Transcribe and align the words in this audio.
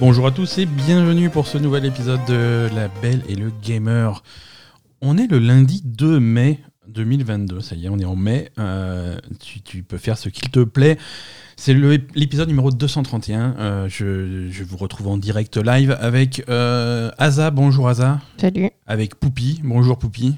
Bonjour 0.00 0.26
à 0.26 0.30
tous 0.30 0.56
et 0.56 0.64
bienvenue 0.64 1.28
pour 1.28 1.46
ce 1.46 1.58
nouvel 1.58 1.84
épisode 1.84 2.24
de 2.26 2.70
La 2.74 2.88
Belle 2.88 3.22
et 3.28 3.34
le 3.34 3.52
Gamer. 3.62 4.22
On 5.02 5.18
est 5.18 5.26
le 5.26 5.38
lundi 5.38 5.82
2 5.84 6.18
mai 6.18 6.58
2022, 6.88 7.60
ça 7.60 7.76
y 7.76 7.84
est, 7.84 7.90
on 7.90 7.98
est 7.98 8.06
en 8.06 8.16
mai. 8.16 8.50
Euh, 8.58 9.18
tu, 9.62 9.82
peux 9.82 9.98
faire 9.98 10.16
ce 10.16 10.30
qu'il 10.30 10.48
te 10.48 10.60
plaît. 10.60 10.96
C'est 11.56 11.74
l'épisode 12.14 12.48
numéro 12.48 12.70
231. 12.70 13.56
Euh, 13.58 13.88
je, 13.90 14.64
vous 14.64 14.78
retrouve 14.78 15.08
en 15.08 15.18
direct 15.18 15.58
live 15.58 15.94
avec 16.00 16.44
euh, 16.48 17.10
Aza. 17.18 17.50
Bonjour 17.50 17.86
Aza. 17.86 18.20
Salut. 18.38 18.70
Avec 18.86 19.16
Poupi. 19.16 19.60
Bonjour 19.62 19.98
Poupi. 19.98 20.34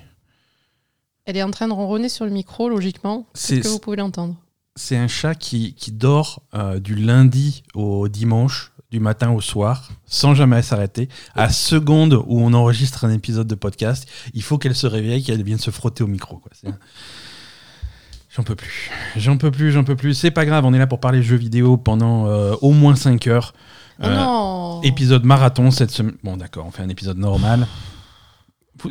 Elle 1.24 1.37
est 1.37 1.42
en 1.45 1.52
train 1.52 1.69
de 1.69 1.73
ronronner 1.73 2.09
sur 2.09 2.24
le 2.24 2.33
micro, 2.33 2.69
logiquement. 2.69 3.29
C'est 3.34 3.59
ce 3.59 3.60
que 3.62 3.69
vous 3.69 3.79
pouvez 3.79 3.97
l'entendre? 3.97 4.34
C'est 4.74 4.97
un 4.97 5.06
chat 5.06 5.37
qui, 5.37 5.74
qui 5.74 5.92
dort 5.92 6.42
du 6.80 6.97
lundi 6.97 7.62
au 7.74 8.09
dimanche 8.09 8.73
du 8.92 9.01
matin 9.01 9.30
au 9.30 9.41
soir, 9.41 9.88
sans 10.06 10.34
jamais 10.34 10.60
s'arrêter. 10.60 11.09
À 11.34 11.48
seconde 11.48 12.23
où 12.27 12.41
on 12.41 12.52
enregistre 12.52 13.06
un 13.06 13.10
épisode 13.10 13.46
de 13.46 13.55
podcast, 13.55 14.06
il 14.34 14.42
faut 14.42 14.59
qu'elle 14.59 14.74
se 14.74 14.87
réveille, 14.87 15.24
qu'elle 15.24 15.42
vienne 15.42 15.59
se 15.59 15.70
frotter 15.70 16.05
au 16.05 16.06
micro. 16.06 16.42
J'en 18.36 18.42
peux 18.42 18.55
plus. 18.55 18.91
J'en 19.16 19.38
peux 19.38 19.50
plus, 19.50 19.73
j'en 19.73 19.83
peux 19.83 19.97
plus. 19.97 20.12
C'est 20.14 20.30
pas 20.30 20.45
grave, 20.45 20.66
on 20.66 20.74
est 20.74 20.78
là 20.78 20.86
pour 20.86 21.00
parler 21.00 21.23
jeux 21.23 21.36
vidéo 21.36 21.78
pendant 21.78 22.27
euh, 22.27 22.55
au 22.60 22.73
moins 22.73 22.95
5 22.95 23.27
heures. 23.28 23.55
Oh 24.02 24.06
euh, 24.06 24.86
épisode 24.86 25.24
marathon 25.24 25.70
cette 25.70 25.91
semaine. 25.91 26.16
Bon, 26.22 26.36
d'accord, 26.36 26.66
on 26.66 26.70
fait 26.70 26.83
un 26.83 26.88
épisode 26.91 27.16
normal. 27.16 27.66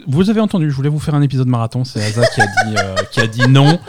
Vous, 0.07 0.29
avez 0.29 0.39
entendu, 0.39 0.71
je 0.71 0.75
voulais 0.75 0.89
vous 0.89 0.99
faire 0.99 1.15
un 1.15 1.21
épisode 1.21 1.47
marathon. 1.47 1.83
C'est 1.83 2.03
Aza 2.03 2.25
qui, 2.27 2.41
a 2.41 2.45
dit, 2.45 2.75
euh, 2.77 2.95
qui 3.11 3.19
a 3.19 3.27
dit 3.27 3.47
non. 3.49 3.79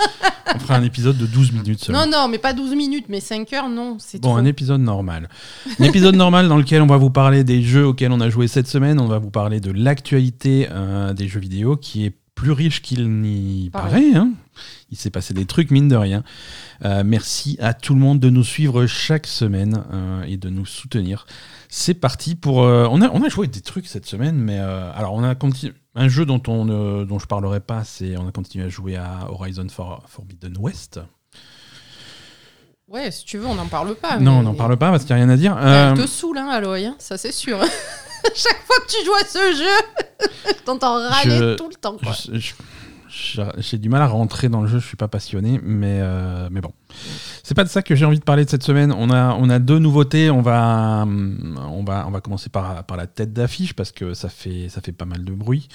On 0.54 0.58
fera 0.58 0.76
un 0.76 0.82
épisode 0.82 1.16
de 1.16 1.26
12 1.26 1.52
minutes 1.52 1.84
seulement. 1.84 2.06
Non, 2.06 2.10
non, 2.10 2.28
mais 2.28 2.38
pas 2.38 2.52
12 2.52 2.74
minutes, 2.74 3.06
mais 3.08 3.20
5 3.20 3.52
heures, 3.52 3.68
non. 3.68 3.96
C'est 3.98 4.20
bon, 4.20 4.36
un 4.36 4.44
épisode 4.44 4.80
normal. 4.80 5.28
Un 5.78 5.84
épisode 5.84 6.16
normal 6.16 6.48
dans 6.48 6.56
lequel 6.56 6.82
on 6.82 6.86
va 6.86 6.96
vous 6.96 7.10
parler 7.10 7.44
des 7.44 7.62
jeux 7.62 7.86
auxquels 7.86 8.12
on 8.12 8.20
a 8.20 8.30
joué 8.30 8.48
cette 8.48 8.68
semaine. 8.68 9.00
On 9.00 9.06
va 9.06 9.18
vous 9.18 9.30
parler 9.30 9.60
de 9.60 9.70
l'actualité 9.70 10.68
euh, 10.70 11.12
des 11.14 11.28
jeux 11.28 11.40
vidéo 11.40 11.76
qui 11.76 12.04
est 12.04 12.12
plus 12.34 12.52
riche 12.52 12.82
qu'il 12.82 13.08
n'y 13.20 13.70
paraît. 13.70 14.14
Hein. 14.14 14.32
Il 14.90 14.98
s'est 14.98 15.10
passé 15.10 15.32
des 15.32 15.46
trucs, 15.46 15.70
mine 15.70 15.88
de 15.88 15.96
rien. 15.96 16.24
Euh, 16.84 17.02
merci 17.04 17.56
à 17.60 17.72
tout 17.72 17.94
le 17.94 18.00
monde 18.00 18.20
de 18.20 18.30
nous 18.30 18.44
suivre 18.44 18.86
chaque 18.86 19.26
semaine 19.26 19.84
euh, 19.92 20.24
et 20.24 20.36
de 20.36 20.48
nous 20.48 20.66
soutenir. 20.66 21.26
C'est 21.74 21.94
parti 21.94 22.34
pour. 22.34 22.58
on, 22.58 23.00
a, 23.00 23.08
on 23.08 23.22
a 23.22 23.28
joué 23.30 23.46
des 23.46 23.62
trucs 23.62 23.86
cette 23.86 24.04
semaine, 24.04 24.36
mais 24.36 24.58
alors 24.58 25.14
on 25.14 25.24
a 25.24 25.34
continué. 25.34 25.72
Un 25.94 26.08
jeu 26.08 26.26
dont, 26.26 26.42
on, 26.48 26.66
ne, 26.66 27.04
dont 27.04 27.18
je 27.18 27.26
parlerai 27.26 27.60
pas, 27.60 27.82
c'est 27.82 28.14
on 28.18 28.28
a 28.28 28.32
continué 28.32 28.66
à 28.66 28.68
jouer 28.68 28.96
à 28.96 29.26
Horizon 29.30 29.66
Forbidden 29.68 30.54
West. 30.58 31.00
Ouais, 32.88 33.10
si 33.10 33.24
tu 33.24 33.38
veux, 33.38 33.46
on 33.46 33.54
n'en 33.54 33.68
parle 33.68 33.94
pas. 33.94 34.18
Non, 34.18 34.40
on 34.40 34.42
n'en 34.42 34.54
parle 34.54 34.76
pas 34.76 34.90
parce 34.90 35.04
qu'il 35.04 35.16
n'y 35.16 35.22
a 35.22 35.24
rien 35.24 35.32
à 35.32 35.36
dire. 35.38 35.56
Elle 35.58 35.94
te 35.96 36.06
saoule, 36.06 36.36
hein, 36.36 36.48
Aloy, 36.48 36.84
hein, 36.84 36.94
ça 36.98 37.16
c'est 37.16 37.32
sûr. 37.32 37.58
Chaque 38.34 38.62
fois 38.66 38.76
que 38.86 38.92
tu 38.92 39.04
joues 39.06 39.14
à 39.14 39.24
ce 39.24 39.56
jeu, 39.56 40.28
je 40.46 40.62
t'entends 40.64 41.08
râler 41.08 41.56
tout 41.56 41.68
le 41.70 41.74
temps. 41.74 41.96
J'ai 43.58 43.76
du 43.76 43.90
mal 43.90 44.00
à 44.00 44.06
rentrer 44.06 44.48
dans 44.48 44.62
le 44.62 44.68
jeu, 44.68 44.78
je 44.78 44.86
suis 44.86 44.96
pas 44.96 45.08
passionné, 45.08 45.60
mais, 45.62 45.98
euh, 46.00 46.48
mais 46.50 46.62
bon. 46.62 46.72
C'est 47.42 47.54
pas 47.54 47.64
de 47.64 47.68
ça 47.68 47.82
que 47.82 47.94
j'ai 47.94 48.06
envie 48.06 48.18
de 48.18 48.24
parler 48.24 48.46
de 48.46 48.50
cette 48.50 48.62
semaine. 48.62 48.90
On 48.90 49.10
a, 49.10 49.34
on 49.34 49.50
a 49.50 49.58
deux 49.58 49.78
nouveautés. 49.78 50.30
On 50.30 50.40
va, 50.40 51.04
on 51.06 51.84
va, 51.84 52.06
on 52.06 52.10
va 52.10 52.20
commencer 52.22 52.48
par, 52.48 52.84
par 52.84 52.96
la 52.96 53.06
tête 53.06 53.34
d'affiche 53.34 53.74
parce 53.74 53.92
que 53.92 54.14
ça 54.14 54.30
fait, 54.30 54.70
ça 54.70 54.80
fait 54.80 54.92
pas 54.92 55.04
mal 55.04 55.24
de 55.24 55.32
bruit. 55.32 55.68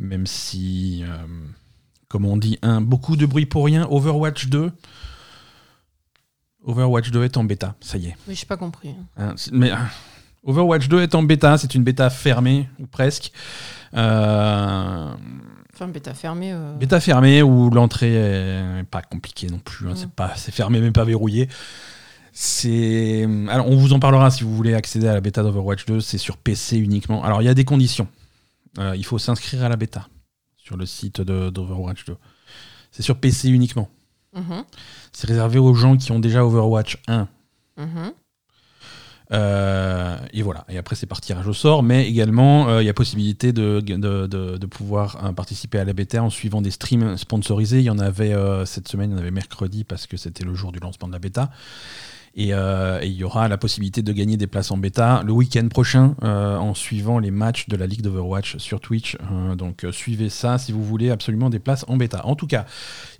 Même 0.00 0.26
si, 0.26 1.04
euh, 1.04 1.16
comme 2.08 2.24
on 2.24 2.36
dit, 2.36 2.58
un, 2.62 2.80
beaucoup 2.80 3.16
de 3.16 3.26
bruit 3.26 3.46
pour 3.46 3.64
rien. 3.64 3.86
Overwatch 3.88 4.48
2. 4.48 4.72
Overwatch 6.64 7.10
2 7.10 7.24
est 7.24 7.36
en 7.36 7.44
bêta, 7.44 7.76
ça 7.80 7.96
y 7.96 8.06
est. 8.08 8.16
Mais 8.26 8.34
j'ai 8.34 8.46
pas 8.46 8.56
compris. 8.56 8.94
Hein, 9.16 9.34
mais 9.52 9.70
euh, 9.70 9.76
Overwatch 10.44 10.88
2 10.88 11.02
est 11.02 11.14
en 11.14 11.22
bêta, 11.22 11.58
c'est 11.58 11.74
une 11.74 11.84
bêta 11.84 12.10
fermée, 12.10 12.68
ou 12.80 12.86
presque. 12.86 13.32
Euh, 13.94 15.12
Enfin, 15.74 15.88
bêta 15.88 16.14
fermée. 16.14 16.52
Euh. 16.52 16.74
Bêta 16.76 17.00
fermée 17.00 17.42
où 17.42 17.70
l'entrée 17.70 18.14
est 18.14 18.84
pas 18.90 19.02
compliquée 19.02 19.46
non 19.46 19.58
plus. 19.58 19.88
Hein. 19.88 19.94
C'est 19.96 20.10
pas, 20.10 20.34
c'est 20.36 20.52
fermé 20.52 20.80
mais 20.80 20.90
pas 20.90 21.04
verrouillé. 21.04 21.48
C'est, 22.34 23.26
alors 23.48 23.68
on 23.68 23.76
vous 23.76 23.92
en 23.92 24.00
parlera 24.00 24.30
si 24.30 24.42
vous 24.42 24.54
voulez 24.54 24.74
accéder 24.74 25.06
à 25.06 25.14
la 25.14 25.20
bêta 25.20 25.42
d'Overwatch 25.42 25.86
2. 25.86 26.00
C'est 26.00 26.18
sur 26.18 26.36
PC 26.36 26.78
uniquement. 26.78 27.22
Alors 27.24 27.42
il 27.42 27.44
y 27.44 27.48
a 27.48 27.54
des 27.54 27.64
conditions. 27.64 28.08
Euh, 28.78 28.96
il 28.96 29.04
faut 29.04 29.18
s'inscrire 29.18 29.64
à 29.64 29.68
la 29.68 29.76
bêta 29.76 30.08
sur 30.56 30.76
le 30.76 30.86
site 30.86 31.20
d'Overwatch 31.20 32.04
2. 32.06 32.16
C'est 32.90 33.02
sur 33.02 33.18
PC 33.18 33.48
uniquement. 33.48 33.88
Mm-hmm. 34.34 34.64
C'est 35.12 35.26
réservé 35.26 35.58
aux 35.58 35.74
gens 35.74 35.96
qui 35.96 36.12
ont 36.12 36.20
déjà 36.20 36.44
Overwatch 36.44 36.98
1. 37.06 37.28
Euh, 39.32 40.16
et 40.32 40.42
voilà. 40.42 40.64
Et 40.68 40.78
après, 40.78 40.96
c'est 40.96 41.06
par 41.06 41.20
tirage 41.20 41.46
au 41.46 41.52
sort, 41.52 41.82
mais 41.82 42.08
également, 42.08 42.68
euh, 42.68 42.82
il 42.82 42.86
y 42.86 42.88
a 42.88 42.94
possibilité 42.94 43.52
de, 43.52 43.80
de, 43.80 44.26
de, 44.26 44.66
pouvoir 44.66 45.24
euh, 45.24 45.32
participer 45.32 45.78
à 45.78 45.84
la 45.84 45.92
bêta 45.92 46.22
en 46.22 46.30
suivant 46.30 46.60
des 46.60 46.70
streams 46.70 47.16
sponsorisés. 47.16 47.78
Il 47.78 47.84
y 47.84 47.90
en 47.90 47.98
avait 47.98 48.34
cette 48.66 48.88
semaine, 48.88 49.10
il 49.10 49.14
y 49.14 49.16
en 49.16 49.20
avait 49.20 49.30
mercredi 49.30 49.84
parce 49.84 50.06
que 50.06 50.16
c'était 50.16 50.44
le 50.44 50.54
jour 50.54 50.72
du 50.72 50.80
lancement 50.80 51.08
de 51.08 51.12
la 51.12 51.18
bêta. 51.18 51.50
Et, 52.34 52.48
il 52.48 53.12
y 53.12 53.24
aura 53.24 53.48
la 53.48 53.58
possibilité 53.58 54.02
de 54.02 54.12
gagner 54.12 54.36
des 54.36 54.46
places 54.46 54.70
en 54.70 54.78
bêta 54.78 55.22
le 55.24 55.32
week-end 55.32 55.68
prochain 55.68 56.14
en 56.22 56.74
suivant 56.74 57.18
les 57.18 57.30
matchs 57.30 57.68
de 57.68 57.76
la 57.76 57.86
Ligue 57.86 58.00
d'Overwatch 58.00 58.56
sur 58.56 58.80
Twitch. 58.80 59.18
donc 59.56 59.84
suivez 59.92 60.30
ça 60.30 60.56
si 60.56 60.72
vous 60.72 60.82
voulez 60.82 61.10
absolument 61.10 61.50
des 61.50 61.58
places 61.58 61.84
en 61.88 61.96
bêta. 61.96 62.24
En 62.26 62.34
tout 62.34 62.46
cas, 62.46 62.64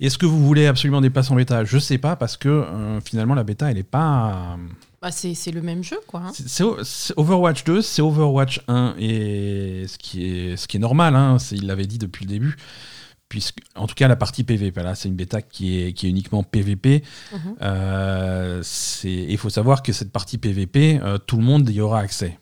est-ce 0.00 0.16
que 0.16 0.26
vous 0.26 0.42
voulez 0.44 0.66
absolument 0.66 1.02
des 1.02 1.10
places 1.10 1.30
en 1.30 1.34
bêta? 1.34 1.64
Je 1.64 1.78
sais 1.78 1.98
pas 1.98 2.16
parce 2.16 2.38
que 2.38 2.64
finalement 3.04 3.34
la 3.34 3.44
bêta 3.44 3.70
elle 3.70 3.78
est 3.78 3.82
pas 3.82 4.56
bah 5.02 5.10
c'est 5.10 5.50
le 5.50 5.62
même 5.62 5.82
jeu, 5.82 5.98
quoi. 6.06 6.20
Hein. 6.26 6.32
C'est 6.32 6.62
Overwatch 7.16 7.64
2, 7.64 7.82
c'est 7.82 8.02
Overwatch 8.02 8.60
1, 8.68 8.94
et 9.00 9.84
ce 9.88 9.98
qui 9.98 10.24
est, 10.24 10.56
ce 10.56 10.68
qui 10.68 10.76
est 10.76 10.80
normal, 10.80 11.16
hein, 11.16 11.38
il 11.50 11.66
l'avait 11.66 11.86
dit 11.86 11.98
depuis 11.98 12.24
le 12.24 12.30
début, 12.30 12.56
puisque, 13.28 13.58
en 13.74 13.88
tout 13.88 13.96
cas, 13.96 14.06
la 14.06 14.14
partie 14.14 14.44
PVP, 14.44 14.80
là, 14.80 14.94
c'est 14.94 15.08
une 15.08 15.16
bêta 15.16 15.42
qui 15.42 15.82
est, 15.82 15.92
qui 15.92 16.06
est 16.06 16.10
uniquement 16.10 16.44
PVP. 16.44 17.02
Mhm. 17.32 17.56
Euh, 17.62 18.62
il 19.02 19.38
faut 19.38 19.50
savoir 19.50 19.82
que 19.82 19.92
cette 19.92 20.12
partie 20.12 20.38
PVP, 20.38 21.00
euh, 21.02 21.18
tout 21.18 21.36
le 21.36 21.42
monde 21.42 21.68
y 21.68 21.80
aura 21.80 21.98
accès. 21.98 22.38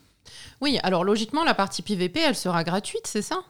Oui, 0.60 0.78
alors 0.82 1.04
logiquement, 1.04 1.44
la 1.44 1.54
partie 1.54 1.80
PVP, 1.80 2.20
elle 2.20 2.34
sera 2.34 2.62
gratuite, 2.62 3.06
c'est 3.06 3.22
ça? 3.22 3.40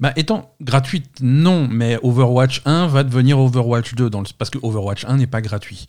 Bah, 0.00 0.12
Étant 0.16 0.56
gratuite, 0.60 1.18
non, 1.20 1.68
mais 1.70 1.98
Overwatch 2.02 2.62
1 2.64 2.88
va 2.88 3.04
devenir 3.04 3.38
Overwatch 3.38 3.94
2, 3.94 4.10
dans 4.10 4.24
parce 4.36 4.50
que 4.50 4.58
Overwatch 4.60 5.04
1 5.04 5.18
n'est 5.18 5.28
pas 5.28 5.40
gratuit. 5.40 5.86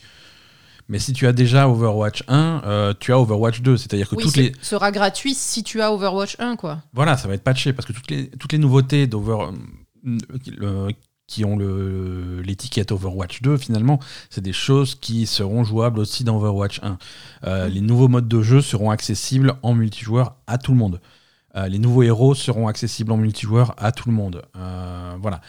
Mais 0.91 0.99
si 0.99 1.13
tu 1.13 1.25
as 1.25 1.31
déjà 1.31 1.69
Overwatch 1.69 2.25
1, 2.27 2.63
euh, 2.65 2.93
tu 2.99 3.13
as 3.13 3.19
Overwatch 3.19 3.61
2. 3.61 3.77
C'est-à-dire 3.77 4.09
que 4.09 4.17
toutes 4.17 4.35
les. 4.35 4.51
sera 4.61 4.91
gratuit 4.91 5.33
si 5.33 5.63
tu 5.63 5.81
as 5.81 5.93
Overwatch 5.93 6.35
1, 6.37 6.57
quoi. 6.57 6.83
Voilà, 6.91 7.15
ça 7.15 7.29
va 7.29 7.33
être 7.33 7.45
patché 7.45 7.71
parce 7.71 7.87
que 7.87 7.93
toutes 7.93 8.11
les, 8.11 8.27
toutes 8.31 8.51
les 8.51 8.57
nouveautés 8.57 9.07
d'Over. 9.07 9.37
Euh, 10.61 10.89
qui 11.27 11.45
ont 11.45 11.57
l'étiquette 12.43 12.91
Overwatch 12.91 13.41
2, 13.41 13.55
finalement, 13.55 14.01
c'est 14.29 14.41
des 14.41 14.51
choses 14.51 14.95
qui 14.95 15.25
seront 15.25 15.63
jouables 15.63 15.99
aussi 15.99 16.25
dans 16.25 16.35
Overwatch 16.35 16.81
1. 16.83 16.97
Euh, 17.45 17.69
mm. 17.69 17.71
Les 17.71 17.79
nouveaux 17.79 18.09
modes 18.09 18.27
de 18.27 18.41
jeu 18.41 18.59
seront 18.59 18.91
accessibles 18.91 19.53
en 19.63 19.73
multijoueur 19.73 20.35
à 20.45 20.57
tout 20.57 20.73
le 20.73 20.77
monde. 20.77 20.99
les 21.55 21.79
nouveaux 21.79 22.03
héros 22.03 22.35
seront 22.35 22.67
accessibles 22.67 23.13
en 23.13 23.17
multijoueur 23.17 23.75
à 23.77 23.93
tout 23.93 24.09
le 24.09 24.15
monde. 24.15 24.41
voilà. 25.21 25.39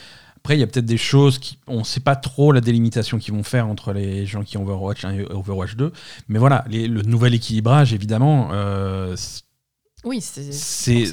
Après, 0.42 0.56
il 0.56 0.60
y 0.60 0.64
a 0.64 0.66
peut-être 0.66 0.86
des 0.86 0.96
choses 0.96 1.38
qui. 1.38 1.56
On 1.68 1.78
ne 1.78 1.84
sait 1.84 2.00
pas 2.00 2.16
trop 2.16 2.50
la 2.50 2.60
délimitation 2.60 3.18
qu'ils 3.18 3.32
vont 3.32 3.44
faire 3.44 3.68
entre 3.68 3.92
les 3.92 4.26
gens 4.26 4.42
qui 4.42 4.58
ont 4.58 4.62
Overwatch 4.62 5.04
1 5.04 5.14
et 5.14 5.24
Overwatch 5.30 5.76
2. 5.76 5.92
Mais 6.26 6.40
voilà, 6.40 6.64
le 6.68 7.02
nouvel 7.02 7.34
équilibrage, 7.34 7.92
évidemment. 7.92 8.48
Euh, 8.50 9.14
oui, 10.02 10.20
c'est 10.20 11.06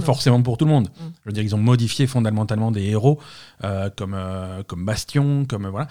forcément, 0.00 0.42
pour 0.42 0.58
tout 0.58 0.64
le 0.64 0.72
monde. 0.72 0.88
Mm. 0.88 1.04
Je 1.20 1.28
veux 1.28 1.32
dire, 1.32 1.44
ils 1.44 1.54
ont 1.54 1.58
modifié 1.58 2.08
fondamentalement 2.08 2.72
des 2.72 2.82
héros 2.86 3.20
euh, 3.62 3.88
comme, 3.96 4.14
euh, 4.14 4.64
comme 4.64 4.84
Bastion, 4.84 5.44
comme. 5.48 5.68
voilà. 5.68 5.86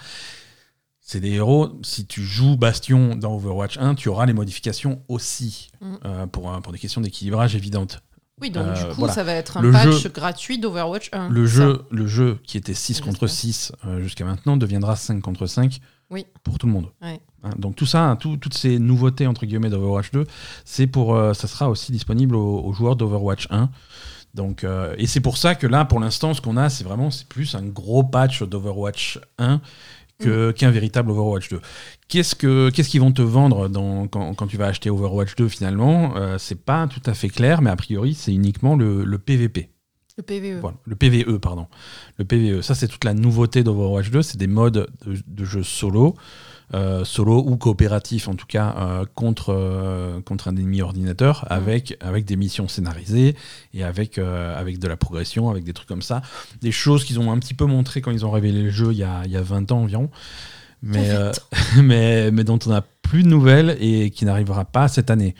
C'est 1.00 1.20
des 1.20 1.30
héros. 1.30 1.78
Si 1.82 2.04
tu 2.04 2.22
joues 2.22 2.58
Bastion 2.58 3.16
dans 3.16 3.36
Overwatch 3.36 3.78
1, 3.78 3.94
tu 3.94 4.10
auras 4.10 4.26
les 4.26 4.34
modifications 4.34 5.00
aussi, 5.08 5.70
mm. 5.80 6.26
pour, 6.30 6.60
pour 6.60 6.72
des 6.72 6.78
questions 6.78 7.00
d'équilibrage 7.00 7.56
évidentes. 7.56 8.02
Oui, 8.42 8.50
donc 8.50 8.74
du 8.74 8.82
euh, 8.82 8.94
coup, 8.94 9.08
ça 9.08 9.24
va 9.24 9.32
être 9.32 9.56
un 9.56 9.72
patch 9.72 10.08
gratuit 10.08 10.58
d'Overwatch 10.58 11.08
1. 11.10 11.30
Le 11.30 11.46
jeu, 11.46 11.86
le 11.90 12.06
jeu 12.06 12.38
qui 12.44 12.58
était 12.58 12.74
6 12.74 13.00
contre 13.00 13.26
6 13.26 13.72
euh, 13.86 14.02
jusqu'à 14.02 14.26
maintenant 14.26 14.58
deviendra 14.58 14.94
5 14.94 15.22
contre 15.22 15.46
5 15.46 15.80
oui. 16.10 16.26
pour 16.44 16.58
tout 16.58 16.66
le 16.66 16.72
monde. 16.74 16.90
Hein, 17.00 17.16
donc 17.56 17.76
tout 17.76 17.86
ça, 17.86 18.02
hein, 18.02 18.16
toutes 18.16 18.52
ces 18.52 18.78
nouveautés 18.78 19.26
entre 19.26 19.46
guillemets 19.46 19.70
d'Overwatch 19.70 20.10
2, 20.10 20.26
c'est 20.66 20.86
pour, 20.86 21.16
euh, 21.16 21.32
ça 21.32 21.48
sera 21.48 21.70
aussi 21.70 21.92
disponible 21.92 22.36
aux, 22.36 22.72
joueurs 22.74 22.96
d'Overwatch 22.96 23.48
1. 23.50 23.70
Donc, 24.34 24.66
et 24.98 25.06
c'est 25.06 25.20
pour 25.20 25.38
ça 25.38 25.54
que 25.54 25.66
là, 25.66 25.86
pour 25.86 25.98
l'instant, 25.98 26.34
ce 26.34 26.42
qu'on 26.42 26.58
a, 26.58 26.68
c'est 26.68 26.84
vraiment, 26.84 27.10
c'est 27.10 27.26
plus 27.26 27.54
un 27.54 27.62
gros 27.62 28.04
patch 28.04 28.42
d'Overwatch 28.42 29.18
1 29.38 29.62
Mm. 30.24 30.52
qu'un 30.54 30.70
véritable 30.70 31.10
Overwatch 31.10 31.50
2. 31.50 31.60
Qu'est-ce 32.08 32.34
que 32.34 32.70
qu'est-ce 32.70 32.88
qu'ils 32.88 33.02
vont 33.02 33.12
te 33.12 33.20
vendre 33.20 33.68
dans, 33.68 34.06
quand, 34.08 34.46
tu 34.46 34.56
vas 34.56 34.66
acheter 34.66 34.88
Overwatch 34.88 35.36
2 35.36 35.48
finalement 35.48 36.16
euh, 36.16 36.38
C'est 36.38 36.64
pas 36.64 36.86
tout 36.86 37.02
à 37.04 37.12
fait 37.12 37.28
clair, 37.28 37.60
mais 37.60 37.70
a 37.70 37.76
priori 37.76 38.14
c'est 38.14 38.32
uniquement 38.32 38.76
le, 38.76 39.04
le, 39.04 39.18
PVP. 39.18 39.68
Le 40.16 40.22
PVE. 40.22 40.62
le 40.84 40.96
PVE, 40.96 41.38
pardon. 41.38 41.66
Le 42.16 42.24
PVE. 42.24 42.62
Ça, 42.62 42.74
c'est 42.74 42.88
toute 42.88 43.04
la 43.04 43.12
nouveauté 43.12 43.62
d'Overwatch 43.62 44.10
2. 44.10 44.22
C'est 44.22 44.38
des 44.38 44.46
modes 44.46 44.88
de, 45.04 45.44
jeu 45.44 45.62
solo 45.62 46.14
euh, 46.74 47.04
solo 47.04 47.44
ou 47.46 47.56
coopératif 47.56 48.26
en 48.28 48.34
tout 48.34 48.46
cas, 48.46 48.74
euh, 48.78 49.04
contre, 49.14 49.54
euh, 49.54 50.20
contre 50.22 50.48
un 50.48 50.56
ennemi 50.56 50.82
ordinateur, 50.82 51.44
Mm. 51.48 51.52
avec, 51.52 51.96
avec 52.00 52.24
des 52.24 52.36
missions 52.36 52.66
scénarisées 52.68 53.36
et 53.74 53.84
avec, 53.84 54.18
avec 54.18 54.78
de 54.78 54.88
la 54.88 54.96
progression, 54.96 55.48
avec 55.50 55.64
des 55.64 55.72
trucs 55.72 55.88
comme 55.88 56.02
ça. 56.02 56.22
Des 56.60 56.72
choses 56.72 57.04
qu'ils 57.04 57.20
ont 57.20 57.30
un 57.30 57.38
petit 57.38 57.54
peu 57.54 57.66
montré 57.66 58.00
quand 58.00 58.10
ils 58.10 58.26
ont 58.26 58.30
révélé 58.30 58.62
le 58.62 58.70
jeu 58.70 58.92
il 58.92 58.98
y 58.98 59.04
a, 59.04 59.22
il 59.24 59.30
y 59.30 59.36
a 59.36 59.42
20 59.42 59.70
ans 59.72 59.78
environ, 59.82 60.10
mais, 60.82 61.08
mais, 61.82 62.30
mais 62.32 62.44
dont 62.44 62.58
on 62.66 62.70
n'a 62.70 62.82
plus 63.02 63.22
de 63.22 63.28
nouvelles 63.28 63.76
et 63.80 64.10
qui 64.10 64.24
n'arrivera 64.24 64.64
pas 64.64 64.88
cette 64.88 65.10
année. 65.10 65.34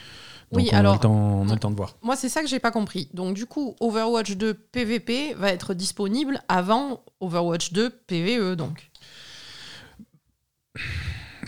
Donc 0.52 0.62
Oui, 0.62 0.69
on, 0.73 0.76
a 0.76 0.78
alors- 0.78 0.94
le 0.94 1.00
temps, 1.00 1.12
on 1.40 1.49
a 1.49 1.55
le 1.55 1.58
temps 1.58 1.73
de 1.73 1.76
voir. 1.76 1.96
Moi, 2.02 2.14
c'est 2.14 2.28
ça 2.28 2.40
que 2.40 2.46
j'ai 2.49 2.61
pas 2.61 2.70
compris. 2.70 3.08
Donc, 3.14 3.34
du 3.34 3.46
coup, 3.46 3.75
Overwatch 3.81 4.37
2 4.37 4.55
PVP 4.55 5.34
va 5.34 5.50
être 5.50 5.75
disponible 5.75 6.40
avant 6.49 7.02
Overwatch 7.20 7.73
2 7.73 7.90
PVE, 8.06 8.55
donc. 8.55 8.90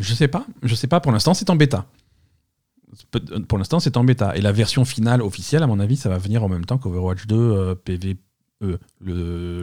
Je 0.01 0.15
sais 0.15 0.29
pas, 0.29 0.47
je 0.63 0.75
sais 0.75 0.87
pas. 0.87 1.01
Pour 1.01 1.13
l'instant, 1.13 1.35
c'est 1.35 1.51
en 1.51 1.57
bêta. 1.57 1.87
Pour 3.49 3.59
l'instant, 3.59 3.81
c'est 3.81 3.97
en 3.97 4.05
bêta. 4.05 4.35
Et 4.37 4.41
la 4.41 4.53
version 4.53 4.85
finale 4.85 5.23
officielle, 5.23 5.63
à 5.63 5.67
mon 5.67 5.79
avis, 5.79 5.97
ça 5.97 6.09
va 6.09 6.19
venir 6.19 6.43
en 6.43 6.49
même 6.49 6.65
temps 6.65 6.79
qu'Overwatch 6.79 7.27
2 7.27 7.37
euh, 7.37 7.75
PvE, 7.75 8.17
le, 8.61 8.79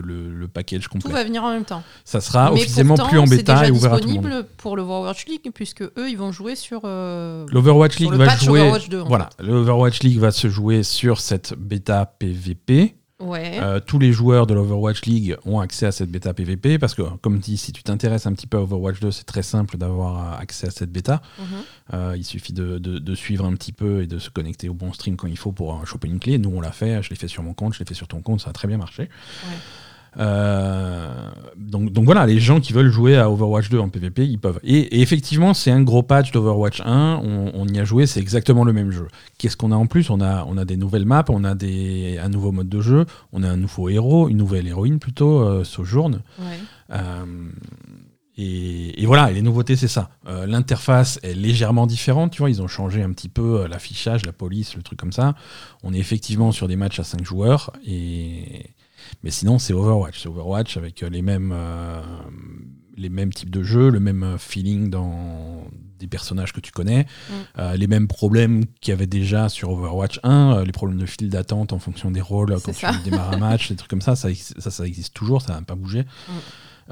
le 0.32 0.48
package 0.48 0.84
Tout 0.84 0.90
complet. 0.90 1.12
va 1.12 1.24
venir 1.24 1.42
en 1.44 1.50
même 1.50 1.64
temps. 1.64 1.82
Ça 2.04 2.20
sera 2.20 2.50
Mais 2.50 2.60
officiellement 2.60 2.94
pourtant, 2.94 3.10
plus 3.10 3.18
en 3.18 3.26
bêta 3.26 3.66
et 3.66 3.70
ouvert 3.70 3.94
à 3.94 4.00
tout 4.00 4.08
le 4.08 4.14
monde. 4.14 4.22
disponible 4.24 4.48
pour 4.56 4.76
le 4.76 4.82
Overwatch 4.82 5.26
League, 5.26 5.50
puisque 5.52 5.82
eux, 5.82 6.08
ils 6.08 6.16
vont 6.16 6.32
jouer 6.32 6.54
sur. 6.56 6.82
euh, 6.84 7.44
L'Overwatch 7.52 7.96
sur 7.96 8.02
League 8.04 8.12
le 8.12 8.24
va 8.24 8.36
jouer. 8.36 8.60
Overwatch 8.60 8.88
2. 8.88 9.00
en 9.02 9.08
Voilà, 9.08 9.28
l'Overwatch 9.38 10.02
League 10.02 10.18
va 10.18 10.30
se 10.30 10.48
jouer 10.48 10.82
sur 10.82 11.20
cette 11.20 11.52
bêta 11.58 12.06
PvP. 12.06 12.96
Ouais. 13.18 13.58
Euh, 13.62 13.80
tous 13.80 13.98
les 13.98 14.12
joueurs 14.12 14.46
de 14.46 14.52
l'Overwatch 14.52 15.02
League 15.06 15.36
ont 15.46 15.58
accès 15.58 15.86
à 15.86 15.92
cette 15.92 16.10
bêta 16.10 16.34
PvP 16.34 16.78
parce 16.78 16.94
que, 16.94 17.00
comme 17.22 17.38
dit, 17.38 17.56
si 17.56 17.72
tu 17.72 17.82
t'intéresses 17.82 18.26
un 18.26 18.34
petit 18.34 18.46
peu 18.46 18.58
à 18.58 18.60
Overwatch 18.60 19.00
2, 19.00 19.10
c'est 19.10 19.24
très 19.24 19.42
simple 19.42 19.78
d'avoir 19.78 20.34
euh, 20.34 20.36
accès 20.38 20.66
à 20.66 20.70
cette 20.70 20.92
bêta. 20.92 21.22
Mhm. 21.38 21.46
Euh, 21.94 22.14
il 22.16 22.24
suffit 22.24 22.52
de, 22.52 22.76
de- 22.78 22.98
de 22.98 23.14
suivre 23.14 23.46
un 23.46 23.54
petit 23.54 23.72
peu 23.72 24.02
et 24.02 24.06
de 24.06 24.18
se 24.18 24.28
connecter 24.28 24.68
au 24.68 24.74
bon 24.74 24.92
stream 24.92 25.16
quand 25.16 25.28
il 25.28 25.38
faut 25.38 25.50
pour 25.52 25.86
choper 25.86 26.08
une 26.08 26.18
clé. 26.18 26.36
Nous, 26.36 26.50
on 26.54 26.60
l'a 26.60 26.72
fait. 26.72 27.02
Je 27.02 27.08
l'ai 27.08 27.16
fait 27.16 27.28
sur 27.28 27.42
mon 27.42 27.54
compte, 27.54 27.72
je 27.72 27.78
l'ai 27.78 27.86
fait 27.86 27.94
sur 27.94 28.06
ton 28.06 28.20
compte. 28.20 28.40
Ça 28.42 28.50
a 28.50 28.52
très 28.52 28.68
bien 28.68 28.76
marché. 28.76 29.08
Euh, 30.18 31.30
donc, 31.56 31.92
donc 31.92 32.04
voilà, 32.04 32.26
les 32.26 32.38
gens 32.38 32.60
qui 32.60 32.72
veulent 32.72 32.90
jouer 32.90 33.16
à 33.16 33.30
Overwatch 33.30 33.68
2 33.68 33.78
en 33.78 33.88
PvP, 33.88 34.26
ils 34.26 34.38
peuvent. 34.38 34.60
Et, 34.62 34.78
et 34.78 35.00
effectivement, 35.02 35.54
c'est 35.54 35.70
un 35.70 35.82
gros 35.82 36.02
patch 36.02 36.32
d'Overwatch 36.32 36.80
1. 36.84 37.20
On, 37.22 37.50
on 37.54 37.66
y 37.66 37.78
a 37.78 37.84
joué, 37.84 38.06
c'est 38.06 38.20
exactement 38.20 38.64
le 38.64 38.72
même 38.72 38.90
jeu. 38.90 39.08
Qu'est-ce 39.38 39.56
qu'on 39.56 39.72
a 39.72 39.76
en 39.76 39.86
plus? 39.86 40.10
On 40.10 40.20
a, 40.20 40.44
on 40.48 40.56
a 40.56 40.64
des 40.64 40.76
nouvelles 40.76 41.04
maps, 41.06 41.24
on 41.28 41.44
a 41.44 41.54
des, 41.54 42.18
un 42.22 42.28
nouveau 42.28 42.52
mode 42.52 42.68
de 42.68 42.80
jeu, 42.80 43.06
on 43.32 43.42
a 43.42 43.48
un 43.50 43.56
nouveau 43.56 43.88
héros, 43.88 44.28
une 44.28 44.38
nouvelle 44.38 44.66
héroïne 44.66 44.98
plutôt, 44.98 45.40
euh, 45.40 45.64
Sojourn. 45.64 46.22
Ouais. 46.38 46.44
Euh, 46.92 47.24
et, 48.38 49.02
et 49.02 49.06
voilà, 49.06 49.30
et 49.30 49.34
les 49.34 49.42
nouveautés, 49.42 49.76
c'est 49.76 49.88
ça. 49.88 50.10
Euh, 50.28 50.46
L'interface 50.46 51.18
est 51.22 51.34
légèrement 51.34 51.86
différente, 51.86 52.32
tu 52.32 52.38
vois, 52.38 52.50
ils 52.50 52.60
ont 52.60 52.68
changé 52.68 53.02
un 53.02 53.10
petit 53.12 53.30
peu 53.30 53.60
euh, 53.60 53.68
l'affichage, 53.68 54.26
la 54.26 54.32
police, 54.32 54.76
le 54.76 54.82
truc 54.82 54.98
comme 54.98 55.12
ça. 55.12 55.34
On 55.82 55.94
est 55.94 55.98
effectivement 55.98 56.52
sur 56.52 56.68
des 56.68 56.76
matchs 56.76 57.00
à 57.00 57.04
5 57.04 57.24
joueurs, 57.24 57.72
et... 57.86 58.66
mais 59.22 59.30
sinon, 59.30 59.58
c'est 59.58 59.72
Overwatch. 59.72 60.20
C'est 60.22 60.28
Overwatch 60.28 60.76
avec 60.76 61.02
euh, 61.02 61.08
les 61.08 61.22
mêmes, 61.22 61.52
euh, 61.54 62.00
les 62.96 63.08
mêmes 63.08 63.32
types 63.32 63.50
de 63.50 63.62
jeux, 63.62 63.90
le 63.90 64.00
même 64.00 64.22
euh, 64.22 64.38
feeling 64.38 64.90
dans 64.90 65.64
des 65.98 66.06
personnages 66.06 66.52
que 66.52 66.60
tu 66.60 66.72
connais, 66.72 67.04
Mm. 67.04 67.32
euh, 67.58 67.76
les 67.76 67.86
mêmes 67.86 68.06
problèmes 68.06 68.64
qu'il 68.80 68.92
y 68.92 68.94
avait 68.94 69.06
déjà 69.06 69.48
sur 69.48 69.70
Overwatch 69.70 70.20
1, 70.22 70.58
euh, 70.58 70.64
les 70.64 70.72
problèmes 70.72 70.98
de 70.98 71.06
file 71.06 71.30
d'attente 71.30 71.72
en 71.72 71.78
fonction 71.78 72.10
des 72.10 72.20
rôles 72.20 72.54
quand 72.62 72.74
ça. 72.74 72.92
tu 72.92 73.10
démarres 73.10 73.32
un 73.32 73.38
match, 73.38 73.68
des 73.70 73.76
trucs 73.76 73.88
comme 73.90 74.02
ça, 74.02 74.14
ça, 74.14 74.28
ça, 74.34 74.70
ça 74.70 74.86
existe 74.86 75.14
toujours, 75.14 75.40
ça 75.42 75.54
n'a 75.54 75.62
pas 75.62 75.74
bougé. 75.74 76.02
Mm. 76.02 76.32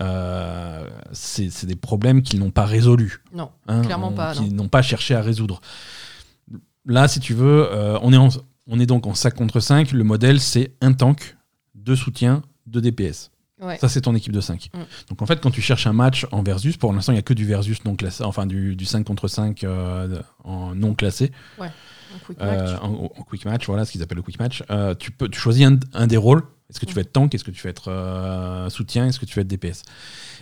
Euh, 0.01 0.89
c'est 1.13 1.51
c'est 1.51 1.67
des 1.69 1.77
problèmes 1.77 2.23
qu'ils 2.23 2.41
n'ont 2.41 2.51
pas 2.51 2.65
résolus. 2.65 3.23
Non. 3.33 3.51
hein, 3.69 3.83
Clairement 3.83 4.09
on- 4.09 4.13
pas, 4.13 4.33
Qu'ils 4.35 4.55
n'ont 4.55 4.69
pas 4.69 4.83
cherché 4.83 5.15
à 5.15 5.21
résoudre. 5.21 5.61
Là, 6.87 7.07
si 7.09 7.21
tu 7.21 7.33
veux, 7.35 7.69
euh, 7.71 7.99
on, 8.03 8.13
est 8.13 8.17
en- 8.17 8.29
on 8.67 8.81
est 8.81 8.87
donc 8.87 9.07
en 9.07 9.15
5 9.15 9.35
contre 9.35 9.61
5. 9.61 9.93
Le 9.93 10.03
modèle, 10.05 10.41
c'est 10.41 10.73
un 10.81 10.93
tank, 10.93 11.37
deux 11.85 11.97
soutiens, 11.97 12.43
deux 12.67 12.81
DPS. 12.81 13.31
Ouais. 13.63 13.79
Ça, 13.79 13.89
c'est 13.89 14.01
ton 14.01 14.15
équipe 14.17 14.33
de 14.33 14.41
5. 14.41 14.71
Mm. 14.75 14.79
Donc, 15.11 15.23
en 15.23 15.27
fait, 15.27 15.41
quand 15.41 15.51
tu 15.51 15.63
cherches 15.63 15.87
un 15.87 15.93
match 15.93 16.27
en 16.33 16.43
versus, 16.43 16.77
pour 16.77 16.93
l'instant, 16.93 17.13
il 17.13 17.17
n'y 17.17 17.21
a 17.21 17.23
que 17.23 17.35
du 17.35 17.45
versus 17.45 17.85
non 17.85 17.95
classé, 17.95 18.25
enfin 18.25 18.47
du, 18.47 18.75
du 18.75 18.85
5 18.85 19.05
contre 19.05 19.29
5 19.29 19.63
euh, 19.65 20.21
en 20.43 20.75
non 20.75 20.95
classé. 20.95 21.31
Quick 22.27 22.39
Euh, 22.41 22.77
en, 22.79 23.11
en 23.17 23.23
quick 23.23 23.45
match, 23.45 23.67
voilà 23.67 23.85
ce 23.85 23.93
qu'ils 23.93 24.03
appellent 24.03 24.17
le 24.19 24.23
quick 24.23 24.39
match. 24.39 24.63
Euh, 24.71 24.95
tu, 24.95 25.11
peux, 25.13 25.29
tu 25.29 25.39
choisis 25.39 25.65
un, 25.67 25.79
un 25.93 26.07
des 26.07 26.17
rôles. 26.17 26.43
Est-ce 26.71 26.81
que 26.81 26.87
tu 26.87 26.93
Mm. 26.93 26.97
veux 26.97 27.01
être 27.03 27.13
tank? 27.13 27.35
Est-ce 27.35 27.45
que 27.45 27.51
tu 27.53 27.63
veux 27.63 27.71
être 27.71 28.67
soutien? 28.71 29.07
Est-ce 29.07 29.21
que 29.21 29.25
tu 29.27 29.35
veux 29.37 29.43
être 29.43 29.49
DPS 29.49 29.83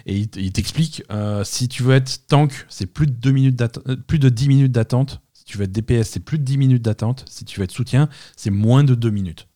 Et 0.06 0.16
il, 0.18 0.52
t'explique 0.52 1.02
si 1.44 1.68
tu 1.68 1.82
veux 1.82 1.94
être 1.94 2.26
tank, 2.28 2.66
c'est 2.68 2.86
plus 2.86 3.06
de, 3.06 3.12
deux 3.12 3.32
minutes 3.32 3.62
plus 4.06 4.18
de 4.18 4.28
10 4.28 4.48
minutes 4.48 4.72
d'attente. 4.72 5.20
Si 5.34 5.44
tu 5.44 5.58
veux 5.58 5.64
être 5.64 5.72
DPS, 5.72 6.08
c'est 6.08 6.20
plus 6.20 6.38
de 6.38 6.44
10 6.44 6.56
minutes 6.56 6.82
d'attente. 6.82 7.24
Si 7.28 7.44
tu 7.44 7.58
veux 7.60 7.64
être 7.64 7.72
soutien, 7.72 8.08
c'est 8.36 8.50
moins 8.50 8.84
de 8.84 8.94
2 8.94 9.10
minutes. 9.10 9.48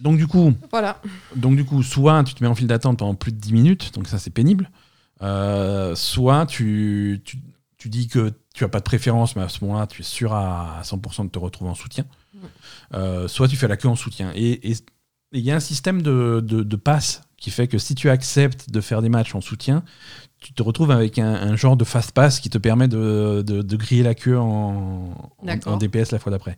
Donc 0.00 0.16
du 0.16 0.26
coup, 0.26 0.52
Voilà. 0.70 1.00
donc 1.36 1.56
du 1.56 1.64
coup, 1.64 1.82
soit 1.82 2.24
tu 2.24 2.34
te 2.34 2.42
mets 2.42 2.48
en 2.48 2.54
file 2.54 2.66
d'attente 2.66 2.98
pendant 2.98 3.14
plus 3.14 3.32
de 3.32 3.38
10 3.38 3.52
minutes, 3.52 3.94
donc 3.94 4.08
ça 4.08 4.18
c'est 4.18 4.30
pénible. 4.30 4.70
Euh, 5.22 5.94
soit 5.94 6.46
tu, 6.46 7.20
tu, 7.24 7.38
tu 7.76 7.88
dis 7.88 8.08
que 8.08 8.32
tu 8.54 8.64
as 8.64 8.68
pas 8.68 8.78
de 8.78 8.84
préférence, 8.84 9.36
mais 9.36 9.42
à 9.42 9.48
ce 9.48 9.62
moment-là, 9.64 9.86
tu 9.86 10.00
es 10.00 10.04
sûr 10.04 10.32
à, 10.32 10.78
à 10.78 10.82
100% 10.82 11.24
de 11.26 11.30
te 11.30 11.38
retrouver 11.38 11.70
en 11.70 11.74
soutien. 11.74 12.04
Euh, 12.94 13.28
soit 13.28 13.46
tu 13.48 13.56
fais 13.56 13.68
la 13.68 13.76
queue 13.76 13.88
en 13.88 13.96
soutien. 13.96 14.32
Et 14.34 14.72
il 15.32 15.40
y 15.40 15.50
a 15.50 15.56
un 15.56 15.60
système 15.60 16.00
de, 16.02 16.40
de, 16.42 16.62
de 16.62 16.76
passe 16.76 17.22
qui 17.36 17.50
fait 17.50 17.68
que 17.68 17.78
si 17.78 17.94
tu 17.94 18.08
acceptes 18.10 18.70
de 18.70 18.80
faire 18.80 19.02
des 19.02 19.08
matchs 19.08 19.34
en 19.34 19.40
soutien, 19.40 19.82
tu 20.40 20.54
te 20.54 20.62
retrouves 20.62 20.90
avec 20.90 21.18
un, 21.18 21.34
un 21.34 21.54
genre 21.54 21.76
de 21.76 21.84
fast 21.84 22.12
pass 22.12 22.40
qui 22.40 22.48
te 22.48 22.56
permet 22.56 22.88
de, 22.88 23.44
de, 23.46 23.60
de 23.60 23.76
griller 23.76 24.02
la 24.02 24.14
queue 24.14 24.38
en, 24.38 25.12
en, 25.38 25.44
D'accord. 25.44 25.74
en 25.74 25.76
DPS 25.76 26.12
la 26.12 26.18
fois 26.18 26.32
d'après. 26.32 26.56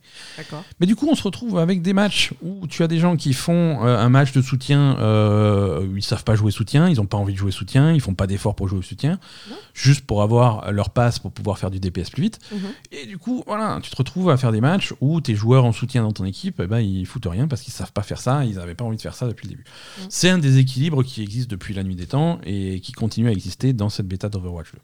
Mais 0.78 0.86
du 0.86 0.94
coup, 0.94 1.08
on 1.10 1.16
se 1.16 1.22
retrouve 1.24 1.58
avec 1.58 1.82
des 1.82 1.92
matchs 1.92 2.32
où 2.42 2.66
tu 2.68 2.84
as 2.84 2.88
des 2.88 2.98
gens 2.98 3.16
qui 3.16 3.32
font 3.32 3.84
euh, 3.84 3.98
un 3.98 4.08
match 4.08 4.30
de 4.32 4.40
soutien, 4.40 4.96
euh, 5.00 5.84
où 5.84 5.96
ils 5.96 6.02
savent 6.04 6.22
pas 6.22 6.36
jouer 6.36 6.52
soutien, 6.52 6.88
ils 6.88 7.00
ont 7.00 7.06
pas 7.06 7.16
envie 7.16 7.32
de 7.32 7.38
jouer 7.38 7.50
soutien, 7.50 7.92
ils 7.92 8.00
font 8.00 8.14
pas 8.14 8.28
d'efforts 8.28 8.54
pour 8.54 8.68
jouer 8.68 8.78
au 8.78 8.82
soutien, 8.82 9.18
Non. 9.50 9.56
juste 9.74 10.06
pour 10.06 10.22
avoir 10.22 10.70
leur 10.70 10.90
passe 10.90 11.18
pour 11.18 11.32
pouvoir 11.32 11.58
faire 11.58 11.70
du 11.72 11.80
DPS 11.80 12.10
plus 12.10 12.22
vite. 12.22 12.38
Mhm. 12.52 12.58
Et 12.92 13.06
du 13.06 13.18
coup, 13.18 13.42
voilà, 13.48 13.80
tu 13.82 13.90
te 13.90 13.96
retrouves 13.96 14.30
à 14.30 14.36
faire 14.36 14.52
des 14.52 14.60
matchs 14.60 14.94
où 15.00 15.20
tes 15.20 15.34
joueurs 15.34 15.64
en 15.64 15.72
soutien 15.72 16.02
dans 16.04 16.12
ton 16.12 16.24
équipe, 16.24 16.60
eh 16.62 16.68
ben, 16.68 16.78
ils 16.78 17.04
foutent 17.06 17.26
rien 17.28 17.48
parce 17.48 17.62
qu'ils 17.62 17.72
savent 17.74 17.92
pas 17.92 18.02
faire 18.02 18.20
ça, 18.20 18.44
ils 18.44 18.60
avaient 18.60 18.76
pas 18.76 18.84
envie 18.84 18.96
de 18.96 19.02
faire 19.02 19.14
ça 19.14 19.26
depuis 19.26 19.46
le 19.48 19.50
début. 19.54 19.64
Mhm. 19.98 20.06
C'est 20.08 20.30
un 20.30 20.38
déséquilibre 20.38 21.02
qui 21.02 21.20
existe 21.22 21.50
depuis 21.50 21.74
la 21.74 21.82
nuit 21.82 21.96
des 21.96 22.06
temps 22.06 22.38
et 22.44 22.78
qui 22.80 22.92
continue 22.92 23.28
à 23.28 23.32
exister 23.32 23.71
dans 23.72 23.88
cette 23.88 24.06
bêta 24.08 24.28
d'Overwatch 24.28 24.72
2. 24.72 24.78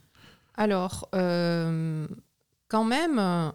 Alors, 0.56 1.08
euh, 1.14 2.06
quand 2.68 2.84
même, 2.84 3.18
euh, 3.18 3.50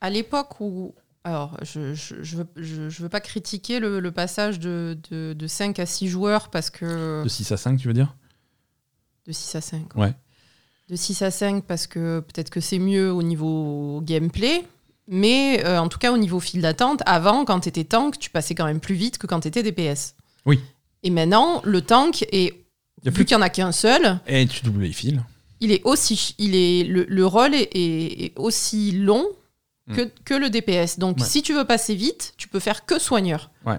à 0.00 0.10
l'époque 0.10 0.60
où. 0.60 0.94
Alors, 1.24 1.56
je 1.62 1.92
je, 1.94 2.22
je 2.22 2.36
veux, 2.36 2.46
je, 2.54 2.88
je 2.88 3.02
veux 3.02 3.08
pas 3.08 3.20
critiquer 3.20 3.80
le, 3.80 3.98
le 3.98 4.12
passage 4.12 4.60
de, 4.60 4.96
de, 5.10 5.32
de 5.32 5.46
5 5.48 5.78
à 5.80 5.86
6 5.86 6.08
joueurs 6.08 6.50
parce 6.50 6.70
que. 6.70 7.24
De 7.24 7.28
6 7.28 7.50
à 7.52 7.56
5, 7.56 7.78
tu 7.78 7.88
veux 7.88 7.94
dire? 7.94 8.14
De 9.26 9.32
6 9.32 9.56
à 9.56 9.60
5. 9.60 9.96
Ouais. 9.96 10.14
De 10.88 10.94
6 10.94 11.22
à 11.22 11.30
5 11.32 11.64
parce 11.64 11.88
que 11.88 12.20
peut-être 12.20 12.50
que 12.50 12.60
c'est 12.60 12.78
mieux 12.78 13.12
au 13.12 13.22
niveau 13.24 14.00
gameplay. 14.04 14.64
Mais 15.08 15.64
euh, 15.64 15.80
en 15.80 15.88
tout 15.88 15.98
cas, 15.98 16.12
au 16.12 16.18
niveau 16.18 16.40
file 16.40 16.62
d'attente, 16.62 17.02
avant, 17.06 17.44
quand 17.44 17.60
tu 17.60 17.68
étais 17.68 17.84
tank, 17.84 18.18
tu 18.18 18.30
passais 18.30 18.54
quand 18.54 18.64
même 18.64 18.80
plus 18.80 18.94
vite 18.94 19.18
que 19.18 19.26
quand 19.26 19.40
tu 19.40 19.48
étais 19.48 19.62
DPS. 19.62 20.14
Oui. 20.46 20.60
Et 21.02 21.10
maintenant, 21.10 21.60
le 21.64 21.82
tank 21.82 22.24
est. 22.32 22.65
Y 23.06 23.08
a 23.08 23.12
plus- 23.12 23.24
qu'il 23.24 23.36
n'y 23.36 23.42
en 23.42 23.46
a 23.46 23.50
qu'un 23.50 23.72
seul, 23.72 24.20
Et 24.26 24.46
tu 24.46 24.62
doubles 24.64 24.82
les 24.82 24.92
fils. 24.92 25.14
il 25.60 25.72
est 25.72 25.82
aussi. 25.84 26.34
Il 26.38 26.54
est, 26.54 26.84
le, 26.84 27.04
le 27.08 27.26
rôle 27.26 27.54
est, 27.54 27.70
est- 27.74 28.24
est 28.26 28.32
aussi 28.36 28.92
long 28.92 29.24
que, 29.94 30.10
que 30.24 30.34
le 30.34 30.50
DPS. 30.50 30.98
Donc, 30.98 31.18
Mm. 31.18 31.22
Ouais. 31.22 31.26
si 31.28 31.42
tu 31.42 31.54
veux 31.54 31.64
passer 31.64 31.94
vite, 31.94 32.34
tu 32.36 32.48
peux 32.48 32.58
faire 32.60 32.84
que 32.86 32.98
soigneur. 32.98 33.50
Ouais. 33.64 33.78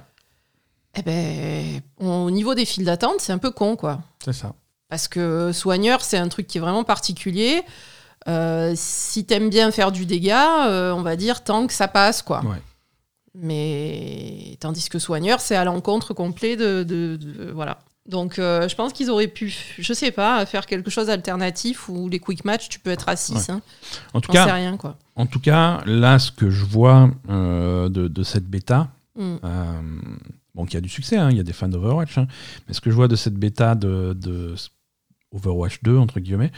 Eh 0.95 1.01
ben, 1.03 1.81
au 1.99 2.31
niveau 2.31 2.55
des 2.55 2.65
files 2.65 2.85
d'attente, 2.85 3.19
c'est 3.19 3.33
un 3.33 3.37
peu 3.37 3.51
con, 3.51 3.75
quoi. 3.75 4.01
C'est 4.23 4.33
ça. 4.33 4.53
Parce 4.89 5.07
que 5.09 5.51
soigneur, 5.53 6.01
c'est 6.01 6.17
un 6.17 6.29
truc 6.29 6.47
qui 6.47 6.57
est 6.57 6.61
vraiment 6.61 6.83
particulier. 6.85 7.61
Euh, 8.29 8.73
si 8.75 9.25
t'aimes 9.25 9.49
bien 9.49 9.69
faire 9.71 9.91
du 9.91 10.05
dégât, 10.05 10.67
euh, 10.69 10.91
on 10.93 11.01
va 11.01 11.15
dire 11.17 11.43
tant 11.43 11.67
que 11.67 11.73
ça 11.73 11.87
passe, 11.89 12.21
quoi. 12.21 12.41
Ouais. 12.45 12.61
Mais 13.35 14.57
tandis 14.59 14.89
que 14.89 14.99
soigneur, 14.99 15.39
c'est 15.41 15.55
à 15.55 15.63
l'encontre 15.63 16.13
complet 16.13 16.55
de, 16.55 16.83
de- 16.83 17.17
de- 17.17 17.51
voilà. 17.51 17.79
Donc, 18.07 18.39
euh, 18.39 18.67
je 18.69 18.75
pense 18.75 18.93
qu'ils 18.93 19.09
auraient 19.09 19.27
pu, 19.27 19.53
je 19.77 19.93
sais 19.93 20.11
pas, 20.11 20.45
faire 20.45 20.65
quelque 20.65 20.89
chose 20.89 21.07
d'alternatif 21.07 21.89
où 21.89 22.07
les 22.07 22.19
quick 22.19 22.45
match, 22.45 22.69
tu 22.69 22.79
peux 22.79 22.89
être 22.89 23.09
à 23.09 23.15
6. 23.17 23.49
Hein. 23.49 23.61
En 24.13 24.21
tout 24.21 24.31
cas, 24.31 24.45
rien, 24.45 24.77
quoi. 24.77 24.97
En 25.15 25.25
tout 25.25 25.39
cas, 25.41 25.81
là, 25.85 26.17
ce 26.17 26.31
que 26.31 26.49
je 26.49 26.63
vois 26.63 27.09
euh, 27.29 27.89
de, 27.89 28.07
de 28.07 28.23
cette 28.23 28.45
bêta, 28.47 28.89
Mm. 29.15 29.35
euh, 29.43 29.81
bon, 30.53 30.65
qui 30.67 30.77
a 30.77 30.81
du 30.81 30.89
succès, 30.89 31.17
hein, 31.17 31.29
il 31.31 31.37
y 31.37 31.39
a 31.39 31.43
des 31.43 31.51
fans 31.51 31.67
d'Overwatch, 31.67 32.19
hein, 32.19 32.27
mais 32.67 32.75
ce 32.75 32.81
que 32.81 32.91
je 32.91 32.95
vois 32.95 33.07
de 33.07 33.15
cette 33.15 33.33
bêta 33.33 33.73
de, 33.73 34.13
de 34.13 34.53
Overwatch 35.33 35.79
2, 35.81 35.97
entre 35.97 36.19
guillemets, 36.19 36.51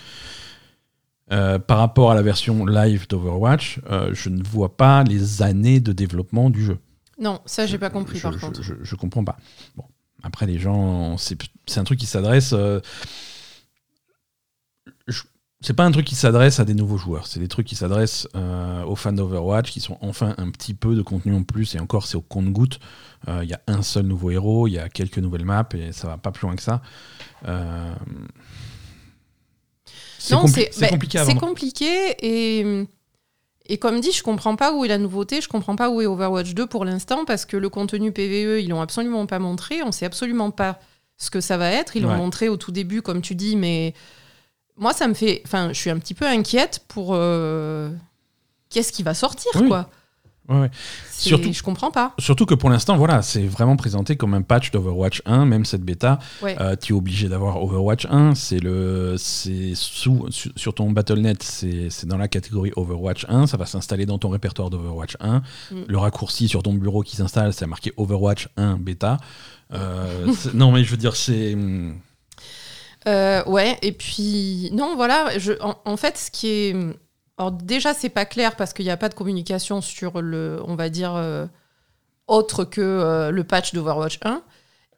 par 1.30 1.78
rapport 1.78 2.12
à 2.12 2.16
la 2.16 2.22
version 2.22 2.66
live 2.66 3.08
d'Overwatch, 3.08 3.80
je 4.12 4.30
ne 4.30 4.44
vois 4.44 4.76
pas 4.76 5.04
les 5.04 5.42
années 5.42 5.80
de 5.80 5.94
développement 5.94 6.50
du 6.50 6.64
jeu. 6.66 6.78
Non, 7.20 7.40
ça, 7.46 7.66
j'ai 7.66 7.78
pas 7.78 7.90
compris, 7.90 8.18
je, 8.18 8.24
par 8.24 8.34
je- 8.34 8.40
contre. 8.40 8.62
Je, 8.64 8.74
je 8.82 8.96
comprends 8.96 9.24
pas. 9.24 9.38
Bon, 9.76 9.84
après, 10.24 10.46
les 10.46 10.60
gens, 10.60 11.18
c'est 11.18 11.38
un 11.78 11.84
truc 11.84 12.00
qui 12.00 12.06
s'adresse. 12.06 12.54
euh, 12.54 12.80
c'est 15.62 15.74
pas 15.74 15.86
un 15.86 15.92
truc 15.92 16.06
qui 16.06 16.16
s'adresse 16.16 16.60
à 16.60 16.66
des 16.66 16.74
nouveaux 16.74 16.98
joueurs, 16.98 17.28
c'est 17.28 17.40
des 17.40 17.50
trucs 17.50 17.68
qui 17.68 17.76
s'adressent 17.76 18.30
euh, 18.34 18.84
aux 18.86 18.96
fans 18.96 19.12
d'Overwatch 19.12 19.72
qui 19.72 19.82
sont 19.82 19.98
enfin 20.00 20.34
un 20.38 20.52
petit 20.52 20.74
peu 20.74 20.96
de 20.96 21.02
contenu 21.02 21.34
en 21.36 21.44
plus 21.44 21.76
et 21.76 21.82
encore 21.82 22.08
c'est 22.08 22.16
au 22.16 22.22
compte-goutte. 22.22 22.80
Il 23.28 23.50
y 23.50 23.54
a 23.54 23.62
un 23.68 23.82
seul 23.82 24.06
nouveau 24.06 24.32
héros, 24.32 24.68
il 24.68 24.72
y 24.72 24.80
a 24.80 24.88
quelques 24.88 25.18
nouvelles 25.18 25.44
maps 25.44 25.68
et 25.74 25.92
ça 25.92 26.08
va 26.08 26.18
pas 26.18 26.32
plus 26.32 26.48
loin 26.48 26.56
que 26.56 26.62
ça. 26.62 26.82
c'est 30.18 30.36
compli 30.36 30.66
bah, 30.80 30.88
compliqué. 30.88 31.24
C'est 31.26 31.36
compliqué 31.36 32.16
et 32.22 32.88
et 33.70 33.78
comme 33.78 34.00
dit, 34.00 34.12
je 34.12 34.24
comprends 34.24 34.56
pas 34.56 34.74
où 34.74 34.84
est 34.84 34.88
la 34.88 34.98
nouveauté, 34.98 35.42
je 35.42 35.48
comprends 35.48 35.76
pas 35.76 35.92
où 35.92 36.02
est 36.02 36.08
Overwatch 36.08 36.56
2 36.56 36.66
pour 36.66 36.86
l'instant, 36.86 37.24
parce 37.24 37.46
que 37.46 37.56
le 37.56 37.70
contenu 37.70 38.12
PVE, 38.12 38.62
ils 38.62 38.70
l'ont 38.70 38.82
absolument 38.82 39.28
pas 39.28 39.38
montré, 39.38 39.84
on 39.84 39.92
sait 39.92 40.06
absolument 40.06 40.50
pas 40.50 40.80
ce 41.18 41.30
que 41.30 41.40
ça 41.40 41.56
va 41.58 41.70
être. 41.70 41.96
Ils 41.96 42.02
l'ont 42.02 42.16
montré 42.16 42.50
au 42.50 42.58
tout 42.58 42.72
début, 42.72 43.04
comme 43.04 43.22
tu 43.22 43.36
dis, 43.36 43.56
mais 43.56 43.94
moi, 44.76 44.94
ça 44.94 45.08
me 45.08 45.14
fait. 45.14 45.44
Enfin, 45.46 45.70
je 45.72 45.80
suis 45.80 45.92
un 45.92 46.00
petit 46.00 46.16
peu 46.16 46.26
inquiète 46.26 46.84
pour. 46.88 47.12
Euh, 47.14 47.92
qu'est-ce 48.70 48.92
qui 48.92 49.04
va 49.04 49.14
sortir, 49.14 49.52
quoi 49.68 49.90
Ouais, 50.50 50.72
Surtout, 51.12 51.54
je 51.54 51.62
comprends 51.62 51.92
pas. 51.92 52.14
Surtout 52.18 52.48
que 52.48 52.56
pour 52.56 52.72
l'instant, 52.72 52.98
voilà, 52.98 53.22
c'est 53.22 53.46
vraiment 53.46 53.76
présenté 53.76 54.16
comme 54.16 54.34
un 54.34 54.42
patch 54.42 54.72
d'Overwatch 54.72 55.22
1, 55.26 55.46
même 55.46 55.64
cette 55.64 55.84
bêta. 55.84 56.18
Euh, 56.44 56.76
tu 56.76 56.94
es 56.94 56.96
obligé 56.96 57.30
d'avoir 57.30 57.62
Overwatch 57.62 58.08
1. 58.10 58.34
C'est 58.34 58.60
le, 58.60 59.16
c'est 59.18 59.74
sous 59.76 60.28
sur 60.30 60.74
ton 60.74 60.90
BattleNet, 60.92 61.44
c'est 61.44 62.06
dans 62.06 62.18
la 62.18 62.28
catégorie 62.28 62.72
Overwatch 62.76 63.26
1. 63.30 63.46
Ça 63.46 63.58
va 63.58 63.68
s'installer 63.68 64.08
dans 64.08 64.18
ton 64.18 64.30
répertoire 64.30 64.72
d'Overwatch 64.72 65.18
1. 65.20 65.38
Mm. 65.38 65.42
Le 65.88 65.98
raccourci 65.98 66.48
sur 66.48 66.64
ton 66.64 66.74
bureau 66.74 67.04
qui 67.04 67.16
s'installe, 67.16 67.54
c'est 67.54 67.68
marqué 67.68 67.94
Overwatch 67.98 68.50
1 68.58 68.78
bêta. 68.78 69.18
Euh, 69.74 70.34
non, 70.56 70.72
mais 70.72 70.84
je 70.84 70.90
veux 70.90 70.98
dire, 70.98 71.16
c'est. 71.16 71.56
Euh, 73.08 73.44
ouais, 73.46 73.78
et 73.84 73.92
puis 73.92 74.72
non, 74.74 74.96
voilà. 74.96 75.38
Je, 75.38 75.54
en 75.62 75.98
fait, 75.98 76.18
ce 76.18 76.32
qui 76.32 76.48
est 76.48 76.76
alors 77.40 77.54
déjà, 77.54 77.94
c'est 77.94 78.10
pas 78.10 78.26
clair 78.26 78.58
parce 78.58 78.74
qu'il 78.74 78.84
n'y 78.84 78.92
a 78.92 78.98
pas 78.98 79.08
de 79.08 79.14
communication 79.14 79.80
sur 79.80 80.22
le, 80.22 80.62
on 80.68 80.76
va 80.76 80.90
dire, 80.90 81.16
euh, 81.16 81.46
autre 82.28 82.66
que 82.66 82.82
euh, 82.82 83.32
le 83.32 83.46
patch 83.46 83.74
d'Overwatch 83.74 84.20
1. 84.26 84.44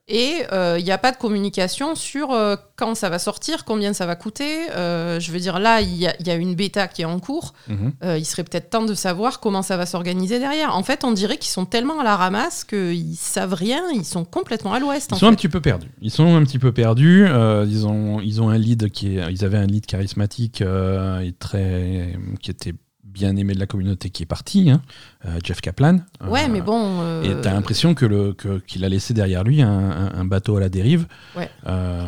Et 0.08 0.44
euh, 0.52 0.78
il 0.80 0.84
n'y 0.84 0.92
a 0.92 0.98
pas 0.98 1.12
de 1.12 1.18
communication 1.18 1.96
sur 1.96 2.32
euh, 2.32 2.56
quand 2.76 2.96
ça 2.96 3.10
va 3.10 3.20
sortir, 3.20 3.64
combien 3.66 3.94
ça 3.94 4.06
va 4.06 4.16
coûter. 4.16 4.70
Euh, 4.72 5.20
je 5.20 5.32
veux 5.32 5.40
dire, 5.40 5.60
là, 5.60 5.80
il 5.80 5.96
y, 5.96 6.08
a 6.08 6.36
une 6.36 6.56
bêta 6.56 6.88
qui 6.88 7.04
est 7.04 7.06
en 7.06 7.20
cours. 7.20 7.54
Mhm. 7.68 7.94
il 8.18 8.26
serait 8.26 8.44
peut-être 8.44 8.70
temps 8.70 8.86
de 8.86 8.94
savoir 8.94 9.40
comment 9.40 9.62
ça 9.62 9.78
va 9.78 9.86
s'organiser 9.86 10.40
derrière. 10.40 10.76
En 10.76 10.84
fait, 10.84 11.04
on 11.04 11.12
dirait 11.12 11.38
qu'ils 11.38 11.52
sont 11.52 11.66
tellement 11.66 12.00
à 12.00 12.04
la 12.04 12.18
ramasse 12.18 12.64
qu'ils 12.64 13.16
savent 13.16 13.54
rien, 13.54 13.84
ils 13.94 14.06
sont 14.06 14.26
complètement 14.26 14.74
à 14.74 14.80
l'ouest. 14.80 15.12
Ils 15.14 15.18
sont 15.18 15.28
un 15.28 15.36
petit 15.36 15.50
peu 15.50 15.62
perdus. 15.62 15.92
Ils 16.02 16.12
sont 16.12 16.36
un 16.36 16.44
petit 16.44 16.60
peu 16.60 16.72
perdus. 16.72 17.28
ils, 17.28 17.88
ont, 17.88 18.20
ils 18.20 18.42
ont 18.42 18.50
un 18.50 18.58
lead 18.58 18.90
qui 18.90 19.18
est, 19.18 19.32
ils 19.32 19.46
avaient 19.46 19.60
un 19.60 19.68
lead 19.68 19.86
charismatique 19.86 20.62
et 20.62 21.34
très, 21.40 22.18
qui 22.42 22.52
était 22.52 22.74
bien 23.12 23.36
aimé 23.36 23.54
de 23.54 23.60
la 23.60 23.68
communauté 23.68 24.10
qui 24.10 24.24
est 24.24 24.28
parti, 24.28 24.70
hein, 24.70 24.82
euh, 25.26 25.40
Jeff 25.44 25.62
Kaplan. 25.62 26.00
Ouais, 26.26 26.48
mais 26.48 26.62
bon. 26.62 27.02
Euh, 27.02 27.24
et 27.24 27.42
t'as 27.42 27.54
l'impression 27.54 27.94
que 27.94 28.06
le 28.06 28.36
qu'il 28.68 28.86
a 28.86 28.90
laissé 28.90 29.14
derrière 29.14 29.44
lui 29.44 29.62
un, 29.62 30.26
bateau 30.26 30.58
à 30.58 30.60
la 30.60 30.70
dérive. 30.70 31.08
Ouais. 31.36 31.50
Euh, 31.68 32.08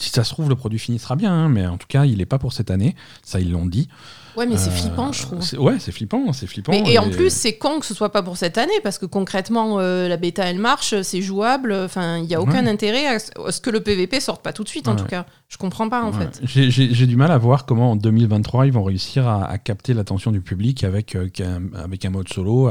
si 0.00 0.10
ça 0.10 0.24
se 0.24 0.30
trouve, 0.30 0.48
le 0.48 0.56
produit 0.56 0.78
finira 0.78 1.14
bien, 1.14 1.32
hein, 1.32 1.48
mais 1.48 1.66
en 1.66 1.76
tout 1.76 1.86
cas, 1.86 2.06
il 2.06 2.18
n'est 2.18 2.26
pas 2.26 2.38
pour 2.38 2.52
cette 2.52 2.70
année. 2.70 2.96
Ça, 3.22 3.38
ils 3.38 3.52
l'ont 3.52 3.66
dit. 3.66 3.88
Ouais, 4.36 4.46
mais 4.46 4.56
c'est 4.56 4.70
flippant, 4.70 5.12
je 5.12 5.22
trouve. 5.22 5.40
Ouais, 5.58 5.78
c'est 5.78 5.92
flippant, 5.92 6.32
c'est 6.32 6.46
flippant. 6.46 6.72
et, 6.72 6.98
en 6.98 7.10
plus, 7.10 7.30
c'est 7.30 7.58
con 7.58 7.80
que 7.80 7.86
ce 7.86 7.94
soit 7.94 8.10
pas 8.10 8.22
pour 8.22 8.36
cette 8.36 8.56
année, 8.58 8.80
parce 8.82 8.98
que 8.98 9.06
concrètement, 9.06 9.78
euh, 9.78 10.08
la 10.08 10.16
bêta, 10.16 10.44
elle 10.44 10.58
marche, 10.58 11.02
c'est 11.02 11.20
jouable. 11.20 11.72
Enfin, 11.72 12.18
il 12.18 12.24
n'y 12.24 12.34
a 12.34 12.40
aucun 12.40 12.66
intérêt 12.66 13.06
à 13.06 13.18
ce 13.18 13.60
que 13.60 13.70
le 13.70 13.80
PVP 13.80 14.20
sorte 14.20 14.42
pas 14.42 14.52
tout 14.52 14.64
de 14.64 14.68
suite, 14.68 14.88
en 14.88 14.96
tout 14.96 15.04
cas. 15.04 15.26
Je 15.50 15.56
comprends 15.56 15.88
pas, 15.88 16.04
en 16.04 16.12
fait. 16.12 16.40
J'ai 16.44 17.06
du 17.08 17.16
mal 17.16 17.32
à 17.32 17.36
voir 17.36 17.66
comment 17.66 17.90
en 17.90 17.96
2023 17.96 18.66
ils 18.66 18.72
vont 18.72 18.84
réussir 18.84 19.26
à, 19.26 19.58
capter 19.58 19.94
l'attention 19.94 20.30
du 20.30 20.40
public 20.40 20.84
avec, 20.84 21.16
euh, 21.16 21.28
avec 21.74 22.04
un 22.04 22.10
mode 22.10 22.28
solo, 22.28 22.70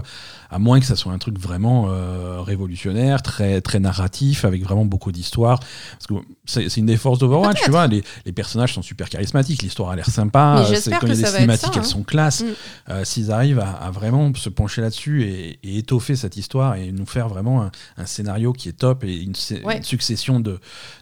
à 0.50 0.60
moins 0.60 0.80
que 0.80 0.86
ça 0.86 0.96
soit 0.96 1.12
un 1.12 1.18
truc 1.18 1.38
vraiment 1.38 1.88
euh, 1.90 2.40
révolutionnaire, 2.40 3.22
très, 3.22 3.60
très 3.60 3.82
narratif, 3.82 4.46
avec 4.46 4.64
vraiment 4.64 4.86
beaucoup 4.86 5.12
d'histoire. 5.12 5.60
Parce 5.60 6.08
que 6.08 6.14
c'est 6.46 6.78
une 6.78 6.86
des 6.86 6.96
forces 6.96 7.20
d'Overwatch, 7.20 7.64
tu 7.64 7.70
vois. 7.70 7.88
Les, 7.88 8.02
les, 8.26 8.32
personnages 8.32 8.74
sont 8.74 8.82
super 8.82 9.10
charismatiques, 9.10 9.62
l'histoire 9.62 9.90
a 9.90 9.98
l'air 9.98 10.10
sympa. 10.10 10.64
J'espère 10.70 11.02
que 11.02 11.14
ça 11.14 11.32
va 11.32 11.40
elles 11.40 11.52
hein. 11.52 11.84
sont 11.84 12.04
classe. 12.04 12.44
Mm. 12.44 12.48
Euh, 12.92 13.04
s'ils 13.04 13.32
arrivent 13.32 13.60
à, 13.60 13.92
vraiment 13.92 14.34
se 14.36 14.48
pencher 14.48 14.80
là-dessus 14.80 15.24
et, 15.24 15.60
étoffer 15.80 16.16
cette 16.16 16.38
histoire 16.38 16.76
et 16.76 16.94
nous 16.94 17.06
faire 17.06 17.28
vraiment 17.28 17.70
un, 17.98 18.06
scénario 18.06 18.54
qui 18.54 18.70
est 18.70 18.74
top 18.74 19.04
et 19.04 19.18
une, 19.18 19.36
succession 19.36 20.40
de, 20.40 20.60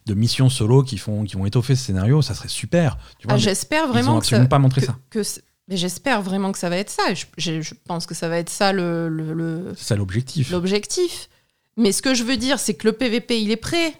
missions 0.09 0.49
solo 0.49 0.81
qui, 0.81 0.97
font, 0.97 1.23
qui 1.23 1.35
vont 1.35 1.45
étoffer 1.45 1.66
ce 1.75 1.85
scénario, 1.85 2.21
ça 2.21 2.33
serait 2.33 2.47
super. 2.47 2.97
Ah, 3.27 3.37
j'espère 3.37 3.87
vraiment 3.87 4.21
ils 4.21 4.29
que 4.29 4.45
pas 4.45 4.59
montré 4.59 4.81
ça. 4.81 4.97
mais 5.67 5.77
j'espère 5.77 6.21
vraiment 6.21 6.51
que 6.51 6.59
ça 6.59 6.69
va 6.69 6.77
être 6.77 6.89
ça. 6.89 7.03
Je, 7.37 7.73
pense 7.85 8.05
que 8.05 8.15
ça 8.15 8.29
va 8.29 8.37
être 8.37 8.49
ça 8.49 8.73
le. 8.73 9.09
le, 9.09 9.73
ça 9.77 9.95
l'objectif. 9.95 10.49
L'objectif. 10.51 11.29
Mais 11.75 11.91
ce 11.91 12.01
que 12.01 12.13
je 12.13 12.23
veux 12.23 12.37
dire, 12.37 12.59
c'est 12.59 12.73
que 12.73 12.87
le 12.87 12.93
PVP, 12.93 13.41
il 13.41 13.51
est 13.51 13.57
prêt. 13.57 13.93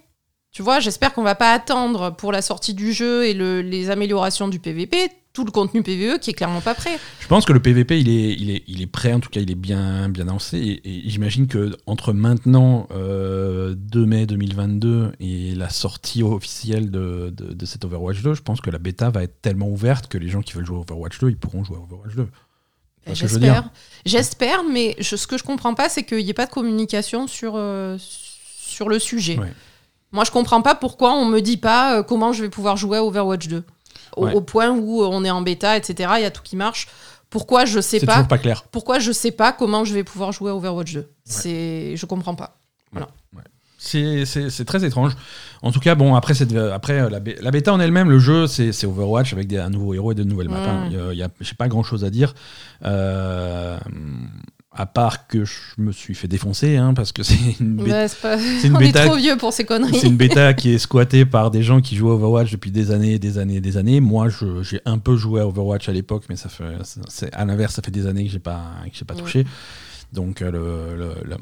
Tu 0.51 0.63
vois, 0.63 0.79
j'espère 0.79 1.13
qu'on 1.13 1.23
va 1.23 1.35
pas 1.35 1.53
attendre 1.53 2.15
pour 2.15 2.31
la 2.31 2.41
sortie 2.41 2.73
du 2.73 2.93
jeu 2.93 3.25
et 3.25 3.33
les 3.33 3.89
améliorations 3.89 4.47
du 4.47 4.59
PVP 4.59 5.11
tout 5.37 5.45
le 5.45 5.51
contenu 5.51 5.83
PVE 5.83 6.17
qui 6.17 6.31
est 6.31 6.33
clairement 6.33 6.61
pas 6.61 6.73
prêt. 6.73 6.97
Je 7.19 7.27
pense 7.27 7.45
que 7.45 7.53
le 7.53 7.59
PVP 7.59 7.99
il 7.99 8.09
est, 8.09 8.33
il 8.33 8.49
est, 8.49 8.63
il 8.65 8.81
est 8.81 8.87
prêt, 8.87 9.13
en 9.13 9.19
tout 9.19 9.29
cas 9.29 9.39
il 9.39 9.51
est 9.51 9.55
bien, 9.55 10.09
bien 10.09 10.25
lancé. 10.25 10.81
Et, 10.83 11.03
j'imagine 11.07 11.45
que 11.45 11.77
entre 11.85 12.11
maintenant, 12.11 12.87
2 12.89 12.95
euh, 12.97 13.75
mai 14.07 14.25
2022 14.25 15.11
et 15.19 15.53
la 15.53 15.69
sortie 15.69 16.23
officielle 16.23 16.89
de, 16.89 17.29
de, 17.29 17.65
cet 17.67 17.85
Overwatch 17.85 18.23
2, 18.23 18.33
je 18.33 18.41
pense 18.41 18.61
que 18.61 18.71
la 18.71 18.79
bêta 18.79 19.11
va 19.11 19.21
être 19.21 19.39
tellement 19.39 19.69
ouverte 19.69 20.07
que 20.07 20.17
les 20.17 20.27
gens 20.27 20.41
qui 20.41 20.53
veulent 20.53 20.65
jouer 20.65 20.77
à 20.77 20.79
Overwatch 20.79 21.19
2, 21.19 21.29
ils 21.29 21.37
pourront 21.37 21.63
jouer 21.63 21.77
à 21.77 21.81
Overwatch 21.81 22.15
2. 22.15 22.27
J'espère, 23.13 23.69
j'espère, 24.07 24.63
mais 24.63 24.95
ce 25.01 25.27
que 25.27 25.37
je 25.37 25.43
comprends 25.43 25.75
pas, 25.75 25.87
c'est 25.87 26.01
qu'il 26.01 26.17
n'y 26.17 26.31
ait 26.31 26.33
pas 26.33 26.47
de 26.47 26.51
communication 26.51 27.27
sur, 27.27 27.53
euh, 27.55 27.95
sur 27.99 28.89
le 28.89 28.97
sujet. 28.97 29.37
Moi, 30.11 30.23
je 30.23 30.31
comprends 30.31 30.61
pas 30.61 30.75
pourquoi 30.75 31.13
on 31.13 31.25
me 31.25 31.39
dit 31.41 31.57
pas 31.57 31.97
euh, 31.97 32.03
comment 32.03 32.33
je 32.33 32.41
vais 32.43 32.49
pouvoir 32.49 32.77
jouer 32.77 32.97
à 32.97 33.03
Overwatch 33.03 33.47
2 33.47 33.63
au, 34.15 34.41
point 34.41 34.69
où 34.69 35.03
on 35.03 35.23
est 35.23 35.29
en 35.29 35.41
bêta, 35.41 35.77
etc. 35.77 36.13
Il 36.17 36.23
y 36.23 36.25
a 36.25 36.31
tout 36.31 36.41
qui 36.43 36.55
marche. 36.55 36.87
Pourquoi 37.29 37.65
je 37.65 37.79
sais 37.81 37.99
pas, 37.99 38.23
pas 38.23 38.37
clair. 38.37 38.63
Pourquoi 38.71 38.99
je 38.99 39.11
sais 39.11 39.31
pas 39.31 39.51
comment 39.51 39.83
je 39.83 39.93
vais 39.93 40.03
pouvoir 40.03 40.31
jouer 40.31 40.49
à 40.49 40.55
Overwatch 40.55 40.93
2 40.93 41.09
C'est, 41.25 41.95
je 41.95 42.05
comprends 42.05 42.35
pas. 42.35 42.57
Voilà. 42.91 43.09
C'est 43.77 44.65
très 44.65 44.83
étrange. 44.85 45.15
En 45.61 45.71
tout 45.71 45.79
cas, 45.79 45.95
bon, 45.95 46.15
après, 46.15 46.33
cette, 46.33 46.55
après 46.55 47.09
la, 47.09 47.19
bêta 47.19 47.73
en 47.73 47.79
elle-même, 47.79 48.09
le 48.09 48.19
jeu, 48.19 48.47
c'est 48.47 48.85
Overwatch 48.85 49.33
avec 49.33 49.47
des, 49.47 49.57
un 49.57 49.69
nouveau 49.69 49.93
héros 49.93 50.13
et 50.13 50.15
de 50.15 50.23
nouvelles 50.23 50.49
maps. 50.49 50.57
Hein. 50.57 50.89
Mm. 50.89 51.13
Il 51.13 51.29
j'ai 51.41 51.55
pas 51.55 51.67
grand 51.67 51.83
chose 51.83 52.03
à 52.03 52.09
dire. 52.09 52.33
Euh, 52.83 53.77
à 54.77 54.85
part 54.85 55.25
que 55.27 55.43
je 55.43 55.53
me 55.79 55.91
suis 55.91 56.13
fait 56.13 56.27
défoncer, 56.27 56.77
hein, 56.77 56.93
parce 56.93 57.11
que 57.11 57.23
c'est 57.23 57.59
une, 57.59 57.75
bêta. 57.75 58.05
une 58.63 58.77
bêta. 58.77 59.05
trop 59.05 59.17
vieux 59.17 59.35
pour 59.35 59.51
ces 59.51 59.65
conneries. 59.65 59.99
C'est 59.99 60.07
une 60.07 60.17
bêta 60.17 60.53
qui 60.55 60.73
est 60.73 60.77
squattée 60.77 61.25
par 61.25 61.49
des 61.49 61.63
gens 61.63 61.81
qui 61.81 61.95
jouent 61.95 62.11
à 62.11 62.13
Overwatch 62.13 62.51
depuis 62.51 62.71
des 62.71 62.91
années, 62.91 63.17
des 63.17 63.39
années, 63.39 63.59
des 63.59 63.77
années. 63.77 63.99
Moi, 63.99 64.27
j'ai 64.61 64.79
un 64.85 64.99
peu 64.99 65.17
joué 65.17 65.41
à 65.41 65.47
Overwatch 65.47 65.89
à 65.89 65.91
l'époque, 65.91 66.25
mais 66.29 66.35
ça 66.35 66.47
fait, 66.47 66.63
à 67.33 67.45
l'inverse, 67.45 67.73
ça 67.73 67.81
fait 67.81 67.91
des 67.91 68.05
années 68.05 68.25
que 68.25 68.31
j'ai 68.31 68.39
pas, 68.39 68.75
que 68.93 69.03
pas 69.03 69.15
touché. 69.15 69.45
Donc, 70.13 70.41
euh, 70.41 71.15
le, 71.25 71.37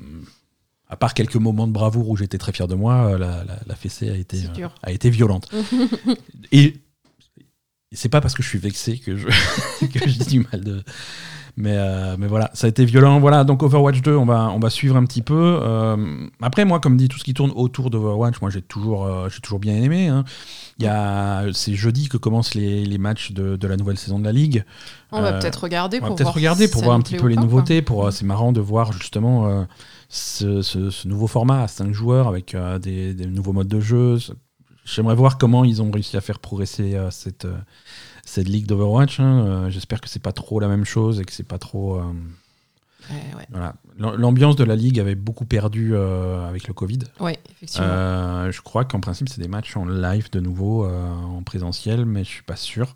à 0.87 0.95
part 0.95 1.13
quelques 1.13 1.35
moments 1.35 1.67
de 1.67 1.73
bravoure 1.73 2.09
où 2.09 2.15
j'étais 2.15 2.37
très 2.37 2.53
fier 2.53 2.67
de 2.67 2.75
moi, 2.75 3.11
euh, 3.11 3.17
la, 3.17 3.43
la, 3.67 3.75
fessée 3.75 4.09
a 4.09 4.15
été, 4.15 4.43
euh, 4.59 4.67
a 4.81 4.91
été 4.91 5.09
violente. 5.09 5.51
Et 6.51 6.77
c'est 7.91 8.09
pas 8.09 8.21
parce 8.21 8.33
que 8.33 8.41
je 8.41 8.47
suis 8.47 8.59
vexé 8.59 8.97
que 8.97 9.17
je, 9.17 9.27
que 9.87 10.09
je 10.09 10.17
dis 10.19 10.37
du 10.37 10.47
mal 10.51 10.63
de 10.63 10.83
mais, 11.57 11.75
euh, 11.77 12.17
mais 12.19 12.27
voilà, 12.27 12.51
ça 12.53 12.67
a 12.67 12.69
été 12.69 12.83
violent. 12.83 13.19
Voilà, 13.19 13.45
donc 13.45 13.63
Overwatch 13.63 14.01
2, 14.01 14.13
on 14.15 14.25
va, 14.25 14.51
on 14.53 14.59
va 14.59 14.69
suivre 14.69 14.97
un 14.97 15.05
petit 15.05 15.21
peu. 15.21 15.59
Euh, 15.61 16.27
après, 16.41 16.65
moi, 16.65 16.81
comme 16.81 16.97
dit, 16.97 17.07
tout 17.07 17.17
ce 17.17 17.23
qui 17.23 17.33
tourne 17.33 17.51
autour 17.55 17.89
d'Overwatch, 17.89 18.41
moi, 18.41 18.49
j'ai 18.49 18.61
toujours, 18.61 19.05
euh, 19.05 19.29
j'ai 19.29 19.39
toujours 19.39 19.59
bien 19.59 19.75
aimé. 19.75 20.09
Hein. 20.09 20.25
Il 20.79 20.85
y 20.85 20.87
a, 20.87 21.45
c'est 21.53 21.73
jeudi 21.73 22.09
que 22.09 22.17
commencent 22.17 22.55
les, 22.55 22.83
les 22.83 22.97
matchs 22.97 23.31
de, 23.31 23.55
de, 23.55 23.67
la 23.67 23.77
nouvelle 23.77 23.97
saison 23.97 24.19
de 24.19 24.25
la 24.25 24.33
Ligue. 24.33 24.65
On 25.13 25.21
va 25.21 25.33
peut-être 25.33 25.63
regarder 25.63 26.01
pour 26.01 26.17
voir, 26.17 26.33
regarder 26.33 26.67
pour 26.67 26.83
voir 26.83 26.95
un 26.97 27.01
petit 27.01 27.15
peu 27.15 27.27
les 27.27 27.37
nouveautés. 27.37 27.81
Pour, 27.81 28.11
c'est 28.11 28.25
marrant 28.25 28.51
de 28.51 28.59
voir 28.59 28.91
justement 28.91 29.65
ce, 30.09 30.61
ce, 30.61 31.07
nouveau 31.07 31.27
format 31.27 31.63
à 31.63 31.67
5 31.69 31.93
joueurs 31.93 32.27
avec 32.27 32.53
des, 32.81 33.13
des, 33.13 33.27
nouveaux 33.27 33.53
modes 33.53 33.69
de 33.69 33.79
jeu. 33.79 34.17
J'aimerais 34.83 35.15
voir 35.15 35.37
comment 35.37 35.63
ils 35.63 35.81
ont 35.81 35.89
réussi 35.89 36.17
à 36.17 36.21
faire 36.21 36.39
progresser 36.39 36.97
cette 37.11 37.47
cette 38.25 38.49
ligue 38.49 38.65
d'Overwatch. 38.65 39.19
Hein, 39.19 39.45
euh, 39.45 39.69
j'espère 39.69 40.01
que 40.01 40.09
c'est 40.09 40.21
pas 40.21 40.33
trop 40.33 40.59
la 40.59 40.67
même 40.67 40.83
chose 40.83 41.21
et 41.21 41.23
que 41.23 41.31
c'est 41.31 41.47
pas 41.47 41.59
trop. 41.59 41.99
Euh, 41.99 42.03
l'ambiance 43.97 44.55
de 44.55 44.63
la 44.63 44.75
ligue 44.75 44.99
avait 44.99 45.15
beaucoup 45.15 45.45
perdu 45.45 45.91
euh, 45.93 46.49
avec 46.49 46.67
le 46.67 46.73
Covid. 46.73 46.99
Oui, 47.19 47.33
effectivement. 47.51 48.51
je 48.51 48.61
crois 48.61 48.83
qu'en 48.83 48.99
principe, 48.99 49.29
c'est 49.29 49.39
des 49.39 49.47
matchs 49.47 49.77
en 49.77 49.85
live 49.85 50.29
de 50.31 50.39
nouveau, 50.39 50.85
en 50.87 51.43
présentiel, 51.43 52.05
mais 52.05 52.23
je 52.23 52.29
suis 52.29 52.43
pas 52.43 52.55
sûr. 52.55 52.95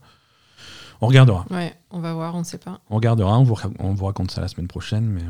On 1.01 1.07
regardera. 1.07 1.45
Ouais, 1.50 1.74
on 1.91 2.00
va 2.00 2.13
voir, 2.13 2.36
on 2.36 2.39
ne 2.39 2.43
sait 2.43 2.57
pas. 2.57 2.81
On 2.89 2.95
regardera, 2.95 3.39
on 3.39 3.43
vous, 3.43 3.55
on 3.77 3.93
vous, 3.93 4.05
raconte 4.05 4.31
ça 4.31 4.41
la 4.41 4.50
semaine 4.50 4.67
prochaine, 4.67 5.05
mais 5.05 5.21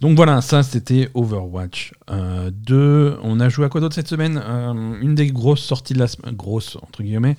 Donc 0.00 0.16
voilà, 0.16 0.40
ça 0.40 0.62
c'était 0.62 1.10
Overwatch 1.14 1.92
2. 2.08 3.18
On 3.22 3.40
a 3.40 3.48
joué 3.48 3.66
à 3.66 3.68
quoi 3.68 3.80
d'autre 3.80 3.94
cette 3.94 4.08
semaine? 4.08 4.42
Une 5.00 5.14
des 5.14 5.28
grosses 5.28 5.62
sorties 5.62 5.94
de 5.94 5.98
la 5.98 6.06
semaine, 6.06 6.34
grosse 6.34 6.76
entre 6.82 7.02
guillemets, 7.02 7.36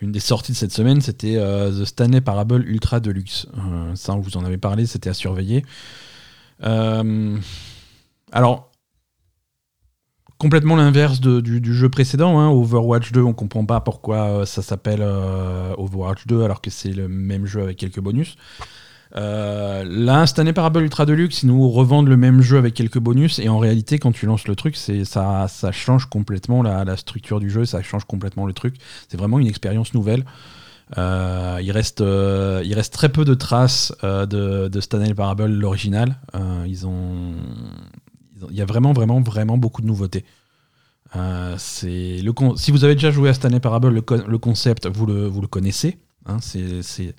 une 0.00 0.12
des 0.12 0.20
sorties 0.20 0.52
de 0.52 0.56
cette 0.56 0.72
semaine, 0.72 1.00
c'était 1.00 1.36
The 1.36 1.84
Stanley 1.84 2.20
Parable 2.20 2.64
Ultra 2.66 3.00
Deluxe. 3.00 3.46
ça, 3.94 4.14
on 4.14 4.20
vous 4.20 4.36
en 4.36 4.44
avait 4.44 4.58
parlé, 4.58 4.86
c'était 4.86 5.10
à 5.10 5.14
surveiller. 5.14 5.64
alors, 6.60 8.70
complètement 10.38 10.76
l'inverse 10.76 11.20
du, 11.20 11.74
jeu 11.74 11.88
précédent. 11.88 12.38
Hein. 12.38 12.50
Overwatch 12.50 13.12
2, 13.12 13.22
on 13.22 13.32
comprend 13.32 13.64
pas 13.64 13.80
pourquoi 13.80 14.16
euh, 14.16 14.44
ça 14.44 14.62
s'appelle 14.62 15.00
euh, 15.02 15.74
Overwatch 15.78 16.26
2 16.26 16.42
alors 16.42 16.60
que 16.60 16.70
c'est 16.70 16.92
le 16.92 17.08
même 17.08 17.46
jeu 17.46 17.62
avec 17.62 17.78
quelques 17.78 18.00
bonus. 18.00 18.36
Euh, 19.16 19.84
là, 19.88 20.26
cette 20.26 20.52
Parable 20.52 20.82
Ultra 20.82 21.06
Deluxe, 21.06 21.42
ils 21.42 21.46
nous 21.46 21.70
revendent 21.70 22.08
le 22.08 22.16
même 22.16 22.42
jeu 22.42 22.58
avec 22.58 22.74
quelques 22.74 22.98
bonus 22.98 23.38
et 23.38 23.48
en 23.48 23.58
réalité, 23.58 23.98
quand 23.98 24.12
tu 24.12 24.26
lances 24.26 24.46
le 24.46 24.56
truc, 24.56 24.76
ça, 24.76 25.48
ça 25.48 25.72
change 25.72 26.06
complètement 26.06 26.62
la, 26.62 26.96
structure 26.96 27.40
du 27.40 27.50
jeu, 27.50 27.64
ça 27.64 27.82
change 27.82 28.04
complètement 28.04 28.46
le 28.46 28.52
truc. 28.52 28.76
C'est 29.08 29.16
vraiment 29.16 29.38
une 29.38 29.46
expérience 29.46 29.94
nouvelle. 29.94 30.24
il, 30.96 31.70
reste, 31.72 32.00
il 32.00 32.74
reste 32.74 32.92
très 32.92 33.08
peu 33.08 33.24
de 33.24 33.34
traces 33.34 33.92
de, 34.02 34.80
Stanley 34.80 35.14
Parable 35.14 35.46
l'original. 35.46 36.16
il 36.34 36.76
y 38.50 38.60
a 38.60 38.66
vraiment, 38.66 38.92
vraiment, 38.92 39.20
vraiment 39.20 39.56
beaucoup 39.56 39.80
de 39.80 39.86
nouveautés. 39.86 40.24
Euh, 41.14 41.54
si 41.58 42.22
vous 42.70 42.84
avez 42.84 42.94
déjà 42.94 43.10
joué 43.10 43.28
à 43.28 43.34
Stanley 43.34 43.60
Parable, 43.60 43.88
le, 43.88 44.38
concept, 44.38 44.86
vous 44.86 45.06
le, 45.06 45.26
vous 45.26 45.40
le 45.40 45.46
connaissez. 45.46 45.98
Hein, 46.26 46.38
c'est 46.40 47.14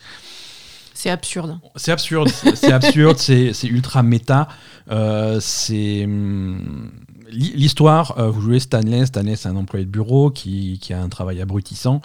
c'est 0.98 1.10
absurde. 1.10 1.60
C'est 1.75 1.92
absurde, 1.92 2.27
c'est 2.56 2.72
absurde, 2.72 3.18
c'est 3.18 3.68
ultra 3.68 4.04
méta. 4.04 4.48
Euh, 4.89 5.39
c'est 5.39 6.06
hum, 6.06 6.92
l'histoire. 7.30 8.18
Euh, 8.18 8.30
vous 8.30 8.42
jouez 8.42 8.60
Stanley. 8.60 9.06
Stanley, 9.06 9.36
c'est 9.36 9.48
un 9.48 9.56
employé 9.56 9.86
de 9.86 9.92
bureau 9.92 10.32
qui, 10.32 10.80
qui, 10.82 10.94
a 10.94 11.01
un 11.01 11.10
travail 11.10 11.42
abrutissant 11.42 12.01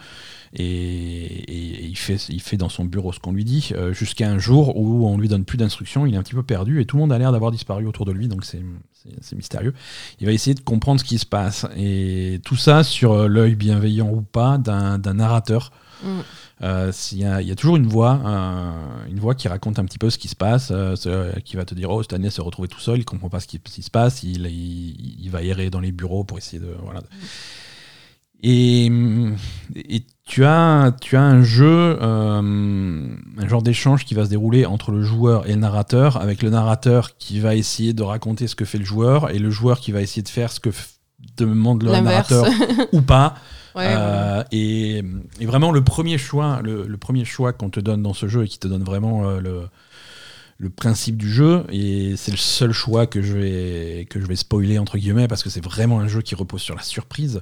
et, 0.54 1.88
il, 1.88 1.96
fait, 1.96 2.16
il 2.28 2.42
fait 2.42 2.58
dans 2.58 2.68
son 2.68 2.84
bureau 2.84 3.12
ce 3.12 3.18
qu'on 3.18 3.32
lui 3.32 3.44
dit 3.44 3.72
jusqu'à 3.92 4.28
un 4.28 4.38
jour 4.38 4.76
où 4.76 5.06
on 5.06 5.16
lui 5.16 5.28
donne 5.28 5.46
plus 5.46 5.56
d'instructions. 5.56 6.04
Il 6.04 6.14
est 6.14 6.18
un 6.18 6.22
petit 6.22 6.34
peu 6.34 6.42
perdu 6.42 6.80
et 6.80 6.84
tout 6.84 6.96
le 6.96 7.00
monde 7.00 7.12
a 7.12 7.18
l'air 7.18 7.32
d'avoir 7.32 7.50
disparu 7.50 7.86
autour 7.86 8.04
de 8.04 8.12
lui. 8.12 8.28
Donc 8.28 8.44
c'est 8.44 8.62
c'est 9.20 9.36
mystérieux. 9.36 9.74
Il 10.20 10.26
va 10.26 10.32
essayer 10.32 10.54
de 10.54 10.60
comprendre 10.60 11.00
ce 11.00 11.04
qui 11.04 11.18
se 11.18 11.26
passe. 11.26 11.66
Et 11.76 12.40
tout 12.44 12.56
ça 12.56 12.84
sur 12.84 13.12
euh, 13.12 13.28
l'œil 13.28 13.54
bienveillant 13.54 14.10
ou 14.10 14.22
pas 14.22 14.58
d'un 14.58 14.98
narrateur. 14.98 15.72
Mm. 16.02 16.20
Euh, 16.62 16.92
il, 17.10 17.18
y 17.18 17.24
a, 17.24 17.54
toujours 17.56 17.76
une 17.76 17.86
voix, 17.86 18.20
une 19.08 19.18
voix 19.18 19.34
qui 19.34 19.48
raconte 19.48 19.78
un 19.78 19.84
petit 19.84 19.98
peu 19.98 20.10
ce 20.10 20.18
qui 20.18 20.28
se 20.28 20.36
passe, 20.36 20.70
euh, 20.70 21.32
qui 21.44 21.56
va 21.56 21.64
te 21.64 21.74
dire 21.74 21.90
oh 21.90 22.02
Stanley 22.02 22.30
s'est 22.30 22.42
retrouvé 22.42 22.68
tout 22.68 22.78
seul, 22.78 22.98
il 22.98 23.04
comprend 23.04 23.28
pas 23.28 23.40
ce 23.40 23.48
qui, 23.48 23.60
se 23.82 23.90
passe, 23.90 24.22
il, 24.22 24.46
il, 24.46 25.28
va 25.30 25.42
errer 25.42 25.70
dans 25.70 25.80
les 25.80 25.90
bureaux 25.90 26.22
pour 26.22 26.38
essayer 26.38 26.60
de 26.60 26.74
voilà. 26.84 27.00
Mm. 27.00 27.04
Et, 28.44 28.90
et, 29.76 30.02
tu 30.24 30.44
as, 30.44 30.92
tu 31.00 31.16
as 31.16 31.22
un 31.22 31.42
jeu, 31.42 31.98
euh, 32.00 33.16
un 33.38 33.48
genre 33.48 33.62
d'échange 33.62 34.04
qui 34.04 34.14
va 34.14 34.24
se 34.24 34.30
dérouler 34.30 34.66
entre 34.66 34.90
le 34.90 35.02
joueur 35.02 35.46
et 35.46 35.52
le 35.52 35.60
narrateur, 35.60 36.16
avec 36.16 36.42
le 36.42 36.50
narrateur 36.50 37.16
qui 37.18 37.38
va 37.38 37.54
essayer 37.54 37.92
de 37.92 38.02
raconter 38.02 38.48
ce 38.48 38.56
que 38.56 38.64
fait 38.64 38.78
le 38.78 38.84
joueur 38.84 39.30
et 39.30 39.38
le 39.38 39.50
joueur 39.50 39.78
qui 39.80 39.92
va 39.92 40.00
essayer 40.00 40.22
de 40.22 40.28
faire 40.28 40.50
ce 40.50 40.58
que 40.58 40.70
demande 41.36 41.82
le 41.82 41.90
narrateur 41.90 42.46
ou 42.92 43.02
pas. 43.02 43.34
Euh, 43.74 44.44
et, 44.52 45.02
et, 45.40 45.46
vraiment 45.46 45.72
le 45.72 45.82
premier 45.82 46.18
choix, 46.18 46.60
le, 46.62 46.84
premier 46.98 47.24
choix 47.24 47.54
qu'on 47.54 47.70
te 47.70 47.80
donne 47.80 48.02
dans 48.02 48.12
ce 48.12 48.28
jeu 48.28 48.44
et 48.44 48.46
qui 48.46 48.58
te 48.58 48.68
donne 48.68 48.82
vraiment 48.82 49.26
euh, 49.26 49.40
le, 49.40 49.62
le 50.58 50.68
principe 50.68 51.16
du 51.16 51.32
jeu 51.32 51.64
et 51.70 52.14
c'est 52.18 52.32
le 52.32 52.36
seul 52.36 52.72
choix 52.72 53.06
que 53.06 53.22
je 53.22 53.32
vais 53.32 54.06
que 54.10 54.20
je 54.20 54.26
vais 54.26 54.36
spoiler 54.36 54.78
entre 54.78 54.98
guillemets 54.98 55.26
parce 55.26 55.42
que 55.42 55.48
c'est 55.48 55.64
vraiment 55.64 56.00
un 56.00 56.06
jeu 56.06 56.20
qui 56.20 56.34
repose 56.34 56.60
sur 56.60 56.74
la 56.74 56.82
surprise 56.82 57.40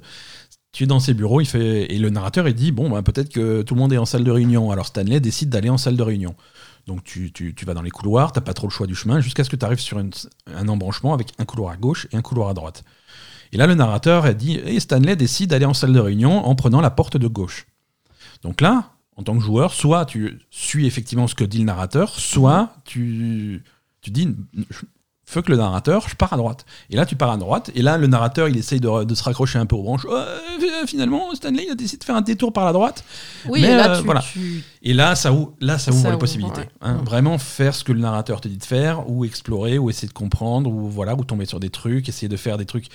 tu 0.71 0.85
es 0.85 0.87
dans 0.87 0.99
ses 0.99 1.13
bureaux, 1.13 1.41
il 1.41 1.45
fait, 1.45 1.93
et 1.93 1.99
le 1.99 2.09
narrateur 2.09 2.47
il 2.47 2.53
dit 2.53 2.71
bon 2.71 2.89
bah, 2.89 3.01
peut-être 3.01 3.29
que 3.29 3.61
tout 3.61 3.75
le 3.75 3.81
monde 3.81 3.91
est 3.93 3.97
en 3.97 4.05
salle 4.05 4.23
de 4.23 4.31
réunion. 4.31 4.71
Alors 4.71 4.87
Stanley 4.87 5.19
décide 5.19 5.49
d'aller 5.49 5.69
en 5.69 5.77
salle 5.77 5.97
de 5.97 6.03
réunion. 6.03 6.35
Donc 6.87 7.03
tu, 7.03 7.31
tu, 7.31 7.53
tu 7.53 7.65
vas 7.65 7.73
dans 7.73 7.81
les 7.81 7.91
couloirs, 7.91 8.31
t'as 8.31 8.41
pas 8.41 8.53
trop 8.53 8.67
le 8.67 8.71
choix 8.71 8.87
du 8.87 8.95
chemin, 8.95 9.19
jusqu'à 9.19 9.43
ce 9.43 9.49
que 9.49 9.55
tu 9.55 9.65
arrives 9.65 9.79
sur 9.79 9.99
un 9.99 10.67
embranchement 10.67 11.13
avec 11.13 11.33
un 11.37 11.45
couloir 11.45 11.73
à 11.73 11.77
gauche 11.77 12.07
et 12.11 12.15
un 12.15 12.21
couloir 12.21 12.49
à 12.49 12.53
droite. 12.53 12.83
Et 13.53 13.57
là 13.57 13.67
le 13.67 13.75
narrateur 13.75 14.25
a 14.25 14.33
dit 14.33 14.55
et 14.57 14.79
Stanley 14.79 15.15
décide 15.15 15.49
d'aller 15.49 15.65
en 15.65 15.73
salle 15.73 15.93
de 15.93 15.99
réunion 15.99 16.45
en 16.45 16.55
prenant 16.55 16.81
la 16.81 16.89
porte 16.89 17.17
de 17.17 17.27
gauche. 17.27 17.67
Donc 18.43 18.61
là, 18.61 18.91
en 19.17 19.23
tant 19.23 19.37
que 19.37 19.43
joueur, 19.43 19.73
soit 19.73 20.05
tu 20.05 20.39
suis 20.49 20.85
effectivement 20.85 21.27
ce 21.27 21.35
que 21.35 21.43
dit 21.43 21.59
le 21.59 21.65
narrateur, 21.65 22.17
soit 22.17 22.73
tu, 22.85 23.63
tu 24.01 24.09
dis 24.09 24.35
fuck 25.31 25.47
le 25.47 25.55
narrateur, 25.55 26.09
je 26.09 26.15
pars 26.15 26.33
à 26.33 26.37
droite. 26.37 26.65
Et 26.89 26.95
là, 26.97 27.05
tu 27.05 27.15
pars 27.15 27.31
à 27.31 27.37
droite, 27.37 27.71
et 27.73 27.81
là, 27.81 27.97
le 27.97 28.07
narrateur, 28.07 28.49
il 28.49 28.57
essaye 28.57 28.81
de, 28.81 29.15
se 29.15 29.23
raccrocher 29.23 29.59
un 29.59 29.65
peu 29.65 29.77
aux 29.77 29.83
branches. 29.83 30.05
Euh, 30.09 30.85
finalement, 30.85 31.33
Stanley, 31.33 31.63
il 31.67 31.71
a 31.71 31.75
décidé 31.75 31.99
de 31.99 32.03
faire 32.03 32.17
un 32.17 32.21
détour 32.21 32.51
par 32.51 32.65
la 32.65 32.73
droite. 32.73 33.05
Oui, 33.47 33.63
et 33.63 33.73
là, 33.73 33.95
euh, 33.95 34.01
voilà. 34.03 34.21
Et 34.83 34.93
là, 34.93 35.15
ça, 35.15 35.33
là, 35.61 35.77
ça 35.77 35.91
ouvre 35.91 36.11
les 36.11 36.17
possibilités. 36.17 36.63
Hein. 36.81 36.97
Vraiment 37.05 37.37
faire 37.37 37.75
ce 37.75 37.85
que 37.85 37.93
le 37.93 38.01
narrateur 38.01 38.41
te 38.41 38.49
dit 38.49 38.57
de 38.57 38.65
faire, 38.65 39.09
ou 39.09 39.23
explorer, 39.23 39.77
ou 39.77 39.89
essayer 39.89 40.09
de 40.09 40.13
comprendre, 40.13 40.69
ou 40.69 40.89
voilà, 40.89 41.15
ou 41.15 41.23
tomber 41.23 41.45
sur 41.45 41.61
des 41.61 41.69
trucs, 41.69 42.09
essayer 42.09 42.27
de 42.27 42.37
faire 42.37 42.57
des 42.57 42.65
trucs 42.65 42.87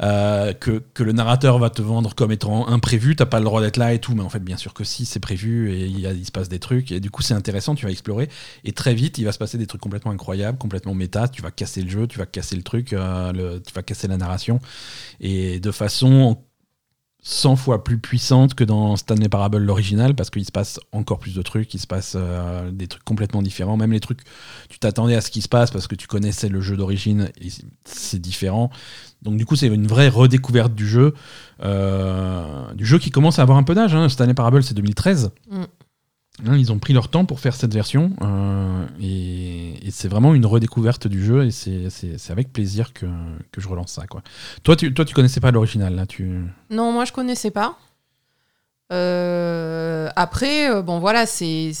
euh, 0.00 0.52
que, 0.52 0.82
le 1.02 1.12
narrateur 1.12 1.58
va 1.58 1.70
te 1.70 1.82
vendre 1.82 2.14
comme 2.14 2.30
étant 2.30 2.68
imprévu, 2.68 3.16
t'as 3.16 3.26
pas 3.26 3.38
le 3.38 3.44
droit 3.44 3.60
d'être 3.60 3.76
là 3.76 3.94
et 3.94 3.98
tout, 3.98 4.14
mais 4.14 4.22
en 4.22 4.28
fait 4.28 4.42
bien 4.42 4.56
sûr 4.56 4.74
que 4.74 4.84
si, 4.84 5.04
c'est 5.04 5.20
prévu 5.20 5.72
et 5.72 5.86
il, 5.86 6.24
se 6.24 6.30
passe 6.30 6.48
des 6.48 6.60
trucs 6.60 6.92
et 6.92 7.00
du 7.00 7.10
coup 7.10 7.22
c'est 7.22 7.34
intéressant, 7.34 7.74
tu 7.74 7.84
vas 7.84 7.90
explorer 7.90 8.28
et 8.64 8.72
très 8.72 8.94
vite 8.94 9.18
il 9.18 9.24
va 9.24 9.32
se 9.32 9.38
passer 9.38 9.58
des 9.58 9.66
trucs 9.66 9.80
complètement 9.80 10.12
incroyables, 10.12 10.58
complètement 10.58 10.94
méta, 10.94 11.26
tu 11.28 11.42
vas 11.42 11.50
casser 11.50 11.82
le 11.82 11.90
jeu, 11.90 12.06
tu 12.06 12.18
vas 12.18 12.26
casser 12.26 12.54
le 12.54 12.62
truc, 12.62 12.92
euh, 12.92 13.58
tu 13.66 13.72
vas 13.74 13.82
casser 13.82 14.06
la 14.06 14.16
narration 14.16 14.60
et 15.20 15.58
de 15.58 15.70
façon 15.72 16.38
100 17.22 17.56
fois 17.56 17.82
plus 17.82 17.98
puissante 17.98 18.54
que 18.54 18.62
dans 18.62 18.96
Stanley 18.96 19.28
Parable 19.28 19.58
l'original 19.58 20.14
parce 20.14 20.30
qu'il 20.30 20.44
se 20.44 20.52
passe 20.52 20.78
encore 20.92 21.18
plus 21.18 21.34
de 21.34 21.42
trucs, 21.42 21.74
il 21.74 21.80
se 21.80 21.86
passe 21.86 22.14
euh, 22.16 22.70
des 22.70 22.86
trucs 22.86 23.04
complètement 23.04 23.42
différents, 23.42 23.76
même 23.76 23.92
les 23.92 24.00
trucs 24.00 24.20
tu 24.68 24.78
t'attendais 24.78 25.16
à 25.16 25.20
ce 25.20 25.30
qui 25.30 25.42
se 25.42 25.48
passe 25.48 25.70
parce 25.72 25.88
que 25.88 25.96
tu 25.96 26.06
connaissais 26.06 26.48
le 26.48 26.60
jeu 26.60 26.76
d'origine 26.76 27.30
c'est 27.84 28.20
différent. 28.20 28.70
Donc 29.22 29.36
du 29.36 29.44
coup 29.44 29.56
c'est 29.56 29.66
une 29.66 29.86
vraie 29.86 30.08
redécouverte 30.08 30.74
du 30.74 30.86
jeu, 30.86 31.14
euh, 31.62 32.72
du 32.74 32.86
jeu 32.86 32.98
qui 32.98 33.10
commence 33.10 33.38
à 33.38 33.42
avoir 33.42 33.58
un 33.58 33.62
peu 33.62 33.74
d'âge. 33.74 33.94
Hein. 33.94 34.08
Stanley 34.08 34.34
Parable 34.34 34.62
c'est 34.62 34.74
2013. 34.74 35.30
Hein, 36.46 36.56
ils 36.56 36.70
ont 36.70 36.78
pris 36.78 36.92
leur 36.92 37.08
temps 37.08 37.24
pour 37.24 37.40
faire 37.40 37.54
cette 37.56 37.74
version 37.74 38.12
euh, 38.22 38.86
et, 39.00 39.90
c'est 39.90 40.06
vraiment 40.06 40.34
une 40.34 40.46
redécouverte 40.46 41.08
du 41.08 41.24
jeu 41.24 41.46
et 41.46 41.50
c'est 41.50 42.30
avec 42.30 42.52
plaisir 42.52 42.92
que, 42.92 43.06
que, 43.50 43.60
je 43.60 43.66
relance 43.66 43.90
ça. 43.90 44.06
Quoi. 44.06 44.22
Toi, 44.62 44.76
tu, 44.76 44.94
toi, 44.94 45.04
tu 45.04 45.14
connaissais 45.14 45.40
pas 45.40 45.50
l'original 45.50 45.96
là 45.96 46.06
tu... 46.06 46.44
Non, 46.70 46.92
moi 46.92 47.04
je 47.04 47.12
connaissais 47.12 47.50
pas. 47.50 47.78
Euh, 48.92 50.08
après, 50.14 50.82
bon 50.82 51.00
voilà, 51.00 51.26
c'est 51.26 51.72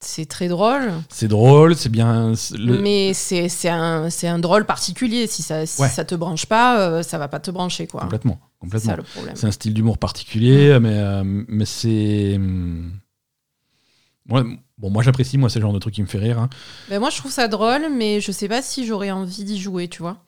c'est 0.00 0.26
très 0.26 0.48
drôle. 0.48 0.92
C'est 1.08 1.28
drôle, 1.28 1.76
c'est 1.76 1.88
bien. 1.88 2.32
Mais 2.58 3.12
c'est 3.14 3.68
un, 3.68 4.08
un 4.22 4.38
drôle 4.38 4.64
particulier. 4.64 5.26
Si 5.26 5.42
ça, 5.42 5.66
si 5.66 5.82
ça 5.88 6.04
te 6.04 6.14
branche 6.14 6.46
pas, 6.46 7.02
ça 7.02 7.18
va 7.18 7.28
pas 7.28 7.40
te 7.40 7.50
brancher. 7.50 7.86
Quoi. 7.86 8.02
Complètement. 8.02 8.38
complètement. 8.58 8.96
C'est 9.34 9.46
un 9.46 9.50
style 9.50 9.74
d'humour 9.74 9.98
particulier, 9.98 10.78
mais, 10.80 11.22
mais 11.24 11.64
c'est. 11.64 12.34
Hum, 12.36 12.92
bon, 14.26 14.90
moi 14.90 15.02
j'apprécie, 15.02 15.38
moi 15.38 15.50
c'est 15.50 15.58
le 15.58 15.64
genre 15.64 15.72
de 15.72 15.78
truc 15.78 15.94
qui 15.94 16.02
me 16.02 16.06
fait 16.06 16.18
rire. 16.18 16.38
Hein. 16.38 16.48
Ben, 16.88 17.00
moi 17.00 17.10
je 17.10 17.18
trouve 17.18 17.32
ça 17.32 17.48
drôle, 17.48 17.88
mais 17.94 18.20
je 18.20 18.32
sais 18.32 18.48
pas 18.48 18.62
si 18.62 18.86
j'aurais 18.86 19.10
envie 19.10 19.44
d'y 19.44 19.60
jouer, 19.60 19.88
tu 19.88 20.02
vois. 20.02 20.18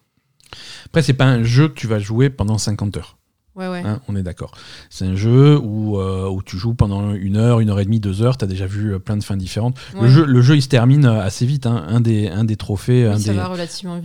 Après, 0.87 1.03
c'est 1.03 1.15
pas 1.15 1.25
un 1.25 1.43
jeu 1.43 1.69
que 1.69 1.75
tu 1.75 1.87
vas 1.87 1.99
jouer 1.99 2.31
pendant 2.31 2.59
50 2.59 2.97
heures. 2.97 3.17
Ouais, 3.55 3.69
ouais. 3.69 3.83
Hein, 3.85 4.01
on 4.09 4.17
est 4.17 4.23
d'accord. 4.23 4.53
C'est 4.89 5.05
un 5.05 5.15
jeu 5.15 5.59
où, 5.59 5.99
euh, 5.99 6.27
où 6.27 6.43
tu 6.43 6.57
joues 6.57 6.73
pendant 6.73 7.13
une 7.13 7.37
heure, 7.37 7.61
une 7.61 7.69
heure 7.69 7.81
et 7.81 7.85
demie, 7.85 8.01
deux 8.01 8.23
heures. 8.23 8.39
Tu 8.39 8.45
as 8.45 8.49
déjà 8.49 8.67
vu 8.67 8.95
euh, 8.95 8.99
plein 8.99 9.19
de 9.19 9.23
fins 9.23 9.37
différentes. 9.37 9.77
Le, 10.01 10.09
jeu, 10.09 10.25
le 10.25 10.41
jeu, 10.41 10.57
il 10.57 10.63
se 10.63 10.69
termine 10.69 11.05
euh, 11.05 11.23
assez 11.23 11.45
vite. 11.45 11.67
Hein. 11.67 11.85
Un, 11.87 12.01
des, 12.01 12.29
un 12.29 12.45
des 12.45 12.57
trophées, 12.57 13.07
un, 13.07 13.19
des, 13.19 13.39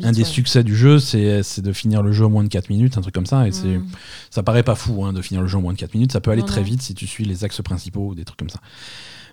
un 0.04 0.12
des 0.12 0.24
succès 0.26 0.66
du 0.66 0.76
jeu, 0.76 1.00
c'est 1.00 1.62
de 1.62 1.72
finir 1.72 2.04
le 2.04 2.12
jeu 2.12 2.26
en 2.26 2.30
moins 2.30 2.44
de 2.44 2.50
4 2.50 2.70
minutes, 2.70 2.98
un 2.98 3.02
truc 3.02 3.14
comme 3.14 3.26
ça. 3.26 3.48
Et 3.48 3.54
c'est 3.54 3.78
mm. 3.78 3.86
ça 4.32 4.44
paraît 4.44 4.64
pas 4.64 4.76
fou 4.76 5.06
hein, 5.06 5.14
de 5.14 5.22
finir 5.22 5.42
le 5.42 5.48
jeu 5.48 5.58
en 5.58 5.62
moins 5.62 5.74
de 5.74 5.80
4 5.80 5.94
minutes. 5.94 6.12
Ça 6.12 6.20
peut 6.20 6.32
aller 6.32 6.44
très 6.44 6.64
vite 6.64 6.82
si 6.82 6.94
tu 6.94 7.08
suis 7.08 7.24
les 7.24 7.46
axes 7.46 7.62
principaux 7.62 8.08
ou 8.08 8.16
des 8.16 8.26
trucs 8.26 8.40
comme 8.40 8.50
ça. 8.50 8.60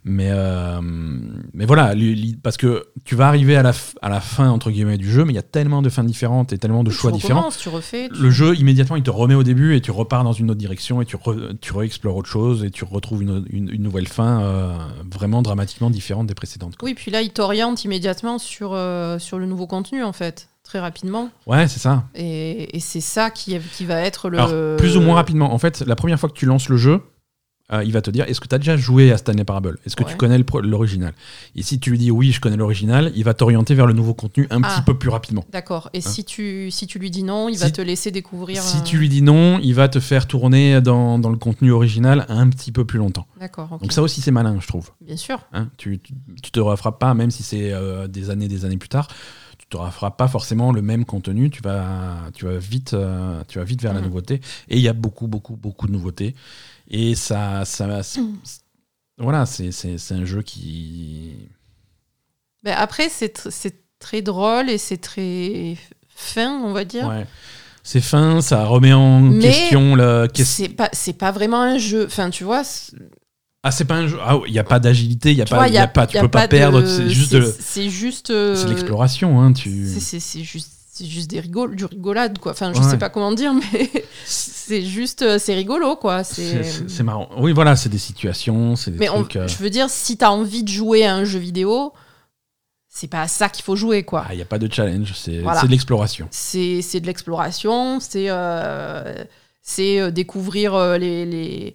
Mais, 0.06 0.28
euh, 0.30 0.80
mais 1.54 1.64
voilà, 1.64 1.94
parce 2.42 2.58
que 2.58 2.88
tu 3.06 3.14
vas 3.14 3.26
arriver 3.26 3.56
à 3.56 3.62
la, 3.62 3.72
à 4.02 4.10
la 4.10 4.20
fin 4.20 4.50
entre 4.50 4.70
guillemets 4.70 4.98
du 4.98 5.10
jeu, 5.10 5.24
mais 5.24 5.32
il 5.32 5.36
y 5.36 5.38
a 5.38 5.42
tellement 5.42 5.80
de 5.80 5.88
fins 5.88 6.04
différentes 6.04 6.52
et 6.52 6.58
tellement 6.58 6.84
de 6.84 6.90
choix 6.90 7.10
différents. 7.10 7.48
Tu 7.50 7.70
refais, 7.70 8.08
Le 8.08 8.30
jeu 8.30 8.54
immédiatement 8.54 8.96
il 8.96 9.02
te 9.02 9.10
remet 9.10 9.34
au 9.34 9.42
début 9.42 9.74
et 9.74 9.80
tu 9.80 9.90
repars 9.90 10.22
dans 10.22 10.34
une 10.34 10.50
autre 10.50 10.58
direction 10.58 11.00
et 11.00 11.06
tu, 11.06 11.16
tu 11.62 11.72
réexplores 11.72 12.16
autre 12.16 12.28
chose 12.28 12.64
et 12.64 12.70
tu 12.70 12.84
retrouves 12.84 13.22
une, 13.22 13.46
une, 13.50 13.82
nouvelle 13.82 14.06
fin 14.06 14.42
euh, 14.42 14.76
vraiment 15.10 15.40
dramatiquement 15.40 15.88
différente 15.88 16.26
des 16.26 16.34
précédentes. 16.34 16.74
Oui, 16.82 16.92
puis 16.92 17.10
là 17.10 17.22
il 17.22 17.30
t'oriente 17.30 17.82
immédiatement 17.84 18.38
sur, 18.38 18.74
euh, 18.74 19.18
sur 19.18 19.38
le 19.38 19.46
nouveau 19.46 19.66
contenu 19.66 20.04
en 20.04 20.12
fait 20.12 20.48
très 20.64 20.80
rapidement. 20.80 21.30
Ouais, 21.46 21.66
c'est 21.68 21.78
ça. 21.78 22.04
Et, 22.14 22.76
et 22.76 22.80
c'est 22.80 23.00
ça 23.00 23.30
qui, 23.30 23.56
qui 23.76 23.84
va 23.84 24.00
être 24.00 24.28
le. 24.28 24.76
plus 24.76 24.96
ou 24.96 25.00
moins 25.00 25.14
rapidement. 25.14 25.52
En 25.52 25.58
fait, 25.58 25.80
la 25.86 25.94
première 25.94 26.18
fois 26.18 26.30
que 26.30 26.34
tu 26.34 26.46
lances 26.46 26.70
le 26.70 26.78
jeu, 26.78 27.02
il 27.82 27.92
va 27.92 28.00
te 28.02 28.10
dire 28.10 28.24
est-ce 28.28 28.40
que 28.40 28.46
tu 28.46 28.54
as 28.54 28.58
déjà 28.58 28.76
joué 28.76 29.10
à 29.10 29.16
Stanley 29.16 29.44
Parable? 29.44 29.78
Est-ce 29.87 29.96
que 29.96 30.04
Ouais. 30.04 30.10
tu 30.10 30.16
connais 30.16 30.38
l'original? 30.62 31.14
Et 31.56 31.62
si 31.62 31.80
tu 31.80 31.90
lui 31.90 31.98
dis 31.98 32.10
oui, 32.10 32.30
je 32.30 32.40
connais 32.40 32.56
l'original, 32.56 33.10
il 33.16 33.24
va 33.24 33.34
t'orienter 33.34 33.74
vers 33.74 33.87
le 33.87 33.94
nouveau 33.94 34.14
contenu 34.14 34.46
un 34.50 34.60
Ah. 34.62 34.68
petit 34.76 34.82
peu 34.82 34.96
plus 34.96 35.08
rapidement. 35.10 35.44
D'accord. 35.50 35.90
Et 35.94 36.00
si, 36.00 36.24
tu, 36.24 36.70
si 36.70 36.87
tu 36.87 36.98
lui 36.98 37.10
dis 37.10 37.22
non, 37.22 37.48
il 37.48 37.58
va 37.58 37.70
te 37.70 37.80
laisser 37.80 38.10
découvrir. 38.10 38.62
Si 38.62 38.78
euh, 38.78 38.82
tu 38.82 38.98
lui 38.98 39.08
dis 39.08 39.22
non, 39.22 39.58
il 39.62 39.74
va 39.74 39.88
te 39.88 39.98
faire 40.00 40.26
tourner 40.28 40.80
dans, 40.80 41.18
dans 41.18 41.30
le 41.30 41.37
contenu 41.38 41.72
original 41.72 42.26
un 42.28 42.48
petit 42.50 42.70
peu 42.70 42.84
plus 42.84 42.98
longtemps. 42.98 43.26
D'accord. 43.40 43.78
Donc 43.80 43.92
ça 43.92 44.02
aussi 44.02 44.20
c'est 44.20 44.30
malin, 44.30 44.58
je 44.60 44.66
trouve. 44.68 44.90
Bien 45.00 45.16
sûr. 45.16 45.40
Hein, 45.52 45.68
tu, 45.76 45.98
tu, 45.98 46.12
tu 46.42 46.50
te 46.50 46.60
referas 46.60 46.92
pas, 46.98 47.14
même 47.14 47.30
si 47.30 47.42
c'est 47.42 47.72
euh, 47.72 48.06
des 48.06 48.30
années, 48.30 48.48
des 48.48 48.64
années 48.64 48.76
plus 48.76 48.88
tard, 48.88 49.08
tu 49.58 49.66
te 49.66 49.76
referas 49.76 50.10
pas 50.10 50.28
forcément 50.28 50.72
le 50.72 50.82
même 50.82 51.04
contenu. 51.04 51.48
Tu 51.50 51.62
vas, 51.62 52.16
tu 52.34 52.44
vas 52.44 52.58
vite, 52.58 52.92
euh, 52.92 53.42
tu 53.48 53.58
vas 53.58 53.64
vite 53.64 53.80
vers 53.82 53.94
la 53.94 54.00
Mhm. 54.00 54.06
nouveauté. 54.06 54.40
Et 54.68 54.76
il 54.76 54.82
y 54.82 54.88
a 54.88 54.92
beaucoup, 54.92 55.26
beaucoup, 55.26 55.56
beaucoup 55.56 55.87
de 55.87 55.92
nouveautés. 55.92 56.34
Et 56.88 57.14
ça, 57.14 57.64
ça, 57.64 58.03
c'est- 58.03 58.20
voilà, 59.18 59.47
c'est 59.47 60.12
un 60.12 60.25
jeu 60.25 60.42
qui, 60.42 61.33
Ben 62.62 62.75
après, 62.79 63.09
c'est 63.09 63.37
tr- 63.38 63.51
très 63.99 64.23
drôle 64.23 64.68
et 64.70 64.79
c'est 64.79 64.97
très 64.99 65.77
fin, 66.09 66.61
on 66.62 66.73
va 66.73 66.85
dire. 66.85 67.07
ouais, 67.07 67.27
c'est 67.83 68.01
fin, 68.01 68.40
ça 68.40 68.64
remet 68.66 68.92
en 68.92 69.20
Mais 69.20 69.40
question 69.49 69.94
question. 70.29 70.64
C'est 70.66 70.68
pas, 70.75 70.90
pas 71.12 71.31
vraiment 71.33 71.61
un 71.62 71.79
jeu. 71.79 72.07
Enfin, 72.07 72.31
tu 72.31 72.44
vois, 72.44 72.62
Ah, 73.62 73.70
c'est 73.70 73.85
pas 73.87 73.94
un 73.97 74.07
jeu. 74.09 74.18
Ah, 74.20 74.38
il 74.47 74.53
y 74.53 74.59
a 74.59 74.64
pas 74.64 74.79
d'agilité, 74.79 75.31
il 75.33 75.38
y 75.38 75.42
a 75.42 75.47
pas, 75.47 75.57
vois, 75.57 75.68
y 75.68 75.79
a 75.79 75.87
pas, 75.87 76.07
tu 76.07 76.16
y 76.16 76.18
a 76.18 76.23
peux 76.23 76.29
pas, 76.29 76.47
de- 76.47 76.51
perdre. 76.51 76.87
C'est 76.87 77.09
juste, 77.09 77.31
c'est- 77.31 77.40
de- 77.40 77.53
juste, 77.88 78.31
euh, 78.31 78.55
c'est 78.57 78.68
l'exploration, 78.68 79.40
hein. 79.40 79.53
Tu. 79.55 79.87
c'est 80.20 80.42
juste, 80.42 80.70
c'est 80.96 81.07
juste 81.07 81.28
des 81.28 81.40
rigol, 81.40 81.74
du 81.74 81.85
rigolade, 81.87 82.38
quoi. 82.38 82.52
Enfin, 82.52 82.72
je 82.72 82.78
Ouais. 82.80 82.88
sais 82.88 82.98
pas 82.98 83.11
comment 83.11 83.33
dire, 83.33 83.52
mais 83.72 83.90
c'est 84.24 84.83
juste, 84.83 85.22
euh, 85.22 85.38
c'est 85.40 85.54
rigolo, 85.54 85.96
quoi. 85.96 86.22
C'est 86.22 86.62
C'est. 86.62 87.02
marrant. 87.02 87.28
Oui, 87.38 87.52
voilà, 87.52 87.74
c'est 87.74 87.88
des 87.88 87.98
situations, 87.98 88.76
c'est 88.76 88.92
Mais 88.92 89.09
on- 89.09 89.24
trucs. 89.24 89.35
euh, 89.37 89.48
je 89.48 89.57
veux 89.57 89.70
dire, 89.70 89.90
si 89.90 90.16
t'as 90.16 90.30
envie 90.30 90.62
de 90.62 90.68
jouer 90.68 91.04
à 91.04 91.16
un 91.16 91.24
jeu 91.24 91.40
vidéo, 91.40 91.92
c'est 92.88 93.09
pas 93.09 93.22
à 93.22 93.26
ça 93.28 93.48
qu'il 93.48 93.64
faut 93.64 93.74
jouer, 93.74 94.04
quoi. 94.04 94.24
Ah, 94.28 94.35
il 94.35 94.37
n'y 94.37 94.42
a 94.42 94.46
pas 94.46 94.61
de 94.61 94.72
challenge, 94.72 95.14
c'est 95.16 95.38
Voilà. 95.40 95.62
de 95.62 95.66
l'exploration. 95.66 96.28
C'est 96.30 97.00
de 97.00 97.07
l'exploration, 97.07 97.98
c'est 97.98 98.26
euh, 98.28 99.24
c'est 99.62 99.98
euh, 100.00 100.12
découvrir 100.12 100.74
euh, 100.76 100.96
les, 100.96 101.26
les- 101.26 101.74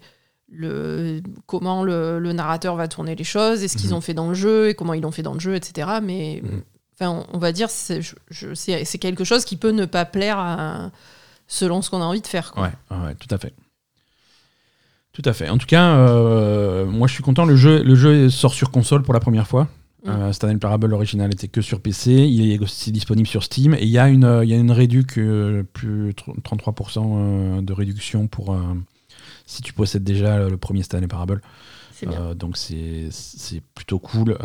le, 0.52 1.20
comment 1.46 1.84
le, 1.84 2.18
le 2.18 2.32
narrateur 2.32 2.74
va 2.74 2.88
tourner 2.88 3.14
les 3.14 3.22
choses, 3.24 3.62
et 3.62 3.68
ce 3.68 3.76
qu'ils 3.76 3.90
Mhm. 3.90 3.96
ont 3.96 4.00
fait 4.00 4.14
dans 4.14 4.28
le 4.28 4.34
jeu, 4.34 4.70
et 4.70 4.74
comment 4.74 4.94
ils 4.94 5.02
l'ont 5.02 5.12
fait 5.12 5.22
dans 5.22 5.34
le 5.34 5.40
jeu, 5.40 5.54
etc. 5.54 5.88
Mais 6.02 6.40
Mhm. 6.42 6.62
Enfin, 7.00 7.24
on, 7.32 7.36
on 7.36 7.38
va 7.38 7.52
dire, 7.52 7.70
c'est 7.70 8.02
je- 8.02 8.14
je- 8.30 8.54
c'est 8.54 8.84
c'est 8.84 8.98
quelque 8.98 9.24
chose 9.24 9.44
qui 9.44 9.56
peut 9.56 9.70
ne 9.70 9.84
pas 9.86 10.04
plaire 10.04 10.38
à- 10.38 10.90
selon 11.48 11.82
ce 11.82 11.90
qu'on 11.90 12.00
a 12.02 12.04
envie 12.04 12.20
de 12.20 12.26
faire. 12.26 12.52
quoi. 12.52 12.64
Ouais, 12.90 13.14
tout 13.16 13.32
à 13.34 13.38
fait. 13.38 13.54
Tout 15.12 15.22
à 15.24 15.32
fait. 15.32 15.48
En 15.48 15.58
tout 15.58 15.66
cas, 15.66 15.96
euh, 15.96 16.86
moi 16.86 17.08
je 17.08 17.14
suis 17.14 17.22
content. 17.22 17.44
Le 17.44 17.56
jeu, 17.56 17.82
le 17.82 17.94
jeu 17.96 18.30
sort 18.30 18.54
sur 18.54 18.70
console 18.70 19.02
pour 19.02 19.12
la 19.14 19.20
première 19.20 19.48
fois. 19.48 19.64
Mm. 20.04 20.08
Euh, 20.08 20.32
Stanley 20.32 20.56
Parable 20.58 20.94
original 20.94 21.32
était 21.32 21.48
que 21.48 21.60
sur 21.60 21.80
PC. 21.80 22.12
Il 22.12 22.52
est 22.52 22.58
aussi 22.60 22.92
disponible 22.92 23.26
sur 23.28 23.42
Steam. 23.42 23.74
Et 23.74 23.82
il 23.82 23.88
y 23.90 23.98
a 23.98 24.08
une, 24.08 24.40
il 24.44 24.48
y 24.48 24.54
a 24.54 24.56
une 24.56 24.70
réduc, 24.70 25.18
euh, 25.18 25.64
plus 25.64 26.10
tr- 26.12 26.40
33% 26.42 27.16
euh, 27.18 27.60
de 27.60 27.72
réduction 27.72 28.28
pour 28.28 28.54
euh, 28.54 28.60
si 29.46 29.62
tu 29.62 29.72
possèdes 29.72 30.04
déjà 30.04 30.48
le 30.48 30.56
premier 30.56 30.84
Stanley 30.84 31.08
Parable. 31.08 31.42
C'est. 31.92 32.06
Euh, 32.08 32.34
donc 32.34 32.56
c'est 32.56 33.08
c'est 33.10 33.60
plutôt 33.74 33.98
cool. 33.98 34.38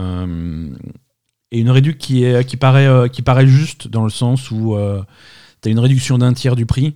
Euh, 1.54 1.58
et 1.58 1.60
une 1.60 1.70
réduc 1.70 1.98
qui, 1.98 2.24
est, 2.24 2.46
qui, 2.46 2.58
paraît, 2.58 2.88
euh, 2.88 3.08
qui 3.08 3.22
paraît 3.22 3.48
juste 3.48 3.88
dans 3.88 4.04
le 4.04 4.10
sens 4.10 4.52
où 4.52 4.76
tu 5.62 5.70
as 5.70 5.72
une 5.72 5.80
réduction 5.80 6.18
d'un 6.18 6.34
tiers 6.34 6.56
du 6.56 6.66
prix. 6.66 6.96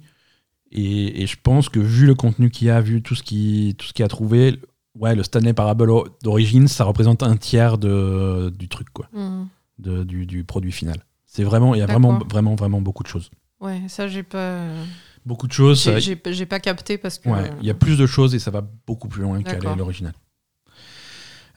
Et, 0.72 1.24
et 1.24 1.28
je 1.28 1.36
pense 1.42 1.68
que 1.70 1.80
vu 1.80 2.06
le 2.06 2.14
contenu 2.16 2.52
qu'il 2.52 2.68
y 2.68 2.70
a, 2.70 2.80
vu 2.80 3.02
tout 3.02 3.16
ce 3.16 3.24
qu'il 3.24 3.76
y 4.00 4.04
a 4.04 4.08
trouvé, 4.08 4.60
ouais, 4.96 5.16
le 5.16 5.24
Stanley 5.24 5.54
Parable 5.54 5.92
d'origine, 6.24 6.68
ça 6.68 6.84
représente 6.84 7.24
un 7.24 7.38
tiers 7.38 7.78
de, 7.78 8.54
du 8.58 8.68
truc, 8.68 8.88
quoi, 8.94 9.08
Mhm. 9.14 9.48
de- 9.80 10.04
du, 10.04 10.26
du 10.28 10.44
produit 10.44 10.72
final. 10.72 10.98
C'est 11.26 11.44
vraiment, 11.44 11.74
il 11.76 11.80
y 11.80 11.82
a 11.82 11.86
vraiment, 11.88 12.20
vraiment, 12.30 12.56
vraiment 12.56 12.82
beaucoup 12.82 13.04
de 13.04 13.08
choses. 13.08 13.30
Ouais, 13.60 13.82
ça 13.88 14.08
j'ai 14.08 14.24
pas, 14.24 14.66
Beaucoup 15.26 15.48
de 15.48 15.54
choses. 15.54 15.90
j'ai 16.00 16.46
pas 16.46 16.60
capté 16.60 16.98
parce 16.98 17.20
que. 17.20 17.30
Ouais, 17.30 17.52
il 17.62 17.68
y 17.68 17.70
a 17.70 17.74
plus 17.76 17.98
de 17.98 18.06
choses 18.06 18.34
et 18.36 18.40
ça 18.40 18.52
va 18.52 18.62
beaucoup 18.88 19.08
plus 19.10 19.22
loin 19.24 19.42
qu'à 19.44 19.60
l'original. 19.76 20.14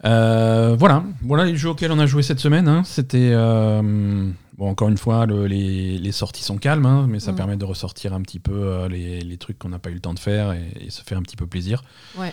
Euh, 0.04 0.74
voilà, 0.78 1.04
voilà 1.22 1.44
les 1.44 1.56
jeux 1.56 1.70
auxquels 1.70 1.92
on 1.92 1.98
a 1.98 2.06
joué 2.06 2.22
cette 2.22 2.40
semaine. 2.40 2.66
hein. 2.66 2.82
C'était 2.84 3.30
euh, 3.32 4.28
bon, 4.58 4.68
encore 4.68 4.88
une 4.88 4.98
fois, 4.98 5.26
le- 5.26 5.46
les, 5.46 5.96
les 5.98 6.12
sorties 6.12 6.42
sont 6.42 6.58
calmes, 6.58 6.86
hein, 6.86 7.06
mais 7.08 7.20
ça 7.20 7.32
Mm. 7.32 7.36
permet 7.36 7.56
de 7.56 7.64
ressortir 7.64 8.12
un 8.12 8.20
petit 8.22 8.40
peu 8.40 8.52
euh, 8.52 8.88
les, 8.88 9.20
les 9.20 9.36
trucs 9.38 9.58
qu'on 9.60 9.68
n'a 9.68 9.78
pas 9.78 9.90
eu 9.90 9.94
le 9.94 10.00
temps 10.00 10.14
de 10.14 10.18
faire 10.18 10.52
et, 10.52 10.72
et 10.80 10.90
se 10.90 11.02
faire 11.02 11.18
un 11.18 11.22
petit 11.22 11.36
peu 11.36 11.46
plaisir. 11.46 11.84
Ouais. 12.18 12.32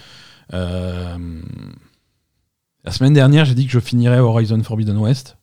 La 0.51 1.17
semaine 2.91 3.13
dernière, 3.13 3.45
j'ai 3.45 3.53
dit 3.55 3.65
que 3.65 3.71
je 3.71 3.79
finirais 3.79 4.19
Horizon 4.19 4.62
Forbidden 4.63 4.97
West. 4.97 5.38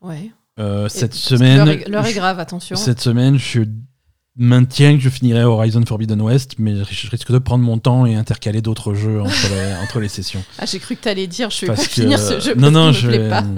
Ouais. 0.00 0.30
Et- 0.58 0.88
cette 0.88 1.14
semaine, 1.14 1.64
L'heure 1.88 2.06
est, 2.06 2.12
est 2.12 2.14
grave, 2.14 2.38
attention. 2.38 2.76
cette 2.76 3.00
semaine, 3.00 3.36
je 3.36 3.60
maintiens 4.36 4.96
que 4.96 5.02
je 5.02 5.08
finirai 5.08 5.44
Horizon 5.44 5.84
Forbidden 5.86 6.20
West, 6.20 6.54
mais 6.58 6.74
je 6.90 7.08
risque 7.10 7.30
de 7.32 7.38
prendre 7.38 7.62
mon 7.64 7.78
temps 7.78 8.04
et 8.06 8.14
intercaler 8.16 8.60
d'autres 8.62 8.94
jeux 8.94 9.20
entre 9.22 9.48
les, 9.50 9.74
entre 9.82 10.00
les 10.00 10.08
sessions. 10.08 10.42
Ah, 10.58 10.66
j'ai 10.66 10.78
cru 10.80 10.96
que 10.96 11.02
t'allais 11.02 11.26
dire, 11.26 11.50
je 11.50 11.60
vais 11.62 11.66
Parce 11.68 11.80
pas 11.82 11.86
que- 11.86 11.90
finir 11.92 12.18
ce 12.18 12.40
jeu 12.40 12.54
non, 12.54 12.70
non, 12.70 12.86
parce 12.86 12.98
je 12.98 13.06
me 13.08 13.12
plaît 13.16 13.28
pas. 13.28 13.44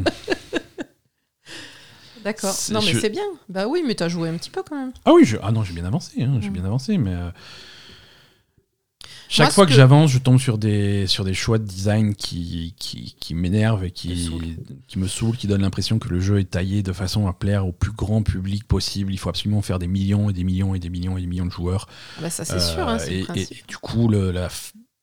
D'accord. 2.24 2.54
Non, 2.72 2.80
mais 2.84 2.92
je- 2.92 2.98
c'est 2.98 3.10
bien. 3.10 3.22
Bah 3.48 3.66
oui, 3.68 3.82
mais 3.86 3.94
t'as 3.94 4.08
joué 4.08 4.28
un 4.28 4.34
petit 4.36 4.50
peu 4.50 4.62
quand 4.68 4.76
même. 4.76 4.92
Ah 5.04 5.12
oui, 5.14 5.24
je... 5.24 5.36
ah 5.42 5.52
non, 5.52 5.62
j'ai 5.62 5.72
bien 5.72 5.84
avancé, 5.84 6.22
hein, 6.22 6.38
j'ai 6.42 6.50
Mm. 6.50 6.54
bien 6.54 6.64
avancé, 6.64 6.98
mais 6.98 7.12
euh, 7.12 7.30
chaque 9.28 9.46
Moi, 9.46 9.50
fois 9.52 9.64
que, 9.66 9.70
que- 9.70 9.76
j'avance, 9.76 10.10
je 10.10 10.18
tombe 10.18 10.38
sur 10.38 10.56
des 10.58 11.06
sur 11.06 11.24
des 11.24 11.34
choix 11.34 11.58
de 11.58 11.64
design 11.64 12.14
qui 12.14 12.74
qui, 12.78 13.16
qui 13.18 13.34
m'énervent 13.34 13.84
et 13.84 13.90
qui 13.90 14.30
qui 14.88 14.98
me 14.98 15.06
saoulent, 15.08 15.36
qui 15.36 15.46
donnent 15.46 15.62
l'impression 15.62 15.98
que 15.98 16.08
le 16.08 16.20
jeu 16.20 16.38
est 16.38 16.50
taillé 16.50 16.82
de 16.82 16.92
façon 16.92 17.26
à 17.26 17.32
plaire 17.32 17.66
au 17.66 17.72
plus 17.72 17.92
grand 17.92 18.22
public 18.22 18.64
possible. 18.68 19.12
Il 19.12 19.18
faut 19.18 19.28
absolument 19.28 19.62
faire 19.62 19.78
des 19.78 19.88
millions 19.88 20.30
et 20.30 20.32
des 20.32 20.44
millions 20.44 20.74
et 20.74 20.78
des 20.78 20.90
millions 20.90 21.16
et 21.18 21.20
des 21.22 21.26
millions 21.26 21.46
de 21.46 21.50
joueurs. 21.52 21.86
Ah 22.18 22.22
Bah 22.22 22.30
ça, 22.30 22.44
c'est 22.44 22.54
Euh, 22.54 22.58
sûr, 22.60 22.88
hein, 22.88 22.98
et, 23.08 23.26
et- 23.34 23.42
et 23.42 23.62
du 23.68 23.76
coup, 23.78 24.08
le- 24.08 24.30
la, 24.30 24.48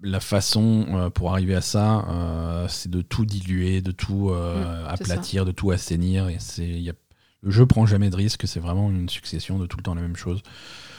la 0.01 0.19
façon 0.19 0.85
euh, 0.93 1.09
pour 1.09 1.31
arriver 1.31 1.55
à 1.55 1.61
ça, 1.61 2.05
euh, 2.09 2.67
c'est 2.69 2.89
de 2.89 3.01
tout 3.01 3.25
diluer, 3.25 3.81
de 3.81 3.91
tout 3.91 4.29
Mm, 4.31 4.85
aplatir, 4.87 5.45
de 5.45 5.51
tout 5.51 5.71
assainir. 5.71 6.29
Et 6.29 6.37
c'est, 6.39 6.67
y 6.67 6.89
a- 6.89 6.93
le 7.41 7.51
jeu 7.51 7.65
prend 7.65 7.85
jamais 7.85 8.09
de 8.09 8.15
risque, 8.15 8.47
c'est 8.47 8.59
vraiment 8.61 8.89
une 8.89 9.09
succession 9.09 9.59
de 9.59 9.65
tout 9.65 9.75
le 9.77 9.83
temps 9.83 9.95
la 9.95 10.01
même 10.01 10.15
chose. 10.15 10.41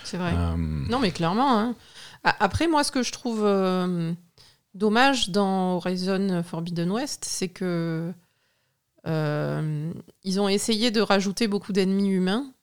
C'est 0.05 0.19
vrai. 0.19 0.35
Non, 0.91 0.99
mais 1.01 1.11
clairement. 1.11 1.59
hein. 1.59 1.75
Après, 2.25 2.67
moi, 2.67 2.85
ce 2.85 2.91
que 2.91 3.03
je 3.03 3.13
trouve 3.13 3.43
euh, 3.45 4.13
dommage 4.75 5.31
dans 5.31 5.77
Horizon 5.77 6.43
Forbidden 6.43 6.91
West, 6.91 7.25
c'est 7.27 7.49
que 7.49 8.13
euh, 9.07 9.93
ils 10.23 10.41
ont 10.41 10.49
essayé 10.49 10.91
de 10.91 11.01
rajouter 11.01 11.47
beaucoup 11.47 11.73
d'ennemis 11.73 12.09
humains 12.09 12.55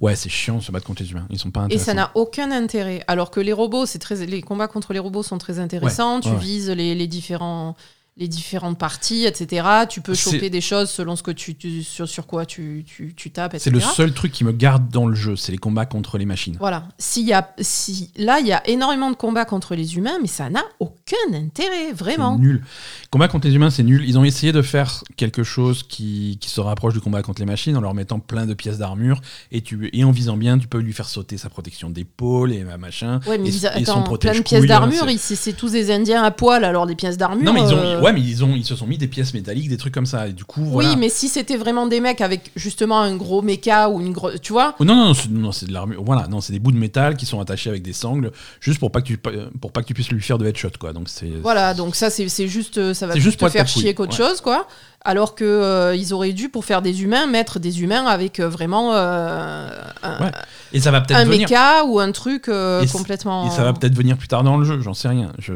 ouais, 0.00 0.16
c'est 0.16 0.28
chiant 0.28 0.58
de 0.58 0.62
se 0.62 0.72
battre 0.72 0.86
contre 0.86 1.02
les 1.02 1.10
humains. 1.10 1.26
Ils 1.30 1.38
sont 1.38 1.50
pas 1.50 1.66
et 1.70 1.78
ça 1.78 1.94
n'a 1.94 2.10
aucun 2.14 2.50
intérêt. 2.50 3.02
Alors 3.08 3.30
que 3.30 3.40
les 3.40 3.52
robots, 3.52 3.86
c'est 3.86 3.98
très, 3.98 4.26
les 4.26 4.42
combats 4.42 4.68
contre 4.68 4.92
les 4.92 4.98
robots 4.98 5.22
sont 5.22 5.38
très 5.38 5.58
intéressants. 5.58 6.20
tu 6.20 6.28
ouais, 6.28 6.34
ouais. 6.34 6.40
vises 6.40 6.70
les, 6.70 6.94
les 6.94 7.06
différents 7.06 7.76
les 8.18 8.28
différentes 8.28 8.78
parties, 8.78 9.24
etc. 9.24 9.66
Tu 9.88 10.02
peux 10.02 10.14
C'est- 10.14 10.32
choper 10.32 10.50
des 10.50 10.60
choses 10.60 10.90
selon 10.90 11.16
ce 11.16 11.22
que 11.22 11.30
tu, 11.30 11.54
tu- 11.56 11.82
sur, 11.82 12.06
sur 12.06 12.26
quoi 12.26 12.44
tu, 12.44 12.84
tu, 12.86 13.14
tu 13.16 13.30
tapes, 13.30 13.52
C'est 13.56 13.70
etc. 13.70 13.74
le 13.74 13.80
seul 13.80 14.12
truc 14.12 14.32
qui 14.32 14.44
me 14.44 14.52
garde 14.52 14.90
dans 14.90 15.06
le 15.06 15.14
jeu, 15.14 15.34
c'est 15.34 15.50
les 15.50 15.56
combats 15.58 15.86
contre 15.86 16.18
les 16.18 16.26
machines. 16.26 16.56
Voilà. 16.60 16.84
S'il 16.98 17.26
y 17.26 17.32
a, 17.32 17.54
si, 17.60 18.10
là, 18.16 18.38
il 18.40 18.46
y 18.46 18.52
a 18.52 18.62
énormément 18.68 19.10
de 19.10 19.16
combats 19.16 19.46
contre 19.46 19.74
les 19.74 19.96
humains, 19.96 20.18
mais 20.20 20.28
ça 20.28 20.50
n'a 20.50 20.62
aucun 20.78 21.16
intérêt, 21.32 21.86
C'est 21.88 21.92
vraiment. 21.94 22.38
nul. 22.38 22.62
Combat 23.10 23.28
contre 23.28 23.46
les 23.48 23.54
humains, 23.54 23.70
c'est 23.70 23.82
nul. 23.82 24.04
Ils 24.06 24.18
ont 24.18 24.24
essayé 24.24 24.52
de 24.52 24.60
faire 24.60 25.02
quelque 25.16 25.42
chose 25.42 25.82
qui, 25.82 26.36
qui 26.38 26.50
se 26.50 26.60
rapproche 26.60 26.92
du 26.92 27.00
combat 27.00 27.22
contre 27.22 27.40
les 27.40 27.46
machines 27.46 27.76
en 27.78 27.80
leur 27.80 27.94
mettant 27.94 28.18
plein 28.20 28.44
de 28.44 28.52
pièces 28.52 28.76
d'armure 28.76 29.22
et, 29.52 29.62
tu, 29.62 29.88
et 29.94 30.04
en 30.04 30.10
visant 30.10 30.36
bien, 30.36 30.58
tu 30.58 30.68
peux 30.68 30.78
lui 30.80 30.92
faire 30.92 31.08
sauter 31.08 31.38
sa 31.38 31.48
protection 31.48 31.88
d'épaule 31.88 32.52
et 32.52 32.62
machin. 32.78 33.20
Ouais, 33.26 33.38
mais 33.38 33.48
et, 33.48 33.52
ils, 33.52 33.66
et 33.80 33.84
son 33.86 34.02
attends, 34.02 34.16
plein 34.18 34.34
de 34.34 34.40
pièces 34.40 34.66
d'armure, 34.66 35.04
c'est- 35.06 35.12
ils- 35.14 35.18
c'est 35.18 35.36
c'est 35.36 35.52
tous 35.54 35.72
des 35.72 35.90
Indiens 35.90 36.22
à 36.22 36.30
poil, 36.30 36.62
alors 36.64 36.86
des 36.86 36.94
pièces 36.94 37.16
d'armure. 37.16 37.44
Non, 37.44 37.54
mais 37.54 37.60
ils 37.62 37.72
ont, 37.72 37.78
euh, 37.78 38.01
ouais, 38.02 38.12
mais 38.12 38.20
ils 38.20 38.44
ont, 38.44 38.54
ils 38.54 38.64
se 38.64 38.74
sont 38.76 38.86
mis 38.86 38.98
des 38.98 39.08
pièces 39.08 39.32
métalliques, 39.34 39.68
des 39.68 39.76
trucs 39.76 39.94
comme 39.94 40.06
ça. 40.06 40.28
Et 40.28 40.32
du 40.32 40.44
coup, 40.44 40.64
voilà. 40.64 40.90
Oui, 40.90 40.96
mais 40.96 41.08
si 41.08 41.28
c'était 41.28 41.56
vraiment 41.56 41.86
des 41.86 42.00
mecs 42.00 42.20
avec 42.20 42.50
justement 42.56 43.00
un 43.00 43.16
gros 43.16 43.42
méca 43.42 43.88
ou 43.88 44.00
une 44.00 44.12
grosse. 44.12 44.40
Tu 44.40 44.52
vois 44.52 44.74
Oh, 44.78 44.84
non, 44.84 44.94
non, 44.94 45.12
non, 45.30 45.52
c'est, 45.52 45.66
de 45.66 45.72
l'armure. 45.72 46.02
Voilà, 46.04 46.26
non, 46.28 46.40
c'est 46.40 46.52
des 46.52 46.58
bouts 46.58 46.72
de 46.72 46.76
métal 46.78 47.16
qui 47.16 47.26
sont 47.26 47.40
attachés 47.40 47.70
avec 47.70 47.82
des 47.82 47.92
sangles, 47.92 48.32
juste 48.60 48.78
pour 48.78 48.90
pas 48.92 49.00
que 49.00 49.06
tu, 49.06 49.18
pour 49.18 49.72
pas 49.72 49.82
que 49.82 49.86
tu 49.86 49.94
puisses 49.94 50.10
lui 50.10 50.20
faire 50.20 50.38
de 50.38 50.46
headshot, 50.46 50.70
quoi. 50.78 50.92
Donc 50.92 51.08
c'est. 51.08 51.30
Voilà, 51.42 51.74
donc 51.74 51.94
ça, 51.96 52.10
c'est 52.10 52.28
c'est 52.28 52.48
juste. 52.48 52.78
euh, 52.78 52.94
Ça 52.94 53.06
va 53.06 53.16
juste 53.18 53.40
te 53.40 53.48
faire 53.48 53.66
chier 53.68 53.94
qu'autre 53.94 54.18
ouais. 54.18 54.28
chose, 54.28 54.40
quoi. 54.40 54.66
Alors 55.04 55.34
que 55.34 55.44
euh, 55.44 55.96
ils 55.96 56.14
auraient 56.14 56.32
dû, 56.32 56.48
pour 56.48 56.64
faire 56.64 56.80
des 56.80 57.02
humains, 57.02 57.26
mettre 57.26 57.58
des 57.58 57.82
humains 57.82 58.04
avec 58.06 58.38
euh, 58.38 58.48
vraiment 58.48 58.94
euh, 58.94 59.68
un, 60.02 60.24
Ouais. 60.24 60.30
Et 60.72 60.80
ça 60.80 60.90
va 60.90 61.00
peut-être 61.02 61.18
un 61.18 61.24
venir. 61.24 61.40
méca 61.48 61.84
ou 61.84 61.98
un 62.00 62.12
truc 62.12 62.48
Et 62.48 62.86
complètement. 62.90 63.46
Et 63.46 63.50
ça 63.50 63.62
va 63.64 63.72
peut-être 63.74 63.94
venir 63.94 64.16
plus 64.16 64.28
tard 64.28 64.42
dans 64.42 64.56
le 64.56 64.64
jeu, 64.64 64.80
j'en 64.80 64.94
sais 64.94 65.08
rien. 65.08 65.32
Je 65.38 65.52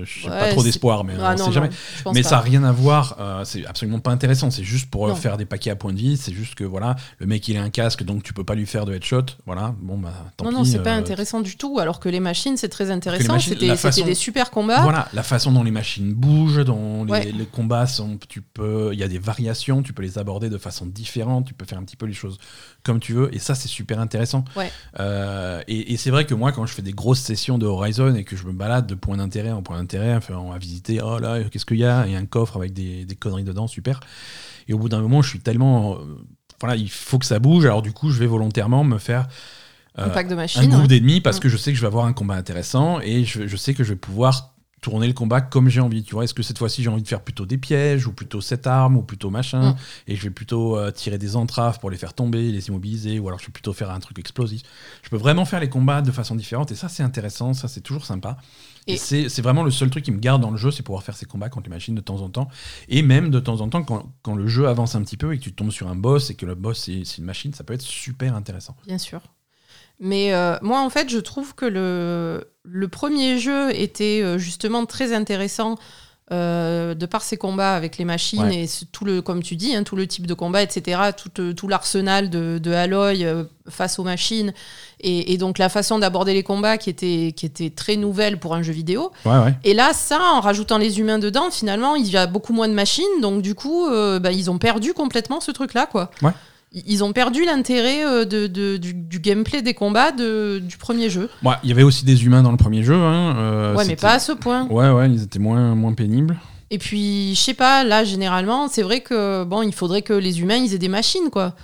n'ai 0.00 0.04
pas 0.28 0.30
Ouais, 0.42 0.50
trop 0.50 0.60
c'est- 0.60 0.66
d'espoir, 0.66 1.02
mais 1.04 1.14
Ah 1.20 1.32
on 1.34 1.38
non, 1.38 1.46
sait 1.46 1.52
jamais. 1.52 1.70
non, 2.06 2.12
Mais 2.12 2.22
pas. 2.22 2.28
ça 2.28 2.36
n'a 2.36 2.40
rien 2.42 2.62
à 2.62 2.70
voir, 2.72 3.16
c'est 3.44 3.66
absolument 3.66 3.98
pas 3.98 4.10
intéressant. 4.12 4.50
C'est 4.50 4.62
juste 4.64 4.90
pour 4.90 5.08
Non. 5.08 5.16
faire 5.16 5.36
des 5.38 5.44
paquets 5.44 5.70
à 5.70 5.76
point 5.76 5.92
de 5.92 5.98
vie. 5.98 6.16
C'est 6.16 6.32
juste 6.32 6.54
que 6.54 6.62
voilà, 6.64 6.94
le 7.18 7.26
mec 7.26 7.48
il 7.48 7.56
a 7.56 7.62
un 7.62 7.70
casque, 7.70 8.04
donc 8.04 8.22
tu 8.22 8.32
peux 8.32 8.44
pas 8.44 8.54
lui 8.54 8.66
faire 8.66 8.84
de 8.84 8.94
headshot. 8.94 9.24
Voilà, 9.46 9.74
bon 9.80 9.98
bah 9.98 10.12
tant 10.36 10.44
Non, 10.44 10.50
pis. 10.50 10.56
non, 10.58 10.64
c'est 10.64 10.82
pas 10.82 10.92
intéressant 10.92 11.40
du 11.40 11.56
tout. 11.56 11.78
Alors 11.80 11.98
que 11.98 12.08
les 12.08 12.20
machines, 12.20 12.56
c'est 12.56 12.68
très 12.68 12.90
intéressant. 12.92 13.38
C'était 13.40 13.66
la 13.66 13.76
c'était 13.76 13.88
façon- 13.88 14.04
des 14.06 14.14
super 14.14 14.50
combats. 14.50 14.82
Voilà, 14.82 15.08
la 15.14 15.22
façon 15.24 15.50
dont 15.50 15.64
les 15.64 15.70
machines 15.72 16.12
bougent, 16.14 16.64
dont 16.64 17.04
les, 17.04 17.10
Ouais. 17.10 17.32
les 17.36 17.46
combats 17.46 17.86
sont, 17.86 18.18
tu 18.28 18.40
peux, 18.40 18.73
il 18.92 18.98
y 18.98 19.02
a 19.02 19.08
des 19.08 19.18
variations, 19.18 19.82
tu 19.82 19.92
peux 19.92 20.02
les 20.02 20.18
aborder 20.18 20.50
de 20.50 20.58
façon 20.58 20.86
différente, 20.86 21.46
tu 21.46 21.54
peux 21.54 21.64
faire 21.64 21.78
un 21.78 21.84
petit 21.84 21.96
peu 21.96 22.06
les 22.06 22.12
choses 22.12 22.38
comme 22.82 23.00
tu 23.00 23.12
veux, 23.12 23.34
et 23.34 23.38
ça 23.38 23.54
c'est 23.54 23.68
super 23.68 23.98
intéressant. 24.00 24.44
Ouais. 24.56 24.70
Euh, 25.00 25.62
et 25.68 25.92
et 25.92 25.96
c'est 25.96 26.10
vrai 26.10 26.24
que 26.26 26.34
moi, 26.34 26.52
quand 26.52 26.66
je 26.66 26.74
fais 26.74 26.82
des 26.82 26.92
grosses 26.92 27.20
sessions 27.20 27.58
de 27.58 27.66
Horizon 27.66 28.14
et 28.14 28.24
que 28.24 28.36
je 28.36 28.44
me 28.46 28.52
balade 28.52 28.86
de 28.86 28.94
point 28.94 29.16
d'intérêt 29.16 29.50
en 29.52 29.62
point 29.62 29.76
d'intérêt, 29.78 30.14
enfin, 30.14 30.34
on 30.36 30.50
va 30.50 30.58
visiter, 30.58 31.00
oh 31.02 31.18
là, 31.18 31.42
qu'est-ce 31.44 31.66
qu'il 31.66 31.78
y 31.78 31.84
a? 31.84 32.06
Il 32.06 32.12
y 32.12 32.16
a 32.16 32.18
un 32.18 32.26
coffre 32.26 32.56
avec 32.56 32.72
des, 32.72 33.04
des 33.04 33.14
conneries 33.16 33.44
dedans, 33.44 33.66
super. 33.66 34.00
Et 34.68 34.72
au 34.74 34.78
bout 34.78 34.88
d'un 34.88 35.00
moment, 35.00 35.20
je 35.22 35.28
suis 35.28 35.40
tellement, 35.40 35.94
euh, 35.96 35.98
voilà, 36.60 36.76
il 36.76 36.90
faut 36.90 37.18
que 37.18 37.26
ça 37.26 37.38
bouge. 37.38 37.64
Alors 37.66 37.82
du 37.82 37.92
coup, 37.92 38.10
je 38.10 38.18
vais 38.18 38.26
volontairement 38.26 38.82
me 38.84 38.98
faire 38.98 39.28
Un 39.96 40.04
euh, 40.08 40.08
pack 40.14 40.28
de 40.28 40.32
un 40.32 40.36
machines. 40.36 40.68
groupe 40.68 40.82
ouais. 40.82 40.88
d'ennemis 40.88 41.20
parce 41.20 41.36
Mm. 41.36 41.40
que 41.40 41.48
je 41.50 41.56
sais 41.58 41.70
que 41.72 41.76
je 41.76 41.82
vais 41.82 41.86
avoir 41.88 42.06
un 42.06 42.12
combat 42.12 42.34
intéressant 42.34 43.00
et 43.00 43.24
je, 43.24 43.46
je 43.46 43.56
sais 43.56 43.74
que 43.74 43.84
je 43.84 43.90
vais 43.92 43.98
pouvoir 43.98 44.53
tourner 44.84 45.06
le 45.06 45.14
combat 45.14 45.40
comme 45.40 45.68
j'ai 45.70 45.80
envie. 45.80 46.02
Tu 46.04 46.14
vois, 46.14 46.24
est-ce 46.24 46.34
que 46.34 46.42
cette 46.42 46.58
fois-ci 46.58 46.82
j'ai 46.82 46.90
envie 46.90 47.02
de 47.02 47.08
faire 47.08 47.22
plutôt 47.22 47.46
des 47.46 47.56
pièges 47.56 48.06
ou 48.06 48.12
plutôt 48.12 48.40
cette 48.42 48.66
arme 48.66 48.96
ou 48.98 49.02
plutôt 49.02 49.30
machin 49.30 49.72
Mm. 49.72 49.76
et 50.08 50.16
je 50.16 50.22
vais 50.22 50.30
plutôt 50.30 50.76
euh, 50.76 50.90
tirer 50.90 51.16
des 51.16 51.36
entraves 51.36 51.78
pour 51.80 51.90
les 51.90 51.96
faire 51.96 52.12
tomber, 52.12 52.52
les 52.52 52.68
immobiliser 52.68 53.18
ou 53.18 53.28
alors 53.28 53.38
je 53.40 53.46
vais 53.46 53.52
plutôt 53.52 53.72
faire 53.72 53.90
un 53.90 53.98
truc 54.00 54.18
explosif. 54.18 54.62
Je 55.02 55.08
peux 55.08 55.16
vraiment 55.16 55.44
faire 55.46 55.60
les 55.60 55.70
combats 55.70 56.02
de 56.02 56.10
façon 56.12 56.34
différente 56.34 56.70
et 56.70 56.74
ça 56.74 56.88
c'est 56.90 57.02
intéressant, 57.02 57.54
ça 57.54 57.66
c'est 57.66 57.80
toujours 57.80 58.04
sympa. 58.04 58.36
Et, 58.86 58.94
Et- 58.94 59.28
c'est 59.30 59.40
vraiment 59.42 59.62
le 59.62 59.70
seul 59.70 59.88
truc 59.88 60.04
qui 60.04 60.12
me 60.12 60.18
garde 60.18 60.42
dans 60.42 60.50
le 60.50 60.58
jeu, 60.58 60.70
c'est 60.70 60.82
pouvoir 60.82 61.02
faire 61.02 61.16
ces 61.16 61.24
combats 61.24 61.48
contre 61.48 61.70
les 61.70 61.74
machines 61.74 61.94
de 61.94 62.02
temps 62.02 62.20
en 62.20 62.28
temps. 62.28 62.48
Et 62.88 63.00
même 63.02 63.30
de 63.30 63.40
temps 63.40 63.62
en 63.62 63.68
temps, 63.70 63.82
quand, 63.82 64.12
quand 64.22 64.34
le 64.34 64.46
jeu 64.46 64.68
avance 64.68 64.94
un 64.94 65.02
petit 65.02 65.16
peu 65.16 65.32
et 65.32 65.38
que 65.38 65.44
tu 65.44 65.54
tombes 65.54 65.70
sur 65.70 65.88
un 65.88 65.96
boss 65.96 66.28
et 66.30 66.34
que 66.34 66.44
le 66.44 66.54
boss 66.54 66.78
c'est 66.84 67.16
une 67.18 67.24
machine, 67.24 67.54
ça 67.54 67.64
peut 67.64 67.72
être 67.72 67.80
super 67.82 68.34
intéressant. 68.36 68.76
Bien 68.86 68.98
sûr. 68.98 69.20
Mais 70.00 70.34
euh, 70.34 70.56
moi, 70.62 70.80
en 70.80 70.90
fait, 70.90 71.08
je 71.08 71.18
trouve 71.18 71.54
que 71.54 71.66
le, 71.66 72.44
le 72.64 72.88
premier 72.88 73.38
jeu 73.38 73.70
était 73.74 74.20
euh, 74.22 74.38
justement 74.38 74.86
très 74.86 75.12
intéressant 75.12 75.76
euh, 76.32 76.94
de 76.94 77.04
par 77.04 77.22
ses 77.22 77.36
combats 77.36 77.74
avec 77.76 77.98
les 77.98 78.06
machines 78.06 78.42
Ouais. 78.44 78.64
et 78.64 78.68
tout 78.92 79.04
le, 79.04 79.20
comme 79.20 79.42
tu 79.42 79.56
dis, 79.56 79.74
hein, 79.76 79.82
tout 79.84 79.94
le 79.94 80.06
type 80.06 80.26
de 80.26 80.32
combat, 80.32 80.62
etc., 80.62 80.98
tout, 81.16 81.52
tout 81.52 81.68
l'arsenal 81.68 82.30
de, 82.30 82.58
de 82.58 82.72
Aloy 82.72 83.26
face 83.68 83.98
aux 83.98 84.04
machines 84.04 84.54
et, 85.00 85.32
et 85.34 85.36
donc 85.36 85.58
la 85.58 85.68
façon 85.68 85.98
d'aborder 85.98 86.32
les 86.32 86.42
combats 86.42 86.78
qui 86.78 86.88
était, 86.88 87.34
qui 87.36 87.44
était 87.44 87.68
très 87.68 87.96
nouvelle 87.96 88.40
pour 88.40 88.54
un 88.54 88.62
jeu 88.62 88.72
vidéo. 88.72 89.12
Ouais, 89.26 89.36
ouais. 89.38 89.54
Et 89.64 89.74
là, 89.74 89.92
ça, 89.92 90.18
en 90.32 90.40
rajoutant 90.40 90.78
les 90.78 90.98
humains 90.98 91.18
dedans, 91.18 91.50
finalement, 91.50 91.94
il 91.94 92.08
y 92.10 92.16
a 92.16 92.26
beaucoup 92.26 92.54
moins 92.54 92.68
de 92.68 92.74
machines, 92.74 93.04
donc 93.20 93.42
du 93.42 93.54
coup, 93.54 93.86
euh, 93.86 94.18
bah, 94.18 94.32
ils 94.32 94.50
ont 94.50 94.58
perdu 94.58 94.94
complètement 94.94 95.40
ce 95.40 95.50
truc-là, 95.50 95.86
quoi. 95.86 96.10
Ils- 96.86 97.04
ont 97.04 97.12
perdu 97.12 97.44
l'intérêt 97.44 98.04
euh, 98.04 98.24
de, 98.24 98.46
de- 98.48 98.76
du, 98.76 98.94
du 98.94 99.20
gameplay 99.20 99.62
des 99.62 99.74
combats 99.74 100.10
de- 100.12 100.60
du 100.62 100.76
premier 100.76 101.08
jeu. 101.08 101.30
Ouais, 101.44 101.54
il 101.62 101.68
y 101.68 101.72
avait 101.72 101.84
aussi 101.84 102.04
des 102.04 102.24
humains 102.24 102.42
dans 102.42 102.50
le 102.50 102.56
premier 102.56 102.82
jeu. 102.82 102.94
Hein, 102.96 103.36
euh, 103.38 103.74
ouais, 103.76 103.84
mais 103.86 103.94
pas 103.96 104.12
à 104.14 104.18
ce 104.18 104.32
point. 104.32 104.66
Ouais, 104.68 104.90
ouais, 104.90 105.08
ils 105.08 105.22
étaient 105.22 105.38
moins, 105.38 105.74
moins 105.76 105.92
pénibles. 105.94 106.36
Et 106.70 106.78
puis, 106.78 107.34
je 107.36 107.40
sais 107.40 107.54
pas, 107.54 107.84
là, 107.84 108.02
généralement, 108.02 108.66
c'est 108.68 108.82
vrai 108.82 109.00
que 109.02 109.44
bon, 109.44 109.62
il 109.62 109.72
faudrait 109.72 110.02
que 110.02 110.12
les 110.14 110.40
humains, 110.40 110.56
ils 110.56 110.74
aient 110.74 110.78
des 110.78 110.88
machines, 110.88 111.30
quoi. 111.30 111.54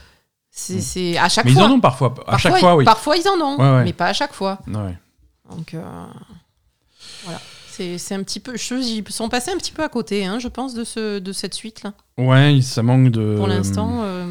C'est 0.53 1.15
Mm. 1.15 1.25
à 1.25 1.29
chaque 1.29 1.45
Mais 1.47 1.53
fois. 1.53 1.63
ils 1.63 1.65
en 1.67 1.71
ont 1.73 1.81
parfois. 1.81 2.09
À 2.09 2.11
Parfois, 2.33 2.39
chaque 2.39 2.61
fois, 2.61 2.77
oui. 2.77 2.85
Parfois, 2.85 3.17
ils 3.17 3.27
en 3.29 3.41
ont, 3.45 3.57
Ouais, 3.59 3.71
ouais. 3.79 3.85
mais 3.85 3.93
pas 3.93 4.07
à 4.07 4.13
chaque 4.13 4.33
fois. 4.35 4.59
Ouais. 4.69 4.97
Donc, 5.51 5.75
euh, 5.75 5.81
voilà. 7.25 7.41
C'est 7.69 7.99
c'est 7.99 8.15
un 8.15 8.23
petit 8.23 8.41
peu. 8.41 8.57
je- 8.57 8.75
Ils 8.75 9.05
sont 9.11 9.29
passés 9.29 9.51
un 9.53 9.57
petit 9.57 9.73
peu 9.73 9.83
à 9.83 9.89
côté, 9.89 10.25
hein, 10.27 10.39
je 10.39 10.49
pense, 10.49 10.75
de, 10.75 10.85
ce, 10.85 11.19
de 11.19 11.33
cette 11.33 11.55
suite-là. 11.55 11.93
Ouais, 12.19 12.61
ça 12.63 12.83
manque 12.83 13.11
de. 13.11 13.35
Pour 13.37 13.47
l'instant. 13.47 14.01
euh, 14.03 14.27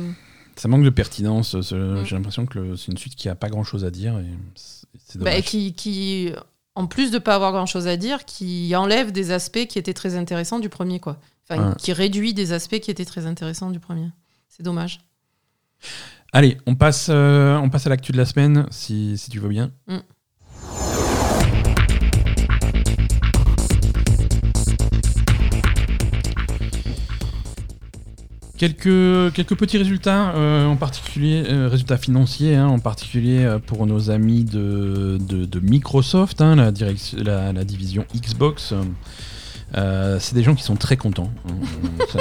Ça 0.59 0.67
manque 0.67 0.83
de 0.83 0.89
pertinence. 0.89 1.61
ce- 1.61 1.75
Mm. 2.01 2.05
J'ai 2.05 2.15
l'impression 2.15 2.45
que 2.45 2.59
le- 2.59 2.75
c'est 2.75 2.91
une 2.91 2.97
suite 2.97 3.15
qui 3.15 3.29
a 3.29 3.35
pas 3.35 3.47
grand 3.49 3.63
chose 3.63 3.85
à 3.85 3.91
dire. 3.91 4.17
Et 4.19 4.25
c'est- 4.55 4.85
c'est 5.07 5.17
Bah, 5.19 5.31
dommage. 5.31 5.45
qui, 5.45 5.73
qui, 5.73 6.31
en 6.75 6.85
plus 6.87 7.11
de 7.11 7.17
pas 7.17 7.35
avoir 7.35 7.51
grand 7.53 7.65
chose 7.65 7.87
à 7.87 7.95
dire, 7.97 8.25
qui 8.25 8.75
enlève 8.75 9.11
des 9.13 9.31
aspects 9.31 9.65
qui 9.67 9.79
étaient 9.79 9.93
très 9.93 10.15
intéressants 10.15 10.59
du 10.59 10.67
premier, 10.69 10.99
quoi. 10.99 11.17
Enfin, 11.49 11.69
Ouais. 11.69 11.75
qui 11.77 11.93
réduit 11.93 12.33
des 12.33 12.51
aspects 12.51 12.79
qui 12.79 12.91
étaient 12.91 13.05
très 13.05 13.25
intéressants 13.25 13.71
du 13.71 13.79
premier. 13.79 14.09
C'est 14.49 14.63
dommage. 14.63 14.99
Allez, 16.33 16.57
on 16.67 16.75
passe, 16.75 17.07
euh, 17.09 17.57
on 17.57 17.69
passe 17.69 17.87
à 17.87 17.89
l'actu 17.89 18.11
de 18.11 18.17
la 18.17 18.25
semaine, 18.25 18.65
si, 18.69 19.17
si 19.17 19.29
tu 19.31 19.39
veux 19.39 19.49
bien. 19.49 19.71
Mm. 19.87 19.97
Quelques, 28.59 29.33
quelques 29.33 29.55
petits 29.55 29.77
résultats, 29.77 30.31
euh, 30.35 30.67
en 30.67 30.75
particulier 30.75 31.43
euh, 31.47 31.69
résultats 31.69 31.97
financiers, 31.97 32.55
hein, 32.55 32.67
en 32.67 32.77
particulier 32.79 33.45
euh, 33.45 33.57
pour 33.57 33.87
nos 33.87 34.11
amis 34.11 34.43
de, 34.43 35.17
de, 35.19 35.45
de 35.45 35.59
Microsoft, 35.61 36.41
hein, 36.41 36.55
la, 36.57 36.71
direct- 36.71 37.15
la, 37.17 37.53
la 37.53 37.63
division 37.63 38.05
Xbox. 38.13 38.73
C'est 39.73 40.33
des 40.33 40.43
gens 40.43 40.55
qui 40.55 40.63
sont 40.63 40.75
très 40.75 40.97
contents. 40.97 41.31
hein. 41.47 41.53
Ça- 42.09 42.19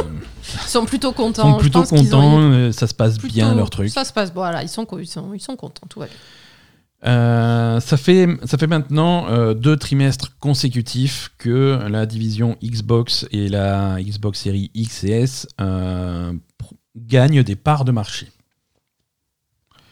Ils 0.65 0.69
sont 0.71 0.85
plutôt 0.85 1.11
Ils 1.11 1.15
contents. 1.15 1.43
sont 1.43 1.55
Je 1.57 1.61
plutôt 1.61 1.81
pense 1.81 1.89
qu'ils 1.91 2.15
ont 2.15 2.21
contents, 2.21 2.73
ça 2.73 2.87
se 2.87 2.95
passe 2.95 3.19
plutôt- 3.19 3.35
bien 3.35 3.55
leur 3.55 3.71
truc. 3.71 3.91
Ça 3.91 4.05
se 4.05 4.13
passe. 4.13 4.31
Voilà, 4.35 4.63
ils 4.63 4.69
sont, 4.69 4.87
ils 4.99 5.07
sont, 5.09 5.35
ils 5.35 5.41
sont 5.41 5.57
contents. 5.57 5.87
Tout 5.89 5.99
va 6.01 6.07
bien. 6.07 6.15
Euh, 7.07 7.79
ça, 7.79 7.97
fait, 7.97 8.27
ça 8.45 8.59
fait 8.59 8.67
maintenant 8.67 9.29
euh, 9.29 9.55
deux 9.55 9.77
trimestres 9.77 10.37
consécutifs 10.41 11.31
que 11.39 11.79
la 11.89 12.07
division 12.07 12.57
Xbox 12.63 13.27
et 13.31 13.49
la 13.49 13.99
Xbox 14.01 14.41
Series 14.41 14.73
X 14.75 15.05
et 15.05 15.11
S 15.11 15.47
euh, 15.61 16.33
gagnent 16.97 17.45
des 17.45 17.57
parts 17.57 17.85
de 17.85 17.93
marché. 17.93 18.27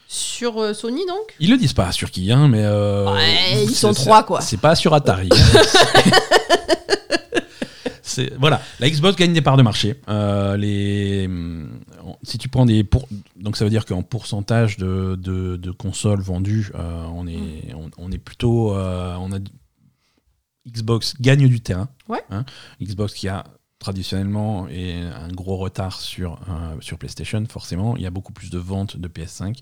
Sur 0.08 0.74
Sony, 0.74 1.04
donc? 1.06 1.34
Ils 1.40 1.50
le 1.50 1.56
disent 1.56 1.72
pas 1.72 1.92
sur 1.92 2.10
qui, 2.10 2.32
hein, 2.32 2.48
mais. 2.48 2.66
Ouais, 2.66 3.64
ils 3.64 3.74
sont 3.74 3.92
trois, 3.92 4.22
quoi. 4.22 4.40
C'est 4.40 4.60
pas 4.60 4.74
sur 4.74 4.94
Atari. 4.94 5.28
voilà, 8.38 8.62
la 8.78 8.88
Xbox 8.88 9.16
gagne 9.16 9.32
des 9.32 9.42
parts 9.42 9.56
de 9.56 9.62
marché. 9.62 9.96
Les, 10.08 11.28
si 12.22 12.38
tu 12.38 12.48
prends 12.48 12.66
des 12.66 12.84
pour, 12.84 13.08
donc 13.36 13.56
ça 13.56 13.64
veut 13.64 13.70
dire 13.70 13.84
qu'en 13.86 14.02
pourcentage 14.02 14.76
de, 14.76 15.18
de, 15.20 15.56
de 15.56 15.70
consoles 15.70 16.20
vendues, 16.20 16.70
euh, 16.74 17.04
on 17.12 17.26
est 17.26 17.74
on, 17.74 17.90
on 17.98 18.10
est 18.12 18.18
plutôt 18.18 18.74
euh, 18.74 19.14
on 19.20 19.32
a 19.32 19.38
Xbox 20.68 21.14
gagne 21.20 21.48
du 21.48 21.60
terrain. 21.60 21.88
Ouais. 22.08 22.22
hein. 22.30 22.44
Xbox 22.82 23.14
qui 23.14 23.28
a 23.28 23.44
traditionnellement 23.78 24.66
et 24.68 24.94
un 25.02 25.28
gros 25.28 25.58
retard 25.58 26.00
sur 26.00 26.40
euh, 26.48 26.74
sur 26.80 26.98
PlayStation 26.98 27.44
forcément. 27.48 27.96
Il 27.96 28.02
y 28.02 28.06
a 28.06 28.10
beaucoup 28.10 28.32
plus 28.32 28.50
de 28.50 28.58
ventes 28.58 28.96
de 28.96 29.06
PS5, 29.06 29.58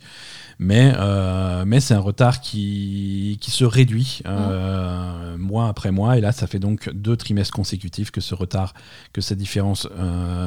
mais 0.59 0.93
euh, 0.97 1.65
mais 1.67 1.81
c'est 1.81 1.95
un 1.95 2.01
retard 2.01 2.41
qui 2.41 3.39
qui 3.41 3.51
se 3.51 3.65
réduit 3.65 4.23
euh, 4.27 5.37
mois 5.37 5.69
après 5.69 5.91
mois. 5.91 6.17
Et 6.17 6.21
là, 6.21 6.33
ça 6.33 6.47
fait 6.47 6.61
donc 6.61 6.89
deux 6.91 7.17
trimestres 7.17 7.53
consécutifs 7.53 8.11
que 8.13 8.21
ce 8.21 8.35
retard, 8.35 8.73
que 9.13 9.21
cette 9.21 9.39
différence 9.39 9.89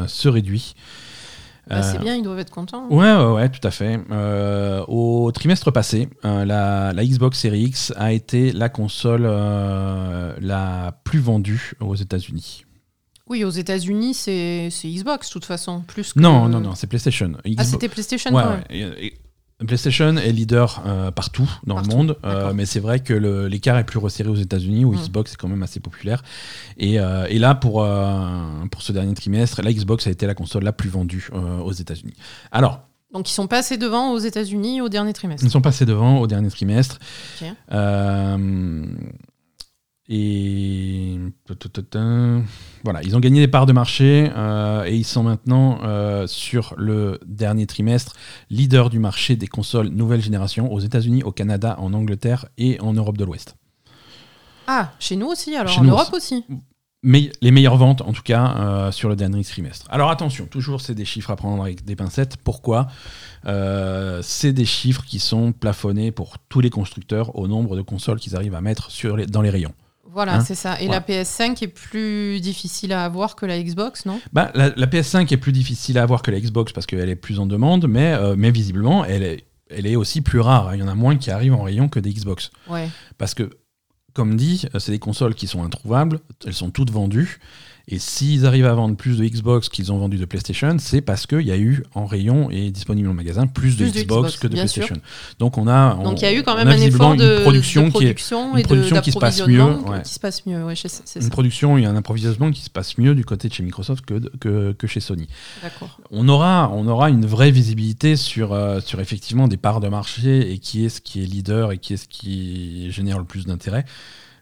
se 0.07 0.27
réduit. 0.27 0.73
Bah, 1.69 1.83
C'est 1.83 1.97
Euh, 1.97 2.01
bien, 2.01 2.15
ils 2.15 2.23
doivent 2.23 2.39
être 2.39 2.49
contents. 2.51 2.87
Ouais, 2.89 3.13
ouais, 3.13 3.31
ouais, 3.33 3.49
tout 3.49 3.65
à 3.67 3.71
fait. 3.71 3.99
Euh, 4.11 4.83
au 4.87 5.31
trimestre 5.31 5.71
passé, 5.71 6.07
euh, 6.25 6.45
la, 6.45 6.93
la 6.93 7.05
Xbox 7.05 7.39
Series 7.39 7.63
X 7.63 7.93
a 7.97 8.13
été 8.13 8.51
la 8.53 8.69
console 8.69 9.23
la 9.23 10.99
plus 11.03 11.19
vendue 11.19 11.73
aux 11.79 11.95
États-Unis. 11.95 12.63
Oui, 13.29 13.43
aux 13.43 13.49
États-Unis, 13.49 14.13
c'est 14.13 14.69
c'est 14.71 14.87
Xbox, 14.87 15.27
de 15.27 15.33
toute 15.33 15.45
façon. 15.45 15.81
Plus 15.85 16.13
que... 16.13 16.19
Non, 16.19 16.47
non, 16.47 16.61
non, 16.61 16.75
c'est 16.75 16.87
PlayStation. 16.87 17.33
Ah, 17.57 17.63
c'était 17.65 17.89
PlayStation 17.89 18.33
Ouais, 18.33 18.41
quand 18.43 18.49
même. 18.51 18.59
ouais. 18.69 18.95
Et- 19.01 19.05
et 19.07 19.13
PlayStation 19.65 20.17
est 20.17 20.31
leader 20.31 20.83
euh, 20.85 21.09
partout 21.09 21.49
dans 21.65 21.75
Partout, 21.75 21.89
le 21.89 21.95
monde, 21.95 22.17
euh, 22.25 22.53
mais 22.53 22.65
c'est 22.67 22.79
vrai 22.79 22.99
que 22.99 23.13
l'écart 23.47 23.77
est 23.79 23.83
plus 23.85 23.97
resserré 23.97 24.29
aux 24.29 24.35
États-Unis 24.35 24.85
où 24.85 24.93
Mm. 24.93 24.97
Xbox 24.97 25.33
est 25.33 25.35
quand 25.35 25.47
même 25.47 25.63
assez 25.63 25.79
populaire. 25.79 26.21
Et, 26.77 26.99
euh, 26.99 27.25
et 27.29 27.39
là, 27.39 27.55
pour, 27.55 27.81
euh, 27.83 28.19
pour 28.71 28.83
ce 28.83 28.91
dernier 28.91 29.15
trimestre, 29.15 29.61
la 29.63 29.73
Xbox 29.73 30.05
a 30.05 30.11
été 30.11 30.27
la 30.27 30.35
console 30.35 30.63
la 30.63 30.73
plus 30.73 30.89
vendue 30.89 31.29
euh, 31.33 31.57
aux 31.59 31.71
États-Unis. 31.71 32.13
Alors, 32.51 32.81
Donc, 33.13 33.29
ils 33.29 33.33
sont 33.33 33.47
passés 33.47 33.77
devant 33.77 34.11
aux 34.11 34.19
États-Unis 34.19 34.81
au 34.81 34.89
dernier 34.89 35.13
trimestre. 35.13 35.43
ils 35.45 35.49
sont 35.49 35.61
passés 35.61 35.85
devant 35.85 36.19
au 36.19 36.27
dernier 36.27 36.49
trimestre. 36.49 36.99
Ok. 37.41 37.47
Et 40.09 41.17
voilà, 42.83 43.01
ils 43.03 43.15
ont 43.15 43.19
gagné 43.19 43.39
des 43.41 43.47
parts 43.47 43.65
de 43.65 43.73
marché 43.73 44.31
euh, 44.35 44.85
et 44.85 44.95
ils 44.95 45.03
sont 45.05 45.23
maintenant 45.23 45.79
euh, 45.83 46.27
sur 46.27 46.73
le 46.77 47.19
dernier 47.25 47.65
trimestre 47.65 48.13
leader 48.49 48.89
du 48.89 48.99
marché 48.99 49.35
des 49.35 49.47
consoles 49.47 49.89
nouvelle 49.89 50.21
génération 50.21 50.71
aux 50.71 50.79
États-Unis, 50.79 51.23
au 51.23 51.31
Canada, 51.31 51.75
en 51.79 51.93
Angleterre 51.93 52.45
et 52.57 52.79
en 52.79 52.93
Europe 52.93 53.17
de 53.17 53.25
l'Ouest. 53.25 53.55
Ah, 54.67 54.91
chez 54.99 55.15
nous 55.15 55.27
aussi, 55.27 55.55
alors 55.55 55.73
Chez 55.73 55.81
en 55.81 55.85
Europe 55.85 56.13
aussi. 56.13 56.45
mais 57.03 57.31
les 57.41 57.51
meilleures 57.51 57.77
ventes, 57.77 58.01
en 58.01 58.11
tout 58.13 58.21
cas, 58.23 58.55
euh, 58.57 58.91
sur 58.91 59.09
le 59.09 59.15
dernier 59.15 59.43
trimestre. 59.43 59.87
Alors 59.89 60.09
attention, 60.09 60.45
toujours 60.45 60.81
c'est 60.81 60.95
des 60.95 61.05
chiffres 61.05 61.31
à 61.31 61.35
prendre 61.35 61.61
avec 61.63 61.83
des 61.85 61.95
pincettes. 61.95 62.37
Pourquoi? 62.37 62.87
Euh, 63.45 64.19
C'est 64.23 64.53
des 64.53 64.65
chiffres 64.65 65.03
qui 65.05 65.19
sont 65.19 65.51
plafonnés 65.51 66.11
pour 66.11 66.37
tous 66.49 66.59
les 66.61 66.69
constructeurs 66.69 67.35
au 67.37 67.47
nombre 67.47 67.75
de 67.75 67.81
consoles 67.81 68.19
qu'ils 68.19 68.35
arrivent 68.35 68.55
à 68.55 68.61
mettre 68.61 68.89
sur 68.91 69.17
les- 69.17 69.25
dans 69.25 69.41
les 69.41 69.49
rayons. 69.49 69.73
Voilà, 70.17 70.37
Hein 70.37 70.43
c'est 70.43 70.55
ça. 70.55 70.81
Et 70.81 70.87
Voilà. 70.87 71.05
la 71.07 71.15
PS5 71.23 71.63
est 71.63 71.67
plus 71.67 72.41
difficile 72.41 72.91
à 72.91 73.05
avoir 73.05 73.35
que 73.35 73.45
la 73.45 73.61
Xbox, 73.61 74.07
non? 74.07 74.19
Bah, 74.33 74.51
la, 74.55 74.69
la 74.75 74.87
PS5 74.87 75.31
est 75.31 75.37
plus 75.37 75.51
difficile 75.51 75.99
à 75.99 76.01
avoir 76.01 76.23
que 76.23 76.31
la 76.31 76.39
Xbox 76.39 76.71
parce 76.73 76.87
qu'elle 76.87 77.07
est 77.07 77.15
plus 77.15 77.37
en 77.39 77.45
demande, 77.45 77.87
mais, 77.87 78.13
euh, 78.13 78.33
mais 78.35 78.49
visiblement, 78.49 79.05
elle 79.05 79.21
est, 79.21 79.43
elle 79.69 79.85
est 79.85 79.95
aussi 79.95 80.21
plus 80.21 80.39
rare. 80.39 80.73
Il 80.73 80.79
y 80.79 80.83
en 80.83 80.87
a 80.87 80.95
moins 80.95 81.17
qui 81.17 81.29
arrivent 81.29 81.53
en 81.53 81.61
rayon 81.61 81.87
que 81.87 81.99
des 81.99 82.11
Xbox. 82.11 82.49
Ouais. 82.67 82.89
Parce 83.19 83.35
que, 83.35 83.51
comme 84.13 84.35
dit, 84.37 84.65
euh, 84.73 84.79
c'est 84.79 84.91
des 84.91 84.97
consoles 84.97 85.35
qui 85.35 85.45
sont 85.45 85.63
introuvables, 85.63 86.19
elles 86.47 86.55
sont 86.55 86.71
toutes 86.71 86.89
vendues. 86.89 87.39
Et 87.89 87.99
s'ils 87.99 88.45
arrivent 88.45 88.65
à 88.65 88.73
vendre 88.73 88.97
plus 88.97 89.17
de 89.17 89.25
Xbox 89.25 89.69
qu'ils 89.69 89.93
ont 89.93 89.97
vendu 89.97 90.17
de 90.17 90.25
PlayStation, 90.25 90.75
c'est 90.77 90.99
parce 90.99 91.25
qu'il 91.25 91.43
y 91.43 91.51
a 91.53 91.57
eu 91.57 91.83
en 91.95 92.05
rayon 92.05 92.49
et 92.51 92.69
disponible 92.69 93.07
en 93.07 93.13
magasin 93.13 93.47
plus, 93.47 93.77
Plus 93.77 93.93
de 93.93 93.99
de 93.99 94.03
Xbox, 94.03 94.35
que 94.35 94.47
de 94.47 94.55
sûr. 94.57 94.59
PlayStation. 94.65 94.95
Donc 95.39 95.57
on 95.57 95.67
a, 95.69 95.93
Donc 95.95 96.05
on- 96.05 96.15
il 96.15 96.21
y 96.21 96.25
a 96.25 96.33
eu 96.33 96.43
quand 96.43 96.57
même 96.57 96.67
un 96.67 96.71
effort 96.75 97.15
de 97.15 97.37
une 97.37 97.41
production, 97.43 97.83
de 97.87 97.91
qui 97.91 97.97
est 97.97 97.99
production 98.07 98.51
une 98.53 98.59
et 98.59 98.61
de- 98.63 98.67
production 98.67 98.99
qui 98.99 99.11
se 99.13 99.17
passe 99.19 99.47
mieux, 99.47 99.63
ouais. 99.63 100.01
qui 100.03 100.13
se 100.13 100.19
passe 100.19 100.45
mieux. 100.45 100.65
Ouais, 100.65 100.73
une 100.73 100.89
ça. 101.21 101.29
production 101.29 101.77
et 101.77 101.85
un 101.85 101.95
approvisionnement 101.95 102.51
qui 102.51 102.61
se 102.61 102.69
passe 102.69 102.97
mieux 102.97 103.15
du 103.15 103.23
côté 103.23 103.47
de 103.47 103.53
chez 103.53 103.63
Microsoft 103.63 104.05
que, 104.05 104.19
que, 104.37 104.73
que 104.73 104.85
chez 104.87 104.99
Sony. 104.99 105.27
On 106.11 106.27
aura, 106.27 106.69
on 106.73 106.87
aura 106.87 107.09
une 107.09 107.25
vraie 107.25 107.51
visibilité 107.51 108.17
sur, 108.17 108.51
euh, 108.51 108.81
sur 108.81 108.99
effectivement 108.99 109.47
des 109.47 109.55
parts 109.55 109.79
de 109.79 109.87
marché 109.87 110.51
et 110.51 110.57
qui 110.59 110.83
est 110.83 110.89
ce 110.89 110.99
qui 110.99 111.23
est 111.23 111.25
leader 111.25 111.71
et 111.71 111.77
qui 111.77 111.93
est 111.93 111.97
ce 111.97 112.09
qui 112.09 112.91
génère 112.91 113.17
le 113.17 113.23
plus 113.23 113.45
d'intérêt. 113.45 113.85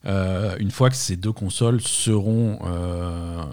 Euh, 0.08 0.56
une 0.60 0.72
fois 0.72 0.89
que 0.89 0.96
ces 0.96 1.15
deux 1.15 1.32
consoles 1.32 1.82
seront 1.82 2.60
euh, 2.65 3.44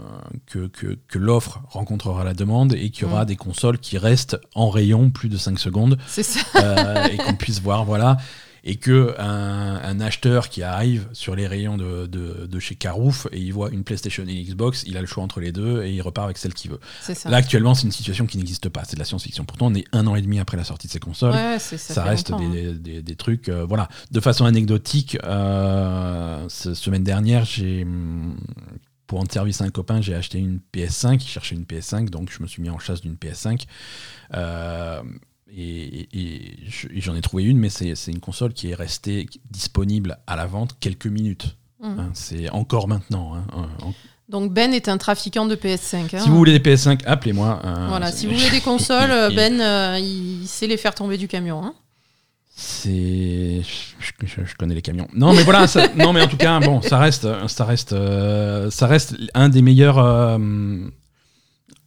que, 0.47 0.67
que, 0.67 0.99
que 1.09 1.19
l'offre 1.19 1.63
rencontrera 1.69 2.25
la 2.25 2.35
demande 2.35 2.75
et 2.75 2.91
qu'il 2.91 3.07
y 3.07 3.11
aura 3.11 3.23
Mm. 3.23 3.27
des 3.27 3.37
consoles 3.37 3.79
qui 3.79 3.97
restent 3.99 4.39
en 4.55 4.69
rayon 4.69 5.11
plus 5.11 5.29
de 5.29 5.37
5 5.39 5.59
secondes 5.59 5.97
C'est 6.07 6.23
ça. 6.23 6.41
euh, 6.57 7.05
et 7.07 7.17
qu'on 7.17 7.35
puisse 7.35 7.61
voir 7.63 7.85
voilà 7.85 8.19
et 8.65 8.77
que 8.77 9.15
un, 9.19 9.81
un 9.83 10.01
acheteur 10.01 10.49
qui 10.49 10.63
arrive 10.63 11.09
sur 11.13 11.35
les 11.35 11.47
rayons 11.47 11.77
de, 11.77 12.07
de, 12.07 12.47
de 12.47 12.59
chez 12.61 12.75
Carouf 12.75 13.27
et 13.33 13.39
il 13.39 13.53
voit 13.53 13.71
une 13.71 13.83
PlayStation 13.83 14.25
et 14.27 14.33
une 14.33 14.45
Xbox, 14.45 14.85
il 14.87 14.97
a 14.97 15.01
le 15.01 15.07
choix 15.07 15.25
entre 15.25 15.41
les 15.41 15.53
deux 15.53 15.83
et 15.83 15.93
il 15.93 16.01
repart 16.01 16.27
avec 16.27 16.39
celle 16.39 16.55
qu'il 16.55 16.71
veut. 16.71 16.81
Ça. 17.01 17.29
Là 17.29 17.39
actuellement 17.39 17.75
c'est 17.75 17.85
une 17.85 17.93
situation 17.93 18.27
qui 18.27 18.39
n'existe 18.39 18.69
pas, 18.69 18.85
c'est 18.85 18.95
de 18.95 19.01
la 19.01 19.05
science-fiction. 19.05 19.45
Pourtant 19.45 19.67
on 19.67 19.75
est 19.75 19.85
un 19.93 20.07
an 20.07 20.15
et 20.15 20.23
demi 20.23 20.39
après 20.39 20.57
la 20.57 20.65
sortie 20.65 20.87
de 20.87 20.93
ces 20.93 21.01
consoles. 21.01 21.33
Ouais, 21.33 21.59
ça, 21.59 22.05
reste 22.05 22.31
hein. 22.31 22.39
des, 22.81 23.17
trucs, 23.17 23.49
euh, 23.49 23.65
voilà. 23.65 23.89
De 24.11 24.21
façon 24.21 24.45
anecdotique, 24.45 25.19
euh, 25.25 26.49
semaine 26.49 27.05
dernière, 27.05 27.45
j'ai 27.45 27.83
hum, 27.83 28.37
pour 29.13 29.19
rendre 29.19 29.31
service 29.31 29.61
à 29.61 29.65
un 29.65 29.71
copain, 29.71 30.01
j'ai 30.01 30.15
acheté 30.15 30.39
une 30.39 30.61
PS5. 30.75 31.17
Il 31.23 31.29
cherchait 31.29 31.55
une 31.55 31.65
PS5, 31.65 32.09
donc 32.09 32.33
je 32.33 32.43
me 32.43 32.49
suis 32.49 32.63
mis 32.63 32.71
en 32.71 32.79
chasse 32.79 33.03
d'une 33.03 33.17
PS5. 33.17 33.67
Euh, 34.33 35.03
et 35.55 36.01
et- 36.01 36.09
et 36.15 36.59
je- 36.69 36.89
et 36.89 37.01
j'en 37.01 37.15
ai 37.15 37.21
trouvé 37.21 37.45
une, 37.45 37.59
mais 37.59 37.69
c'est 37.69 37.95
une 38.09 38.21
console 38.21 38.53
qui 38.53 38.71
est 38.71 38.75
restée 38.75 39.29
disponible 39.51 40.19
à 40.27 40.37
la 40.37 40.47
vente 40.47 40.77
quelques 40.81 41.07
minutes. 41.07 41.57
Mhm. 41.83 41.99
hein. 41.99 42.11
c'est 42.15 42.49
encore 42.51 42.87
maintenant. 42.89 43.35
hein. 43.35 43.45
Euh, 43.57 43.87
en- 43.87 43.95
Donc 44.29 44.53
Ben 44.55 44.73
est 44.73 44.89
un 44.89 44.97
trafiquant 44.99 45.47
de 45.47 45.55
PS5. 45.57 46.15
hein. 46.15 46.21
Si 46.21 46.29
vous 46.31 46.37
voulez 46.37 46.53
des 46.59 46.61
PS5, 46.61 47.01
appelez-moi. 47.07 47.61
Voilà, 47.89 48.13
si 48.13 48.27
vous 48.27 48.35
voulez 48.35 48.51
des 48.51 48.61
consoles, 48.61 49.11
euh, 49.11 49.31
Et- 49.33 49.35
Ben, 49.35 49.61
euh, 49.61 49.99
il 50.01 50.47
sait 50.47 50.67
les 50.69 50.77
faire 50.77 50.95
tomber 50.95 51.19
du 51.19 51.27
camion. 51.29 51.75
C'est, 52.55 53.63
je, 53.63 54.27
je- 54.27 54.45
je 54.45 54.55
connais 54.57 54.75
les 54.75 54.83
camions. 54.83 55.09
Non, 55.15 55.33
mais 55.35 55.43
voilà. 55.43 55.67
ça- 55.67 55.89
non, 55.97 56.13
mais 56.13 56.23
en 56.23 56.29
tout 56.29 56.37
cas, 56.37 56.61
bon, 56.61 56.81
ça 56.83 56.99
reste, 56.99 57.27
ça 57.49 57.65
reste, 57.65 57.93
euh, 57.93 58.71
ça 58.71 58.87
reste 58.87 59.17
un 59.35 59.49
des 59.49 59.61
meilleurs. 59.63 59.99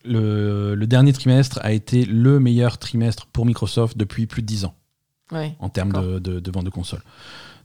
Le, 0.08 0.76
le 0.76 0.88
dernier 0.88 1.14
trimestre 1.14 1.60
a 1.62 1.72
été 1.72 2.06
le 2.06 2.40
meilleur 2.40 2.78
trimestre 2.78 3.26
pour 3.28 3.46
Microsoft 3.46 3.98
depuis 3.98 4.26
plus 4.28 4.42
de 4.42 4.48
10 4.48 4.66
ans 4.66 4.76
Ouais. 5.32 5.56
en 5.60 5.70
termes 5.70 5.92
de, 5.92 6.20
de, 6.20 6.40
de 6.40 6.52
vente 6.52 6.66
de 6.66 6.70
consoles. 6.70 7.02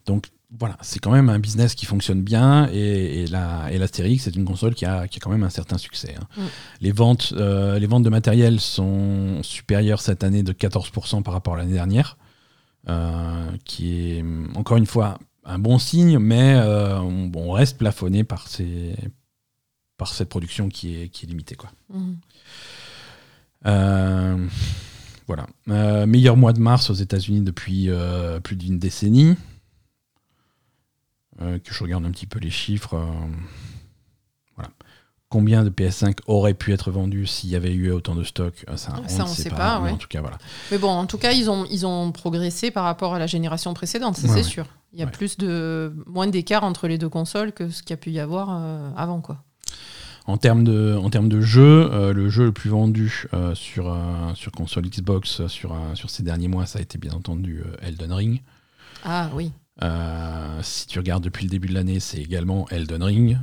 Donc 0.07 0.29
voilà, 0.59 0.79
c'est 0.81 0.98
quand 0.98 1.12
même 1.12 1.29
un 1.29 1.38
business 1.38 1.74
qui 1.74 1.85
fonctionne 1.87 2.22
bien 2.22 2.68
et, 2.72 3.22
et 3.22 3.26
la, 3.26 3.70
et 3.70 3.76
l'Astérix, 3.79 4.24
c'est 4.24 4.35
une 4.35 4.46
console 4.46 4.74
qui 4.74 4.85
a, 4.87 5.07
qui 5.09 5.18
a 5.18 5.20
quand 5.20 5.31
même 5.31 5.42
un 5.44 5.50
certain 5.50 5.76
succès. 5.79 6.14
hein. 6.18 6.26
Mm. 6.38 6.42
Les, 6.81 6.90
ventes, 6.92 7.35
euh, 7.37 7.79
les 7.79 7.87
ventes 7.87 8.03
de 8.03 8.09
matériel 8.09 8.61
sont 8.61 9.42
supérieures 9.42 10.00
cette 10.00 10.24
année 10.24 10.42
de 10.42 10.53
14% 10.53 11.22
par 11.22 11.35
rapport 11.35 11.55
à 11.55 11.59
l'année 11.59 11.74
dernière, 11.74 12.16
euh, 12.88 13.46
qui 13.66 14.00
est 14.12 14.24
encore 14.57 14.79
une 14.79 14.87
fois 14.87 15.18
un 15.44 15.59
bon 15.59 15.79
signe, 15.79 16.18
mais 16.18 16.55
euh, 16.57 16.98
on, 17.00 17.31
on 17.35 17.53
reste 17.53 17.76
plafonné 17.79 18.24
par, 18.24 18.48
ces, 18.48 18.94
par 19.98 20.09
cette 20.14 20.31
production 20.31 20.68
qui 20.70 20.96
est, 20.96 21.09
qui 21.11 21.26
est 21.26 21.29
limitée. 21.29 21.55
Quoi. 21.57 21.70
Mhm. 21.92 22.16
Euh, 23.66 24.46
voilà. 25.27 25.46
Euh, 25.68 26.07
meilleur 26.07 26.37
mois 26.37 26.53
de 26.53 26.61
mars 26.61 26.90
aux 26.90 26.94
États-Unis 26.94 27.42
depuis 27.42 27.88
euh, 27.88 28.40
plus 28.40 28.57
d'une 28.57 28.79
décennie. 28.79 29.37
Que 31.38 31.73
je 31.73 31.83
regarde 31.83 32.05
un 32.05 32.11
petit 32.11 32.27
peu 32.27 32.38
les 32.38 32.51
chiffres. 32.51 33.03
voilà. 34.57 34.70
Combien 35.31 35.64
de 35.64 35.70
PS5 35.70 36.18
auraient 36.27 36.53
pu 36.53 36.73
être 36.75 36.90
vendus 36.90 37.27
s'il 37.27 37.49
y 37.49 37.57
avait 37.57 37.73
eu 37.73 37.90
autant 37.92 38.14
de 38.14 38.25
stock? 38.25 38.62
Ça, 38.77 38.92
on 38.99 39.03
ne 39.03 39.09
sait 39.09 39.44
sait 39.44 39.49
pas. 39.51 39.57
pas, 39.57 39.79
mais 39.79 39.87
ouais. 39.87 39.92
En 39.92 39.96
tout 39.96 40.09
cas, 40.09 40.20
voilà. 40.20 40.37
Mais 40.70 40.77
bon, 40.77 40.90
en 40.90 41.07
tout 41.07 41.16
cas, 41.16 41.33
ils 41.33 41.49
ont, 41.49 41.64
ils 41.70 41.87
ont 41.87 42.12
progressé 42.12 42.70
par 42.70 42.85
rapport 42.85 43.14
à 43.14 43.18
la 43.18 43.27
génération 43.27 43.73
précédente, 43.73 44.16
ça 44.16 44.23
Ouais, 44.25 44.29
c'est 44.29 44.35
ouais. 44.40 44.42
sûr. 44.42 44.66
Il 44.92 44.99
y 44.99 45.03
a 45.03 45.07
plus 45.07 45.38
de 45.38 45.94
moins 46.07 46.27
d'écart 46.27 46.62
entre 46.64 46.88
les 46.88 46.99
deux 46.99 47.09
consoles 47.09 47.53
que 47.53 47.70
ce 47.70 47.83
qu'il 47.83 47.90
y 47.90 47.94
a 47.94 47.96
pu 47.96 48.11
y 48.11 48.20
avoir 48.20 48.49
euh, 48.51 48.90
avant, 48.96 49.20
quoi. 49.23 49.42
En 50.26 50.37
termes 50.37 50.64
de, 50.64 50.96
en 50.96 51.11
termes 51.11 51.28
de 51.28 51.40
jeu, 51.40 51.88
euh, 51.92 52.12
le 52.12 52.28
jeu 52.28 52.44
le 52.44 52.52
plus 52.52 52.70
vendu 52.70 53.26
euh, 53.35 53.54
sur, 53.54 53.92
euh, 53.92 54.35
sur 54.35 54.52
console 54.52 54.88
Xbox 54.88 55.46
sur, 55.46 55.76
sur 55.94 56.11
ces 56.11 56.22
derniers 56.22 56.48
mois, 56.48 56.66
ça 56.66 56.78
a 56.78 56.83
été 56.83 56.98
bien 56.98 57.12
entendu 57.12 57.62
Elden 57.83 58.12
Ring. 58.12 58.42
Ah 59.04 59.30
oui. 59.35 59.52
Si 60.62 60.87
tu 60.87 60.98
regardes 60.98 61.24
depuis 61.24 61.44
le 61.44 61.50
début 61.50 61.68
de 61.68 61.74
l'année, 61.74 62.00
c'est 62.00 62.18
également 62.18 62.68
Elden 62.68 63.02
Ring. 63.02 63.38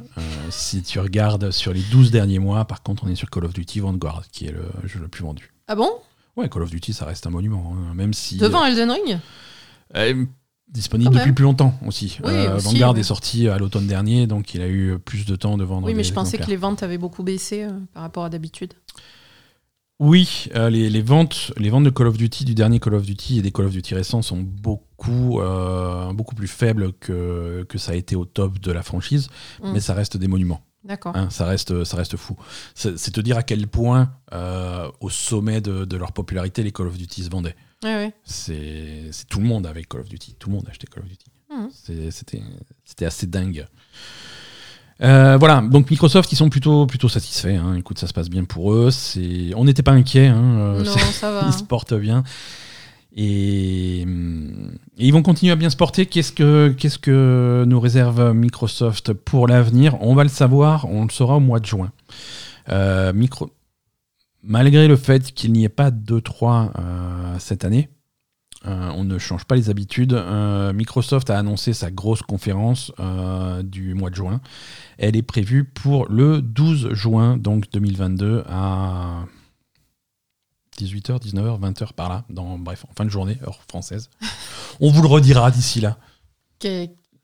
Si 0.52 0.84
tu 0.84 1.00
regardes 1.00 1.50
sur 1.50 1.74
les 1.74 1.82
12 1.82 2.12
derniers 2.12 2.38
mois, 2.38 2.66
par 2.66 2.84
contre, 2.84 3.06
on 3.06 3.08
est 3.10 3.16
sur 3.16 3.30
Call 3.32 3.46
of 3.46 3.54
Duty 3.54 3.80
Vanguard, 3.80 4.26
qui 4.32 4.46
est 4.46 4.52
le 4.52 4.88
jeu 4.88 5.00
le 5.00 5.08
plus 5.08 5.24
vendu. 5.24 5.52
Ah 5.68 5.76
bon? 5.76 5.90
Ouais, 6.36 6.48
Call 6.48 6.62
of 6.62 6.70
Duty, 6.70 6.94
ça 6.94 7.06
reste 7.06 7.26
un 7.26 7.32
monument, 7.32 7.74
hein, 7.76 7.96
même 7.96 8.14
si... 8.14 8.38
Devant 8.38 8.64
Elden 8.64 8.92
Ring? 8.92 9.18
Disponible 10.70 11.10
Quand 11.10 11.16
depuis 11.16 11.28
même. 11.28 11.36
plus 11.36 11.44
longtemps 11.44 11.74
aussi. 11.86 12.18
Oui, 12.24 12.32
Euh, 12.32 12.56
aussi, 12.58 12.66
Vanguard 12.68 12.94
oui. 12.94 13.00
est 13.00 13.04
sorti 13.04 13.48
à 13.48 13.58
l'automne 13.58 13.88
dernier, 13.88 14.28
donc 14.28 14.54
il 14.54 14.62
a 14.62 14.68
eu 14.68 14.98
plus 15.00 15.26
de 15.26 15.36
temps 15.36 15.58
de 15.58 15.64
vendre 15.64 15.88
Oui, 15.88 15.94
mais 15.94 16.04
je 16.04 16.14
pensais 16.14 16.38
que 16.38 16.48
les 16.48 16.56
ventes 16.58 16.84
avaient 16.84 16.98
beaucoup 16.98 17.24
baissé 17.24 17.64
euh, 17.64 17.72
par 17.94 18.04
rapport 18.04 18.26
à 18.26 18.30
d'habitude. 18.30 18.74
Oui, 20.00 20.48
euh, 20.56 20.70
les, 20.70 20.90
les 20.92 21.02
ventes, 21.02 21.52
les 21.58 21.70
ventes 21.72 21.84
de 21.86 21.90
Call 21.90 22.06
of 22.08 22.18
Duty, 22.18 22.46
du 22.46 22.54
dernier 22.54 22.80
Call 22.80 22.94
of 22.94 23.04
Duty 23.04 23.40
et 23.40 23.42
des 23.42 23.52
Call 23.52 23.66
of 23.66 23.72
Duty 23.72 23.96
récents 23.96 24.22
sont 24.22 24.38
beaucoup, 24.38 25.40
beaucoup 26.14 26.36
plus 26.36 26.48
faibles 26.48 26.94
que, 27.00 27.66
que 27.68 27.78
ça 27.80 27.94
a 27.94 27.96
été 27.96 28.16
au 28.16 28.26
top 28.26 28.60
de 28.60 28.72
la 28.72 28.84
franchise, 28.84 29.30
Mm. 29.64 29.72
mais 29.74 29.80
ça 29.80 29.94
reste 29.96 30.16
des 30.18 30.28
monuments. 30.28 30.62
D'accord. 30.84 31.16
hein, 31.18 31.30
ça, 31.32 31.46
reste, 31.46 31.84
ça 31.84 31.98
reste 31.98 32.16
fou. 32.16 32.38
C'est 32.76 33.12
te 33.12 33.20
dire 33.22 33.38
à 33.38 33.44
quel 33.44 33.68
point, 33.68 34.12
au 35.02 35.10
sommet 35.10 35.62
de, 35.62 35.84
de 35.86 35.98
leur 35.98 36.12
popularité, 36.12 36.62
les 36.62 36.72
Call 36.72 36.88
of 36.88 36.98
Duty 36.98 37.24
se 37.24 37.30
vendaient. 37.30 37.56
Ouais. 37.84 38.14
C'est 38.24 39.12
tout 39.30 39.40
le 39.40 39.46
monde 39.46 39.68
avec 39.68 39.88
Call 39.90 40.02
of 40.02 40.10
Duty. 40.10 40.36
Tout 40.40 40.50
le 40.50 40.56
monde 40.56 40.66
achetait 40.70 40.88
Call 40.88 41.04
of 41.04 41.10
Duty. 41.10 41.26
C'est- 41.72 42.12
C'était 42.86 43.06
assez 43.06 43.28
dingue. 43.28 43.66
Euh, 45.04 45.38
voilà, 45.38 45.62
donc 45.62 45.92
Microsoft, 45.92 46.32
ils 46.32 46.36
sont 46.36 46.50
plutôt, 46.50 46.88
plutôt 46.88 47.08
satisfaits. 47.10 47.50
hein. 47.56 47.76
Écoute, 47.76 48.00
ça 48.00 48.08
se 48.08 48.14
passe 48.14 48.30
bien 48.30 48.46
pour 48.46 48.74
eux. 48.74 48.90
On 49.56 49.66
n'était 49.66 49.84
pas 49.84 49.92
inquiets. 49.92 50.28
hein. 50.28 50.58
Euh, 50.60 50.84
Non, 50.84 50.92
c'est- 50.92 51.12
ça 51.12 51.32
va. 51.32 51.44
ils 51.48 51.54
se 51.54 51.64
portent 51.64 51.94
bien. 51.94 52.24
Et, 53.16 54.02
et 54.02 54.06
ils 54.98 55.12
vont 55.12 55.24
continuer 55.24 55.52
à 55.52 55.56
bien 55.56 55.70
se 55.70 55.76
porter. 55.78 56.06
Qu'est-ce 56.06 56.32
que, 56.32 56.70
qu'est-ce 56.78 57.00
que 57.00 57.64
nous 57.68 57.80
réserve 57.80 58.34
Microsoft 58.34 59.14
pour 59.14 59.48
l'avenir? 59.48 59.98
On 60.02 60.14
va 60.14 60.24
le 60.24 60.30
savoir, 60.30 60.86
on 60.90 61.04
le 61.06 61.10
saura 61.10 61.38
au 61.38 61.40
mois 61.40 61.60
de 61.60 61.66
juin. 61.66 61.92
Euh, 62.70 63.14
micro... 63.14 63.50
Malgré 64.44 64.88
le 64.88 64.96
fait 64.96 65.32
qu'il 65.34 65.52
n'y 65.54 65.64
ait 65.64 65.70
pas 65.70 65.92
de 65.92 66.20
3 66.20 66.72
cette 67.40 67.66
année, 67.66 67.90
euh, 68.66 68.92
on 68.96 69.04
ne 69.04 69.18
change 69.18 69.46
pas 69.46 69.56
les 69.56 69.70
habitudes. 69.70 70.14
Euh, 70.14 70.74
Microsoft 70.74 71.30
a 71.30 71.38
annoncé 71.38 71.74
sa 71.74 71.92
grosse 71.92 72.22
conférence 72.22 72.92
euh, 73.00 73.62
du 73.64 73.94
mois 73.94 74.10
de 74.10 74.16
juin. 74.16 74.42
Elle 74.98 75.16
est 75.16 75.22
prévue 75.22 75.64
pour 75.64 76.08
le 76.10 76.42
12 76.42 76.94
juin 76.94 77.38
donc 77.38 77.66
2022 77.72 78.44
à 78.50 79.26
18h, 80.80 81.20
19h, 81.22 81.60
20h 81.60 81.94
par 81.94 82.10
là, 82.10 82.24
dans, 82.30 82.58
bref, 82.58 82.86
en 82.90 82.94
fin 82.96 83.06
de 83.06 83.10
journée, 83.10 83.38
heure 83.46 83.60
française. 83.70 84.10
On 84.80 84.92
vous 84.92 85.02
le 85.02 85.08
redira 85.08 85.50
d'ici 85.52 85.82
là. 85.82 85.98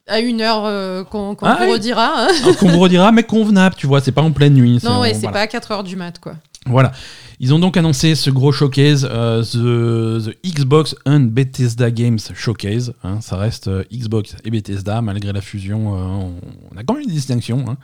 À 0.07 0.19
une 0.19 0.41
heure 0.41 0.65
euh, 0.65 1.03
qu'on 1.03 1.35
Ah 1.41 1.57
vous 1.65 1.71
redira. 1.71 2.25
hein. 2.25 2.27
Alors 2.43 2.57
qu'on 2.57 2.69
vous 2.69 2.79
redira, 2.79 3.11
mais 3.11 3.23
convenable, 3.23 3.75
tu 3.75 3.87
vois, 3.87 4.01
c'est 4.01 4.11
pas 4.11 4.21
en 4.21 4.31
pleine 4.31 4.53
nuit. 4.53 4.79
Non, 4.83 4.99
ouais, 5.01 5.13
c'est 5.13 5.21
voilà. 5.21 5.33
pas 5.33 5.41
à 5.41 5.47
4 5.47 5.71
heures 5.71 5.83
du 5.83 5.95
mat, 5.95 6.19
quoi. 6.19 6.35
Voilà. 6.65 6.91
Ils 7.39 7.53
ont 7.53 7.59
donc 7.59 7.75
annoncé 7.75 8.15
ce 8.15 8.29
gros 8.29 8.51
showcase, 8.53 9.05
euh, 9.11 9.43
the, 9.43 10.29
the 10.31 10.37
Xbox 10.47 10.95
and 11.05 11.21
Bethesda 11.31 11.91
Games 11.91 12.19
Showcase. 12.33 12.93
hein. 13.03 13.19
ça 13.21 13.35
reste 13.35 13.67
euh, 13.67 13.83
Xbox 13.91 14.35
et 14.45 14.49
Bethesda, 14.49 15.01
malgré 15.01 15.33
la 15.33 15.41
fusion, 15.41 15.93
euh, 15.93 15.99
on, 15.99 16.33
on 16.71 16.77
a 16.77 16.83
quand 16.83 16.93
même 16.93 17.03
une 17.03 17.09
distinction. 17.09 17.65
hein. 17.67 17.77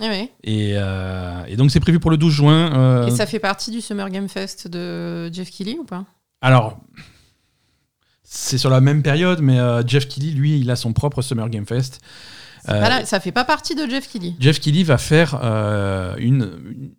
Oui. 0.00 0.28
Et, 0.42 0.70
et 0.72 1.56
donc 1.56 1.70
c'est 1.70 1.78
prévu 1.80 2.00
pour 2.00 2.10
le 2.10 2.16
12 2.16 2.32
juin. 2.32 3.06
Et 3.06 3.10
ça 3.12 3.24
fait 3.24 3.38
partie 3.38 3.70
du 3.70 3.80
Summer 3.80 4.10
Game 4.10 4.28
Fest 4.28 4.66
de 4.66 5.32
Jeff 5.32 5.48
Keighley 5.50 5.78
ou 5.78 5.84
pas? 5.84 6.04
Alors, 6.40 6.78
c'est 8.24 8.58
sur 8.58 8.68
la 8.70 8.80
même 8.80 9.02
période, 9.02 9.40
mais 9.40 9.58
Jeff 9.86 10.08
Keighley, 10.08 10.32
lui, 10.32 10.58
il 10.58 10.70
a 10.70 10.76
son 10.76 10.92
propre 10.92 11.22
Summer 11.22 11.48
Game 11.50 11.66
Fest. 11.66 12.00
Là- 12.66 13.04
Ça 13.04 13.20
fait 13.20 13.30
pas 13.32 13.44
partie 13.44 13.74
de 13.76 13.88
Jeff 13.88 14.08
Keighley? 14.10 14.34
Jeff 14.40 14.58
Keighley 14.58 14.82
va 14.82 14.98
faire 14.98 15.34
une, 16.18 16.50
une- 16.66 16.94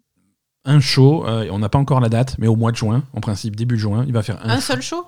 un 0.66 0.80
show, 0.80 1.26
euh, 1.28 1.48
on 1.52 1.60
n'a 1.60 1.70
pas 1.70 1.80
encore 1.80 2.00
la 2.00 2.10
date, 2.10 2.36
mais 2.40 2.48
au 2.48 2.56
mois 2.56 2.72
de 2.72 2.78
juin, 2.78 3.04
en 3.14 3.22
principe 3.22 3.56
début 3.56 3.78
juin, 3.78 4.04
il 4.08 4.14
va 4.14 4.24
faire 4.24 4.40
un, 4.44 4.50
Un 4.50 4.60
seul 4.62 4.82
show 4.82 5.06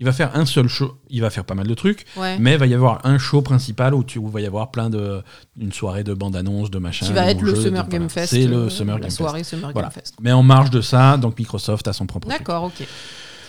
il 0.00 0.04
va 0.04 0.12
faire 0.12 0.36
un 0.36 0.46
seul 0.46 0.68
show, 0.68 0.96
il 1.10 1.20
va 1.22 1.28
faire 1.30 1.44
pas 1.44 1.56
mal 1.56 1.66
de 1.66 1.74
trucs, 1.74 2.06
Ouais. 2.16 2.38
mais 2.38 2.52
il 2.52 2.58
va 2.58 2.66
y 2.66 2.74
avoir 2.74 3.04
un 3.04 3.18
show 3.18 3.42
principal 3.42 3.94
où 3.94 4.04
tu 4.04 4.20
où 4.20 4.28
va 4.28 4.40
y 4.40 4.46
avoir 4.46 4.70
plein 4.70 4.90
de 4.90 5.22
une 5.58 5.72
soirée 5.72 6.04
de 6.04 6.14
bande 6.14 6.36
annonces, 6.36 6.70
de 6.70 6.78
machin. 6.78 7.04
Qui 7.04 7.12
va 7.12 7.28
être 7.28 7.42
le 7.42 7.56
Summer. 7.56 7.88
Game 7.88 8.08
Fest. 8.08 8.30
C'est 8.32 8.46
le 8.46 8.56
euh, 8.56 8.68
Summer 8.70 8.94
la 8.94 9.00
Game 9.00 9.06
Fest. 9.10 9.16
soirée 9.16 9.42
Summer 9.42 9.72
Voilà. 9.72 9.88
Game 9.88 9.94
Fest. 9.94 10.14
Mais 10.20 10.30
en 10.30 10.44
marge 10.44 10.70
de 10.70 10.80
ça, 10.80 11.16
donc 11.16 11.36
Microsoft 11.36 11.88
a 11.88 11.92
son 11.92 12.06
propre. 12.06 12.28
D'accord, 12.28 12.62
ok. 12.62 12.86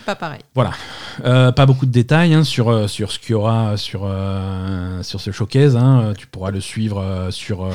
Pas 0.05 0.15
pareil. 0.15 0.41
Euh, 1.25 1.51
pas 1.51 1.65
beaucoup 1.65 1.85
de 1.85 1.91
détails 1.91 2.33
hein, 2.33 2.43
sur, 2.43 2.69
euh, 2.69 2.87
sur 2.87 3.11
ce 3.11 3.19
qu'il 3.19 3.31
y 3.31 3.33
aura 3.33 3.77
sur, 3.77 4.01
euh, 4.03 5.03
sur 5.03 5.19
ce 5.21 5.31
showcase. 5.31 5.75
hein. 5.75 6.13
Tu 6.17 6.27
pourras 6.27 6.51
le 6.51 6.61
suivre 6.61 6.99
euh, 6.99 7.31
sur, 7.31 7.69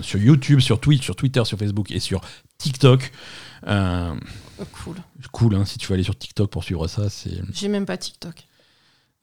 sur 0.00 0.18
YouTube, 0.18 0.60
sur 0.60 0.80
Twitch, 0.80 1.04
sur 1.04 1.16
Twitter, 1.16 1.44
sur 1.44 1.58
Facebook 1.58 1.90
et 1.90 2.00
sur 2.00 2.20
TikTok. 2.58 3.12
Cool. 3.64 4.96
cool, 5.32 5.54
hein, 5.56 5.64
si 5.64 5.78
tu 5.78 5.88
veux 5.88 5.94
aller 5.94 6.04
sur 6.04 6.16
TikTok 6.16 6.50
pour 6.50 6.62
suivre 6.62 6.86
ça, 6.86 7.10
c'est 7.10 7.40
J'ai 7.52 7.68
même 7.68 7.86
pas 7.86 7.96
TikTok. 7.96 8.34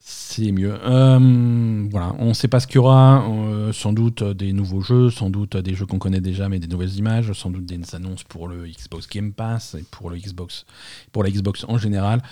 C'est 0.02 0.50
mieux. 0.50 0.74
Euh, 0.82 1.18
on 1.20 2.28
ne 2.28 2.32
sait 2.32 2.48
pas 2.48 2.58
ce 2.58 2.66
qu'il 2.66 2.76
y 2.76 2.78
aura. 2.78 3.22
euh, 3.28 3.72
sans 3.72 3.92
doute 3.92 4.22
des 4.24 4.52
nouveaux 4.52 4.80
jeux, 4.80 5.10
sans 5.10 5.28
doute 5.28 5.56
des 5.58 5.74
jeux 5.74 5.84
qu'on 5.84 5.98
connaît 5.98 6.22
déjà, 6.22 6.48
mais 6.48 6.58
des 6.58 6.66
nouvelles 6.66 6.96
images, 6.96 7.32
sans 7.34 7.50
doute 7.50 7.66
des 7.66 7.94
annonces 7.94 8.24
pour 8.24 8.48
le 8.48 8.66
Xbox 8.66 9.06
Game 9.08 9.32
Pass 9.32 9.76
et 9.78 9.84
pour 9.90 10.08
le 10.08 10.16
Xbox, 10.16 10.64
pour 11.12 11.22
la 11.22 11.30
Xbox 11.30 11.64
en 11.68 11.76
général. 11.76 12.22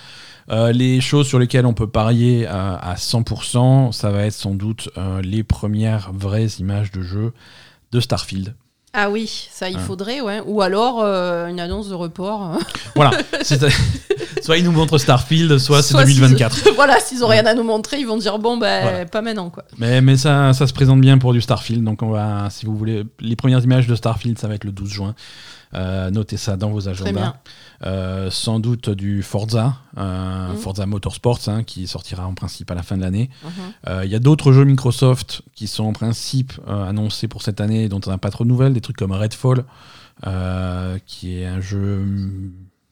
Euh, 0.49 0.73
les 0.73 1.01
choses 1.03 1.29
sur 1.29 1.39
lesquelles 1.39 1.67
on 1.67 1.75
peut 1.75 1.89
parier 1.89 2.47
à, 2.47 2.75
à 2.77 2.95
100%, 2.95 3.93
ça 3.93 4.11
va 4.11 4.25
être 4.25 4.33
sans 4.33 4.55
doute 4.55 4.89
les 5.23 5.45
premières 5.45 6.13
vraies 6.13 6.49
images 6.59 6.91
de 6.91 7.03
jeu 7.03 7.33
de 7.93 8.01
Starfield. 8.01 8.55
Ah 8.95 9.11
oui, 9.11 9.49
ça 9.53 9.69
il 9.69 9.77
Ah. 9.77 9.81
faudrait, 9.81 10.21
ouais. 10.21 10.41
Ou 10.47 10.63
alors 10.63 11.01
euh, 11.03 11.47
une 11.49 11.61
annonce 11.61 11.89
de 11.89 11.95
report. 11.95 12.59
Voilà, 12.97 13.13
c'est- 13.43 13.61
soit 14.43 14.57
ils 14.57 14.65
nous 14.65 14.73
montrent 14.73 14.99
Starfield, 14.99 15.59
soit 15.59 15.83
c'est 15.83 15.93
Soit 15.93 16.07
s'ils- 16.07 16.17
2024. 16.21 16.71
voilà, 16.75 16.99
s'ils 16.99 17.23
ont 17.23 17.29
rien 17.29 17.45
à 17.47 17.55
nous 17.55 17.63
montrer, 17.63 17.99
ils 17.99 18.07
vont 18.07 18.17
dire 18.17 18.39
bon, 18.39 18.57
Voilà. 18.59 19.05
pas 19.07 19.21
maintenant, 19.23 19.51
quoi. 19.51 19.65
Mais, 19.77 20.01
mais 20.01 20.17
ça, 20.17 20.53
ça 20.55 20.67
se 20.67 20.73
présente 20.73 21.01
bien 21.01 21.19
pour 21.19 21.33
du 21.33 21.41
Starfield. 21.41 21.85
Donc, 21.85 22.03
on 22.03 22.09
va, 22.11 22.49
si 22.51 22.67
vous 22.67 22.77
voulez, 22.77 23.05
les 23.21 23.37
premières 23.37 23.61
images 23.63 23.87
de 23.87 23.95
Starfield, 23.95 24.39
ça 24.39 24.49
va 24.49 24.55
être 24.55 24.65
le 24.65 24.73
12 24.73 24.89
juin. 24.91 25.15
Euh, 25.75 26.11
notez 26.11 26.39
ça 26.39 26.57
dans 26.57 26.71
vos 26.71 26.81
Très 26.81 26.91
agendas. 26.91 27.13
bien. 27.13 27.35
Euh, 27.87 28.29
sans 28.31 28.59
doute 28.59 28.91
du 28.91 29.23
Forza, 29.23 29.77
euh, 29.99 30.49
Mhm. 30.49 30.57
Forza 30.57 30.85
Motorsports, 30.87 31.39
hein, 31.49 31.63
qui 31.63 31.87
sortira 31.87 32.27
en 32.27 32.35
principe 32.35 32.71
à 32.73 32.75
la 32.75 32.83
fin 32.83 32.97
de 32.97 33.03
l'année. 33.03 33.31
Mhm. 33.45 33.51
Euh, 33.89 34.05
Il 34.05 34.11
y 34.11 34.17
a 34.17 34.19
d'autres 34.19 34.53
jeux 34.53 34.65
Microsoft 34.65 35.43
qui 35.55 35.69
sont 35.69 35.85
en 35.85 35.93
principe 35.93 36.55
euh, 36.67 36.89
annoncés 36.89 37.29
pour 37.29 37.43
cette 37.43 37.61
année, 37.61 37.89
dont 37.89 38.01
on 38.07 38.11
n'a 38.11 38.19
pas 38.19 38.31
trop 38.31 38.43
de 38.43 38.49
nouvelles. 38.49 38.73
Des 38.73 38.81
trucs 38.81 38.97
comme 38.97 39.13
Redfall, 39.13 39.65
qui 41.07 41.39
est 41.39 41.47
un 41.47 41.61
jeu. 41.61 42.05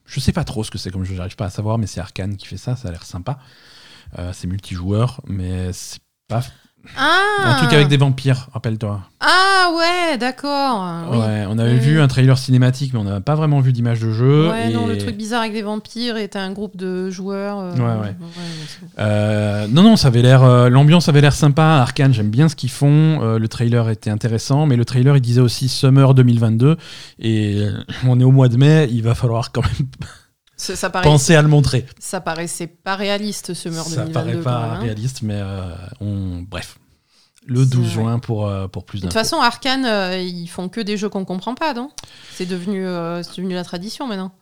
Je 0.04 0.20
sais 0.20 0.32
pas 0.32 0.44
trop 0.44 0.62
ce 0.62 0.70
que 0.70 0.78
c'est 0.78 0.90
comme 0.92 1.02
jeu, 1.04 1.16
j'arrive 1.16 1.34
pas 1.34 1.46
à 1.46 1.50
savoir, 1.50 1.78
mais 1.78 1.88
c'est 1.88 1.98
Arkane 2.00 2.36
qui 2.36 2.46
fait 2.46 2.56
ça, 2.56 2.76
ça 2.76 2.86
a 2.88 2.90
l'air 2.92 3.02
sympa. 3.04 3.38
C'est 4.32 4.46
multijoueur, 4.46 5.20
mais 5.26 5.72
c'est 5.72 5.98
pas 6.28 6.42
Ah 6.96 7.20
un 7.44 7.54
truc 7.56 7.72
avec 7.72 7.88
des 7.88 7.96
vampires, 7.96 8.48
rappelle-toi. 8.52 9.00
Ah 9.20 9.70
ouais, 9.76 10.18
d'accord. 10.18 10.84
Oui. 11.10 11.18
Ouais, 11.18 11.44
on 11.48 11.58
avait 11.58 11.72
Oui, 11.72 11.78
vu 11.78 12.00
un 12.00 12.08
trailer 12.08 12.36
cinématique, 12.38 12.92
mais 12.92 12.98
on 12.98 13.04
n'a 13.04 13.20
pas 13.20 13.34
vraiment 13.34 13.60
vu 13.60 13.72
d'image 13.72 14.00
de 14.00 14.12
jeu. 14.12 14.50
Ouais, 14.50 14.70
et- 14.70 14.74
non, 14.74 14.86
le 14.86 14.96
truc 14.98 15.16
bizarre 15.16 15.40
avec 15.40 15.52
des 15.52 15.62
vampires 15.62 16.16
et 16.16 16.28
t'as 16.28 16.40
un 16.42 16.52
groupe 16.52 16.76
de 16.76 17.10
joueurs. 17.10 17.58
euh, 17.58 17.72
Ouais, 17.76 18.00
ouais. 18.02 18.14
c'est- 18.68 18.86
Euh, 19.00 19.66
non, 19.68 19.82
non, 19.82 19.96
ça 19.96 20.08
avait 20.08 20.22
l'air. 20.22 20.42
euh, 20.44 20.68
L'ambiance 20.68 21.08
avait 21.08 21.20
l'air 21.20 21.32
sympa. 21.32 21.62
Arkane, 21.62 22.12
j'aime 22.14 22.30
bien 22.30 22.48
ce 22.48 22.56
qu'ils 22.56 22.70
font. 22.70 23.20
Euh, 23.22 23.38
le 23.38 23.48
trailer 23.48 23.88
était 23.90 24.10
intéressant, 24.10 24.66
mais 24.66 24.76
le 24.76 24.84
trailer 24.84 25.16
il 25.16 25.20
disait 25.22 25.40
aussi 25.40 25.68
Summer 25.68 26.14
2022. 26.14 26.76
Et 27.18 27.56
euh, 27.62 27.72
on 28.06 28.20
est 28.20 28.24
au 28.24 28.30
mois 28.32 28.48
de 28.48 28.56
mai, 28.56 28.88
il 28.92 29.02
va 29.02 29.14
falloir 29.14 29.52
quand 29.52 29.62
même 29.62 29.88
Ça, 30.56 30.74
ça 30.74 30.88
paraît, 30.90 31.04
penser 31.04 31.34
à 31.34 31.42
le 31.42 31.48
montrer. 31.48 31.84
ça 31.98 32.20
paraissait 32.20 32.66
pas 32.66 32.96
réaliste, 32.96 33.48
ce 33.48 33.54
Summer 33.54 33.84
ça 33.84 34.04
2022. 34.06 34.12
paraît 34.12 34.32
quand 34.34 34.42
pas 34.42 34.74
hein. 34.76 34.78
réaliste, 34.80 35.22
mais 35.22 35.36
euh, 35.36 35.74
on. 36.00 36.42
Bref. 36.48 36.78
Le 37.48 37.62
C'est 37.62 37.70
12 37.70 37.84
vrai. 37.84 37.92
juin 37.94 38.18
pour, 38.18 38.48
euh, 38.48 38.66
pour 38.66 38.84
plus 38.84 38.98
De 38.98 39.06
toute 39.06 39.14
d'infos. 39.14 39.24
façon, 39.24 39.40
Arkane, 39.40 39.84
euh, 39.84 40.18
ils 40.18 40.48
font 40.48 40.68
que 40.68 40.80
des 40.80 40.96
jeux 40.96 41.08
qu'on 41.08 41.24
comprend 41.24 41.54
pas, 41.54 41.74
non? 41.74 41.90
C'est 42.32 42.46
devenu, 42.46 42.84
euh, 42.84 43.22
c'est 43.22 43.36
devenu 43.36 43.54
la 43.54 43.62
tradition 43.62 44.06
maintenant. 44.08 44.32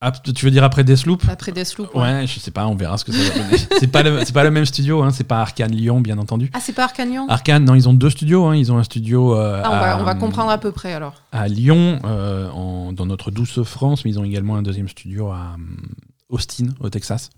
Ah, 0.00 0.12
tu 0.12 0.44
veux 0.44 0.52
dire 0.52 0.62
après 0.62 0.84
Deathloop? 0.84 1.24
Après 1.28 1.50
Deathloop. 1.50 1.92
ouais. 1.96 2.00
Ouais, 2.02 2.26
je 2.28 2.38
sais 2.38 2.52
pas, 2.52 2.68
on 2.68 2.76
verra 2.76 2.96
ce 2.98 3.04
que 3.04 3.10
ça 3.10 3.18
va 3.18 3.42
donner. 3.42 3.56
c'est 3.80 3.88
pas, 3.90 4.04
le- 4.04 4.32
pas 4.32 4.44
le 4.44 4.52
même 4.52 4.64
studio, 4.64 5.02
hein, 5.02 5.10
c'est 5.10 5.24
pas 5.24 5.40
Arkane 5.40 5.72
Lyon, 5.72 6.00
bien 6.00 6.18
entendu. 6.18 6.50
Ah, 6.52 6.60
c'est 6.60 6.72
pas 6.72 6.84
Arkane 6.84 7.10
Lyon? 7.10 7.26
Arkane, 7.28 7.64
non, 7.64 7.74
ils 7.74 7.88
ont 7.88 7.94
deux 7.94 8.10
studios. 8.10 8.46
hein. 8.46 8.54
Ils 8.54 8.70
ont 8.70 8.78
un 8.78 8.84
studio 8.84 9.34
euh, 9.36 9.60
Ah, 9.64 9.68
on, 9.68 9.72
va, 9.80 10.00
on 10.00 10.04
va 10.04 10.14
comprendre 10.14 10.50
à 10.50 10.58
peu 10.58 10.70
près 10.70 10.92
alors. 10.92 11.14
à 11.32 11.48
Lyon, 11.48 11.98
euh, 12.04 12.48
en- 12.50 12.92
dans 12.92 13.06
notre 13.06 13.32
douce 13.32 13.60
France, 13.64 14.04
mais 14.04 14.12
ils 14.12 14.20
ont 14.20 14.24
également 14.24 14.54
un 14.54 14.62
deuxième 14.62 14.88
studio 14.88 15.30
à 15.30 15.56
euh, 15.58 15.86
Austin, 16.28 16.66
au 16.78 16.90
Texas. 16.90 17.30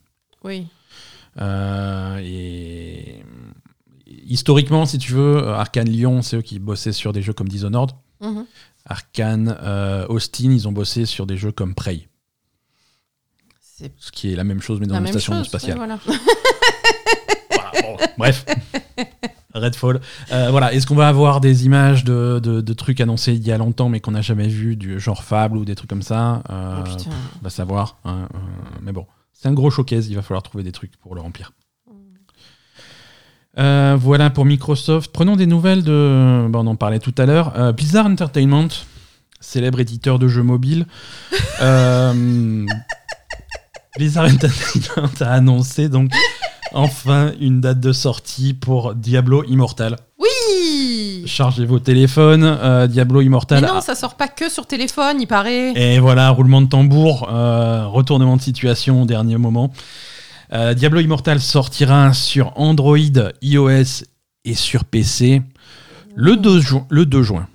Oui. 0.45 0.67
Euh, 1.41 2.19
et 2.23 3.23
historiquement, 4.27 4.85
si 4.85 4.99
tu 4.99 5.13
veux, 5.13 5.49
Arkane 5.49 5.89
Lyon, 5.89 6.21
c'est 6.21 6.37
eux 6.37 6.43
qui 6.43 6.59
bossaient 6.59 6.93
sur 6.93 7.15
des 7.15 7.23
jeux 7.23 7.33
comme 7.33 7.49
Dishonored. 7.49 7.93
Mhm. 8.21 8.45
Arkane 8.85 9.57
euh, 9.63 10.07
Austin, 10.09 10.51
ils 10.53 10.69
ont 10.69 10.73
bossé 10.73 11.07
sur 11.07 11.27
des 11.27 11.37
jeux 11.39 11.53
comme 11.53 11.75
Prey, 11.75 12.09
ce 13.99 14.11
qui 14.13 14.33
est 14.33 14.37
la 14.37 14.45
même 14.45 14.61
chose 14.61 14.79
mais 14.81 14.87
dans 14.87 14.95
la 14.95 15.01
une 15.01 15.07
station 15.09 15.35
chose. 15.35 15.47
spatiale. 15.47 15.77
voilà. 15.77 15.99
Voilà, 17.53 17.71
bon, 17.83 17.97
bref. 18.19 18.45
Redfall. 19.55 20.01
Euh, 20.33 20.49
voilà, 20.51 20.73
est-ce 20.73 20.87
qu'on 20.87 20.95
va 20.95 21.09
avoir 21.09 21.41
des 21.41 21.67
images 21.67 22.05
de, 22.05 22.39
de- 22.43 22.61
de 22.61 22.73
trucs 22.73 23.01
annoncés 23.01 23.33
il 23.33 23.45
y 23.47 23.51
a 23.53 23.59
longtemps 23.59 23.89
mais 23.89 23.99
qu'on 24.01 24.13
n'a 24.13 24.21
jamais 24.23 24.47
vu, 24.49 24.77
du 24.77 25.01
genre 25.01 25.25
Fable 25.25 25.57
ou 25.57 25.65
des 25.65 25.75
trucs 25.75 25.91
comme 25.91 26.03
ça? 26.03 26.43
Euh, 26.51 26.83
Oh. 26.87 27.11
On 27.41 27.43
va 27.45 27.51
savoir. 27.51 27.97
hein, 28.05 28.29
euh, 28.35 28.39
mais 28.83 28.93
bon, 28.93 29.07
c'est 29.33 29.49
un 29.49 29.53
gros 29.53 29.71
showcase, 29.71 30.09
il 30.09 30.15
va 30.15 30.23
falloir 30.23 30.43
trouver 30.45 30.63
des 30.65 30.73
trucs 30.73 30.97
pour 30.99 31.15
le 31.17 31.21
remplir. 31.21 31.53
Euh, 33.59 33.97
voilà 34.01 34.31
pour 34.31 34.45
Microsoft. 34.45 35.11
Prenons 35.13 35.35
des 35.35 35.47
nouvelles 35.47 35.83
de. 35.83 36.47
bon, 36.49 36.61
on 36.65 36.67
en 36.69 36.77
parlait 36.77 37.01
tout 37.01 37.15
à 37.19 37.27
l'heure. 37.27 37.73
Blizzard 37.75 38.07
Entertainment, 38.07 38.69
célèbre 39.41 39.81
éditeur 39.81 40.19
de 40.21 40.29
jeux 40.29 40.45
mobiles. 40.45 40.87
Blizzard 43.97 44.27
Entertainment 44.27 45.11
a 45.21 45.33
annoncé 45.33 45.89
donc 45.89 46.11
enfin 46.73 47.33
une 47.41 47.61
date 47.61 47.81
de 47.81 47.93
sortie 47.93 48.55
pour 48.55 48.95
Diablo 48.95 49.45
Immortal. 49.45 49.97
Oui 50.19 51.25
Chargez 51.27 51.67
vos 51.67 51.79
téléphones. 51.81 52.45
euh, 52.45 52.87
Diablo 52.87 53.21
Mais 53.21 53.27
Immortal. 53.27 53.63
non, 53.65 53.81
ça 53.81 53.95
sort 53.95 54.15
pas 54.15 54.29
que 54.29 54.49
sur 54.49 54.67
téléphone, 54.67 55.21
il 55.21 55.27
paraît. 55.27 55.73
Et 55.75 55.99
voilà, 55.99 56.31
roulement 56.31 56.63
de 56.63 56.69
tambour, 56.69 57.29
euh, 57.31 57.87
retournement 57.87 58.37
de 58.37 58.43
situation 58.43 59.03
au 59.03 59.07
dernier 59.07 59.37
moment. 59.37 59.73
Euh, 60.53 60.75
Diablo 60.75 61.01
Immortal 61.01 61.41
sortira 61.41 62.13
sur 62.13 62.53
Android, 62.57 62.97
iOS 63.43 64.05
et 64.45 64.55
sur 64.55 64.85
PC 64.85 65.43
le 66.17 66.37
2, 66.37 66.61
ju- 66.61 66.77
le 66.89 67.07
2 67.07 67.23
juin. 67.23 67.47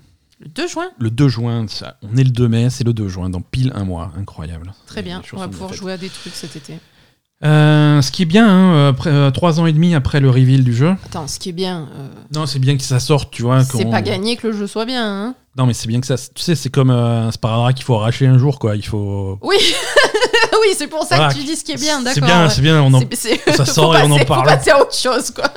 Le 0.45 0.51
2 0.51 0.67
juin 0.67 0.85
Le 0.99 1.09
2 1.09 1.27
juin, 1.27 1.65
ça- 1.67 1.97
on 2.03 2.15
est 2.17 2.23
le 2.23 2.29
2 2.29 2.47
mai, 2.47 2.69
c'est 2.69 2.83
le 2.83 2.93
2 2.93 3.07
juin, 3.07 3.29
dans 3.31 3.41
pile 3.41 3.71
un 3.75 3.83
mois. 3.83 4.11
Incroyable. 4.17 4.73
Très 4.85 5.01
bien, 5.01 5.21
on 5.33 5.37
va 5.39 5.47
pouvoir 5.47 5.73
jouer 5.73 5.93
à 5.93 5.97
des 5.97 6.09
trucs 6.09 6.33
cet 6.35 6.55
été. 6.55 6.77
Euh, 7.43 8.01
ce 8.01 8.11
qui 8.11 8.21
est 8.21 8.25
bien, 8.25 8.47
hein, 8.47 8.87
après, 8.89 9.09
euh, 9.09 9.29
trois 9.31 9.59
ans 9.59 9.65
et 9.65 9.73
demi 9.73 9.93
après 9.95 10.19
le 10.19 10.29
reveal 10.29 10.63
du 10.63 10.73
jeu. 10.73 10.93
Attends, 11.05 11.27
ce 11.27 11.37
qui 11.39 11.49
est 11.49 11.53
bien, 11.53 11.89
euh, 11.97 12.07
Non, 12.33 12.45
c'est 12.45 12.59
bien 12.59 12.77
que 12.77 12.83
ça 12.83 12.99
sorte, 12.99 13.29
tu 13.31 13.41
vois. 13.41 13.63
c'est 13.63 13.89
pas 13.89 14.01
gagné 14.01 14.37
que 14.37 14.47
le 14.47 14.53
jeu 14.53 14.67
soit 14.67 14.85
bien. 14.85 15.03
Hein 15.05 15.35
Non, 15.57 15.65
mais 15.65 15.73
c'est 15.73 15.87
bien 15.87 15.99
que 15.99 16.07
ça. 16.07 16.15
Tu 16.17 16.41
sais, 16.43 16.55
c'est 16.55 16.69
comme 16.69 16.91
euh, 16.91 17.27
un 17.27 17.31
sparadrap 17.31 17.73
qu'il 17.73 17.83
faut 17.83 17.95
arracher 17.95 18.25
un 18.27 18.37
jour, 18.37 18.57
quoi. 18.59 18.75
Il 18.75 18.85
faut. 18.85 19.37
oui, 19.41 19.57
oui, 20.53 20.75
c'est 20.77 20.87
pour 20.87 21.03
ça 21.03 21.17
Voilà, 21.17 21.33
que 21.33 21.39
tu 21.39 21.43
dis 21.43 21.55
ce 21.55 21.63
qui 21.65 21.71
est 21.73 21.75
bien, 21.81 21.99
d'accord. 22.01 22.13
C'est 22.13 22.21
bien, 22.21 22.43
ouais. 22.45 22.49
c'est 22.51 22.61
bien. 22.61 22.81
On 22.83 22.93
en... 22.93 23.01
Ça 23.55 23.65
sort 23.65 23.97
et 23.97 24.03
on 24.03 24.05
en 24.05 24.09
passer- 24.17 24.19
faut 24.19 24.25
parle. 24.33 24.45
passer 24.47 24.69
à 24.69 24.79
autre 24.79 24.95
chose, 24.95 25.31
quoi. 25.31 25.51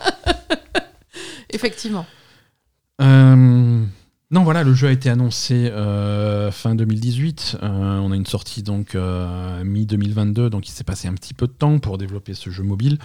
Effectivement. 1.50 2.06
Euh, 3.00 3.84
Non, 4.30 4.44
voilà, 4.44 4.62
le 4.62 4.74
jeu 4.74 4.88
a 4.88 4.92
été 4.92 5.08
annoncé 5.08 5.70
euh, 5.72 6.50
fin 6.50 6.74
2018. 6.74 7.56
Euh, 7.62 7.66
on 7.98 8.12
a 8.12 8.14
une 8.14 8.26
sortie 8.26 8.62
donc 8.62 8.94
euh, 8.94 9.64
mi 9.64 9.86
2022, 9.86 10.50
donc 10.50 10.68
il 10.68 10.72
s'est 10.72 10.84
passé 10.84 11.08
un 11.08 11.14
petit 11.14 11.32
peu 11.32 11.46
de 11.46 11.52
temps 11.52 11.78
pour 11.78 11.96
développer 11.96 12.34
ce 12.34 12.50
jeu 12.50 12.62
mobile. 12.62 12.98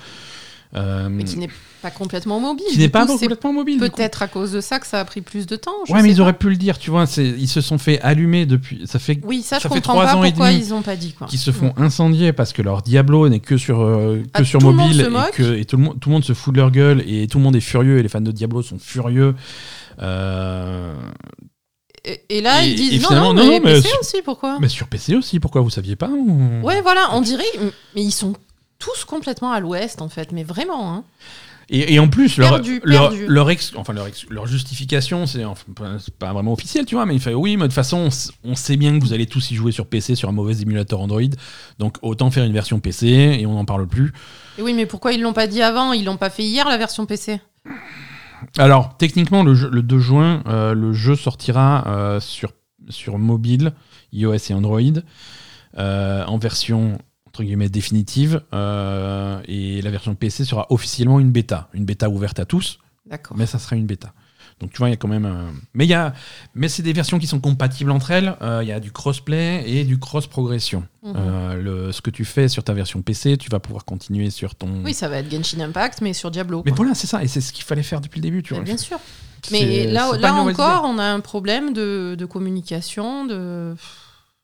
Mais 0.76 1.24
qui 1.24 1.38
n'est 1.38 1.52
pas 1.82 1.92
complètement 1.92 2.40
mobile. 2.42 2.66
qui 2.72 2.80
n'est 2.80 2.90
pas 2.90 3.06
coup, 3.06 3.14
complètement 3.14 3.54
mobile. 3.54 3.80
Peut-être 3.80 4.24
à 4.24 4.28
cause 4.28 4.52
de 4.52 4.60
ça 4.60 4.80
que 4.80 4.88
ça 4.88 5.00
a 5.00 5.06
pris 5.06 5.22
plus 5.22 5.46
de 5.46 5.56
temps. 5.56 5.72
je 5.88 5.94
Ouais, 5.94 6.02
mais 6.02 6.10
ils 6.10 6.20
auraient 6.20 6.38
pu 6.38 6.50
le 6.50 6.56
dire, 6.58 6.80
tu 6.80 6.90
vois. 6.90 7.06
Ils 7.18 7.48
se 7.48 7.62
sont 7.62 7.78
fait 7.78 8.02
allumer 8.02 8.46
depuis. 8.46 8.82
Ça 8.86 8.98
fait 9.00 9.20
Oui, 9.24 9.44
ça, 9.44 9.60
ça 9.60 9.70
je 9.70 9.74
fait 9.74 9.76
comprends 9.76 9.94
pas 9.94 10.16
ans 10.16 10.24
et 10.24 10.32
pourquoi 10.32 10.52
demi 10.52 10.62
ils 10.62 10.74
ont 10.74 10.82
pas 10.82 10.96
dit 10.98 11.14
quoi. 11.14 11.28
qui 11.28 11.38
se 11.38 11.52
font 11.52 11.74
incendier 11.78 12.34
parce 12.34 12.52
que 12.52 12.64
leur 12.64 12.82
Diablo 12.82 13.30
n'est 13.30 13.40
que 13.40 13.56
sur, 13.56 13.78
que 13.78 14.24
Ah, 14.34 14.44
sur 14.44 14.60
tout 14.60 14.68
le 14.68 14.74
monde 14.74 14.88
mobile 14.88 15.02
et, 15.02 15.10
moque. 15.10 15.32
que, 15.36 15.56
et 15.58 15.64
tout, 15.64 15.78
le 15.78 15.84
monde, 15.84 16.00
tout 16.02 16.10
le 16.10 16.14
monde 16.14 16.26
se 16.26 16.34
fout 16.34 16.54
de 16.54 16.60
leur 16.60 16.72
gueule 16.72 17.02
et 17.08 17.28
tout 17.28 17.38
le 17.38 17.44
monde 17.46 17.56
est 17.56 17.62
furieux 17.62 18.00
et 18.00 18.04
les 18.04 18.10
fans 18.10 18.20
de 18.20 18.32
Diablo 18.32 18.62
sont 18.62 18.80
furieux. 18.80 19.36
Euh, 20.02 20.94
Et, 22.06 22.22
et 22.30 22.42
là, 22.42 22.64
Et- 22.66 22.70
ils 22.70 22.76
disent 22.76 23.04
non, 23.10 23.16
non, 23.16 23.34
non, 23.34 23.34
mais, 23.34 23.46
non, 23.46 23.52
mais 23.64 23.74
PC 23.76 23.88
sur- 23.90 24.00
aussi, 24.02 24.22
pourquoi? 24.24 24.58
Mais 24.60 24.68
sur 24.68 24.88
PC 24.88 25.16
aussi, 25.16 25.40
pourquoi 25.40 25.62
vous 25.62 25.70
saviez 25.70 25.96
pas 25.96 26.10
ou- 26.10 26.60
Ouais, 26.64 26.82
voilà, 26.82 27.10
on 27.14 27.22
dirait. 27.22 27.46
Mais 27.96 28.04
ils 28.04 28.12
sont 28.12 28.34
tous 28.78 29.06
complètement 29.06 29.52
à 29.54 29.60
l'ouest, 29.62 30.02
en 30.02 30.10
fait, 30.10 30.32
mais 30.34 30.44
vraiment. 30.44 30.94
Hein. 30.94 31.04
Et, 31.70 31.94
et 31.94 32.00
en 32.00 32.10
plus, 32.10 32.36
leur, 32.38 32.50
Perdu, 32.50 32.82
leur, 32.84 33.10
perdu. 33.12 33.26
leur, 33.26 33.50
ex- 33.50 33.72
enfin, 33.78 33.94
leur, 33.94 34.06
ex- 34.08 34.26
leur 34.30 34.46
justification, 34.48 35.26
c'est 35.26 35.46
enfin, 35.46 35.64
pas, 36.20 36.34
vraiment 36.34 36.52
officiel, 36.52 36.86
tu 36.86 36.96
vois, 36.96 37.06
mais 37.06 37.16
il 37.16 37.22
fait 37.22 37.34
oui, 37.34 37.56
mais 37.56 37.62
de 37.64 37.68
toute 37.68 37.74
façon, 37.76 38.10
on 38.44 38.56
sait 38.56 38.76
bien 38.76 39.00
que 39.00 39.02
vous 39.04 39.14
allez 39.14 39.26
tous 39.28 39.50
y 39.52 39.56
jouer 39.56 39.72
sur 39.72 39.88
PC, 39.88 40.16
sur 40.16 40.28
un 40.28 40.34
mauvais 40.34 40.58
émulateur 40.62 41.00
Android, 41.00 41.22
donc 41.80 41.96
autant 42.02 42.30
faire 42.32 42.44
une 42.44 42.52
version 42.52 42.82
PC 42.82 43.08
et 43.40 43.46
on 43.46 43.54
n'en 43.54 43.64
parle 43.64 43.88
plus. 43.88 44.12
Et 44.58 44.62
oui, 44.62 44.74
mais 44.74 44.86
pourquoi 44.86 45.14
ils 45.14 45.22
l'ont 45.22 45.32
pas 45.32 45.48
dit 45.48 45.62
avant? 45.62 45.94
Ils 45.94 46.04
l'ont 46.04 46.18
pas 46.18 46.30
fait 46.30 46.44
hier, 46.44 46.68
la 46.68 46.78
version 46.78 47.06
PC 47.06 47.40
Alors, 48.58 48.98
techniquement, 48.98 49.44
le, 49.44 49.54
jeu- 49.56 49.70
le 49.70 49.82
2 49.82 50.00
juin, 50.00 50.44
euh, 50.48 50.74
le 50.74 50.94
jeu 50.94 51.16
sortira 51.16 51.84
euh, 51.88 52.20
sur, 52.20 52.52
sur 52.90 53.18
mobile, 53.18 53.74
iOS 54.12 54.36
et 54.50 54.54
Android, 54.54 54.82
euh, 55.78 56.24
en 56.26 56.38
version 56.38 56.98
entre 57.28 57.44
guillemets 57.44 57.70
définitive, 57.70 58.44
et 58.52 59.82
la 59.82 59.90
version 59.90 60.14
PC 60.14 60.46
sera 60.46 60.68
officiellement 60.70 61.20
une 61.20 61.32
bêta, 61.32 61.68
une 61.74 61.84
bêta 61.84 62.08
ouverte 62.08 62.40
à 62.40 62.46
tous. 62.46 62.78
D'accord. 63.10 63.36
mais 63.36 63.48
ça 63.48 63.58
sera 63.58 63.76
une 63.76 63.88
bêta. 63.88 64.14
Donc 64.64 64.72
tu 64.72 64.78
vois, 64.78 64.88
il 64.88 64.92
y 64.92 64.94
a 64.94 64.98
quand 64.98 65.10
même. 65.10 65.26
un- 65.26 65.52
Mais 65.74 65.84
il 65.86 65.90
y 65.90 65.94
a, 65.94 66.14
mais 66.56 66.70
c'est 66.70 66.84
des 66.84 66.94
versions 66.94 67.20
qui 67.20 67.28
sont 67.28 67.42
compatibles 67.42 67.92
entre 67.92 68.12
elles. 68.12 68.38
Euh, 68.42 68.62
Il 68.64 68.70
y 68.70 68.72
a 68.72 68.80
du 68.80 68.94
crossplay 68.94 69.64
et 69.70 69.84
du 69.84 70.00
cross 70.00 70.26
progression. 70.26 70.86
Mhm. 71.04 71.14
Euh, 71.18 71.56
le, 71.56 71.92
ce 71.92 72.02
que 72.02 72.10
tu 72.10 72.24
fais 72.24 72.48
sur 72.48 72.64
ta 72.64 72.72
version 72.74 73.02
PC, 73.02 73.38
tu 73.38 73.50
vas 73.50 73.60
pouvoir 73.60 73.84
continuer 73.84 74.30
sur 74.30 74.56
ton. 74.56 74.82
Oui, 74.86 74.94
ça 74.94 75.10
va 75.10 75.18
être 75.18 75.30
Genshin 75.30 75.60
Impact, 75.60 76.00
mais 76.00 76.14
sur 76.14 76.32
Diablo. 76.32 76.64
mais 76.66 76.72
voilà, 76.72 76.96
c'est 76.96 77.08
ça, 77.08 77.22
et 77.22 77.28
c'est 77.28 77.42
ce 77.42 77.52
qu'il 77.52 77.66
fallait 77.66 77.84
faire 77.84 78.00
depuis 78.00 78.20
le 78.20 78.24
début, 78.24 78.42
tu 78.42 78.54
Mais 78.54 78.60
vois. 78.60 78.66
bien 78.66 78.78
sûr. 78.78 78.98
Mais 79.52 79.86
là, 79.88 80.10
là 80.18 80.34
encore, 80.36 80.86
on 80.86 80.98
a 80.98 81.04
un 81.04 81.20
problème 81.20 81.74
de, 81.74 82.16
de 82.18 82.26
communication, 82.26 83.26
de. 83.26 83.76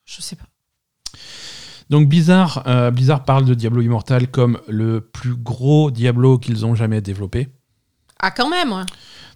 Je 0.03 0.21
sais 0.21 0.35
pas. 0.35 0.45
Donc 1.89 2.07
Blizzard, 2.09 2.63
euh, 2.67 2.91
parle 3.25 3.45
de 3.45 3.53
Diablo 3.53 3.81
Immortal 3.81 4.27
comme 4.27 4.59
le 4.67 5.01
plus 5.01 5.35
gros 5.35 5.89
Diablo 5.91 6.37
qu'ils 6.37 6.65
ont 6.65 6.75
jamais 6.75 6.99
développé. 7.01 7.47
Ah, 8.19 8.31
quand 8.31 8.49
même 8.49 8.71
ouais. 8.73 8.83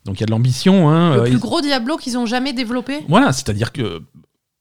Donc 0.06 0.18
il 0.18 0.22
y 0.22 0.24
a 0.24 0.26
de 0.28 0.32
l'ambition. 0.32 0.90
Hein, 0.90 1.16
Le 1.16 1.22
euh, 1.22 1.24
plus 1.26 1.34
ils- 1.34 1.40
gros 1.40 1.62
Diablo 1.62 1.98
qu'ils 1.98 2.18
ont 2.18 2.26
jamais 2.26 2.54
développé 2.54 3.06
Voilà, 3.08 3.32
c'est-à-dire 3.32 3.72
que. 3.72 4.02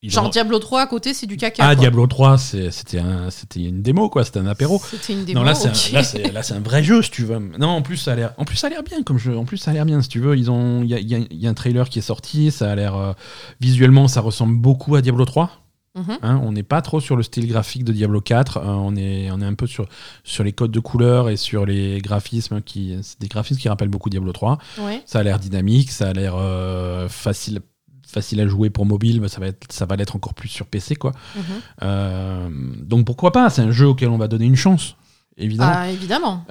ils 0.04 0.10
Genre 0.10 0.26
ont- 0.26 0.30
Diablo 0.30 0.58
3 0.58 0.80
à 0.82 0.86
côté, 0.86 1.14
c'est 1.14 1.26
du 1.26 1.36
caca. 1.36 1.62
Ah, 1.64 1.74
quoi. 1.74 1.80
Diablo 1.80 2.06
3, 2.08 2.38
c'est- 2.38 2.70
c'était 2.72 2.98
un- 2.98 3.30
c'était 3.30 3.60
une 3.62 3.82
démo, 3.82 4.08
quoi, 4.08 4.24
c'était 4.24 4.40
un 4.40 4.46
apéro. 4.46 4.80
C'était 4.90 5.12
une 5.12 5.24
démo. 5.24 5.38
Non, 5.40 5.44
là, 5.44 5.54
c'est 5.54 5.68
un, 5.68 6.32
là, 6.32 6.42
vrai 6.64 6.82
jeu, 6.82 7.02
si 7.02 7.10
tu 7.10 7.24
veux. 7.24 7.38
Non, 7.58 7.68
en 7.68 7.82
plus, 7.82 7.96
ça 7.98 8.12
a 8.12 8.14
l'air, 8.16 8.34
en 8.36 8.44
plus, 8.44 8.56
ça 8.56 8.66
a 8.66 8.70
l'air 8.70 8.82
bien 8.82 9.02
comme 9.04 9.18
jeu. 9.18 9.36
En 9.36 9.44
plus, 9.44 9.58
ça 9.58 9.70
a 9.70 9.74
l'air 9.74 9.84
bien, 9.84 10.00
si 10.02 10.08
tu 10.08 10.18
veux. 10.20 10.36
Ils 10.36 10.50
ont, 10.50 10.82
il 10.82 10.90
y 10.90 10.94
a, 10.94 10.98
il 10.98 11.08
y 11.08 11.14
a- 11.14 11.18
il 11.30 11.38
y 11.40 11.46
a 11.46 11.50
un 11.50 11.54
trailer 11.54 11.88
qui 11.88 12.00
est 12.00 12.02
sorti. 12.02 12.50
Ça 12.50 12.70
a 12.70 12.74
l'air 12.74 12.94
euh, 12.96 13.12
visuellement, 13.60 14.08
ça 14.08 14.20
ressemble 14.20 14.56
beaucoup 14.56 14.96
à 14.96 15.02
Diablo 15.02 15.24
3. 15.24 15.61
Mhm. 15.94 16.18
hein. 16.22 16.40
on 16.42 16.52
n'est 16.52 16.62
pas 16.62 16.80
trop 16.80 17.00
sur 17.00 17.16
le 17.16 17.22
style 17.22 17.46
graphique 17.46 17.84
de 17.84 17.92
Diablo 17.92 18.20
4. 18.20 18.56
euh, 18.56 18.62
on 18.64 18.96
est, 18.96 19.30
on 19.30 19.40
est 19.40 19.44
un 19.44 19.54
peu 19.54 19.66
sur 19.66 19.86
sur 20.24 20.42
les 20.42 20.52
codes 20.52 20.70
de 20.70 20.80
couleurs 20.80 21.28
et 21.28 21.36
sur 21.36 21.66
les 21.66 22.00
graphismes 22.00 22.62
qui, 22.62 22.96
c'est 23.02 23.20
des 23.20 23.28
graphismes 23.28 23.60
qui 23.60 23.68
rappellent 23.68 23.88
beaucoup 23.90 24.08
Diablo 24.10 24.32
3. 24.32 24.58
Ouais. 24.78 25.02
Ça 25.06 25.18
a 25.18 25.22
l'air 25.22 25.38
dynamique, 25.38 25.90
ça 25.90 26.08
a 26.08 26.12
l'air 26.12 26.34
euh, 26.36 27.08
facile 27.08 27.60
facile 28.06 28.40
à 28.40 28.46
jouer 28.46 28.68
pour 28.70 28.84
mobile, 28.86 29.20
mais 29.20 29.28
ça 29.28 29.40
va 29.40 29.46
être 29.48 29.70
ça 29.72 29.84
va 29.86 29.96
l'être 29.96 30.16
encore 30.16 30.34
plus 30.34 30.48
sur 30.48 30.66
PC 30.66 30.96
quoi. 30.96 31.12
Mhm. 31.36 31.42
Euh, 31.82 32.48
donc 32.82 33.04
pourquoi 33.06 33.32
pas 33.32 33.48
C'est 33.50 33.62
un 33.62 33.70
jeu 33.70 33.86
auquel 33.86 34.08
on 34.10 34.18
va 34.18 34.28
donner 34.28 34.46
une 34.46 34.56
chance, 34.56 34.96
évidemment. 35.36 35.72
Ah, 35.74 35.90
évidemment. 35.90 36.44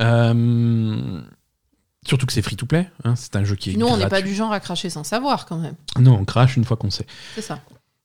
Surtout 2.07 2.25
que 2.25 2.33
c'est 2.33 2.41
free 2.41 2.55
to 2.55 2.65
play. 2.65 2.89
hein, 3.03 3.15
c'est 3.15 3.35
un 3.35 3.43
jeu 3.43 3.55
qui 3.55 3.71
est 3.71 3.77
Nous, 3.77 3.85
on 3.85 3.95
n'est 3.97 4.07
pas 4.07 4.23
du 4.23 4.33
genre 4.33 4.51
à 4.51 4.59
cracher 4.59 4.89
sans 4.89 5.03
savoir, 5.03 5.45
quand 5.45 5.57
même. 5.57 5.75
Non, 5.99 6.13
on 6.19 6.25
crache 6.25 6.57
une 6.57 6.63
fois 6.65 6.75
qu'on 6.77 6.89
sait. 6.89 7.05
C'est 7.35 7.41
ça. 7.41 7.59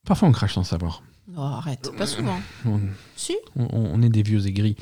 Parfois, 0.06 0.28
on 0.28 0.32
crache 0.32 0.52
sans 0.54 0.64
savoir. 0.64 1.02
Non, 1.34 1.42
arrête. 1.42 1.90
Pas 1.98 2.06
souvent. 2.06 2.38
On, 2.64 2.78
Si 3.16 3.34
on- 3.56 3.66
on 3.72 4.00
est 4.02 4.08
des 4.08 4.22
vieux 4.22 4.46
aigris. 4.46 4.76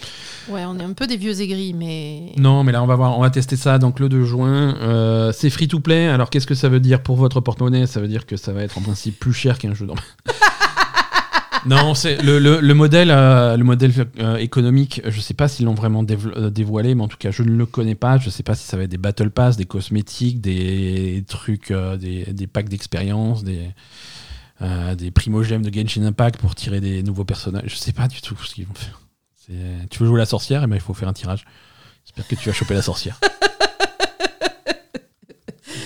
Ouais, 0.51 0.65
on 0.67 0.79
est 0.79 0.83
un 0.83 0.93
peu 0.93 1.07
des 1.07 1.17
vieux 1.17 1.41
aigris, 1.41 1.73
mais. 1.73 2.33
Non, 2.37 2.65
mais 2.65 2.73
là, 2.73 2.83
on 2.83 2.87
va 2.87 2.97
voir. 2.97 3.17
On 3.19 3.23
va 3.23 3.31
tester 3.31 3.57
ça. 3.57 3.79
Donc, 3.79 3.99
le 3.99 4.11
2 4.11 4.25
juin, 4.25 4.77
euh, 4.83 5.33
c'est 5.33 5.49
free 5.49 5.69
to 5.69 5.81
play. 5.81 6.07
Alors, 6.07 6.29
qu'est-ce 6.29 6.47
que 6.47 6.55
ça 6.55 6.69
veut 6.69 6.81
dire 6.81 7.03
pour 7.03 7.17
votre 7.17 7.41
porte-monnaie? 7.41 7.87
Ça 7.87 8.01
veut 8.01 8.09
dire 8.09 8.27
que 8.27 8.37
ça 8.37 8.53
va 8.53 8.63
être 8.63 8.77
en 8.77 8.83
principe 8.83 9.19
plus 9.19 9.33
cher 9.33 9.59
qu'un 9.59 9.73
jeu. 9.75 9.87
d'or- 9.87 9.97
non, 11.67 11.95
c'est 11.95 12.21
le, 12.23 12.39
le- 12.39 12.61
le 12.61 12.75
modèle, 12.75 13.11
euh, 13.11 13.57
le 13.57 13.65
modèle 13.65 13.93
euh, 14.19 14.37
économique. 14.37 15.01
Je 15.07 15.21
sais 15.23 15.33
pas 15.35 15.49
s'ils 15.49 15.65
l'ont 15.65 15.73
vraiment 15.75 16.03
dév- 16.03 16.31
euh, 16.37 16.51
dévoilé, 16.51 16.95
mais 16.95 17.03
en 17.05 17.09
tout 17.09 17.17
cas, 17.19 17.31
je 17.31 17.43
ne 17.43 17.53
le 17.57 17.65
connais 17.65 17.95
pas. 17.95 18.19
Je 18.19 18.29
sais 18.29 18.43
pas 18.43 18.55
si 18.55 18.67
ça 18.67 18.77
va 18.77 18.83
être 18.83 18.91
des 18.91 18.99
battle 18.99 19.31
pass, 19.31 19.57
des 19.57 19.65
cosmétiques, 19.65 20.43
des 20.43 21.25
trucs, 21.27 21.71
euh, 21.71 21.97
des, 21.97 22.25
des 22.35 22.47
packs 22.47 22.69
d'expérience, 22.69 23.45
des 23.45 23.61
euh, 24.63 24.95
des 24.95 25.11
primogèmes 25.11 25.63
de 25.63 25.73
Genshin 25.73 26.03
Impact 26.05 26.39
pour 26.41 26.55
tirer 26.55 26.81
des 26.81 27.03
nouveaux 27.03 27.25
personnages. 27.25 27.65
Je 27.67 27.77
sais 27.77 27.93
pas 27.93 28.09
du 28.09 28.21
tout 28.21 28.37
ce 28.45 28.55
qu'ils 28.55 28.67
vont 28.67 28.75
faire. 28.75 29.01
Tu 29.91 29.99
veux 29.99 30.07
jouer 30.07 30.19
la 30.19 30.27
sorcière, 30.27 30.63
et 30.63 30.67
ben 30.67 30.77
il 30.77 30.81
faut 30.81 30.95
faire 30.95 31.09
un 31.09 31.13
tirage. 31.13 31.45
J'espère 32.05 32.27
que 32.27 32.35
tu 32.35 32.49
vas 32.49 32.55
choper 32.55 32.75
la 32.75 32.83
sorcière. 32.83 33.19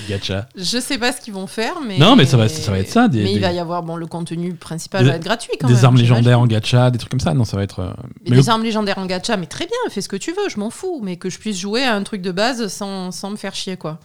Gacha. 0.09 0.49
Je 0.57 0.79
sais 0.81 0.97
pas 0.99 1.13
ce 1.13 1.21
qu'ils 1.21 1.35
vont 1.35 1.47
faire, 1.47 1.81
mais. 1.87 1.99
Non, 1.99 2.17
mais 2.17 2.25
ça 2.25 2.37
va- 2.39 2.49
ça 2.49 2.71
va 2.71 2.79
être 2.79 2.89
ça, 2.91 3.09
des- 3.09 3.23
mais 3.25 3.31
il 3.33 3.35
des- 3.35 3.41
va 3.41 3.53
y 3.53 3.59
avoir. 3.59 3.83
Bon, 3.83 3.97
le 3.97 4.07
contenu 4.07 4.55
principal 4.55 5.05
Des- 5.05 5.11
va 5.11 5.17
être 5.17 5.25
gratuit 5.25 5.53
quand 5.61 5.67
Des 5.69 5.75
même. 5.75 5.85
armes 5.85 5.97
j'imagine. 5.97 6.15
légendaires 6.17 6.41
en 6.41 6.47
gacha, 6.47 6.91
des 6.91 6.99
trucs 6.99 7.11
comme 7.11 7.21
ça. 7.21 7.35
Non, 7.35 7.45
ça 7.45 7.57
va 7.59 7.63
être. 7.63 7.81
euh, 7.81 7.93
Mais 8.25 8.31
mais 8.31 8.37
des 8.37 8.43
le- 8.43 8.49
armes 8.49 8.63
légendaires 8.63 8.99
en 8.99 9.05
gacha, 9.07 9.37
mais 9.37 9.47
très 9.47 9.67
bien, 9.67 9.77
fais 9.91 10.01
ce 10.01 10.09
que 10.09 10.17
tu 10.17 10.33
veux, 10.33 10.49
je 10.49 10.59
m'en 10.59 10.71
fous. 10.71 11.01
Mais 11.03 11.17
que 11.17 11.29
je 11.31 11.39
puisse 11.39 11.59
jouer 11.59 11.85
à 11.85 11.95
un 11.95 12.03
truc 12.05 12.23
de 12.23 12.33
base 12.33 12.69
sans, 12.69 13.11
sans 13.13 13.31
me 13.31 13.37
faire 13.37 13.55
chier, 13.55 13.77
quoi. 13.77 14.01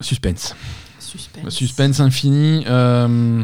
Suspense. 0.00 0.54
Suspense. 1.08 1.54
Suspense 1.54 2.00
infini. 2.00 2.64
euh, 2.66 3.42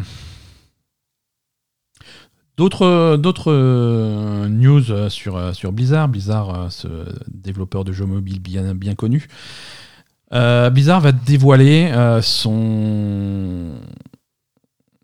D'autres, 2.57 3.17
d'autres 3.17 3.51
euh, 3.53 4.49
news 4.49 4.93
euh, 4.93 5.09
sur, 5.09 5.55
sur 5.57 5.73
Blizzard. 5.73 6.09
Blizzard, 6.09 6.71
ce 6.71 6.87
développeur 7.29 7.83
de 7.83 7.93
jeux 7.93 8.07
mobiles 8.07 8.39
bien, 8.41 8.75
bien 8.77 8.95
connu. 8.95 9.27
Euh, 10.33 10.71
Blizzard 10.71 11.01
va 11.01 11.11
dévoiler 11.11 11.91
euh, 11.93 12.23
son, 12.23 13.73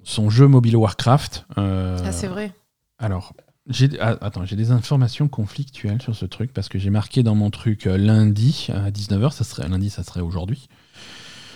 son 0.04 0.30
jeu 0.30 0.46
mobile 0.46 0.76
Warcraft. 0.76 1.46
euh, 1.58 1.98
Ah, 2.04 2.12
c'est 2.12 2.28
vrai. 2.28 2.52
alors, 3.00 3.32
j'ai 3.68 3.88
ah, 4.00 4.16
attends, 4.20 4.44
j'ai 4.44 4.56
des 4.56 4.70
informations 4.70 5.26
conflictuelles 5.26 6.00
sur 6.00 6.14
ce 6.14 6.26
truc 6.26 6.52
parce 6.52 6.68
que 6.68 6.78
j'ai 6.78 6.90
marqué 6.90 7.24
dans 7.24 7.34
mon 7.34 7.50
truc 7.50 7.84
lundi 7.84 8.68
à 8.72 8.90
19h, 8.92 9.32
ça 9.32 9.42
serait 9.42 9.68
lundi, 9.68 9.90
ça 9.90 10.04
serait 10.04 10.20
aujourd'hui. 10.20 10.68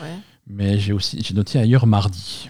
Ouais. 0.02 0.16
Mais 0.47 0.78
j'ai 0.78 0.92
aussi 0.92 1.20
j'ai 1.22 1.34
noté 1.34 1.59
ailleurs 1.59 1.86
mardi. 1.86 2.49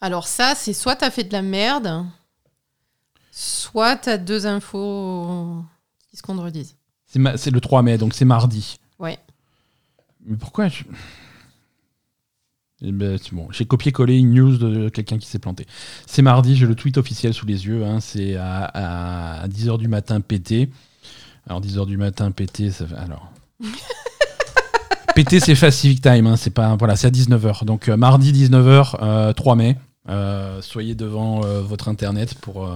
Alors, 0.00 0.26
ça, 0.28 0.54
c'est 0.54 0.72
soit 0.72 0.96
t'as 0.96 1.10
fait 1.10 1.24
de 1.24 1.32
la 1.32 1.42
merde, 1.42 2.04
soit 3.30 3.96
t'as 3.96 4.18
deux 4.18 4.46
infos 4.46 5.62
qui 6.10 6.16
se 6.16 6.22
contredisent. 6.22 6.76
C'est 7.06 7.18
ma- 7.18 7.36
c'est 7.36 7.50
le 7.50 7.60
3 7.60 7.82
mai, 7.82 7.96
donc 7.98 8.12
c'est 8.14 8.24
mardi. 8.24 8.78
Ouais. 8.98 9.18
Mais 10.26 10.36
pourquoi 10.36 10.68
je... 10.68 10.84
Eh 12.82 12.92
ben, 12.92 13.16
c'est 13.22 13.32
bon, 13.32 13.48
j'ai 13.50 13.64
copié-collé 13.64 14.18
une 14.18 14.34
news 14.34 14.58
de 14.58 14.88
quelqu'un 14.90 15.16
qui 15.18 15.26
s'est 15.26 15.38
planté. 15.38 15.66
C'est 16.06 16.22
mardi, 16.22 16.54
j'ai 16.56 16.66
le 16.66 16.74
tweet 16.74 16.98
officiel 16.98 17.32
sous 17.32 17.46
les 17.46 17.66
yeux. 17.66 17.84
hein, 17.84 18.00
c'est 18.00 18.36
à, 18.36 19.40
à 19.42 19.48
10h 19.48 19.78
du 19.78 19.88
matin 19.88 20.20
pété. 20.20 20.70
Alors 21.46 21.62
10h 21.62 21.86
du 21.86 21.96
matin 21.96 22.30
pété, 22.30 22.70
ça 22.70 22.86
fait... 22.86 22.94
Alors... 22.96 23.30
pété, 25.14 25.40
c'est 25.40 25.54
Fast 25.54 25.78
Civic 25.78 26.02
Time. 26.02 26.26
hein, 26.26 26.36
c'est 26.36 26.50
pas... 26.50 26.76
Voilà, 26.76 26.96
c'est 26.96 27.06
à 27.06 27.10
19h. 27.10 27.64
Donc 27.64 27.88
euh, 27.88 27.96
mardi 27.96 28.32
19h, 28.32 28.96
euh, 29.02 29.32
3 29.32 29.56
mai. 29.56 29.76
Euh, 30.10 30.60
soyez 30.60 30.94
devant 30.94 31.46
euh, 31.46 31.62
votre 31.62 31.88
internet 31.88 32.34
pour 32.34 32.66
euh, 32.66 32.74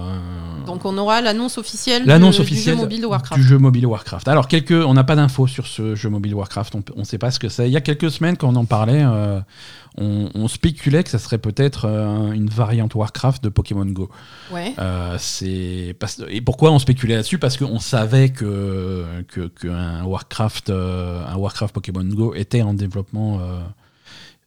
Donc, 0.65 0.85
on 0.85 0.97
aura 0.97 1.21
l'annonce 1.21 1.59
officielle, 1.59 2.01
L'annonce 2.07 2.37
du, 2.37 2.41
officielle 2.41 2.73
du 2.73 2.79
jeu 2.79 2.83
mobile 2.83 3.01
de 3.01 3.05
Warcraft. 3.05 3.39
du 3.39 3.47
jeu 3.47 3.57
mobile 3.59 3.85
Warcraft. 3.85 4.27
Alors, 4.27 4.47
quelques, 4.47 4.71
on 4.71 4.95
n'a 4.95 5.03
pas 5.03 5.15
d'infos 5.15 5.45
sur 5.45 5.67
ce 5.67 5.93
jeu 5.93 6.09
mobile 6.09 6.33
Warcraft, 6.33 6.73
on 6.95 6.99
ne 6.99 7.03
sait 7.03 7.19
pas 7.19 7.29
ce 7.29 7.37
que 7.37 7.47
c'est. 7.47 7.69
Il 7.69 7.71
y 7.71 7.77
a 7.77 7.81
quelques 7.81 8.09
semaines, 8.09 8.35
quand 8.35 8.49
on 8.49 8.55
en 8.55 8.65
parlait, 8.65 9.05
on, 9.05 10.31
on 10.33 10.47
spéculait 10.47 11.03
que 11.03 11.11
ça 11.11 11.19
serait 11.19 11.37
peut-être 11.37 11.85
une 11.85 12.49
variante 12.49 12.95
Warcraft 12.95 13.43
de 13.43 13.49
Pokémon 13.49 13.85
Go. 13.85 14.09
Ouais. 14.51 14.73
C'est 15.19 15.95
Et 16.29 16.41
pourquoi 16.41 16.71
on 16.71 16.79
spéculait 16.79 17.17
là-dessus? 17.17 17.37
Parce 17.37 17.57
qu'on 17.57 17.79
savait 17.79 18.29
que, 18.29 19.05
que, 19.27 19.49
qu'un 19.49 20.03
Warcraft, 20.03 20.71
un 20.71 21.35
Warcraft 21.35 21.75
Pokémon 21.75 22.05
Go 22.05 22.33
était 22.33 22.63
en 22.63 22.73
développement 22.73 23.39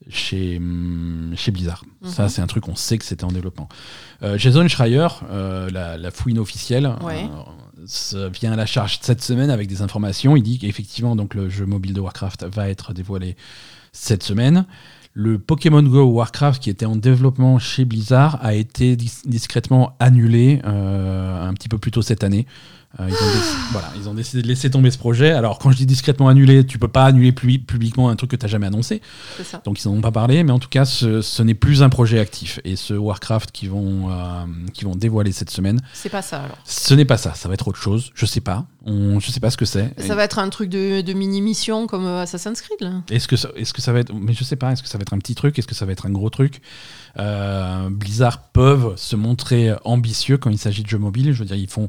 euh, 0.07 0.11
chez, 0.11 0.57
hum, 0.59 1.32
chez 1.36 1.50
Blizzard. 1.50 1.84
Ça, 2.05 2.24
Mhm. 2.24 2.28
c'est 2.28 2.42
un 2.42 2.46
truc, 2.46 2.68
on 2.68 2.74
sait 2.76 2.98
que 2.98 3.05
c'était 3.05 3.24
en 3.24 3.32
développement. 3.32 3.68
Euh, 4.22 4.36
Jason 4.38 4.66
Schreier, 4.68 5.09
euh, 5.30 5.70
la, 5.70 5.96
la 5.96 6.11
fouine 6.11 6.38
officielle, 6.38 6.90
Ouais. 7.03 7.28
euh, 8.14 8.28
vient 8.28 8.53
à 8.53 8.57
la 8.57 8.66
charge 8.66 8.98
cette 9.03 9.22
semaine 9.22 9.50
avec 9.50 9.68
des 9.68 9.82
informations. 9.82 10.36
Il 10.36 10.42
dit 10.42 10.59
qu'effectivement, 10.59 11.16
donc, 11.16 11.34
le 11.34 11.48
jeu 11.48 11.66
mobile 11.66 11.94
de 11.94 12.00
Warcraft 12.00 12.44
va 12.44 12.68
être 12.68 12.92
dévoilé 12.92 13.36
cette 13.92 14.22
semaine. 14.22 14.66
Le 15.14 15.38
Pokémon 15.38 15.82
Go 15.82 16.05
Warcraft 16.05 16.62
qui 16.62 16.70
était 16.70 16.86
en 16.86 16.96
développement 16.96 17.59
chez 17.59 17.84
Blizzard 17.84 18.38
a 18.42 18.55
été 18.55 18.96
dis- 18.96 19.12
discrètement 19.26 19.94
annulé 20.00 20.62
euh, 20.64 21.46
un 21.46 21.53
petit 21.53 21.68
peu 21.68 21.76
plus 21.76 21.90
tôt 21.90 22.00
cette 22.00 22.24
année. 22.24 22.46
Euh, 23.01 23.09
ils, 23.09 23.14
ont 23.14 23.32
décidé, 23.32 23.59
voilà, 23.70 23.88
ils 23.97 24.09
ont 24.09 24.14
décidé 24.14 24.43
de 24.43 24.49
laisser 24.49 24.70
tomber 24.70 24.90
ce 24.90 24.99
projet. 24.99 25.30
Alors, 25.30 25.59
quand 25.59 25.70
je 25.70 25.76
dis 25.78 25.86
discrètement 25.86 26.28
annulé, 26.28 26.66
tu 26.66 26.78
peux 26.78 26.88
pas 26.88 27.07
annuler 27.07 27.32
publiquement 27.32 28.11
un 28.11 28.16
truc 28.16 28.30
que 28.30 28.36
tu 28.36 28.45
n'as 28.45 28.51
jamais 28.51 28.66
annoncé. 28.66 29.01
Ça. 29.43 29.62
Donc, 29.64 29.82
ils 29.82 29.88
n'en 29.88 29.95
ont 29.95 30.01
pas 30.03 30.12
parlé. 30.12 30.45
Mais 30.45 30.53
en 30.53 30.59
tout 30.59 30.68
cas, 30.68 30.84
ce, 30.84 31.22
ce 31.22 31.43
n'est 31.43 31.55
plus 31.55 31.82
un 31.82 31.88
projet 31.88 32.18
actif. 32.18 32.61
Et 32.64 32.76
ce 32.76 32.93
Warcraft 32.93 33.51
qu'ils 33.51 33.70
vont, 33.70 34.11
euh, 34.11 34.45
vont 34.82 34.95
dévoiler 34.95 35.32
cette 35.32 35.51
semaine. 35.51 35.80
C'est 35.95 36.11
pas 36.11 36.22
ça 36.22 36.43
alors. 36.43 36.59
Ce 36.64 36.93
n'est 36.93 37.07
pas 37.07 37.16
ça. 37.16 37.32
Ça 37.34 37.49
va 37.49 37.55
être 37.55 37.66
autre 37.66 37.80
chose. 37.80 38.11
Je 38.14 38.26
sais 38.26 38.40
pas. 38.40 38.66
On, 38.84 39.20
je 39.20 39.30
sais 39.30 39.40
pas 39.40 39.51
ce 39.51 39.57
que 39.57 39.64
c'est. 39.64 39.95
Ça 39.99 40.14
va 40.14 40.24
être 40.24 40.38
un 40.38 40.51
truc 40.51 40.68
de, 40.68 41.01
de 41.01 41.12
mini-mission 41.14 41.86
comme 41.86 42.05
euh, 42.05 42.22
Assassin's 42.22 42.61
Creed. 42.61 42.90
Est-ce 43.11 43.26
que, 43.26 43.36
est 43.36 43.64
-ce 43.64 43.72
que 43.72 43.80
ça 43.80 43.93
va 43.93 44.01
être. 44.01 44.12
Mais 44.12 44.34
je 44.34 44.45
sais 44.45 44.57
pas. 44.57 44.72
Est-ce 44.72 44.82
que 44.82 44.88
ça 44.88 44.99
va 44.99 45.03
être 45.03 45.14
un 45.14 45.18
petit 45.18 45.34
truc? 45.34 45.59
Est-ce 45.59 45.66
que 45.66 45.74
ça 45.74 45.86
va 45.86 45.93
être 45.93 46.05
un 46.07 46.11
gros 46.11 46.30
truc? 46.30 46.61
Blizzard 47.90 48.49
peuvent 48.53 48.95
se 48.97 49.16
montrer 49.16 49.74
ambitieux 49.84 50.38
quand 50.38 50.51
il 50.51 50.59
s'agit 50.59 50.82
de 50.82 50.88
jeux 50.88 50.99
mobiles. 50.99 51.32
Je 51.32 51.38
veux 51.38 51.45
dire, 51.45 51.57
ils 51.57 51.68
font 51.68 51.88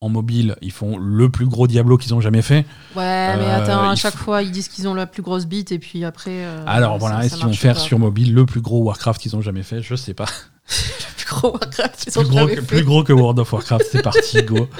en 0.00 0.08
mobile, 0.08 0.54
ils 0.62 0.70
font 0.70 0.96
le 0.96 1.28
plus 1.28 1.46
gros 1.46 1.66
Diablo 1.66 1.98
qu'ils 1.98 2.14
ont 2.14 2.20
jamais 2.20 2.42
fait. 2.42 2.64
Ouais, 2.94 3.36
mais 3.36 3.44
euh, 3.44 3.62
attends, 3.62 3.88
à 3.88 3.96
chaque 3.96 4.16
fois, 4.16 4.42
ils 4.42 4.52
disent 4.52 4.68
qu'ils 4.68 4.86
ont 4.86 4.94
la 4.94 5.06
plus 5.06 5.22
grosse 5.22 5.46
bite 5.46 5.72
et 5.72 5.78
puis 5.78 6.04
après. 6.04 6.44
Euh, 6.44 6.62
Alors 6.66 6.98
voilà, 6.98 7.24
est-ce 7.24 7.36
qu'ils 7.36 7.46
vont 7.46 7.52
faire 7.52 7.78
sur 7.78 7.98
mobile 7.98 8.32
le 8.32 8.46
plus 8.46 8.60
gros 8.60 8.80
Warcraft 8.82 9.20
qu'ils 9.20 9.34
ont 9.34 9.40
jamais 9.40 9.64
fait? 9.64 9.82
Je 9.82 9.96
sais 9.96 10.14
pas. 10.14 10.26
le 10.68 11.16
plus 11.16 11.26
gros 11.26 11.50
Warcraft 11.50 11.96
qu'ils 12.04 12.18
ont 12.18 12.32
jamais 12.32 12.54
que, 12.54 12.60
fait. 12.60 12.66
Plus 12.66 12.84
gros 12.84 13.02
que 13.02 13.12
World 13.12 13.38
of 13.40 13.52
Warcraft, 13.52 13.86
c'est 13.90 14.02
parti, 14.02 14.42
go. 14.42 14.68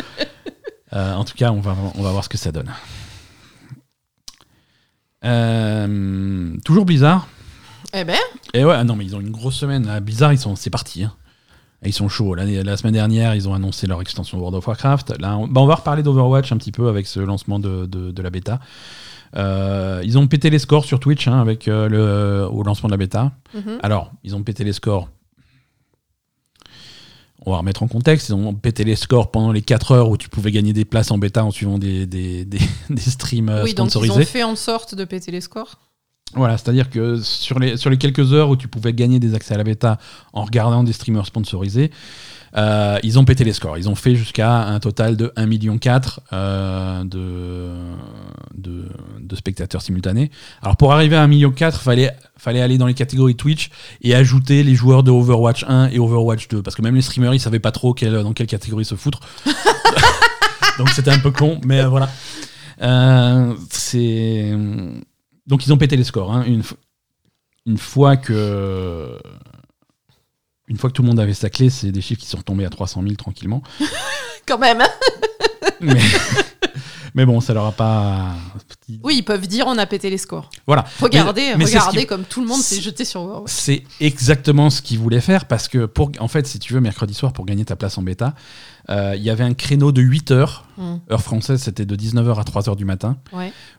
Euh, 0.95 1.13
en 1.13 1.25
tout 1.27 1.35
cas, 1.35 1.53
on 1.53 1.61
va, 1.61 1.77
on 1.97 2.03
va 2.03 2.13
voir 2.13 2.25
ce 2.25 2.31
que 2.31 2.39
ça 2.39 2.51
donne. 2.51 2.73
toujours 6.65 6.87
Blizzard? 6.87 7.29
Eh 7.93 8.05
ben. 8.05 8.17
Et 8.55 8.65
ouais, 8.65 8.83
non, 8.85 8.97
mais 8.97 9.05
ils 9.05 9.15
ont 9.15 9.21
une 9.21 9.31
grosse 9.31 9.57
semaine. 9.57 9.87
À 9.87 10.01
Blizzard, 10.01 10.33
ils 10.33 10.39
sont, 10.39 10.57
c'est 10.57 10.71
parti. 10.71 11.05
Hein. 11.05 11.13
Ils 11.85 11.93
sont 11.93 12.09
chauds. 12.09 12.35
La, 12.35 12.45
la, 12.45 12.77
semaine 12.77 12.95
dernière, 12.95 13.35
ils 13.35 13.49
ont 13.49 13.55
annoncé 13.55 13.87
leur 13.87 14.01
extension 14.01 14.39
World 14.39 14.57
of 14.57 14.67
Warcraft. 14.67 15.21
Là, 15.21 15.39
on, 15.39 15.47
bah, 15.47 15.61
on 15.61 15.67
va 15.67 15.77
reparler 15.77 16.03
d'Overwatch 16.03 16.51
un 16.51 16.57
petit 16.57 16.73
peu 16.73 16.89
avec 16.89 17.07
ce 17.07 17.21
lancement 17.21 17.61
de, 17.61 17.87
de, 17.87 18.23
la 18.23 18.31
bêta. 18.31 18.59
Euh, 19.37 20.03
ils 20.05 20.19
ont 20.19 20.27
pété 20.27 20.51
les 20.51 20.59
scores 20.59 20.85
sur 20.85 20.99
Twitch 20.99 21.29
hein, 21.29 21.41
avec 21.41 21.69
euh, 21.69 21.89
le, 21.89 22.49
au 22.51 22.65
lancement 22.65 22.89
de 22.89 22.93
la 22.93 22.97
bêta. 22.97 23.33
Mhm. 23.55 23.79
Alors, 23.83 24.11
ils 24.25 24.35
ont 24.35 24.43
pété 24.43 24.65
les 24.65 24.73
scores. 24.73 25.09
On 27.47 27.53
va 27.53 27.59
remettre 27.59 27.85
en 27.85 27.89
contexte. 27.89 28.31
Ils 28.31 28.35
ont 28.35 28.55
pété 28.55 28.83
les 28.83 28.97
scores 28.97 29.31
pendant 29.31 29.53
les 29.53 29.63
4 29.63 29.93
heures 29.93 30.09
où 30.11 30.17
tu 30.17 30.29
pouvais 30.29 30.51
gagner 30.51 30.73
des 30.73 30.85
places 30.85 31.13
en 31.13 31.19
bêta 31.19 31.45
en 31.45 31.53
suivant 31.53 31.79
des, 31.79 32.07
des, 32.07 32.45
des, 32.45 32.59
des 32.91 33.01
streams 33.01 33.61
oui, 33.63 33.71
sponsorisés. 33.71 34.09
Donc 34.09 34.19
ils 34.19 34.23
ont 34.23 34.27
fait 34.27 34.43
en 34.43 34.57
sorte 34.57 34.97
de 34.97 35.05
péter 35.05 35.31
les 35.31 35.41
scores. 35.41 35.79
Voilà, 36.35 36.59
c'est-à-dire 36.59 36.91
que 36.91 37.21
sur 37.23 37.59
les, 37.59 37.77
sur 37.77 37.91
les 37.91 37.97
quelques 37.97 38.33
heures 38.33 38.51
où 38.51 38.57
tu 38.57 38.69
pouvais 38.69 38.93
gagner 38.93 39.19
des 39.19 39.35
accès 39.35 39.55
à 39.55 39.57
la 39.57 39.65
bêta 39.65 39.99
en 40.33 40.45
regardant 40.45 40.85
des 40.85 40.93
streamers 40.93 41.27
sponsorisés, 41.27 41.91
euh, 42.57 42.99
ils 43.03 43.19
ont 43.19 43.25
pété 43.25 43.45
les 43.45 43.53
scores. 43.53 43.79
Ils 43.79 43.89
ont 43.89 43.95
fait 43.95 44.15
jusqu'à 44.15 44.67
un 44.67 44.81
total 44.81 45.17
de 45.17 45.33
1,4 45.37 45.47
million 45.47 45.79
euh, 46.33 47.05
de, 47.05 47.71
de, 48.55 48.89
de, 49.21 49.37
spectateurs 49.37 49.83
simultanés. 49.83 50.31
Alors 50.63 50.77
pour 50.77 50.93
arriver 50.93 51.17
à 51.17 51.27
1,4 51.27 51.29
million, 51.29 51.53
il 51.59 51.73
fallait, 51.73 52.17
fallait 52.37 52.61
aller 52.61 52.79
dans 52.79 52.87
les 52.87 52.95
catégories 52.95 53.37
Twitch 53.37 53.71
et 54.03 54.15
ajouter 54.15 54.63
les 54.63 54.75
joueurs 54.75 55.03
de 55.03 55.11
Overwatch 55.11 55.65
1 55.69 55.91
et 55.91 55.99
Overwatch 55.99 56.49
2. 56.49 56.63
Parce 56.63 56.77
que 56.77 56.83
même 56.83 56.95
les 56.95 57.03
streamers, 57.03 57.35
ils 57.35 57.41
savaient 57.41 57.59
pas 57.59 57.73
trop 57.73 57.95
dans 57.95 58.33
quelle 58.33 58.47
catégorie 58.47 58.85
se 58.85 58.95
foutre. 58.95 59.21
Donc 60.79 60.89
c'était 60.91 61.11
un 61.11 61.19
peu 61.19 61.33
con, 61.33 61.61
mais 61.65 61.81
euh, 61.81 61.89
voilà. 61.89 62.09
c'est 63.71 64.55
donc 65.49 65.67
ils 65.67 65.73
ont 65.73 65.79
pété 65.79 65.97
les 65.97 66.05
scores. 66.05 66.33
Hein. 66.33 66.45
Une, 66.47 66.63
une, 67.67 67.79
fois 67.79 68.17
que. 68.17 69.19
Une 70.69 70.77
fois 70.77 70.91
que 70.91 70.95
tout 70.95 71.03
le 71.03 71.09
monde 71.09 71.19
avait 71.19 71.35
sa 71.35 71.49
clé, 71.49 71.71
c'est 71.71 71.91
des 71.91 72.03
chiffres 72.03 72.21
qui 72.21 72.29
sont 72.29 72.37
retombés 72.37 72.67
à 72.67 72.71
300 72.71 73.03
000 73.03 73.15
tranquillement. 73.17 73.63
Quand 74.47 74.59
même. 74.59 74.83
Hein. 74.83 75.71
mais, 75.81 75.95
mais, 77.15 77.27
bon, 77.27 77.41
ça 77.41 77.55
leur 77.55 77.67
a 77.67 77.73
pas. 77.73 78.35
Oui, 79.03 79.17
ils 79.19 79.25
peuvent 79.25 79.47
dire 79.47 79.67
on 79.67 79.79
a 79.79 79.87
pété 79.87 80.11
les 80.11 80.19
scores. 80.19 80.51
Voilà. 80.67 80.85
Regardez, 81.01 81.55
regardez 81.55 82.07
comme 82.07 82.25
tout 82.25 82.41
le 82.41 82.47
monde 82.47 82.61
s'est 82.61 82.81
jeté 82.81 83.05
sur 83.05 83.23
Overwatch. 83.23 83.51
C'est 83.51 83.85
exactement 84.01 84.71
ce 84.71 84.83
qu'ils 84.83 84.99
voulaient 84.99 85.21
faire 85.21 85.47
parce 85.47 85.69
que, 85.69 85.87
pour, 85.87 86.11
en 86.19 86.29
fait, 86.29 86.47
si 86.47 86.59
tu 86.59 86.73
veux, 86.73 86.81
mercredi 86.81 87.15
soir, 87.15 87.33
pour 87.33 87.47
gagner 87.47 87.65
ta 87.65 87.77
place 87.77 87.99
en 87.99 88.03
bêta, 88.03 88.35
euh, 88.91 89.15
il 89.17 89.23
y 89.23 89.31
avait 89.31 89.45
un 89.45 89.55
créneau 89.55 89.93
de 89.93 90.01
8 90.01 90.31
heures, 90.31 90.65
hmm. 90.79 90.97
heure 91.11 91.23
française, 91.23 91.61
c'était 91.63 91.85
de 91.85 91.97
19h 91.97 92.39
à 92.39 92.43
3h 92.43 92.77
du 92.77 92.85
matin, 92.85 93.19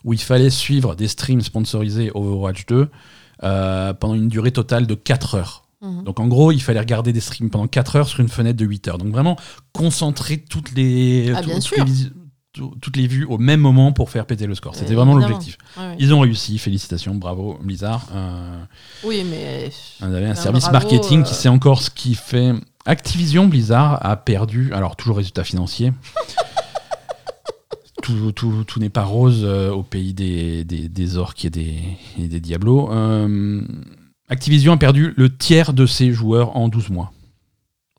où 0.03 0.13
il 0.13 0.21
fallait 0.21 0.49
suivre 0.49 0.95
des 0.95 1.07
streams 1.07 1.41
sponsorisés 1.41 2.11
Overwatch 2.13 2.65
2 2.67 2.89
euh, 3.43 3.93
pendant 3.93 4.15
une 4.15 4.27
durée 4.27 4.51
totale 4.51 4.85
de 4.85 4.95
4 4.95 5.35
heures. 5.35 5.63
Hmm. 5.81 6.03
Donc 6.03 6.19
en 6.19 6.27
gros, 6.27 6.51
il 6.51 6.61
fallait 6.61 6.79
regarder 6.79 7.13
des 7.13 7.21
streams 7.21 7.49
pendant 7.49 7.67
4 7.67 7.95
heures 7.95 8.07
sur 8.07 8.19
une 8.19 8.29
fenêtre 8.29 8.57
de 8.57 8.65
8 8.65 8.87
heures. 8.89 8.97
Donc 8.97 9.11
vraiment 9.11 9.37
concentrer 9.73 10.37
toutes 10.37 10.73
les, 10.73 11.31
ah, 11.35 11.41
toutes, 11.41 11.71
les 11.77 12.11
vues 13.07 13.25
au 13.25 13.37
même 13.37 13.59
moment 13.59 13.91
pour 13.91 14.09
faire 14.09 14.25
péter 14.25 14.47
le 14.47 14.55
score. 14.55 14.75
C'était 14.75 14.93
vraiment 14.93 15.15
l'objectif. 15.15 15.57
Ils 15.97 16.13
ont 16.13 16.19
réussi, 16.19 16.57
félicitations, 16.57 17.15
bravo 17.15 17.57
Blizzard. 17.61 18.07
Euh, 18.13 18.63
oui, 19.03 19.25
mais... 19.29 19.69
On 20.01 20.13
avait 20.13 20.27
un 20.27 20.35
service 20.35 20.71
marketing 20.71 21.23
qui 21.23 21.33
sait 21.33 21.49
encore 21.49 21.81
ce 21.81 21.89
qui 21.89 22.15
fait 22.15 22.53
Activision 22.85 23.47
Blizzard 23.47 24.03
a 24.05 24.15
perdu, 24.15 24.73
alors 24.73 24.95
toujours 24.95 25.17
résultat 25.17 25.43
financier. 25.43 25.93
tout, 28.01 28.31
tout, 28.31 28.63
tout 28.65 28.79
n'est 28.79 28.89
pas 28.89 29.03
rose 29.03 29.41
euh, 29.43 29.69
au 29.71 29.83
pays 29.83 30.13
des, 30.13 30.63
des, 30.63 30.89
des, 30.89 31.17
orques 31.17 31.45
et 31.45 31.49
des, 31.49 31.77
et 32.17 32.27
des 32.27 32.39
diablos. 32.39 32.89
Euh, 32.91 33.61
Activision 34.29 34.73
a 34.73 34.77
perdu 34.77 35.13
le 35.17 35.35
tiers 35.35 35.73
de 35.73 35.85
ses 35.85 36.11
joueurs 36.11 36.55
en 36.55 36.69
12 36.69 36.89
mois. 36.89 37.11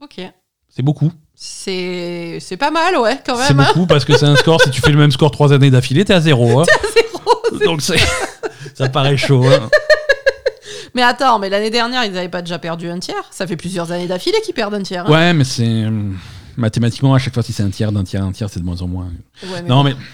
Ok. 0.01 0.21
C'est 0.69 0.83
beaucoup. 0.83 1.13
C'est 1.43 2.57
pas 2.59 2.71
mal, 2.71 2.99
ouais, 2.99 3.19
quand 3.25 3.39
même. 3.39 3.47
C'est 3.47 3.55
hein. 3.55 3.67
beaucoup 3.69 3.87
parce 3.87 4.05
que 4.05 4.15
c'est 4.17 4.27
un 4.27 4.37
score, 4.37 4.61
si 4.61 4.71
tu 4.71 4.83
fais 4.83 4.91
le 4.91 4.99
même 4.99 5.11
score 5.11 5.31
trois 5.31 5.55
années 5.55 5.71
d'affilée, 5.71 6.05
t'es 6.05 6.13
à 6.13 6.21
zéro. 6.21 6.61
Hein. 6.61 6.65
T'es 6.69 6.75
à 6.75 6.93
zéro. 6.93 7.65
Donc 7.65 7.81
ça 8.75 8.89
paraît 8.91 9.17
chaud. 9.17 9.45
Hein. 9.47 9.71
Mais 10.95 11.03
attends, 11.03 11.39
mais 11.39 11.49
l'année 11.49 11.71
dernière, 11.71 12.05
ils 12.05 12.11
n'avaient 12.11 12.29
pas 12.29 12.43
déjà 12.43 12.59
perdu 12.59 12.91
un 12.91 12.99
tiers? 12.99 13.23
Ça 13.31 13.47
fait 13.47 13.57
plusieurs 13.57 13.93
années 13.93 14.09
d'affilée 14.09 14.41
qu'ils 14.45 14.55
perdent 14.55 14.75
un 14.75 14.83
tiers. 14.83 15.09
Ouais, 15.09 15.33
mais 15.33 15.45
c'est. 15.45 15.85
Mathématiquement, 16.57 17.15
à 17.15 17.19
chaque 17.19 17.33
fois, 17.33 17.45
si 17.45 17.53
c'est 17.53 17.63
un 17.63 17.71
tiers 17.71 17.93
d'un 17.93 18.03
tiers, 18.03 18.25
un 18.25 18.33
tiers, 18.33 18.51
c'est 18.51 18.59
de 18.59 18.65
moins 18.65 18.83
en 18.83 18.89
moins. 18.89 19.09
non, 19.69 19.85
mais. 19.85 19.95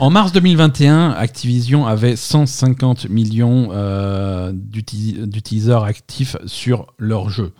En 0.00 0.10
mars 0.10 0.32
2021, 0.32 1.12
Activision 1.12 1.86
avait 1.86 2.14
150 2.14 3.08
millions 3.08 3.70
euh, 3.72 4.52
d'utilisateurs 4.52 5.84
actifs 5.84 6.36
sur 6.44 6.92
leur 6.98 7.30
jeu. 7.30 7.54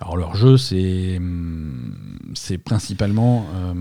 Alors 0.00 0.16
leur 0.16 0.34
jeu, 0.34 0.56
c'est 0.56 1.20
c'est 2.34 2.58
principalement. 2.58 3.46
Euh, 3.54 3.74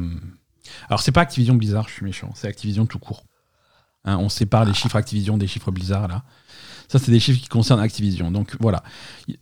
alors 0.87 1.01
c'est 1.01 1.11
pas 1.11 1.21
Activision 1.21 1.55
Blizzard, 1.55 1.87
je 1.87 1.93
suis 1.93 2.05
méchant, 2.05 2.31
c'est 2.35 2.47
Activision 2.47 2.85
tout 2.85 2.99
court. 2.99 3.23
Hein, 4.05 4.17
on 4.17 4.29
sépare 4.29 4.65
les 4.65 4.73
chiffres 4.73 4.95
Activision 4.95 5.37
des 5.37 5.47
chiffres 5.47 5.71
Blizzard 5.71 6.07
là. 6.07 6.23
Ça, 6.89 6.97
c'est 6.97 7.11
des 7.11 7.19
chiffres 7.19 7.39
qui 7.39 7.47
concernent 7.47 7.79
Activision. 7.79 8.31
Donc 8.31 8.55
voilà. 8.59 8.83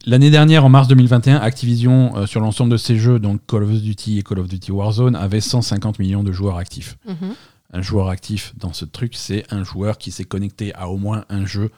L'année 0.05 0.29
dernière, 0.29 0.65
en 0.65 0.69
mars 0.69 0.89
2021, 0.89 1.37
Activision, 1.37 2.17
euh, 2.17 2.25
sur 2.25 2.41
l'ensemble 2.41 2.71
de 2.71 2.77
ses 2.77 2.97
jeux, 2.97 3.19
donc 3.19 3.39
Call 3.47 3.63
of 3.63 3.71
Duty 3.71 4.19
et 4.19 4.21
Call 4.21 4.39
of 4.39 4.49
Duty 4.49 4.73
Warzone, 4.73 5.15
avait 5.15 5.39
150 5.39 5.97
millions 5.97 6.23
de 6.23 6.33
joueurs 6.33 6.57
actifs. 6.57 6.97
Mhm. 7.07 7.35
Un 7.71 7.81
joueur 7.81 8.09
actif 8.09 8.53
dans 8.57 8.73
ce 8.73 8.83
truc, 8.83 9.15
c'est 9.15 9.45
un 9.49 9.63
joueur 9.63 9.97
qui 9.97 10.11
s'est 10.11 10.25
connecté 10.25 10.75
à 10.75 10.89
au 10.89 10.97
moins 10.97 11.23
un 11.29 11.45
jeu 11.45 11.71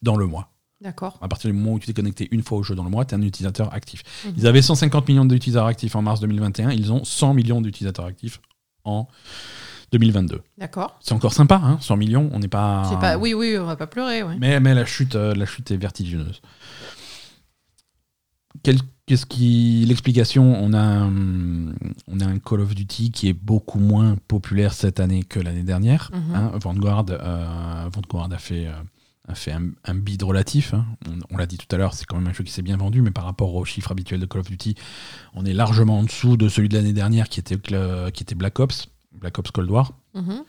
dans 0.00 0.16
le 0.16 0.26
mois. 0.26 0.52
D'accord. 0.80 1.18
À 1.22 1.28
partir 1.28 1.50
du 1.50 1.56
moment 1.56 1.74
où 1.74 1.78
tu 1.78 1.86
t'es 1.86 1.94
connecté 1.94 2.28
une 2.30 2.42
fois 2.42 2.58
au 2.58 2.62
jeu 2.62 2.74
dans 2.74 2.84
le 2.84 2.90
mois, 2.90 3.04
tu 3.04 3.14
es 3.14 3.18
un 3.18 3.22
utilisateur 3.22 3.72
actif. 3.72 4.02
Mhm. 4.24 4.34
Ils 4.36 4.46
avaient 4.46 4.62
150 4.62 5.08
millions 5.08 5.24
d'utilisateurs 5.24 5.66
actifs 5.66 5.96
en 5.96 6.02
mars 6.02 6.20
2021, 6.20 6.70
ils 6.70 6.92
ont 6.92 7.04
100 7.04 7.34
millions 7.34 7.60
d'utilisateurs 7.60 8.04
actifs 8.04 8.40
en 8.84 9.08
2022. 9.92 10.42
D'accord. 10.58 10.98
C'est 11.00 11.14
encore 11.14 11.32
sympa, 11.32 11.60
hein, 11.62 11.78
100 11.80 11.96
millions, 11.96 12.28
on 12.32 12.40
n'est 12.40 12.48
pas... 12.48 12.98
pas... 13.00 13.16
Oui, 13.16 13.32
oui, 13.32 13.56
on 13.58 13.64
va 13.64 13.76
pas 13.76 13.86
pleurer. 13.86 14.22
Mais, 14.38 14.60
mais 14.60 14.74
la, 14.74 14.84
chute, 14.84 15.14
euh, 15.16 15.34
la 15.34 15.46
chute 15.46 15.70
est 15.70 15.76
vertigineuse. 15.76 16.42
Qu'est-ce 19.06 19.26
qui. 19.26 19.84
L'explication, 19.86 20.42
on, 20.42 20.72
a 20.72 20.80
un, 20.80 21.72
on 22.08 22.20
a 22.20 22.26
un 22.26 22.38
Call 22.38 22.60
of 22.60 22.74
Duty 22.74 23.12
qui 23.12 23.28
est 23.28 23.32
beaucoup 23.32 23.78
moins 23.78 24.16
populaire 24.26 24.72
cette 24.72 24.98
année 24.98 25.22
que 25.22 25.38
l'année 25.38 25.62
dernière. 25.62 26.10
Mhm. 26.12 26.34
Hein. 26.34 26.50
Vanguard, 26.54 27.06
euh, 27.10 27.88
Vanguard 27.92 28.32
a 28.32 28.38
fait. 28.38 28.66
Euh, 28.66 28.72
a 29.28 29.34
fait 29.34 29.52
un, 29.52 29.94
bid 29.94 30.22
relatif. 30.22 30.74
Hein. 30.74 30.86
On, 31.30 31.36
l'a 31.36 31.46
dit 31.46 31.58
tout 31.58 31.66
à 31.74 31.78
l'heure, 31.78 31.94
c'est 31.94 32.04
quand 32.04 32.16
même 32.16 32.28
un 32.28 32.32
jeu 32.32 32.44
qui 32.44 32.52
s'est 32.52 32.62
bien 32.62 32.76
vendu, 32.76 33.02
mais 33.02 33.10
par 33.10 33.24
rapport 33.24 33.54
aux 33.54 33.64
chiffres 33.64 33.90
habituels 33.90 34.20
de 34.20 34.26
Call 34.26 34.40
of 34.40 34.48
Duty, 34.48 34.74
on 35.34 35.44
est 35.44 35.52
largement 35.52 35.98
en 35.98 36.04
dessous 36.04 36.36
de 36.36 36.48
celui 36.48 36.68
de 36.68 36.76
l'année 36.76 36.92
dernière 36.92 37.28
qui 37.28 37.40
était, 37.40 37.56
qui 37.58 38.22
était 38.22 38.34
Black 38.34 38.58
Ops. 38.60 38.88
Black 39.12 39.38
Ops 39.38 39.50
Cold 39.50 39.70
War. 39.70 39.92
Mhm. 40.14 40.44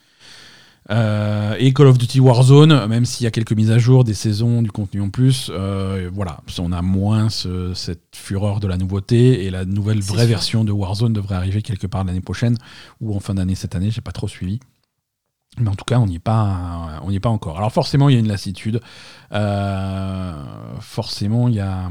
Euh, 0.90 1.56
et 1.60 1.74
Call 1.74 1.88
of 1.88 1.98
Duty 1.98 2.22
Warzone, 2.22 2.88
même 2.88 3.04
s'il 3.04 3.26
y 3.26 3.28
a 3.28 3.32
quelques 3.32 3.52
mises 3.52 3.72
à 3.72 3.78
jour, 3.78 4.06
des 4.06 4.14
saisons, 4.14 4.62
du 4.62 4.72
contenu 4.72 5.02
en 5.02 5.10
plus, 5.10 5.52
euh, 5.54 6.10
voilà, 6.14 6.40
on 6.60 6.72
a 6.72 6.82
moins 6.82 7.28
cette 7.30 8.16
fureur 8.16 8.62
de 8.62 8.68
la 8.68 8.78
nouveauté 8.78 9.46
et 9.46 9.50
la 9.50 9.66
nouvelle 9.66 10.00
vraie 10.00 10.28
version 10.28 10.64
de 10.64 10.72
Warzone 10.72 11.12
devrait 11.12 11.36
arriver 11.36 11.62
quelque 11.62 11.88
part 11.88 12.06
l'année 12.06 12.22
prochaine 12.22 12.58
ou 13.02 13.14
en 13.14 13.20
fin 13.20 13.34
d'année 13.34 13.56
cette 13.56 13.76
année, 13.76 13.92
j'ai 13.92 14.02
pas 14.02 14.14
trop 14.14 14.30
suivi. 14.30 14.60
Mais 15.60 15.70
en 15.70 15.76
tout 15.76 15.86
cas, 15.86 15.98
on 16.00 16.06
n'y 16.06 16.16
est 16.16 16.20
pas, 16.20 17.00
on 17.04 17.10
n'y 17.10 17.16
est 17.16 17.20
pas 17.20 17.30
encore. 17.30 17.58
Alors 17.58 17.72
forcément, 17.74 18.10
il 18.10 18.14
y 18.14 18.16
a 18.16 18.20
une 18.20 18.28
lassitude, 18.28 18.80
euh, 19.32 20.44
forcément, 20.80 21.48
il 21.48 21.56
y 21.56 21.60
a, 21.60 21.90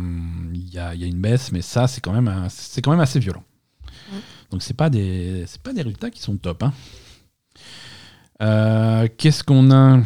il 0.55 0.69
y, 0.73 0.79
a, 0.79 0.95
y 0.95 1.03
a 1.03 1.07
une 1.07 1.21
baisse, 1.21 1.51
mais 1.51 1.63
ça, 1.63 1.89
c'est 1.89 2.01
quand 2.01 2.13
même, 2.13 2.47
c'est 2.49 2.81
quand 2.81 2.93
même 2.93 3.01
assez 3.01 3.19
violent. 3.19 3.43
Donc 4.53 4.63
c'est 4.63 4.75
pas 4.75 4.89
des 4.89 5.45
c'est 5.49 5.61
pas 5.61 5.73
des 5.73 5.83
résultats 5.83 6.11
qui 6.11 6.21
sont 6.21 6.37
top. 6.37 6.63
hein. 6.63 6.73
Euh, 8.43 9.09
Qu'est-ce 9.19 9.43
qu'on 9.43 9.71
a 9.73 10.01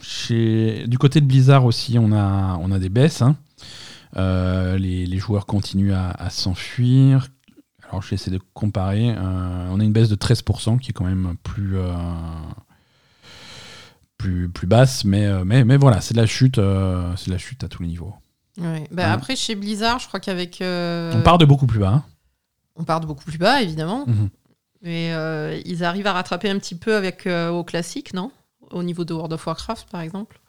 chez 0.00 0.86
du 0.86 0.96
côté 0.98 1.20
de 1.20 1.26
Blizzard 1.26 1.64
aussi 1.64 1.98
On 1.98 2.12
a 2.12 2.56
on 2.60 2.70
a 2.72 2.78
des 2.78 2.88
baisses. 2.88 3.20
hein. 3.22 3.36
Euh, 4.16 4.78
les, 4.78 5.06
les 5.06 5.18
joueurs 5.18 5.46
continuent 5.46 5.92
à, 5.94 6.10
à 6.10 6.30
s'enfuir. 6.30 7.28
Alors 7.92 8.02
j'essaie 8.02 8.30
de 8.30 8.40
comparer. 8.54 9.10
Euh, 9.10 9.68
on 9.70 9.78
a 9.78 9.84
une 9.84 9.92
baisse 9.92 10.08
de 10.08 10.16
13% 10.16 10.78
qui 10.78 10.90
est 10.90 10.92
quand 10.94 11.04
même 11.04 11.36
plus 11.42 11.76
euh, 11.76 11.92
plus, 14.18 14.48
plus 14.48 14.66
basse, 14.66 15.04
mais, 15.04 15.26
euh, 15.26 15.44
mais, 15.44 15.64
mais 15.64 15.76
voilà, 15.76 16.00
c'est 16.00 16.14
de 16.14 16.20
la 16.20 16.26
chute, 16.26 16.56
c'est 16.56 17.26
de 17.26 17.30
la 17.32 17.38
chute 17.38 17.64
à 17.64 17.68
tous 17.68 17.82
les 17.82 17.88
niveaux. 17.88 18.14
Ouais. 18.58 18.84
Bah, 18.90 19.02
Ouais. 19.04 19.08
Après, 19.10 19.36
chez 19.36 19.54
Blizzard, 19.54 19.98
je 19.98 20.08
crois 20.08 20.20
qu'avec. 20.20 20.58
On 20.62 21.20
part 21.22 21.38
de 21.38 21.44
beaucoup 21.44 21.66
plus 21.66 21.78
bas. 21.80 21.88
hein. 21.94 22.04
on 22.76 22.84
part 22.84 23.00
de 23.00 23.06
beaucoup 23.06 23.24
plus 23.24 23.38
bas, 23.38 23.62
évidemment. 23.62 24.04
Mhm. 24.06 24.28
Mais 24.82 25.12
euh, 25.12 25.60
ils 25.64 25.84
arrivent 25.84 26.08
à 26.08 26.12
rattraper 26.12 26.50
un 26.50 26.58
petit 26.58 26.74
peu 26.74 26.96
avec 26.96 27.26
euh, 27.26 27.50
au 27.50 27.62
classique, 27.62 28.14
non? 28.14 28.32
Au 28.72 28.82
niveau 28.82 29.04
de 29.04 29.14
World 29.14 29.32
of 29.32 29.46
Warcraft, 29.46 29.88
par 29.90 30.00
exemple. 30.00 30.40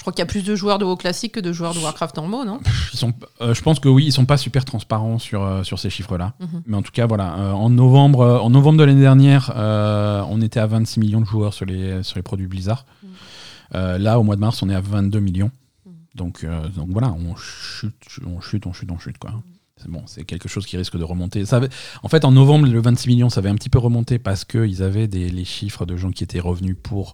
Je 0.00 0.02
crois 0.02 0.14
qu'il 0.14 0.20
y 0.20 0.22
a 0.22 0.26
plus 0.26 0.44
de 0.44 0.56
joueurs 0.56 0.78
de 0.78 0.86
WoW 0.86 0.96
classique 0.96 1.32
que 1.32 1.40
de 1.40 1.52
joueurs 1.52 1.74
de 1.74 1.78
Warcraft 1.78 2.16
normaux, 2.16 2.46
non? 2.46 2.58
Ils 2.94 2.98
sont, 2.98 3.12
euh, 3.42 3.52
je 3.52 3.60
pense 3.60 3.80
que 3.80 3.88
oui, 3.90 4.06
ils 4.06 4.12
sont 4.12 4.24
pas 4.24 4.38
super 4.38 4.64
transparents 4.64 5.18
sur, 5.18 5.42
euh, 5.42 5.62
sur 5.62 5.78
ces 5.78 5.90
chiffres-là. 5.90 6.32
Mhm. 6.40 6.62
Mais 6.64 6.76
en 6.78 6.80
tout 6.80 6.90
cas, 6.90 7.04
voilà, 7.06 7.34
euh, 7.36 7.52
en, 7.52 7.68
novembre, 7.68 8.40
en 8.42 8.48
novembre 8.48 8.78
de 8.78 8.84
l'année 8.84 9.02
dernière, 9.02 9.52
on 9.54 10.40
était 10.40 10.58
à 10.58 10.66
26 10.66 11.00
millions 11.00 11.20
de 11.20 11.26
joueurs 11.26 11.52
sur 11.52 11.66
les, 11.66 12.02
sur 12.02 12.16
les 12.16 12.22
produits 12.22 12.46
Blizzard. 12.46 12.86
Mhm. 13.02 13.96
Là, 13.98 14.18
au 14.18 14.22
mois 14.22 14.36
de 14.36 14.40
mars, 14.40 14.62
on 14.62 14.70
est 14.70 14.74
à 14.74 14.80
22 14.80 15.20
millions. 15.20 15.50
Mhm. 15.84 15.92
Donc, 16.14 16.46
donc 16.74 16.88
voilà, 16.88 17.12
on 17.12 17.36
chute, 17.36 17.92
on 18.26 18.40
chute, 18.40 18.66
on 18.66 18.72
chute, 18.72 18.90
on 18.90 18.98
chute. 18.98 19.18
Quoi. 19.18 19.32
C'est 19.76 19.90
bon, 19.90 20.04
c'est 20.06 20.24
quelque 20.24 20.48
chose 20.48 20.64
qui 20.64 20.78
risque 20.78 20.96
de 20.96 21.04
remonter. 21.04 21.44
Ça 21.44 21.56
avait- 21.56 21.68
en 22.02 22.08
fait, 22.08 22.24
en 22.24 22.30
novembre, 22.32 22.66
le 22.68 22.80
26 22.80 23.06
millions, 23.10 23.28
ça 23.28 23.40
avait 23.40 23.50
un 23.50 23.54
petit 23.54 23.68
peu 23.68 23.78
remonté 23.78 24.18
parce 24.18 24.46
qu'ils 24.46 24.82
avaient 24.82 25.08
des, 25.08 25.28
les 25.28 25.44
chiffres 25.44 25.84
de 25.84 25.98
gens 25.98 26.10
qui 26.10 26.24
étaient 26.24 26.40
revenus 26.40 26.76
pour 26.82 27.12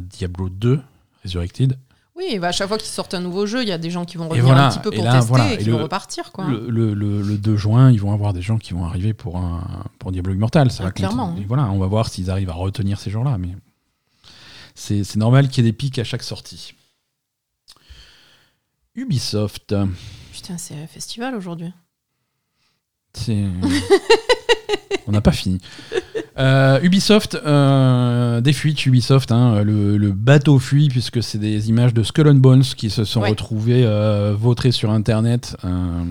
Diablo 0.00 0.48
2 0.48 0.80
Resurrected. 1.26 1.78
Oui, 2.16 2.38
bah, 2.38 2.48
à 2.48 2.52
chaque 2.52 2.68
fois 2.68 2.78
qu'ils 2.78 2.88
sortent 2.88 3.12
un 3.12 3.20
nouveau 3.20 3.44
jeu, 3.44 3.60
il 3.62 3.68
y 3.68 3.72
a 3.72 3.76
des 3.78 3.90
gens 3.90 4.06
qui 4.06 4.16
vont 4.16 4.26
revenir 4.28 4.46
voilà, 4.46 4.68
un 4.68 4.70
petit 4.70 4.78
peu 4.78 4.90
pour 4.90 5.04
là, 5.04 5.12
tester 5.12 5.28
voilà, 5.28 5.50
et 5.50 5.54
et 5.54 5.58
qui 5.58 5.64
le- 5.64 5.72
vont 5.72 5.82
repartir. 5.82 6.32
Quoi. 6.32 6.46
Le, 6.46 6.70
le- 6.70 6.94
le- 6.94 7.20
le 7.20 7.36
2 7.36 7.56
juin, 7.58 7.90
ils 7.90 8.00
vont 8.00 8.12
avoir 8.14 8.32
des 8.32 8.40
gens 8.40 8.56
qui 8.56 8.72
vont 8.72 8.86
arriver 8.86 9.12
pour, 9.12 9.36
un, 9.36 9.84
pour 9.98 10.12
Diablo 10.12 10.32
Immortal. 10.32 10.70
Ça 10.70 10.82
Ah, 10.82 10.86
va 10.86 10.92
clairement. 10.92 11.36
Et 11.38 11.44
voilà, 11.44 11.64
on 11.70 11.78
va 11.78 11.86
voir 11.86 12.08
s'ils 12.08 12.30
arrivent 12.30 12.48
à 12.48 12.54
retenir 12.54 12.98
ces 13.00 13.10
gens-là. 13.10 13.36
Mais 13.36 13.50
c'est 14.74 15.16
normal 15.16 15.48
qu'il 15.48 15.62
y 15.64 15.68
ait 15.68 15.70
des 15.72 15.76
pics 15.76 15.98
à 15.98 16.04
chaque 16.04 16.22
sortie. 16.22 16.72
Ubisoft, 18.94 19.74
Putain, 20.32 20.56
c'est 20.56 20.74
un 20.82 20.86
festival 20.86 21.34
aujourd'hui. 21.34 21.70
on 25.06 25.12
n'a 25.12 25.20
pas 25.20 25.32
fini. 25.32 25.58
Euh, 26.38 26.78
Ubisoft, 26.82 27.34
euh, 27.46 28.40
des 28.42 28.52
fuites 28.52 28.84
Ubisoft, 28.84 29.32
hein, 29.32 29.62
le, 29.62 29.96
le 29.96 30.12
bateau 30.12 30.58
fuit 30.58 30.88
puisque 30.88 31.22
c'est 31.22 31.38
des 31.38 31.70
images 31.70 31.94
de 31.94 32.02
Skull 32.02 32.28
and 32.28 32.34
Bones 32.34 32.62
qui 32.62 32.90
se 32.90 33.04
sont 33.04 33.20
Ouais. 33.22 33.30
retrouvées 33.30 33.84
euh, 33.86 34.34
vautrées 34.38 34.72
sur 34.72 34.90
Internet. 34.90 35.56
euh, 35.64 36.04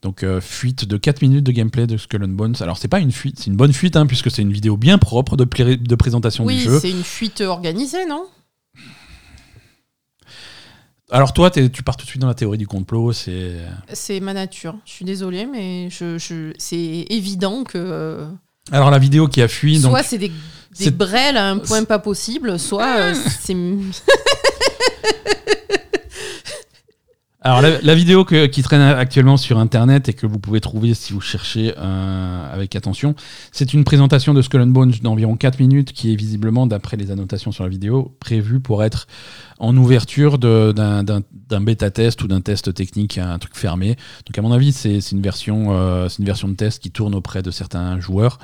donc 0.00 0.24
fuite 0.40 0.84
de 0.84 0.96
4 0.96 1.22
minutes 1.22 1.44
de 1.44 1.52
gameplay 1.52 1.86
de 1.86 1.96
Skull 1.96 2.24
and 2.24 2.28
Bones. 2.28 2.54
Alors 2.60 2.76
c'est 2.76 2.88
pas 2.88 2.98
une 2.98 3.12
fuite, 3.12 3.38
c'est 3.38 3.46
une 3.46 3.56
bonne 3.56 3.72
fuite 3.72 3.96
hein, 3.96 4.06
puisque 4.06 4.30
c'est 4.32 4.42
une 4.42 4.52
vidéo 4.52 4.76
bien 4.76 4.98
propre 4.98 5.36
de, 5.36 5.44
plé- 5.44 5.76
de 5.76 5.94
présentation 5.94 6.44
Oui, 6.44 6.56
du 6.56 6.62
jeu. 6.62 6.78
c'est 6.80 6.90
une 6.90 7.04
fuite 7.04 7.40
organisée, 7.40 8.04
non? 8.08 8.24
Alors 11.10 11.32
toi, 11.32 11.50
tu 11.50 11.82
pars 11.82 11.96
tout 11.96 12.04
de 12.04 12.08
suite 12.10 12.22
dans 12.22 12.28
la 12.28 12.34
théorie 12.34 12.58
du 12.58 12.66
complot. 12.66 13.12
C'est 13.12 13.56
C'est 13.92 14.18
ma 14.20 14.32
nature. 14.32 14.74
Je 14.86 14.92
suis 14.92 15.04
désolée, 15.04 15.46
mais 15.46 15.90
je, 15.90 16.16
je- 16.18 16.52
c'est 16.58 17.06
évident 17.10 17.64
que 17.64 18.26
alors 18.70 18.90
la 18.90 18.98
vidéo 18.98 19.26
qui 19.28 19.42
a 19.42 19.48
fui. 19.48 19.80
Donc 19.80 19.92
soit 19.92 20.02
c'est 20.02 20.18
des, 20.18 20.28
des 20.28 20.34
c'est- 20.72 20.90
brels 20.90 21.36
à 21.36 21.50
un 21.50 21.58
point 21.58 21.84
pas 21.84 21.98
possible, 21.98 22.58
soit 22.58 22.96
euh, 22.98 23.14
c'est. 23.40 23.56
Alors 27.44 27.60
la, 27.60 27.80
la 27.80 27.94
vidéo 27.96 28.24
que- 28.24 28.46
qui 28.46 28.62
traîne 28.62 28.80
actuellement 28.80 29.36
sur 29.36 29.58
internet 29.58 30.08
et 30.08 30.12
que 30.12 30.26
vous 30.26 30.38
pouvez 30.38 30.60
trouver 30.60 30.94
si 30.94 31.12
vous 31.12 31.20
cherchez 31.20 31.74
euh, 31.76 32.54
avec 32.54 32.76
attention, 32.76 33.16
c'est 33.50 33.74
une 33.74 33.82
présentation 33.82 34.32
de 34.32 34.40
Skull 34.42 34.60
and 34.60 34.68
Bones 34.68 34.92
d'environ 35.02 35.36
4 35.36 35.58
minutes 35.58 35.92
qui 35.92 36.12
est 36.12 36.14
visiblement, 36.14 36.68
d'après 36.68 36.96
les 36.96 37.10
annotations 37.10 37.50
sur 37.50 37.64
la 37.64 37.70
vidéo, 37.70 38.16
prévue 38.20 38.60
pour 38.60 38.84
être 38.84 39.08
en 39.58 39.76
ouverture 39.76 40.38
d'un 40.38 41.02
bêta-test 41.60 42.22
ou 42.22 42.28
d'un 42.28 42.40
test 42.40 42.72
technique, 42.74 43.18
un 43.18 43.38
truc 43.38 43.56
fermé. 43.56 43.96
Donc 44.26 44.38
à 44.38 44.42
mon 44.42 44.52
avis, 44.52 44.72
c'est 44.72 44.98
une, 45.10 45.20
version, 45.20 45.72
euh, 45.72 46.08
une 46.18 46.24
version 46.24 46.46
de 46.46 46.54
test 46.54 46.80
qui 46.80 46.92
tourne 46.92 47.14
auprès 47.14 47.42
de 47.42 47.50
certains 47.50 47.98
joueurs 47.98 48.38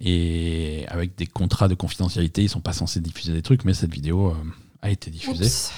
et 0.00 0.86
avec 0.88 1.16
des 1.16 1.26
contrats 1.26 1.68
de 1.68 1.74
confidentialité, 1.74 2.42
ils 2.42 2.48
sont 2.48 2.60
pas 2.60 2.72
censés 2.72 3.00
diffuser 3.00 3.32
des 3.32 3.42
trucs, 3.42 3.64
mais 3.64 3.74
cette 3.74 3.92
vidéo 3.92 4.28
euh, 4.28 4.34
a 4.82 4.90
été 4.90 5.10
diffusée. 5.10 5.44
Oups. 5.44 5.72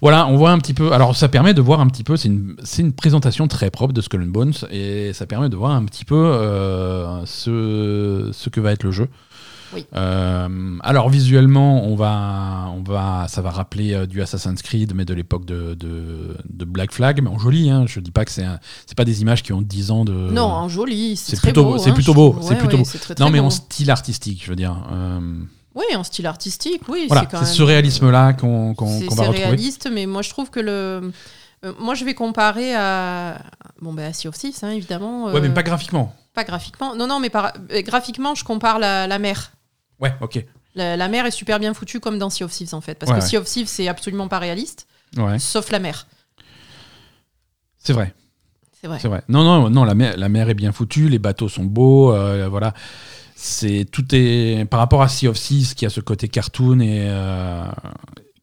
Voilà, 0.00 0.26
on 0.26 0.36
voit 0.36 0.50
un 0.50 0.58
petit 0.58 0.74
peu. 0.74 0.92
Alors, 0.92 1.14
ça 1.14 1.28
permet 1.28 1.54
de 1.54 1.60
voir 1.60 1.78
un 1.80 1.86
petit 1.86 2.02
peu. 2.02 2.16
C'est 2.16 2.26
une, 2.28 2.56
une 2.78 2.92
présentation 2.92 3.46
très 3.46 3.70
propre 3.70 3.92
de 3.92 4.00
Skull 4.00 4.22
and 4.22 4.26
Bones 4.32 4.52
et 4.70 5.12
ça 5.12 5.26
permet 5.26 5.48
de 5.48 5.56
voir 5.56 5.70
un 5.72 5.84
petit 5.84 6.04
peu 6.04 6.16
euh, 6.16 7.24
ce, 7.24 8.30
ce 8.32 8.48
que 8.50 8.60
va 8.60 8.72
être 8.72 8.82
le 8.82 8.90
jeu. 8.90 9.08
Oui. 9.74 9.86
Euh, 9.94 10.76
alors 10.82 11.08
visuellement, 11.08 11.86
on 11.86 11.94
va, 11.94 12.66
on 12.76 12.82
va, 12.82 13.26
ça 13.28 13.40
va 13.40 13.50
rappeler 13.50 13.94
euh, 13.94 14.06
du 14.06 14.20
Assassin's 14.20 14.60
Creed, 14.60 14.92
mais 14.94 15.04
de 15.06 15.14
l'époque 15.14 15.46
de, 15.46 15.74
de, 15.74 16.36
de 16.50 16.64
Black 16.66 16.92
Flag, 16.92 17.22
mais 17.22 17.30
en 17.30 17.38
joli. 17.38 17.70
Hein, 17.70 17.84
je 17.86 18.00
dis 18.00 18.10
pas 18.10 18.24
que 18.26 18.32
c'est, 18.32 18.44
c'est 18.86 18.96
pas 18.96 19.06
des 19.06 19.22
images 19.22 19.42
qui 19.42 19.52
ont 19.54 19.62
10 19.62 19.90
ans 19.92 20.04
de. 20.04 20.12
Non, 20.12 20.42
en 20.42 20.68
joli, 20.68 21.16
c'est 21.16 21.40
plutôt- 21.40 21.64
beau. 21.64 21.78
c'est 21.78 21.90
hein, 21.90 21.94
plutôt 21.94 22.12
beau, 22.12 22.36
c'est 22.42 22.50
Ouais, 22.50 22.56
plutôt 22.58 22.76
beau. 22.78 22.84
non, 23.20 23.30
mais 23.30 23.38
beau. 23.40 23.46
en 23.46 23.50
style 23.50 23.90
artistique, 23.90 24.42
je 24.44 24.50
veux 24.50 24.56
dire. 24.56 24.76
Euh, 24.92 25.20
Oui, 25.74 25.84
en 25.96 26.04
style 26.04 26.26
artistique, 26.26 26.82
oui. 26.88 27.06
voilà, 27.08 27.26
c'est 27.30 27.46
ce 27.46 27.62
réalisme-là 27.62 28.34
qu'on, 28.34 28.74
C'est 28.74 28.74
qu'on 28.76 28.86
va 28.86 28.94
c'est 29.22 29.28
retrouver. 29.28 29.38
réaliste, 29.46 29.88
mais 29.90 30.04
moi 30.06 30.20
je 30.22 30.28
trouve 30.30 30.50
que 30.50 30.60
le. 30.60 31.12
euh, 31.64 31.72
moi 31.78 31.94
je 31.94 32.04
vais 32.04 32.14
comparer 32.14 32.74
à. 32.74 33.38
Bon, 33.80 33.92
ben 33.94 34.04
à 34.10 34.12
Sea 34.12 34.28
of 34.28 34.36
Thieves, 34.36 34.58
hein, 34.62 34.70
évidemment. 34.70 35.24
Ouais, 35.32 35.40
mais 35.40 35.48
euh, 35.48 35.52
pas 35.52 35.62
graphiquement. 35.62 36.14
pas 36.34 36.44
graphiquement. 36.44 36.94
Non, 36.94 37.06
non, 37.06 37.20
mais 37.20 37.30
par- 37.30 37.52
euh, 37.72 37.80
graphiquement, 37.82 38.34
je 38.34 38.44
compare 38.44 38.78
la, 38.78 39.06
la 39.06 39.18
mer. 39.18 39.52
Ouais, 39.98 40.12
ok. 40.20 40.44
La, 40.74 40.96
la 40.96 41.08
mer 41.08 41.24
est 41.26 41.30
super 41.30 41.58
bien 41.58 41.72
foutue 41.74 42.00
comme 42.00 42.18
dans 42.18 42.28
Sea 42.30 42.44
of 42.44 42.50
Thieves 42.52 42.74
en 42.74 42.80
fait. 42.82 42.94
Parce 42.98 43.10
Ouais, 43.10 43.18
que 43.18 43.22
ouais. 43.24 43.28
Sea 43.28 43.36
of 43.38 43.44
Thieves, 43.46 43.66
c'est 43.68 43.88
absolument 43.88 44.28
pas 44.28 44.38
réaliste, 44.38 44.86
Ouais, 45.16 45.38
sauf 45.38 45.70
la 45.70 45.78
mer. 45.78 46.06
c'est 47.78 47.92
vrai. 47.92 48.14
C'est 48.80 48.88
vrai. 48.88 48.98
C'est 49.00 49.08
vrai. 49.08 49.22
Non, 49.28 49.44
non, 49.44 49.70
non, 49.70 49.84
la 49.84 49.94
mer, 49.94 50.16
la 50.16 50.28
mer 50.28 50.48
est 50.50 50.54
bien 50.54 50.72
foutue, 50.72 51.08
les 51.08 51.18
bateaux 51.20 51.48
sont 51.48 51.64
beaux, 51.64 52.12
euh, 52.12 52.48
voilà. 52.48 52.74
C'est 53.44 53.84
tout 53.90 54.04
est 54.14 54.64
par 54.70 54.78
rapport 54.78 55.02
à 55.02 55.08
Sea 55.08 55.26
of 55.26 55.36
Thieves 55.36 55.74
qui 55.74 55.84
a 55.84 55.90
ce 55.90 56.00
côté 56.00 56.28
cartoon 56.28 56.78
et 56.78 57.06
euh, 57.08 57.64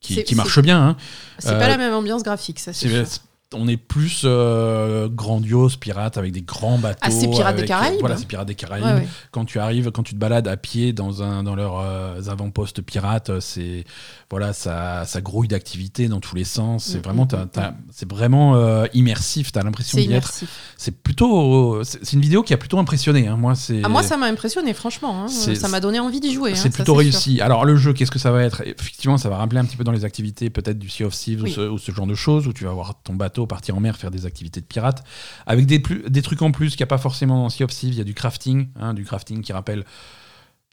qui, 0.01 0.35
marche 0.35 0.59
bien. 0.61 0.77
hein. 0.89 0.97
C'est 1.37 1.51
Euh, 1.51 1.59
pas 1.59 1.69
la 1.69 1.77
même 1.77 1.93
ambiance 1.93 2.21
graphique, 2.21 2.59
ça 2.59 2.73
c'est 2.73 2.89
C'est- 2.89 3.05
sûr. 3.05 3.21
On 3.55 3.67
est 3.67 3.77
plus 3.77 4.21
euh, 4.25 5.09
grandiose 5.09 5.75
pirate 5.75 6.17
avec 6.17 6.31
des 6.31 6.41
grands 6.43 6.77
bateaux. 6.77 6.99
Ah, 7.01 7.09
c'est 7.09 7.27
Pirates 7.27 7.55
des 7.55 7.61
avec- 7.61 7.67
Caraïbes. 7.67 7.99
Voilà, 7.99 8.15
c'est 8.15 8.27
Pirates 8.27 8.47
des 8.47 8.53
Caraïbes. 8.55 8.85
Ouais, 8.85 8.93
ouais. 8.93 9.07
Quand 9.31 9.45
tu 9.45 9.57
arrives, 9.59 9.89
quand 9.91 10.03
tu 10.03 10.13
te 10.13 10.19
balades 10.19 10.47
à 10.47 10.55
pied 10.55 10.93
dans 10.93 11.23
un 11.23 11.41
dans 11.41 11.55
leurs 11.55 11.79
euh, 11.79 12.21
avant-postes 12.27 12.81
pirates, 12.83 13.39
c'est 13.39 13.85
voilà, 14.29 14.53
ça, 14.53 15.05
ça 15.05 15.21
grouille 15.21 15.47
d'activité 15.47 16.07
dans 16.07 16.19
tous 16.19 16.35
les 16.35 16.43
sens. 16.43 16.85
C'est 16.85 16.99
Mm, 16.99 17.01
vraiment, 17.01 17.23
mm, 17.31 17.59
mm, 17.59 17.73
c'est 17.91 18.07
vraiment 18.11 18.55
euh, 18.55 18.85
immersif. 18.93 19.51
T'as 19.51 19.63
l'impression 19.63 19.97
d'y 19.97 20.13
être. 20.13 20.31
C'est 20.77 21.01
plutôt, 21.01 21.83
c'est 21.83 22.13
une 22.13 22.21
vidéo 22.21 22.43
qui 22.43 22.53
a 22.53 22.57
plutôt 22.57 22.77
impressionné. 22.77 23.27
hein. 23.27 23.35
Moi, 23.37 23.55
c'est. 23.55 23.81
Ah, 23.83 23.89
moi, 23.89 24.03
ça 24.03 24.15
m'a 24.17 24.27
impressionné, 24.27 24.73
franchement. 24.75 25.23
hein. 25.23 25.27
Ça 25.27 25.67
m'a 25.69 25.79
donné 25.79 25.99
envie 25.99 26.19
d'y 26.19 26.33
jouer. 26.33 26.51
hein, 26.51 26.55
c'est 26.55 26.69
ça, 26.69 26.75
plutôt 26.75 26.93
sûr. 26.93 26.99
réussi. 26.99 27.41
Alors 27.41 27.65
le 27.65 27.75
jeu, 27.77 27.93
qu'est-ce 27.93 28.11
que 28.11 28.19
ça 28.19 28.29
va 28.31 28.43
être? 28.43 28.61
Effectivement, 28.65 29.17
ça 29.17 29.29
va 29.29 29.37
rappeler 29.37 29.59
un 29.59 29.65
petit 29.65 29.77
peu 29.77 29.83
dans 29.83 29.91
les 29.91 30.05
activités 30.05 30.51
peut-être 30.51 30.77
du 30.77 30.89
Sea 30.89 31.05
of 31.05 31.15
Thieves 31.15 31.41
Oui. 31.41 31.49
ou, 31.49 31.53
ce, 31.55 31.61
ou 31.61 31.77
ce 31.79 31.91
genre 31.91 32.05
de 32.05 32.13
choses 32.15 32.45
où 32.47 32.53
tu 32.53 32.65
vas 32.65 32.71
voir 32.73 32.93
ton 33.03 33.13
bateau 33.15 33.38
partir 33.47 33.75
en 33.77 33.79
mer 33.79 33.97
faire 33.97 34.11
des 34.11 34.25
activités 34.25 34.61
de 34.61 34.65
pirate 34.65 35.03
avec 35.45 35.65
des, 35.65 35.79
plus, 35.79 36.03
des 36.09 36.21
trucs 36.21 36.41
en 36.41 36.51
plus 36.51 36.71
qu'il 36.71 36.79
n'y 36.79 36.83
a 36.83 36.87
pas 36.87 36.97
forcément 36.97 37.37
dans 37.37 37.49
Sea 37.49 37.63
of 37.63 37.71
Thieves. 37.71 37.93
Il 37.93 37.97
y 37.97 38.01
a 38.01 38.05
du 38.05 38.13
crafting, 38.13 38.69
hein, 38.75 38.93
du 38.93 39.05
crafting 39.05 39.41
qui 39.41 39.53
rappelle 39.53 39.83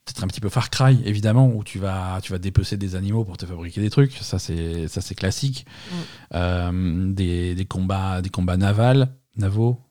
peut-être 0.05 0.23
un 0.23 0.29
petit 0.29 0.41
peu 0.41 0.49
Far 0.49 0.71
Cry 0.71 1.01
évidemment 1.05 1.49
où 1.49 1.64
tu 1.64 1.79
vas 1.79 2.21
tu 2.23 2.31
vas 2.33 2.39
dépecer 2.39 2.77
des 2.77 2.95
animaux 2.95 3.25
pour 3.25 3.37
te 3.37 3.47
fabriquer 3.47 3.81
des 3.81 3.91
trucs. 3.91 4.12
Ça 4.12 4.39
c'est 4.39 4.89
ça 4.89 5.01
c'est 5.01 5.14
classique. 5.14 5.67
Mm. 5.91 5.95
Euh, 6.35 7.12
des, 7.12 7.55
des 7.55 7.64
combats 7.64 8.23
des 8.23 8.31
combats 8.31 8.57
navals 8.57 9.09
navaux 9.37 9.86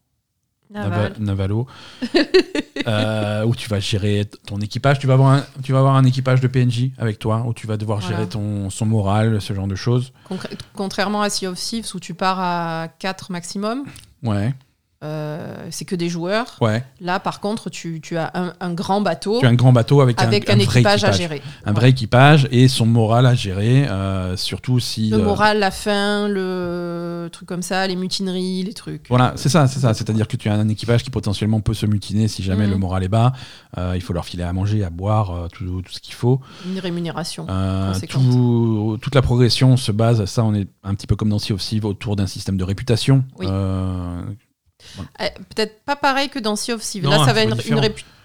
Naval. 0.71 1.13
Nava- 1.13 1.19
Navalo, 1.19 1.67
euh, 2.87 3.43
où 3.45 3.55
tu 3.55 3.69
vas 3.69 3.79
gérer 3.79 4.25
ton 4.47 4.59
équipage. 4.59 4.99
Tu 4.99 5.07
vas, 5.07 5.13
avoir 5.13 5.31
un, 5.33 5.43
tu 5.63 5.71
vas 5.71 5.79
avoir 5.79 5.95
un 5.95 6.03
équipage 6.05 6.41
de 6.41 6.47
PNJ 6.47 6.91
avec 6.97 7.19
toi, 7.19 7.43
où 7.47 7.53
tu 7.53 7.67
vas 7.67 7.77
devoir 7.77 7.99
Voilà. 7.99 8.15
gérer 8.17 8.29
ton, 8.29 8.69
son 8.69 8.85
moral, 8.85 9.41
ce 9.41 9.53
genre 9.53 9.67
de 9.67 9.75
choses. 9.75 10.11
Contrairement 10.73 11.21
à 11.21 11.29
Sea 11.29 11.47
of 11.47 11.57
Thieves 11.59 11.87
où 11.95 11.99
tu 11.99 12.13
pars 12.13 12.39
à 12.39 12.87
4 12.99 13.31
maximum, 13.31 13.83
Ouais. 14.23 14.53
Euh, 15.05 15.67
c'est 15.69 15.85
que 15.85 15.95
des 15.95 16.09
joueurs. 16.09 16.55
Ouais. 16.61 16.83
Là, 16.99 17.19
par 17.19 17.39
contre, 17.39 17.69
tu, 17.69 18.01
tu 18.01 18.17
as 18.17 18.31
un, 18.33 18.53
un 18.59 18.73
grand 18.73 19.01
bateau 19.01 19.39
Tu 19.39 19.45
as 19.45 19.49
un 19.49 19.53
grand 19.53 19.71
bateau 19.71 20.01
avec, 20.01 20.19
avec 20.21 20.49
un, 20.49 20.53
un, 20.53 20.55
un 20.55 20.63
vrai 20.63 20.79
équipage 20.81 21.03
à 21.03 21.11
gérer. 21.11 21.41
Un 21.65 21.73
vrai 21.73 21.89
équipage 21.91 22.47
et 22.51 22.67
son 22.67 22.85
moral 22.85 23.25
à 23.25 23.35
gérer, 23.35 23.87
euh, 23.87 24.35
surtout 24.35 24.79
si. 24.79 25.09
Le 25.09 25.17
euh, 25.19 25.23
moral, 25.23 25.59
la 25.59 25.71
faim, 25.71 26.27
le 26.27 27.29
truc 27.31 27.47
comme 27.47 27.61
ça, 27.61 27.85
les 27.87 27.95
mutineries, 27.95 28.63
les 28.63 28.73
trucs. 28.73 29.05
Voilà, 29.09 29.33
c'est 29.35 29.49
ça, 29.49 29.67
c'est 29.67 29.79
ça. 29.79 29.93
C'est-à-dire 29.93 30.27
que 30.27 30.37
tu 30.37 30.49
as 30.49 30.53
un 30.53 30.67
équipage 30.69 31.03
qui 31.03 31.09
potentiellement 31.11 31.59
peut 31.61 31.73
se 31.73 31.85
mutiner 31.85 32.27
si 32.27 32.41
jamais 32.43 32.65
Mhm. 32.65 32.71
le 32.71 32.77
moral 32.77 33.03
est 33.03 33.07
bas. 33.09 33.33
Il 33.93 34.01
faut 34.01 34.13
leur 34.13 34.25
filer 34.25 34.43
à 34.43 34.53
manger, 34.53 34.83
à 34.83 34.89
boire, 34.89 35.47
tout, 35.51 35.81
tout 35.81 35.91
ce 35.91 35.99
qu'il 35.99 36.13
faut. 36.15 36.39
Une 36.65 36.79
rémunération. 36.79 37.45
Tout- 38.09 38.97
toute 39.01 39.15
la 39.15 39.21
progression 39.21 39.77
se 39.77 39.91
base, 39.91 40.25
ça 40.25 40.43
on 40.43 40.53
est 40.53 40.67
un 40.83 40.93
petit 40.95 41.07
peu 41.07 41.15
comme 41.15 41.29
dans 41.29 41.39
Sea 41.39 41.53
of 41.53 41.61
Thieves, 41.61 41.85
autour 41.85 42.15
d'un 42.15 42.27
système 42.27 42.57
de 42.57 42.63
réputation. 42.63 43.23
Oui. 43.39 43.47
Euh, 45.21 45.25
Peut-être 45.55 45.83
pas 45.83 45.95
pareil 45.95 46.29
que 46.29 46.39
dans 46.39 46.55
Sea 46.55 46.73
of 46.73 46.81
Thieves. 46.81 47.03
Non, 47.03 47.09
Là, 47.11 47.25
ça 47.25 47.33
va 47.33 47.41
être 47.43 47.55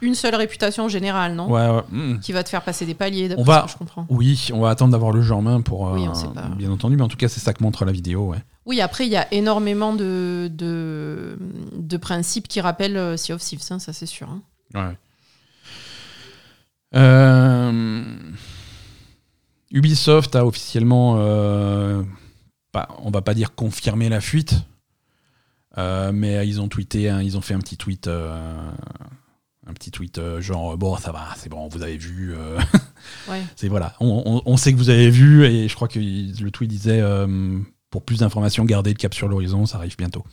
une, 0.02 0.14
seule 0.14 0.34
réputation 0.34 0.88
générale, 0.88 1.34
non 1.34 1.50
ouais, 1.50 1.68
ouais, 1.68 1.82
mm. 1.90 2.20
Qui 2.20 2.32
va 2.32 2.42
te 2.42 2.48
faire 2.48 2.62
passer 2.62 2.86
des 2.86 2.94
paliers, 2.94 3.28
d'après 3.28 3.42
On 3.42 3.44
va- 3.44 3.60
ce 3.60 3.66
que 3.66 3.72
je 3.72 3.76
comprends. 3.78 4.06
Oui, 4.08 4.48
on 4.52 4.60
va 4.60 4.70
attendre 4.70 4.92
d'avoir 4.92 5.12
le 5.12 5.22
jeu 5.22 5.34
en 5.34 5.42
main 5.42 5.60
pour. 5.60 5.88
euh, 5.88 5.94
Oui, 5.94 6.06
on 6.08 6.14
sait 6.14 6.28
pas. 6.28 6.48
Bien 6.56 6.70
entendu, 6.70 6.96
mais 6.96 7.02
en 7.02 7.08
tout 7.08 7.16
cas, 7.16 7.28
c'est 7.28 7.40
ça 7.40 7.52
que 7.52 7.62
montre 7.62 7.84
la 7.84 7.92
vidéo. 7.92 8.28
Ouais. 8.28 8.38
Oui, 8.66 8.80
après, 8.80 9.06
il 9.06 9.10
y 9.12 9.16
a 9.16 9.26
énormément 9.32 9.92
de, 9.94 10.48
de, 10.52 11.38
de 11.76 11.96
principes 11.96 12.46
qui 12.48 12.60
rappellent 12.60 12.96
euh, 12.96 13.16
Sea 13.16 13.32
of 13.32 13.40
Thieves, 13.42 13.62
hein, 13.70 13.78
ça 13.78 13.92
c'est 13.92 14.06
sûr. 14.06 14.28
hein. 14.28 14.42
Ouais. 14.74 14.96
Euh, 16.94 18.14
Ubisoft 19.70 20.34
a 20.34 20.44
officiellement, 20.44 21.16
euh, 21.18 22.02
pas- 22.72 22.88
on 23.02 23.10
va 23.10 23.22
pas 23.22 23.34
dire 23.34 23.54
confirmé 23.54 24.08
la 24.08 24.20
fuite, 24.20 24.54
euh, 24.54 24.58
mais 25.76 26.46
ils 26.46 26.60
ont 26.60 26.68
tweeté, 26.68 27.08
hein, 27.08 27.22
ils 27.22 27.36
ont 27.36 27.40
fait 27.40 27.54
un 27.54 27.60
petit 27.60 27.76
tweet, 27.76 28.06
euh, 28.08 28.70
un 29.66 29.72
petit 29.72 29.90
tweet 29.90 30.18
euh, 30.18 30.40
genre 30.40 30.76
bon 30.76 30.96
ça 30.96 31.12
va, 31.12 31.28
c'est 31.36 31.48
bon, 31.48 31.68
vous 31.68 31.82
avez 31.82 31.96
vu, 31.96 32.34
euh, 32.34 32.58
Ouais. 33.28 33.42
c'est 33.56 33.68
voilà, 33.68 33.94
on, 34.00 34.22
on- 34.26 34.42
on 34.44 34.56
sait 34.56 34.72
que 34.72 34.78
vous 34.78 34.90
avez 34.90 35.10
vu 35.10 35.44
et 35.44 35.68
je 35.68 35.74
crois 35.74 35.88
que 35.88 35.98
le 35.98 36.50
tweet 36.50 36.68
disait 36.70 37.00
euh, 37.00 37.58
pour 37.90 38.02
plus 38.04 38.18
d'informations, 38.20 38.64
gardez 38.64 38.90
le 38.90 38.96
cap 38.96 39.14
sur 39.14 39.28
l'horizon, 39.28 39.66
ça 39.66 39.78
arrive 39.78 39.96
bientôt. 39.96 40.24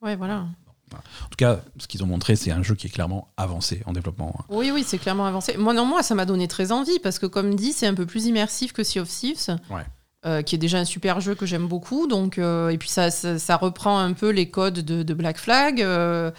ouais, 0.00 0.16
voilà. 0.16 0.46
En 0.94 1.28
tout 1.30 1.36
cas, 1.38 1.60
ce 1.78 1.86
qu'ils 1.88 2.02
ont 2.02 2.06
montré, 2.06 2.36
c'est 2.36 2.50
un 2.50 2.62
jeu 2.62 2.74
qui 2.74 2.86
est 2.86 2.90
clairement 2.90 3.32
avancé 3.38 3.82
en 3.86 3.94
développement. 3.94 4.34
hein. 4.38 4.44
Oui, 4.50 4.70
oui, 4.74 4.84
c'est 4.86 4.98
clairement 4.98 5.24
avancé. 5.24 5.56
Moi, 5.56 5.72
non, 5.72 5.86
moi, 5.86 6.02
ça 6.02 6.14
m'a 6.14 6.26
donné 6.26 6.48
très 6.48 6.70
envie 6.70 6.98
parce 6.98 7.18
que, 7.18 7.24
comme 7.24 7.54
dit, 7.54 7.72
c'est 7.72 7.86
un 7.86 7.94
peu 7.94 8.04
plus 8.04 8.26
immersif 8.26 8.74
que 8.74 8.84
Sea 8.84 9.00
of 9.00 9.08
Thieves, 9.08 9.56
Ouais. 9.70 9.86
Euh, 10.24 10.42
qui 10.42 10.54
est 10.54 10.58
déjà 10.58 10.78
un 10.78 10.84
super 10.84 11.20
jeu 11.20 11.34
que 11.34 11.46
j'aime 11.46 11.66
beaucoup. 11.66 12.06
Donc, 12.06 12.38
euh, 12.38 12.68
et 12.70 12.78
puis 12.78 12.88
ça, 12.88 13.10
ça, 13.10 13.38
ça 13.38 13.56
reprend 13.56 13.98
un 13.98 14.12
peu 14.12 14.30
les 14.30 14.48
codes 14.50 14.80
de, 14.80 15.02
de 15.02 15.14
Black 15.14 15.38
Flag. 15.38 15.80
euh, 15.82 16.30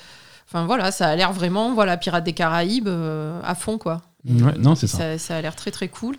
Enfin 0.47 0.65
voilà, 0.65 0.91
ça 0.91 1.07
a 1.09 1.15
l'air 1.15 1.33
vraiment, 1.33 1.73
voilà, 1.73 1.97
Pirates 1.97 2.23
des 2.23 2.33
Caraïbes 2.33 2.87
euh, 2.87 3.39
à 3.43 3.55
fond, 3.55 3.77
quoi. 3.79 4.01
Ouais, 4.25 4.53
non, 4.59 4.75
c'est 4.75 4.85
ça. 4.87 4.97
ça. 4.97 5.17
ça 5.17 5.37
a 5.37 5.41
l'air 5.41 5.55
très 5.55 5.71
très 5.71 5.87
cool. 5.87 6.15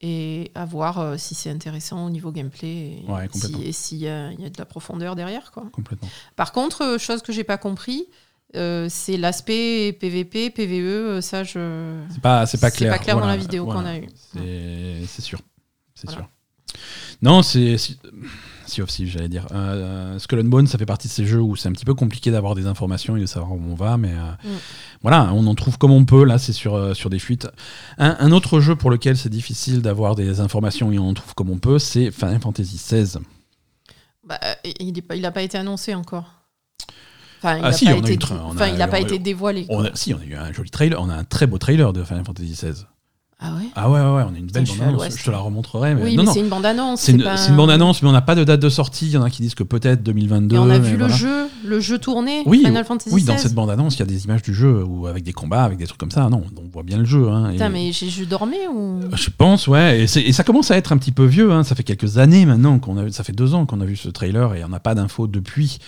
Et 0.00 0.52
à 0.54 0.64
voir 0.64 1.00
euh, 1.00 1.16
si 1.16 1.34
c'est 1.34 1.50
intéressant 1.50 2.06
au 2.06 2.10
niveau 2.10 2.30
gameplay 2.30 2.68
et 2.68 3.04
Ouais, 3.08 3.28
si- 3.32 3.72
s'il 3.72 3.98
y, 3.98 4.08
a 4.08 4.30
il 4.30 4.40
y 4.40 4.44
a 4.46 4.50
de 4.50 4.58
la 4.58 4.64
profondeur 4.64 5.16
derrière, 5.16 5.50
quoi. 5.50 5.64
Complètement. 5.72 6.08
Par 6.36 6.52
contre, 6.52 6.98
chose 7.00 7.20
que 7.22 7.32
j'ai 7.32 7.42
pas 7.42 7.56
compris, 7.58 8.06
euh, 8.54 8.86
c'est 8.88 9.16
l'aspect 9.16 9.92
PVP, 9.98 10.50
PVE. 10.50 11.20
ça, 11.20 11.42
je. 11.42 12.00
C'est 12.10 12.20
pas, 12.20 12.46
c'est 12.46 12.58
pas 12.60 12.70
C'est 12.70 12.76
clair. 12.76 12.92
pas 12.92 12.98
clair 12.98 13.18
dans 13.18 13.26
la 13.26 13.36
vidéo 13.36 13.66
qu'on 13.66 13.84
a 13.84 13.96
eue. 13.96 14.06
C'est, 14.34 15.06
c'est 15.08 15.22
sûr. 15.22 15.40
C'est 15.96 16.06
Voilà. 16.06 16.20
sûr. 16.22 16.30
Non, 17.22 17.42
c'est. 17.42 17.76
Sea 18.66 18.82
of 18.82 18.90
Thieves, 18.90 19.08
j'allais 19.08 19.30
dire. 19.30 19.46
Euh, 19.52 20.18
Skull 20.18 20.40
and 20.40 20.44
Bones, 20.44 20.66
ça 20.66 20.76
fait 20.76 20.84
partie 20.84 21.08
de 21.08 21.12
ces 21.12 21.24
jeux 21.26 21.40
où 21.40 21.56
c'est 21.56 21.68
un 21.68 21.72
petit 21.72 21.86
peu 21.86 21.94
compliqué 21.94 22.30
d'avoir 22.30 22.54
des 22.54 22.66
informations 22.66 23.16
et 23.16 23.20
de 23.20 23.26
savoir 23.26 23.52
où 23.52 23.62
on 23.66 23.74
va, 23.74 23.96
mais 23.96 24.12
euh, 24.12 24.30
Mm. 24.44 24.56
voilà, 25.02 25.30
on 25.32 25.46
en 25.46 25.54
trouve 25.54 25.78
comme 25.78 25.90
on 25.90 26.04
peut. 26.04 26.22
Là, 26.24 26.38
c'est 26.38 26.52
sur, 26.52 26.74
euh, 26.74 26.92
sur 26.92 27.08
des 27.08 27.18
fuites. 27.18 27.48
Un, 27.96 28.14
un 28.20 28.30
autre 28.30 28.60
jeu 28.60 28.76
pour 28.76 28.90
lequel 28.90 29.16
c'est 29.16 29.30
difficile 29.30 29.80
d'avoir 29.80 30.16
des 30.16 30.40
informations 30.40 30.92
et 30.92 30.98
on 30.98 31.08
en 31.08 31.14
trouve 31.14 31.34
comme 31.34 31.48
on 31.48 31.58
peut, 31.58 31.78
c'est 31.78 32.10
Final 32.10 32.40
Fantasy 32.42 32.76
XVI. 32.76 33.18
Bah, 34.26 34.38
euh, 34.44 34.52
il 34.80 34.92
n'a 34.92 35.00
pas, 35.02 35.16
il 35.16 35.24
a 35.24 35.30
pas 35.30 35.42
été 35.42 35.56
annoncé 35.56 35.94
encore. 35.94 36.26
Enfin, 37.38 37.56
il 37.58 37.64
Ah 37.64 37.68
a 37.68 37.72
si, 37.72 37.84
pas 37.86 37.92
a 37.92 37.96
été, 37.96 38.16
tra- 38.18 38.36
a- 38.38 38.44
enfin, 38.44 38.66
il 38.66 38.76
n'a 38.76 38.88
pas 38.88 39.00
été 39.00 39.18
dévoilé. 39.18 39.64
On 39.70 39.78
quoi. 39.78 39.86
a, 39.92 39.94
si, 39.96 40.12
on 40.12 40.18
a 40.18 40.24
eu 40.24 40.34
un 40.34 40.52
joli 40.52 40.68
trailer, 40.70 41.00
on 41.00 41.08
a 41.08 41.14
un 41.14 41.24
très 41.24 41.46
beau 41.46 41.56
trailer 41.56 41.92
de 41.94 42.04
Final 42.04 42.24
Fantasy 42.26 42.50
XVI. 42.52 42.84
Ah 43.40 43.54
ouais? 43.54 43.68
Ah 43.76 43.88
ouais, 43.88 44.00
ouais, 44.00 44.04
ouais, 44.16 44.24
on 44.28 44.34
a 44.34 44.38
une 44.38 44.46
belle 44.46 44.64
bande-annonce. 44.64 45.16
Je 45.16 45.24
te 45.24 45.30
la 45.30 45.38
remontrerai. 45.38 45.94
Mais 45.94 46.02
Oui, 46.02 46.16
non, 46.16 46.24
mais 46.24 46.32
c'est 46.32 46.40
une 46.40 46.48
bande-annonce. 46.48 47.00
C'est 47.02 47.12
une, 47.12 47.22
pas 47.22 47.36
bande-annonce, 47.50 48.02
mais 48.02 48.08
on 48.08 48.12
n'a 48.12 48.20
pas 48.20 48.34
de 48.34 48.42
date 48.42 48.58
de 48.58 48.68
sortie. 48.68 49.06
Il 49.06 49.12
y 49.12 49.16
en 49.16 49.22
a 49.22 49.30
qui 49.30 49.42
disent 49.42 49.54
que 49.54 49.62
peut-être 49.62 50.02
2022. 50.02 50.56
Et 50.56 50.58
on 50.58 50.68
a 50.68 50.78
vu 50.80 50.96
le 50.96 51.06
jeu, 51.08 51.46
le 51.64 51.78
jeu 51.78 51.98
tourné, 51.98 52.42
Oui, 52.46 52.64
Final 52.64 52.84
Fantasy 52.84 53.10
Oui, 53.14 53.22
dans 53.22 53.38
cette 53.38 53.54
bande-annonce, 53.54 53.94
il 53.94 54.00
y 54.00 54.02
a 54.02 54.06
des 54.06 54.24
images 54.24 54.42
du 54.42 54.52
jeu 54.52 54.82
ou 54.82 55.06
avec 55.06 55.22
des 55.22 55.32
combats, 55.32 55.62
avec 55.62 55.78
des 55.78 55.86
trucs 55.86 56.00
comme 56.00 56.10
ça. 56.10 56.28
Non, 56.28 56.42
on 56.56 56.68
voit 56.72 56.82
bien 56.82 56.98
le 56.98 57.04
jeu. 57.04 57.28
hein, 57.28 57.50
Putain, 57.52 57.66
et- 57.66 57.72
mais 57.72 57.92
j'ai 57.92 58.10
je 58.10 58.24
dormais 58.24 58.66
ou 58.74 59.02
Je 59.14 59.30
pense, 59.30 59.68
ouais. 59.68 60.00
Et, 60.00 60.28
et 60.28 60.32
ça 60.32 60.42
commence 60.42 60.72
à 60.72 60.76
être 60.76 60.90
un 60.90 60.98
petit 60.98 61.12
peu 61.12 61.24
vieux. 61.24 61.52
hein, 61.52 61.62
Ça 61.62 61.76
fait 61.76 61.84
quelques 61.84 62.18
années 62.18 62.44
maintenant 62.44 62.80
qu'on 62.80 62.96
a, 62.98 63.08
ça 63.12 63.22
fait 63.22 63.32
deux 63.32 63.54
ans 63.54 63.66
qu'on 63.66 63.80
a 63.80 63.84
vu 63.84 63.94
ce 63.96 64.08
trailer 64.08 64.56
et 64.56 64.64
on 64.64 64.68
n'a 64.68 64.80
pas 64.80 64.96
d'infos 64.96 65.28
depuis. 65.28 65.78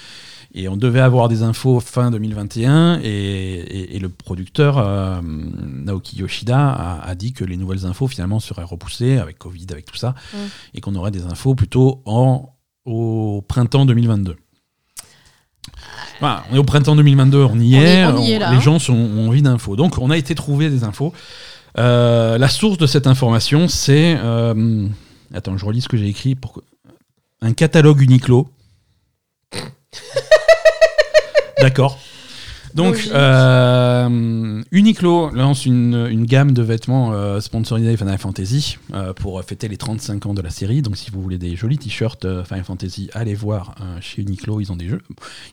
Et 0.52 0.68
on 0.68 0.76
devait 0.76 1.00
avoir 1.00 1.28
des 1.28 1.42
infos 1.44 1.78
fin 1.80 2.10
2021 2.10 2.98
et, 3.02 3.08
et- 3.08 3.96
et 3.96 3.98
le 4.00 4.08
producteur 4.08 4.78
euh, 4.78 5.20
Naoki 5.22 6.16
Yoshida 6.16 6.58
a, 6.70 7.08
a 7.08 7.14
dit 7.14 7.32
que 7.32 7.44
les 7.44 7.56
nouvelles 7.56 7.86
infos 7.86 8.08
finalement 8.08 8.40
seraient 8.40 8.64
repoussées 8.64 9.18
avec 9.18 9.38
Covid, 9.38 9.66
avec 9.70 9.84
tout 9.86 9.96
ça, 9.96 10.14
Mm. 10.34 10.36
et 10.74 10.80
qu'on 10.80 10.94
aurait 10.96 11.12
des 11.12 11.24
infos 11.26 11.54
plutôt 11.54 12.02
en, 12.04 12.48
au 12.84 13.44
printemps 13.46 13.86
2022. 13.86 14.36
Voilà, 16.18 16.42
on 16.50 16.56
est 16.56 16.58
au 16.58 16.64
printemps 16.64 16.96
2022, 16.96 17.44
on 17.44 17.58
y 17.60 17.76
On 17.76 17.80
est, 17.80 17.84
est- 17.84 18.06
on 18.06 18.20
y 18.20 18.32
est 18.32 18.38
là, 18.40 18.50
les 18.50 18.56
hein. 18.56 18.60
gens 18.60 18.78
sont, 18.80 18.94
ont 18.94 19.28
envie 19.28 19.42
d'infos. 19.42 19.76
Donc 19.76 19.98
on 19.98 20.10
a 20.10 20.16
été 20.18 20.34
trouver 20.34 20.68
des 20.68 20.82
infos. 20.84 21.12
Euh, 21.78 22.38
la 22.38 22.48
source 22.48 22.76
de 22.78 22.86
cette 22.88 23.06
information, 23.06 23.68
c'est... 23.68 24.16
euh, 24.18 24.88
attends, 25.32 25.56
je 25.56 25.64
relis 25.64 25.82
ce 25.82 25.88
que 25.88 25.96
j'ai 25.96 26.08
écrit. 26.08 26.34
Pour... 26.34 26.60
Un 27.40 27.52
catalogue 27.52 28.00
Uniqlo. 28.00 28.48
D'accord. 31.60 31.98
Donc, 32.74 33.10
euh, 33.12 34.62
Uniqlo 34.70 35.30
lance 35.30 35.66
une, 35.66 36.06
une 36.10 36.24
gamme 36.24 36.52
de 36.52 36.62
vêtements 36.62 37.12
euh, 37.12 37.40
sponsorisés 37.40 37.96
Final 37.96 38.18
Fantasy 38.18 38.78
euh, 38.94 39.12
pour 39.12 39.42
fêter 39.42 39.66
les 39.68 39.76
35 39.76 40.26
ans 40.26 40.34
de 40.34 40.42
la 40.42 40.50
série. 40.50 40.82
Donc, 40.82 40.96
si 40.96 41.10
vous 41.10 41.20
voulez 41.20 41.38
des 41.38 41.56
jolis 41.56 41.78
t-shirts 41.78 42.24
euh, 42.24 42.44
Final 42.44 42.64
Fantasy, 42.64 43.10
allez 43.12 43.34
voir 43.34 43.74
chez 44.00 44.22
Uniqlo, 44.22 44.60
ils 44.60 44.70
ont 44.70 44.76
des 44.76 44.88
jeux. 44.88 45.02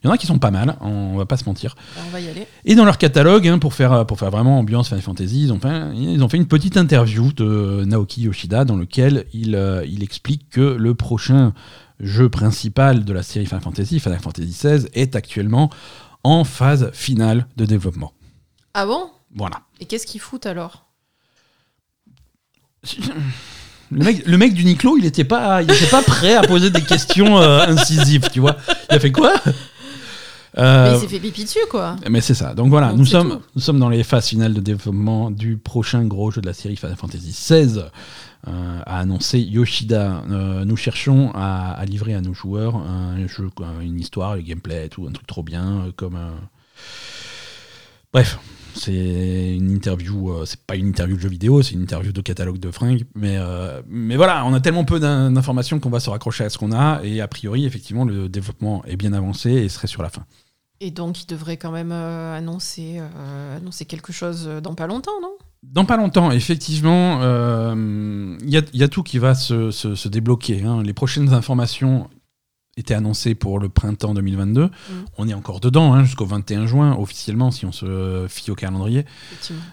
Il 0.04 0.08
y 0.08 0.10
en 0.10 0.14
a 0.14 0.18
qui 0.18 0.28
sont 0.28 0.40
pas 0.40 0.52
mal, 0.52 0.78
on 0.82 1.18
va 1.18 1.26
pas 1.26 1.38
se 1.38 1.46
mentir. 1.46 1.76
Bah, 1.96 2.02
On 2.08 2.12
va 2.12 2.20
y 2.20 2.30
aller. 2.30 2.46
Et 2.66 2.76
dans 2.76 2.86
leur 2.86 2.98
catalogue, 2.98 3.48
hein, 3.48 3.58
pour, 3.58 3.74
faire, 3.74 4.06
pour 4.06 4.20
faire 4.20 4.30
vraiment 4.30 4.60
ambiance 4.60 4.88
Final 4.90 5.02
Fantasy, 5.02 5.44
ils 5.44 5.54
ont, 5.54 5.60
fait, 5.60 5.96
ils 5.96 6.24
ont 6.24 6.30
fait 6.30 6.38
une 6.38 6.48
petite 6.48 6.78
interview 6.78 7.34
de 7.34 7.84
Naoki 7.86 8.22
Yoshida 8.24 8.66
dans 8.66 8.76
lequel 8.76 9.26
il, 9.34 9.60
il 9.88 10.04
explique 10.04 10.50
que 10.50 10.62
le 10.62 10.94
prochain 10.94 11.54
jeu 12.00 12.30
principal 12.30 13.06
de 13.06 13.14
la 13.14 13.24
série 13.24 13.46
Final 13.46 13.62
Fantasy, 13.62 14.00
Final 14.00 14.20
Fantasy 14.20 14.50
XVI, 14.50 14.88
est 14.94 15.16
actuellement 15.16 15.70
en 16.24 16.44
phase 16.44 16.92
finale 16.94 17.48
de 17.58 17.66
développement. 17.66 18.14
Ah 18.74 18.86
bon? 18.86 19.10
Voilà. 19.36 19.62
Et 19.80 19.86
qu'est-ce 19.86 20.06
qu'ils 20.08 20.22
foutent 20.22 20.46
alors? 20.46 20.86
Le 23.90 24.04
mec, 24.04 24.26
le 24.26 24.38
mec 24.38 24.54
du 24.54 24.66
Niclo, 24.66 24.98
il 24.98 25.04
n'était 25.04 25.24
pas, 25.24 25.62
il 25.64 25.72
était 25.72 25.88
pas 25.88 26.02
prêt 26.02 26.36
à 26.36 26.42
poser 26.42 26.70
des 26.70 26.82
questions 26.82 27.38
euh, 27.40 27.66
incisives, 27.68 28.28
tu 28.32 28.40
vois. 28.42 28.58
Il 28.92 28.96
a 28.96 29.00
fait 29.00 29.12
quoi? 29.14 29.34
Euh, 30.58 30.92
Mais 30.92 30.98
il 30.98 31.02
s'est 31.02 31.08
fait 31.08 31.20
pipi 31.20 31.44
dessus, 31.44 31.60
quoi. 31.70 31.96
Mais 32.10 32.20
c'est 32.20 32.34
ça. 32.34 32.54
Donc 32.54 32.70
voilà, 32.70 32.90
Donc 32.90 32.98
nous 32.98 33.06
sommes, 33.06 33.30
tout. 33.38 33.42
nous 33.56 33.62
sommes 33.62 33.80
dans 33.80 33.90
les 33.90 34.04
phases 34.04 34.28
finales 34.28 34.54
de 34.54 34.60
développement 34.60 35.30
du 35.32 35.58
prochain 35.58 36.04
gros 36.04 36.32
jeu 36.32 36.42
de 36.42 36.48
la 36.48 36.54
série 36.54 36.76
Final 36.76 36.98
Fantasy 36.98 37.30
XVI, 37.30 37.84
a 38.46 39.00
annoncé 39.00 39.40
Yoshida. 39.40 40.24
Euh, 40.30 40.66
nous 40.66 40.78
cherchons 40.78 41.32
à, 41.34 41.84
livrer 41.86 42.14
à 42.14 42.22
nos 42.22 42.34
joueurs 42.34 42.76
un 42.76 43.26
jeu, 43.28 43.50
une 43.82 44.00
histoire, 44.00 44.36
le 44.36 44.42
gameplay, 44.42 44.90
tout, 44.90 45.08
un 45.08 45.12
truc 45.12 45.28
trop 45.28 45.44
bien, 45.44 45.86
euh, 45.88 45.92
comme. 45.96 46.18
Bref. 48.14 48.40
C'est 48.80 49.56
une 49.56 49.72
interview, 49.72 50.32
euh, 50.32 50.46
c'est 50.46 50.62
pas 50.62 50.76
une 50.76 50.90
interview 50.90 51.16
de 51.16 51.22
jeu 51.22 51.30
vidéo, 51.30 51.64
c'est 51.64 51.74
une 51.74 51.82
interview 51.82 52.12
de 52.12 52.22
catalogue 52.22 52.60
de 52.60 52.70
fringues. 52.70 53.06
Mais, 53.16 53.36
euh, 53.40 53.82
mais 53.88 54.16
voilà, 54.18 54.46
on 54.46 54.54
a 54.54 54.60
tellement 54.60 54.86
peu 54.86 55.00
d'in- 55.00 55.32
d'informations 55.32 55.80
qu'on 55.80 55.90
va 55.90 56.00
se 56.00 56.12
raccrocher 56.12 56.44
à 56.44 56.50
ce 56.52 56.60
qu'on 56.60 56.72
a. 56.72 57.02
Et 57.04 57.20
a 57.20 57.28
priori, 57.28 57.66
effectivement, 57.66 58.06
le 58.06 58.30
développement 58.30 58.86
est 58.86 58.96
bien 58.96 59.14
avancé 59.14 59.50
et 59.50 59.68
serait 59.68 59.88
sur 59.88 60.04
la 60.04 60.10
fin. 60.10 60.26
Et 60.80 60.92
donc, 60.92 61.24
il 61.24 61.26
devrait 61.26 61.58
quand 61.58 61.72
même 61.72 61.92
euh, 61.92 62.38
annoncer, 62.38 63.00
euh, 63.00 63.58
annoncer 63.58 63.86
quelque 63.86 64.14
chose 64.14 64.46
euh, 64.48 64.62
dans 64.62 64.76
pas 64.76 64.86
longtemps, 64.86 65.20
non? 65.24 65.34
Dans 65.64 65.86
pas 65.86 65.98
longtemps, 65.98 66.32
effectivement, 66.32 67.20
euh, 67.22 68.38
il 68.42 68.50
y, 68.50 68.84
a, 68.84 68.88
tout 68.88 69.04
qui 69.04 69.18
va 69.18 69.36
se 69.36 70.08
débloquer. 70.08 70.64
hein. 70.64 70.82
Les 70.84 70.94
prochaines 70.94 71.34
informations, 71.34 72.10
été 72.78 72.94
annoncé 72.94 73.36
pour 73.36 73.60
le 73.60 73.68
printemps 73.70 74.14
2022. 74.14 74.66
Mm. 74.66 74.70
On 75.18 75.28
est 75.28 75.34
encore 75.34 75.60
dedans 75.60 75.94
hein, 75.94 76.04
jusqu'au 76.04 76.26
21 76.26 76.66
juin 76.68 76.96
officiellement 76.98 77.52
si 77.52 77.66
on 77.66 77.72
se 77.72 78.26
fie 78.30 78.50
au 78.52 78.56
calendrier. 78.56 79.06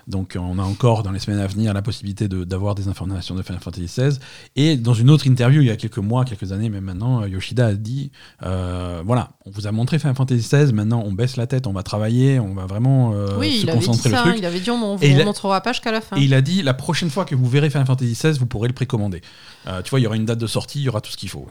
Donc 0.09 0.37
on 0.41 0.59
a 0.59 0.63
encore 0.63 1.03
dans 1.03 1.13
les 1.13 1.19
semaines 1.19 1.41
à 1.41 1.47
venir 1.47 1.73
la 1.75 1.83
possibilité 1.83 2.29
de- 2.29 2.45
d'avoir 2.45 2.75
des 2.75 2.89
informations 2.89 3.35
de 3.35 3.43
Final 3.43 3.61
Fantasy 3.61 3.87
XVI. 3.87 4.19
Et 4.57 4.77
dans 4.77 4.95
une 4.95 5.11
autre 5.11 5.27
interview 5.27 5.61
il 5.61 5.69
y 5.69 5.71
a 5.71 5.77
quelques 5.77 5.99
mois, 5.99 6.25
quelques 6.25 6.53
années, 6.53 6.71
même 6.71 6.85
maintenant, 6.85 7.23
euh, 7.23 7.29
Yoshida 7.29 7.67
a 7.67 7.75
dit 7.75 8.11
euh, 8.43 9.03
voilà, 9.05 9.31
on 9.47 9.51
vous 9.51 9.67
a 9.67 9.73
montré 9.73 9.99
Final 9.99 10.15
Fantasy 10.17 10.41
XVI, 10.49 10.73
maintenant 10.73 11.03
on 11.05 11.13
baisse 11.13 11.37
la 11.37 11.47
tête, 11.47 11.67
on 11.67 11.73
va 11.73 11.83
travailler, 11.83 12.41
on 12.41 12.55
va 12.55 12.67
vraiment 12.67 13.13
euh, 13.15 13.39
oui, 13.39 13.61
se 13.61 13.67
concentrer 13.67 14.11
le 14.11 14.17
ça. 14.17 14.23
truc. 14.23 14.37
Il 14.39 14.45
avait 14.47 14.61
dit 14.61 14.71
on 14.71 14.97
ne 14.99 15.21
a- 15.21 15.25
montrera 15.25 15.61
pas 15.61 15.73
jusqu'à 15.73 15.93
la 15.93 16.01
fin. 16.01 16.17
Et 16.17 16.23
il 16.23 16.35
a 16.35 16.41
dit 16.41 16.63
la 16.63 16.75
prochaine 16.75 17.11
fois 17.11 17.25
que 17.25 17.35
vous 17.35 17.49
verrez 17.49 17.71
Final 17.71 17.87
Fantasy 17.87 18.13
XVI, 18.13 18.39
vous 18.39 18.47
pourrez 18.47 18.69
le 18.69 18.75
précommander. 18.75 19.21
Euh, 19.67 19.83
tu 19.83 19.91
vois, 19.91 20.01
il 20.01 20.03
y 20.03 20.07
aura 20.07 20.17
une 20.17 20.25
date 20.25 20.39
de 20.39 20.47
sortie, 20.47 20.81
il 20.81 20.85
y 20.85 20.89
aura 20.89 21.01
tout 21.01 21.11
ce 21.11 21.17
qu'il 21.17 21.29
faut. 21.29 21.47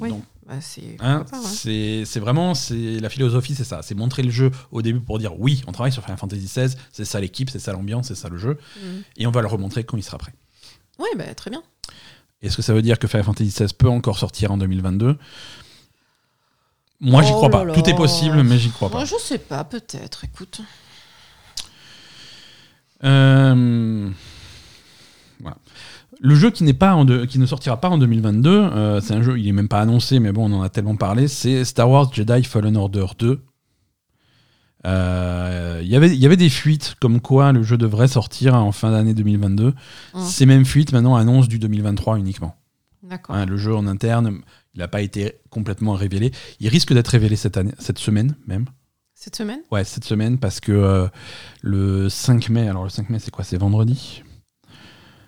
Oui. 0.00 0.08
donc, 0.10 0.22
Bah, 0.48 0.54
c'est 0.60 0.96
hein, 1.00 1.24
ouais. 1.32 2.02
c'est 2.06 2.20
vraiment 2.20 2.54
c'est 2.54 3.00
la 3.00 3.08
philosophie, 3.08 3.54
c'est 3.56 3.64
ça. 3.64 3.80
C'est 3.82 3.94
montrer 3.96 4.22
le 4.22 4.30
jeu 4.30 4.52
au 4.70 4.80
début 4.80 5.00
pour 5.00 5.18
dire 5.18 5.38
oui, 5.40 5.62
on 5.66 5.72
travaille 5.72 5.90
sur 5.92 6.02
Final 6.04 6.18
Fantasy 6.18 6.44
XVI, 6.46 6.76
c'est 6.92 7.04
ça 7.04 7.20
l'équipe, 7.20 7.50
c'est 7.50 7.58
ça 7.58 7.72
l'ambiance, 7.72 8.08
c'est 8.08 8.14
ça 8.14 8.28
le 8.28 8.36
jeu, 8.38 8.56
Mm. 8.76 8.86
et 9.16 9.26
on 9.26 9.32
va 9.32 9.40
le 9.40 9.48
remontrer 9.48 9.82
quand 9.84 9.96
il 9.96 10.02
sera 10.04 10.18
prêt. 10.18 10.32
Oui, 11.00 11.08
bah, 11.16 11.34
très 11.34 11.50
bien. 11.50 11.62
Est-ce 12.42 12.56
que 12.56 12.62
ça 12.62 12.74
veut 12.74 12.82
dire 12.82 12.98
que 13.00 13.08
Final 13.08 13.24
Fantasy 13.24 13.50
XVI 13.50 13.72
peut 13.76 13.88
encore 13.88 14.18
sortir 14.18 14.52
en 14.52 14.56
2022 14.58 15.16
Moi, 17.00 17.22
j'y 17.22 17.32
Oh 17.32 17.36
crois 17.36 17.50
pas. 17.50 17.64
là. 17.64 17.72
Tout 17.74 17.88
est 17.90 17.96
possible, 17.96 18.42
mais 18.44 18.56
j'y 18.58 18.70
crois 18.70 18.88
pas. 18.88 18.98
Moi, 18.98 19.04
je 19.04 19.16
sais 19.20 19.38
pas, 19.38 19.64
peut-être. 19.64 20.24
Écoute. 20.24 20.60
Euh. 23.04 24.10
Le 26.20 26.34
jeu 26.34 26.50
qui, 26.50 26.64
n'est 26.64 26.72
pas 26.74 26.94
en 26.94 27.04
de- 27.04 27.24
qui 27.26 27.38
ne 27.38 27.46
sortira 27.46 27.78
pas 27.80 27.88
en 27.90 27.98
2022, 27.98 28.50
euh, 28.50 29.00
c'est 29.00 29.14
un 29.14 29.22
jeu, 29.22 29.38
il 29.38 29.46
est 29.48 29.52
même 29.52 29.68
pas 29.68 29.80
annoncé, 29.80 30.18
mais 30.18 30.32
bon, 30.32 30.50
on 30.50 30.56
en 30.58 30.62
a 30.62 30.68
tellement 30.70 30.96
parlé, 30.96 31.28
c'est 31.28 31.64
Star 31.64 31.90
Wars 31.90 32.12
Jedi 32.12 32.42
Fallen 32.44 32.76
Order 32.76 33.06
2. 33.18 33.40
Euh, 34.86 35.80
Il 35.82 35.88
y 35.88 35.96
avait- 35.96 36.08
il 36.14 36.18
y 36.20 36.26
avait 36.26 36.36
des 36.36 36.48
fuites 36.48 36.94
comme 37.00 37.20
quoi 37.20 37.52
le 37.52 37.62
jeu 37.62 37.76
devrait 37.76 38.08
sortir 38.08 38.54
en 38.54 38.72
fin 38.72 38.90
d'année 38.90 39.14
2022. 39.14 39.74
Hum. 40.14 40.22
Ces 40.22 40.46
mêmes 40.46 40.64
fuites 40.64 40.92
maintenant 40.92 41.16
annoncent 41.16 41.48
du 41.48 41.58
2023 41.58 42.18
uniquement. 42.18 42.56
D'accord. 43.02 43.36
Hein, 43.36 43.46
le 43.46 43.56
jeu 43.56 43.74
en 43.74 43.86
interne, 43.86 44.40
il 44.74 44.78
n'a 44.80 44.88
pas 44.88 45.00
été 45.02 45.34
complètement 45.50 45.92
révélé. 45.92 46.32
Il 46.60 46.68
risque 46.68 46.92
d'être 46.92 47.08
révélé 47.08 47.36
cette, 47.36 47.56
année, 47.56 47.72
cette 47.78 47.98
semaine 47.98 48.36
même. 48.46 48.64
Cette 49.14 49.36
semaine? 49.36 49.60
Ouais, 49.70 49.84
cette 49.84 50.04
semaine, 50.04 50.38
parce 50.38 50.60
que 50.60 50.72
euh, 50.72 51.06
le 51.62 52.08
5 52.08 52.48
mai, 52.48 52.68
alors 52.68 52.84
le 52.84 52.90
5 52.90 53.08
mai, 53.10 53.18
c'est 53.18 53.30
quoi? 53.30 53.44
C'est 53.44 53.58
vendredi? 53.58 54.22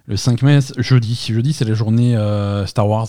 Le 0.08 0.16
5 0.16 0.42
mai, 0.42 0.58
jeudi. 0.78 1.14
Jeudi, 1.28 1.52
c'est 1.52 1.64
la 1.66 1.74
journée 1.74 2.16
euh, 2.16 2.64
Star 2.66 2.88
Wars 2.88 3.08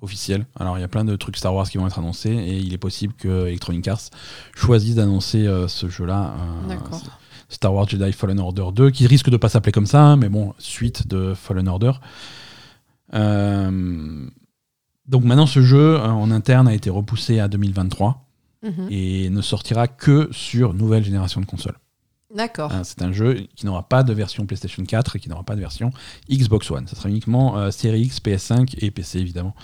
officielle. 0.00 0.46
Alors, 0.58 0.78
il 0.78 0.80
y 0.80 0.84
a 0.84 0.88
plein 0.88 1.04
de 1.04 1.14
trucs 1.16 1.36
Star 1.36 1.54
Wars 1.54 1.68
qui 1.68 1.76
vont 1.76 1.86
être 1.86 1.98
annoncés, 1.98 2.30
et 2.30 2.56
il 2.58 2.72
est 2.72 2.78
possible 2.78 3.12
que 3.12 3.46
Electronic 3.46 3.86
Arts 3.88 4.08
choisisse 4.56 4.94
d'annoncer 4.94 5.46
euh, 5.46 5.68
ce 5.68 5.88
jeu-là. 5.90 6.34
euh, 6.64 6.68
D'accord. 6.68 7.02
Star 7.50 7.74
Wars 7.74 7.86
Jedi 7.88 8.12
Fallen 8.12 8.40
Order 8.40 8.66
2, 8.74 8.90
qui 8.90 9.06
risque 9.06 9.28
de 9.28 9.36
pas 9.36 9.48
s'appeler 9.50 9.72
comme 9.72 9.84
ça, 9.86 10.02
hein, 10.02 10.16
mais 10.16 10.28
bon, 10.30 10.54
suite 10.58 11.06
de 11.08 11.34
Fallen 11.34 11.68
Order. 11.68 11.92
Euh, 13.12 14.26
donc 15.06 15.24
maintenant, 15.24 15.46
ce 15.46 15.60
jeu 15.60 15.98
en 16.00 16.30
interne 16.30 16.68
a 16.68 16.74
été 16.74 16.88
repoussé 16.90 17.38
à 17.40 17.48
2023 17.48 18.24
Mhm. 18.62 18.88
et 18.90 19.30
ne 19.30 19.40
sortira 19.40 19.88
que 19.88 20.28
sur 20.32 20.74
nouvelle 20.74 21.02
génération 21.02 21.40
de 21.40 21.46
consoles. 21.46 21.78
D'accord. 22.34 22.72
Hein, 22.72 22.84
c'est 22.84 23.02
un 23.02 23.12
jeu 23.12 23.46
qui 23.56 23.66
n'aura 23.66 23.88
pas 23.88 24.02
de 24.02 24.12
version 24.12 24.46
PlayStation 24.46 24.84
4 24.84 25.16
et 25.16 25.20
qui 25.20 25.28
n'aura 25.28 25.42
pas 25.42 25.56
de 25.56 25.60
version 25.60 25.92
Xbox 26.30 26.70
One. 26.70 26.86
Ça 26.86 26.96
sera 26.96 27.08
uniquement 27.08 27.58
euh, 27.58 27.70
Series 27.70 28.02
X, 28.02 28.20
PS5 28.20 28.76
et 28.78 28.90
PC 28.90 29.18
évidemment. 29.18 29.54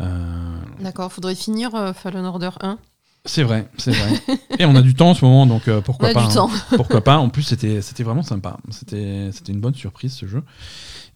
Euh, 0.00 0.58
D'accord. 0.80 1.12
Faudrait 1.12 1.34
finir 1.34 1.74
euh, 1.74 1.92
Fallen 1.92 2.24
Order 2.24 2.50
1. 2.60 2.78
c'est 3.24 3.42
vrai, 3.42 3.68
c'est 3.78 3.92
vrai. 3.92 4.20
et 4.58 4.64
on 4.64 4.74
a 4.76 4.82
du 4.82 4.94
temps 4.94 5.10
en 5.10 5.14
ce 5.14 5.24
moment, 5.24 5.46
donc 5.46 5.68
euh, 5.68 5.80
pourquoi 5.80 6.08
On 6.08 6.10
a 6.12 6.14
pas. 6.14 6.20
du 6.22 6.26
hein. 6.26 6.34
temps. 6.34 6.50
pourquoi 6.76 7.02
pas. 7.02 7.18
En 7.18 7.28
plus, 7.28 7.42
c'était 7.42 7.82
c'était 7.82 8.04
vraiment 8.04 8.22
sympa. 8.22 8.58
C'était 8.70 9.30
une 9.48 9.60
bonne 9.60 9.74
surprise 9.74 10.12
ce 10.12 10.26
jeu. 10.26 10.42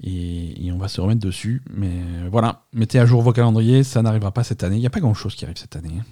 Et, 0.03 0.67
et 0.67 0.73
on 0.73 0.79
va 0.79 0.89
se 0.89 1.01
remettre 1.01 1.21
dessus. 1.21 1.63
Mais 1.73 2.03
voilà, 2.31 2.65
mettez 2.73 2.99
à 2.99 3.07
jour 3.07 3.23
vos 3.23 3.33
calendriers. 3.33 3.85
Ça 3.85 4.03
n'arrivera 4.03 4.33
pas 4.33 4.45
cette 4.45 4.63
année. 4.65 4.77
Il 4.77 4.81
n'y 4.81 4.87
a 4.87 4.91
pas 4.91 5.01
grand 5.01 5.15
chose 5.15 5.35
qui 5.35 5.45
arrive 5.45 5.59
cette 5.59 5.77
année. 5.77 6.03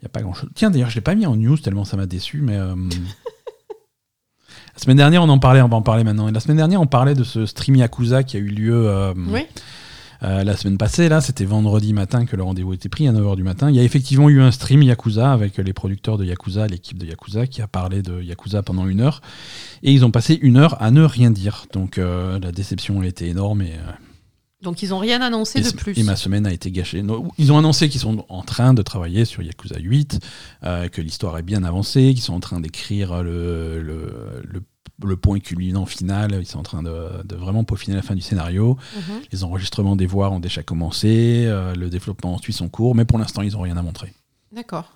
Il 0.00 0.04
n'y 0.04 0.06
a 0.06 0.10
pas 0.10 0.22
grand 0.22 0.34
chose. 0.34 0.48
Tiens, 0.54 0.70
d'ailleurs, 0.70 0.90
je 0.90 0.94
l'ai 0.94 1.00
pas 1.00 1.16
mis 1.16 1.26
en 1.26 1.34
news 1.34 1.58
tellement 1.58 1.84
ça 1.84 1.96
m'a 1.96 2.06
déçu. 2.06 2.40
Mais 2.40 2.56
euh, 2.56 2.74
la 4.78 4.82
semaine 4.82 4.96
dernière, 4.96 5.24
on 5.24 5.28
en 5.28 5.38
parlait. 5.40 5.60
On 5.60 5.68
va 5.68 5.76
en 5.76 5.82
parler 5.82 6.04
maintenant. 6.04 6.28
Et 6.28 6.32
la 6.32 6.38
semaine 6.38 6.56
dernière, 6.56 6.80
on 6.80 6.86
parlait 6.86 7.14
de 7.14 7.24
ce 7.24 7.46
stream 7.46 7.74
Yakuza 7.76 8.22
qui 8.22 8.36
a 8.36 8.40
eu 8.40 8.46
lieu. 8.46 8.88
euh, 8.88 9.12
Oui. 9.16 9.40
euh, 10.22 10.44
la 10.44 10.56
semaine 10.56 10.78
passée, 10.78 11.08
là, 11.08 11.20
c'était 11.20 11.44
vendredi 11.44 11.92
matin 11.92 12.26
que 12.26 12.36
le 12.36 12.44
rendez-vous 12.44 12.74
était 12.74 12.88
pris 12.88 13.08
à 13.08 13.12
9h 13.12 13.34
du 13.34 13.42
matin. 13.42 13.70
Il 13.70 13.74
y 13.76 13.80
a 13.80 13.82
effectivement 13.82 14.28
eu 14.28 14.40
un 14.40 14.52
stream 14.52 14.82
Yakuza 14.84 15.32
avec 15.32 15.56
les 15.58 15.72
producteurs 15.72 16.16
de 16.16 16.24
Yakuza, 16.24 16.68
l'équipe 16.68 16.96
de 16.96 17.06
Yakuza, 17.06 17.48
qui 17.48 17.60
a 17.60 17.66
parlé 17.66 18.02
de 18.02 18.22
Yakuza 18.22 18.62
pendant 18.62 18.86
une 18.86 19.00
heure. 19.00 19.20
Et 19.82 19.92
ils 19.92 20.04
ont 20.04 20.12
passé 20.12 20.38
une 20.40 20.56
heure 20.56 20.80
à 20.80 20.92
ne 20.92 21.02
rien 21.02 21.32
dire. 21.32 21.66
Donc 21.72 21.98
euh, 21.98 22.38
la 22.40 22.52
déception 22.52 23.00
a 23.00 23.06
été 23.06 23.26
énorme 23.28 23.62
et, 23.62 23.72
euh, 23.72 23.92
Donc, 24.62 24.82
ils 24.82 24.92
ont 24.92 24.98
rien 24.98 25.20
annoncé 25.20 25.60
et, 25.60 25.62
de 25.62 25.70
plus. 25.76 25.96
et 25.96 26.02
ma 26.02 26.16
semaine 26.16 26.44
a 26.46 26.52
été 26.52 26.72
gâchée. 26.72 27.02
Ils 27.38 27.52
ont 27.52 27.58
annoncé 27.58 27.88
qu'ils 27.88 28.00
sont 28.00 28.24
en 28.28 28.42
train 28.42 28.74
de 28.74 28.82
travailler 28.82 29.24
sur 29.24 29.40
Yakuza 29.42 29.78
8, 29.78 30.18
euh, 30.64 30.88
que 30.88 31.00
l'histoire 31.00 31.38
est 31.38 31.42
bien 31.44 31.62
avancée, 31.62 32.12
qu'ils 32.12 32.22
sont 32.22 32.34
en 32.34 32.40
train 32.40 32.58
d'écrire 32.60 33.22
le, 33.22 33.80
le, 33.80 34.42
le- 34.44 34.62
le 35.04 35.16
point 35.16 35.38
culminant 35.38 35.86
final. 35.86 36.36
Ils 36.40 36.46
sont 36.46 36.58
en 36.58 36.64
train 36.64 36.82
de, 36.82 37.22
de 37.24 37.36
vraiment 37.36 37.62
peaufiner 37.62 37.94
la 37.94 38.02
fin 38.02 38.16
du 38.16 38.20
scénario. 38.20 38.76
Mhm. 38.96 39.20
Les 39.30 39.44
enregistrements 39.44 39.94
des 39.94 40.06
voix 40.06 40.28
ont 40.30 40.40
déjà 40.40 40.64
commencé, 40.64 41.44
euh, 41.46 41.72
le 41.76 41.88
développement 41.88 42.36
suit 42.38 42.52
son 42.52 42.68
cours, 42.68 42.96
mais 42.96 43.04
pour 43.04 43.16
l'instant, 43.20 43.42
ils 43.42 43.52
n'ont 43.52 43.60
rien 43.60 43.76
à 43.76 43.82
montrer. 43.82 44.12
D'accord. 44.50 44.92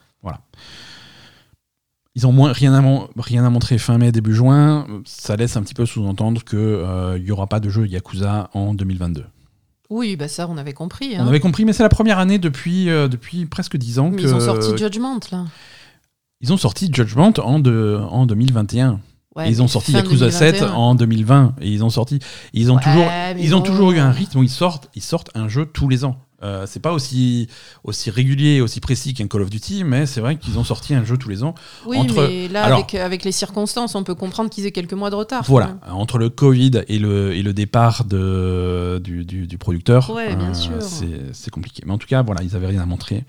Ils 2.14 2.26
ont 2.26 2.32
moins, 2.32 2.52
rien, 2.52 2.74
à, 2.74 3.08
rien 3.16 3.44
à 3.44 3.48
montrer 3.48 3.78
fin 3.78 3.96
mai, 3.96 4.12
début 4.12 4.34
juin. 4.34 4.86
Ça 5.06 5.36
laisse 5.36 5.56
un 5.56 5.62
petit 5.62 5.72
peu 5.74 5.86
sous-entendre 5.86 6.44
qu'il 6.44 7.22
n'y 7.24 7.30
aura 7.30 7.46
pas 7.46 7.60
de 7.60 7.70
jeu 7.70 7.86
Yakuza 7.86 8.50
en 8.54 8.74
2022. 8.74 9.24
Oui, 9.92 10.16
bah 10.16 10.26
ça, 10.26 10.48
on 10.48 10.56
avait 10.56 10.72
compris. 10.72 11.14
On 11.18 11.20
hein. 11.20 11.26
avait 11.28 11.38
compris, 11.38 11.66
mais 11.66 11.74
c'est 11.74 11.82
la 11.82 11.90
première 11.90 12.18
année 12.18 12.38
depuis, 12.38 12.88
euh, 12.88 13.08
depuis 13.08 13.44
presque 13.44 13.76
10 13.76 13.98
ans 13.98 14.08
Mais 14.10 14.16
que. 14.16 14.22
ils 14.22 14.34
ont 14.34 14.40
sorti 14.40 14.70
Judgment, 14.76 15.20
là. 15.30 15.44
Ils 16.40 16.50
ont 16.50 16.56
sorti 16.56 16.90
Judgment 16.90 17.34
en, 17.38 17.58
de, 17.58 18.00
en 18.08 18.24
2021. 18.24 19.00
Ouais, 19.36 19.48
Et 19.48 19.50
ils 19.50 19.62
ont 19.62 19.68
sorti 19.68 19.92
Yakuza 19.92 20.30
7 20.30 20.54
2021. 20.60 20.74
en 20.74 20.94
2020. 20.94 21.54
Et 21.60 21.68
ils 21.68 21.84
ont 21.84 21.90
sorti. 21.90 22.20
Ils 22.54 22.72
ont 22.72 22.76
Ouais, 22.76 22.82
toujours, 22.82 23.06
ils 23.38 23.54
ont 23.54 23.60
toujours 23.60 23.92
eu 23.92 23.98
un 23.98 24.10
rythme 24.10 24.38
où 24.38 24.42
ils 24.42 24.48
sortent, 24.48 24.88
ils 24.94 25.02
sortent 25.02 25.30
un 25.34 25.48
jeu 25.48 25.66
tous 25.66 25.90
les 25.90 26.06
ans. 26.06 26.16
Euh, 26.42 26.66
c'est 26.66 26.80
pas 26.80 26.92
aussi, 26.92 27.48
aussi 27.84 28.10
régulier, 28.10 28.60
aussi 28.60 28.80
précis 28.80 29.14
qu'un 29.14 29.28
Call 29.28 29.42
of 29.42 29.50
Duty, 29.50 29.84
mais 29.84 30.06
c'est 30.06 30.20
vrai 30.20 30.36
qu'ils 30.36 30.58
ont 30.58 30.64
sorti 30.64 30.92
un 30.92 31.04
jeu 31.04 31.16
tous 31.16 31.28
les 31.28 31.44
ans. 31.44 31.54
Oui, 31.86 31.98
entre- 31.98 32.26
mais 32.28 32.48
là, 32.48 32.64
alors- 32.64 32.78
avec, 32.80 32.94
avec 32.96 33.22
les 33.24 33.30
circonstances, 33.30 33.94
on 33.94 34.02
peut 34.02 34.16
comprendre 34.16 34.50
qu'ils 34.50 34.66
aient 34.66 34.72
quelques 34.72 34.92
mois 34.94 35.10
de 35.10 35.14
retard. 35.14 35.44
Voilà, 35.44 35.78
entre 35.88 36.18
le 36.18 36.30
Covid 36.30 36.82
et 36.88 36.98
le, 36.98 37.32
et 37.34 37.42
le 37.42 37.52
départ 37.52 38.04
de, 38.04 39.00
du, 39.04 39.24
du- 39.24 39.46
du 39.46 39.56
producteur, 39.58 40.10
euh, 40.10 40.14
Ouais, 40.14 40.54
sûr. 40.54 40.72
c'est 41.32 41.50
compliqué. 41.50 41.82
Mais 41.86 41.92
en 41.92 41.98
tout 41.98 42.08
cas, 42.08 42.22
voilà, 42.22 42.42
ils 42.42 42.56
avaient 42.56 42.66
rien 42.66 42.82
à 42.82 42.86
montrer. 42.86 43.24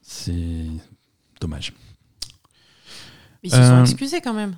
C'est 0.00 0.64
dommage. 1.40 1.72
Ils 3.42 3.50
se 3.50 3.56
sont 3.56 3.62
Euh, 3.62 3.80
excusés 3.82 4.20
quand 4.22 4.34
même. 4.34 4.54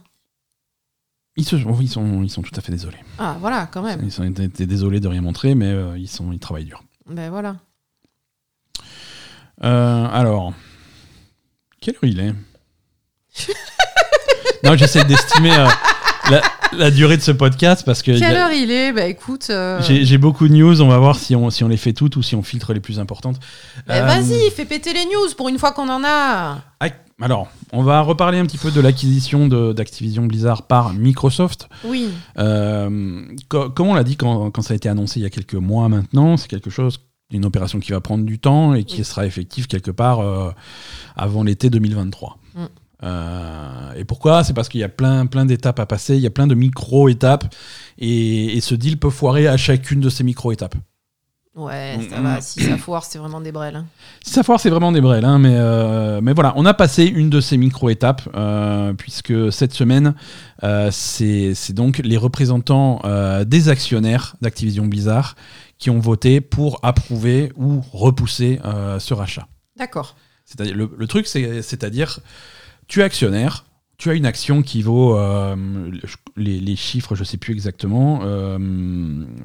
Ils, 1.36 1.44
se- 1.44 1.56
oui, 1.56 1.86
ils, 1.86 1.88
sont, 1.88 2.22
ils 2.22 2.30
sont 2.30 2.42
tout 2.42 2.52
à 2.54 2.60
fait 2.60 2.70
désolés. 2.70 2.98
Ah, 3.18 3.36
voilà, 3.40 3.66
quand 3.66 3.82
même. 3.82 4.00
Ils 4.04 4.12
sont 4.12 4.22
désolés 4.30 5.00
de 5.00 5.08
rien 5.08 5.20
montrer, 5.22 5.54
mais 5.56 5.66
euh, 5.66 5.98
ils, 5.98 6.06
sont, 6.08 6.30
ils 6.32 6.38
travaillent 6.38 6.66
dur. 6.66 6.84
Ben 7.06 7.30
voilà. 7.30 7.56
Euh, 9.62 10.08
alors, 10.10 10.52
quelle 11.80 11.94
heure 11.96 12.04
il 12.04 12.20
est? 12.20 12.34
Non, 14.64 14.76
j'essaie 14.76 15.04
d'estimer 15.04 15.54
euh, 15.58 15.68
la, 16.30 16.40
la 16.78 16.90
durée 16.90 17.16
de 17.16 17.22
ce 17.22 17.30
podcast 17.30 17.84
parce 17.84 18.02
que 18.02 18.10
a- 18.12 18.18
Quelle 18.18 18.36
heure 18.36 18.52
il 18.52 18.70
est? 18.70 18.92
Bah 18.92 19.06
écoute. 19.06 19.46
euh, 19.50 19.80
j'ai 19.82 20.18
beaucoup 20.18 20.48
de 20.48 20.54
news. 20.54 20.80
On 20.82 20.88
va 20.88 20.98
voir 20.98 21.16
si 21.16 21.34
on, 21.36 21.50
si 21.50 21.64
on 21.64 21.68
les 21.68 21.76
fait 21.76 21.92
toutes 21.92 22.16
ou 22.16 22.22
si 22.22 22.34
on 22.36 22.42
filtre 22.42 22.72
les 22.74 22.80
plus 22.80 22.98
importantes. 23.00 23.38
bah, 23.86 23.94
Euh, 23.96 24.06
Vas-y, 24.06 24.50
fais 24.50 24.64
péter 24.64 24.92
les 24.92 25.04
news 25.06 25.34
pour 25.36 25.48
une 25.48 25.58
fois 25.58 25.72
qu'on 25.72 25.88
en 25.88 26.02
a. 26.04 26.58
ah, 26.80 26.86
Alors, 27.20 27.48
on 27.72 27.82
va 27.82 28.00
reparler 28.00 28.38
un 28.38 28.46
petit 28.46 28.58
peu 28.58 28.70
de 28.70 28.80
l'acquisition 28.80 29.46
d'Activision 29.48 30.24
Blizzard 30.26 30.62
par 30.66 30.92
Microsoft. 30.94 31.68
Oui. 31.84 32.08
Euh, 32.38 33.22
co- 33.48 33.70
comme 33.70 33.88
on 33.88 33.94
l'a 33.94 34.04
dit 34.04 34.16
quand, 34.16 34.50
quand 34.50 34.62
ça 34.62 34.72
a 34.74 34.76
été 34.76 34.88
annoncé 34.88 35.20
il 35.20 35.22
y 35.22 35.26
a 35.26 35.30
quelques 35.30 35.54
mois 35.54 35.88
maintenant, 35.88 36.36
c'est 36.36 36.48
quelque 36.48 36.70
chose, 36.70 36.98
une 37.30 37.44
opération 37.44 37.78
qui 37.80 37.92
va 37.92 38.00
prendre 38.00 38.24
du 38.24 38.38
temps 38.38 38.74
et 38.74 38.84
qui 38.84 38.98
Oui. 38.98 39.04
sera 39.04 39.26
effective 39.26 39.66
quelque 39.66 39.90
part 39.90 40.20
euh, 40.20 40.50
avant 41.16 41.42
l'été 41.42 41.70
2023. 41.70 42.38
Mm. 42.56 42.64
Euh, 43.04 43.92
et 43.96 44.04
pourquoi? 44.04 44.42
C'est 44.44 44.54
parce 44.54 44.68
qu'il 44.68 44.80
y 44.80 44.84
a 44.84 44.88
plein, 44.88 45.26
plein 45.26 45.44
d'étapes 45.44 45.78
à 45.80 45.86
passer, 45.86 46.16
il 46.16 46.22
y 46.22 46.26
a 46.26 46.30
plein 46.30 46.46
de 46.46 46.54
micro-étapes 46.54 47.54
et, 47.98 48.56
et 48.56 48.60
ce 48.60 48.74
deal 48.74 48.98
peut 48.98 49.10
foirer 49.10 49.46
à 49.46 49.56
chacune 49.56 50.00
de 50.00 50.08
ces 50.08 50.24
micro-étapes. 50.24 50.74
Ouais, 51.56 51.98
ça 52.10 52.18
Mm, 52.18 52.22
va. 52.24 52.38
mm. 52.38 52.40
Si 52.40 52.60
ça 52.64 52.76
foire, 52.76 53.04
c'est 53.04 53.18
vraiment 53.18 53.40
des 53.40 53.52
brels. 53.52 53.76
hein. 53.76 53.86
Si 54.24 54.32
ça 54.32 54.42
foire, 54.42 54.58
c'est 54.58 54.70
vraiment 54.70 54.90
des 54.90 55.00
brels, 55.00 55.24
hein, 55.24 55.38
mais, 55.38 55.54
euh, 55.54 56.20
mais 56.20 56.32
voilà, 56.32 56.52
on 56.56 56.64
a 56.66 56.74
passé 56.74 57.04
une 57.04 57.30
de 57.30 57.40
ces 57.40 57.56
micro-étapes, 57.56 58.22
euh, 58.34 58.92
puisque 58.94 59.52
cette 59.52 59.72
semaine, 59.72 60.14
euh, 60.64 60.88
c'est 60.90 61.54
c'est 61.54 61.72
donc 61.72 61.98
les 61.98 62.16
représentants 62.16 63.00
euh, 63.04 63.44
des 63.44 63.68
actionnaires 63.68 64.34
d'Activision 64.40 64.86
Blizzard 64.86 65.36
qui 65.78 65.90
ont 65.90 66.00
voté 66.00 66.40
pour 66.40 66.80
approuver 66.82 67.52
ou 67.54 67.80
repousser 67.92 68.58
euh, 68.64 68.98
ce 68.98 69.14
rachat. 69.14 69.46
D'accord. 69.76 70.16
C'est-à-dire, 70.44 70.74
le, 70.74 70.90
le 70.96 71.06
truc, 71.06 71.28
c'est- 71.28 71.62
c'est-à-dire, 71.62 72.18
tu 72.88 73.00
es 73.00 73.02
actionnaire, 73.02 73.64
tu 73.96 74.10
as 74.10 74.14
une 74.14 74.26
action 74.26 74.62
qui 74.62 74.82
vaut 74.82 75.16
euh, 75.16 75.90
les, 76.36 76.60
les 76.60 76.76
chiffres, 76.76 77.14
je 77.14 77.24
sais 77.24 77.36
plus 77.36 77.52
exactement. 77.52 78.20
euh, 78.24 78.58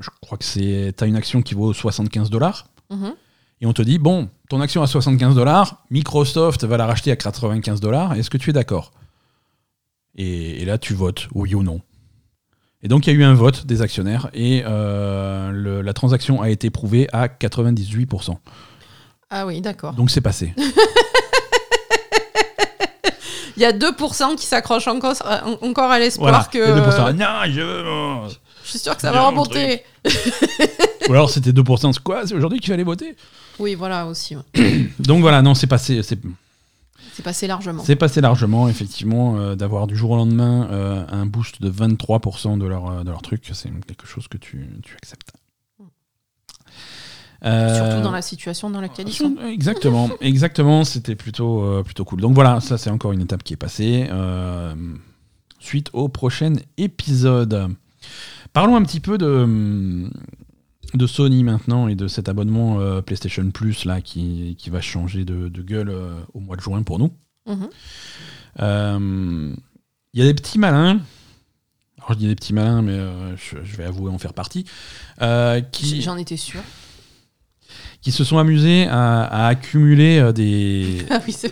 je 0.02 0.10
crois 0.22 0.38
que 0.38 0.44
c'est, 0.46 0.94
tu 0.98 1.04
as 1.04 1.08
une 1.08 1.16
action 1.16 1.42
qui 1.42 1.54
vaut 1.54 1.72
75 1.74 2.30
dollars. 2.30 2.68
Mhm. 2.90 3.14
Et 3.62 3.66
on 3.66 3.74
te 3.74 3.82
dit, 3.82 4.00
bon, 4.00 4.30
ton 4.50 4.62
action 4.62 4.82
à 4.82 4.88
75 4.88 5.36
dollars, 5.36 5.84
Microsoft 5.92 6.64
va 6.64 6.78
la 6.78 6.86
racheter 6.86 7.12
à 7.12 7.16
95 7.16 7.80
dollars, 7.82 8.14
est-ce 8.14 8.30
que 8.30 8.38
tu 8.38 8.50
es 8.50 8.54
d'accord? 8.54 8.92
Et, 10.16 10.62
et 10.62 10.66
là, 10.66 10.78
tu 10.78 10.94
votes, 10.94 11.28
oui 11.34 11.54
ou 11.56 11.62
non. 11.64 11.82
Et 12.82 12.88
donc, 12.88 13.06
il 13.06 13.14
y 13.14 13.16
a 13.16 13.20
eu 13.20 13.24
un 13.24 13.34
vote 13.34 13.66
des 13.66 13.82
actionnaires 13.82 14.30
et 14.34 14.64
euh, 14.66 15.52
le- 15.52 15.82
la 15.82 15.94
transaction 15.94 16.42
a 16.42 16.50
été 16.50 16.70
prouvée 16.70 17.10
à 17.12 17.28
98%. 17.28 18.38
Ah 19.30 19.46
oui, 19.46 19.60
d'accord. 19.62 19.94
Donc, 19.94 20.10
c'est 20.10 20.22
passé. 20.22 20.54
Il 23.60 23.64
y 23.64 23.66
a 23.66 23.74
2% 23.74 24.38
qui 24.38 24.45
s'accrochent 24.45 24.88
encore, 24.88 25.16
en- 25.26 25.68
encore 25.68 25.91
à 25.91 25.99
l'espoir 25.99 26.30
Voilà. 26.32 26.47
que. 26.49 26.57
Et 26.57 26.82
2%, 26.82 27.14
non, 27.14 27.51
je... 27.51 28.34
Je 28.64 28.70
suis 28.70 28.80
sûr 28.80 28.95
que 28.95 29.01
ça 29.01 29.12
va 29.12 29.22
remonter. 29.28 29.84
Ou 31.10 31.12
alors, 31.12 31.30
c'était 31.30 31.51
2%, 31.51 31.91
c'est 31.91 32.01
quoi? 32.03 32.26
C'est 32.26 32.36
aujourd'hui 32.36 32.60
qu'il 32.60 32.72
fallait 32.72 32.84
voter? 32.84 33.16
Oui, 33.57 33.76
voilà 33.76 34.05
aussi. 34.05 34.36
ouais. 34.38 34.89
Donc, 34.99 35.22
voilà, 35.22 35.41
non, 35.41 35.55
c'est 35.55 35.68
passé. 35.68 36.01
C'est 36.03 36.20
C'est 37.14 37.24
passé 37.24 37.47
largement. 37.47 37.84
C'est 37.84 37.95
passé 37.97 38.22
largement, 38.22 38.70
effectivement, 38.70 39.38
euh, 39.38 39.55
d'avoir 39.55 39.88
du 39.88 39.95
jour 39.97 40.12
au 40.12 40.16
lendemain 40.18 40.70
euh, 40.72 41.03
un 41.12 41.26
boost 41.26 41.62
de 41.62 41.70
23% 41.70 42.57
de 42.57 42.66
leur, 42.66 42.89
euh, 42.89 43.03
de 43.03 43.10
leur 43.10 43.22
truc. 43.22 43.49
C'est 43.51 43.70
quelque 43.88 44.07
chose 44.07 44.28
que 44.30 44.38
tu, 44.38 44.70
tu 44.84 44.95
acceptes. 45.01 45.32
Euh, 47.46 47.76
Surtout 47.76 48.04
dans 48.04 48.12
la 48.12 48.22
situation 48.22 48.70
dans 48.70 48.82
laquelle 48.82 49.08
ils 49.08 49.14
sont. 49.14 49.36
Exactement, 49.48 50.10
exactement. 50.20 50.84
C'était 50.84 51.16
plutôt, 51.16 51.64
euh, 51.64 51.84
plutôt 51.84 52.04
cool. 52.04 52.20
Donc 52.22 52.34
voilà, 52.34 52.60
ça 52.60 52.78
c'est 52.78 52.90
encore 52.90 53.12
une 53.14 53.22
étape 53.22 53.44
qui 53.44 53.54
est 53.54 53.58
passée. 53.58 54.08
Euh, 54.12 54.74
suite 55.60 55.90
au 55.94 56.10
prochain 56.10 56.56
épisode. 56.78 57.70
Parlons 58.54 58.76
un 58.76 58.84
petit 58.84 59.00
peu 59.00 59.18
de, 59.18 60.10
de 60.94 61.08
Sony 61.08 61.44
maintenant 61.44 61.88
et 61.88 61.96
de 61.96 62.08
cet 62.08 62.30
abonnement 62.30 62.80
euh, 62.80 63.02
PlayStation 63.02 63.50
Plus 63.52 63.86
là 63.86 64.02
qui, 64.02 64.56
qui 64.58 64.70
va 64.70 64.82
changer 64.82 65.24
de, 65.26 65.50
de 65.50 65.62
gueule 65.62 65.90
euh, 65.90 66.20
au 66.34 66.40
mois 66.40 66.56
de 66.56 66.62
juin 66.62 66.82
pour 66.84 67.00
nous. 67.00 67.12
Mhm. 67.48 67.70
Euh, 68.62 69.56
Il 70.14 70.20
y 70.20 70.24
a 70.24 70.26
des 70.26 70.34
petits 70.34 70.60
malins. 70.60 71.00
Alors 72.00 72.14
je 72.14 72.18
dis 72.18 72.28
des 72.28 72.36
petits 72.36 72.54
malins, 72.54 72.82
mais 72.82 72.98
je, 73.38 73.58
je 73.64 73.78
vais 73.78 73.84
avouer 73.84 74.10
en 74.10 74.18
faire 74.18 74.34
partie. 74.34 74.66
qui, 75.72 76.02
J'en 76.02 76.18
étais 76.18 76.38
sûre. 76.38 76.64
Qui 78.02 78.12
se 78.12 78.24
sont 78.24 78.38
amusés 78.38 78.88
à, 78.88 79.24
à 79.24 79.47
accumuler 79.47 80.20
euh, 80.20 80.32
des, 80.32 81.00
Ah 81.10 81.20
oui, 81.28 81.34
vrai. 81.41 81.52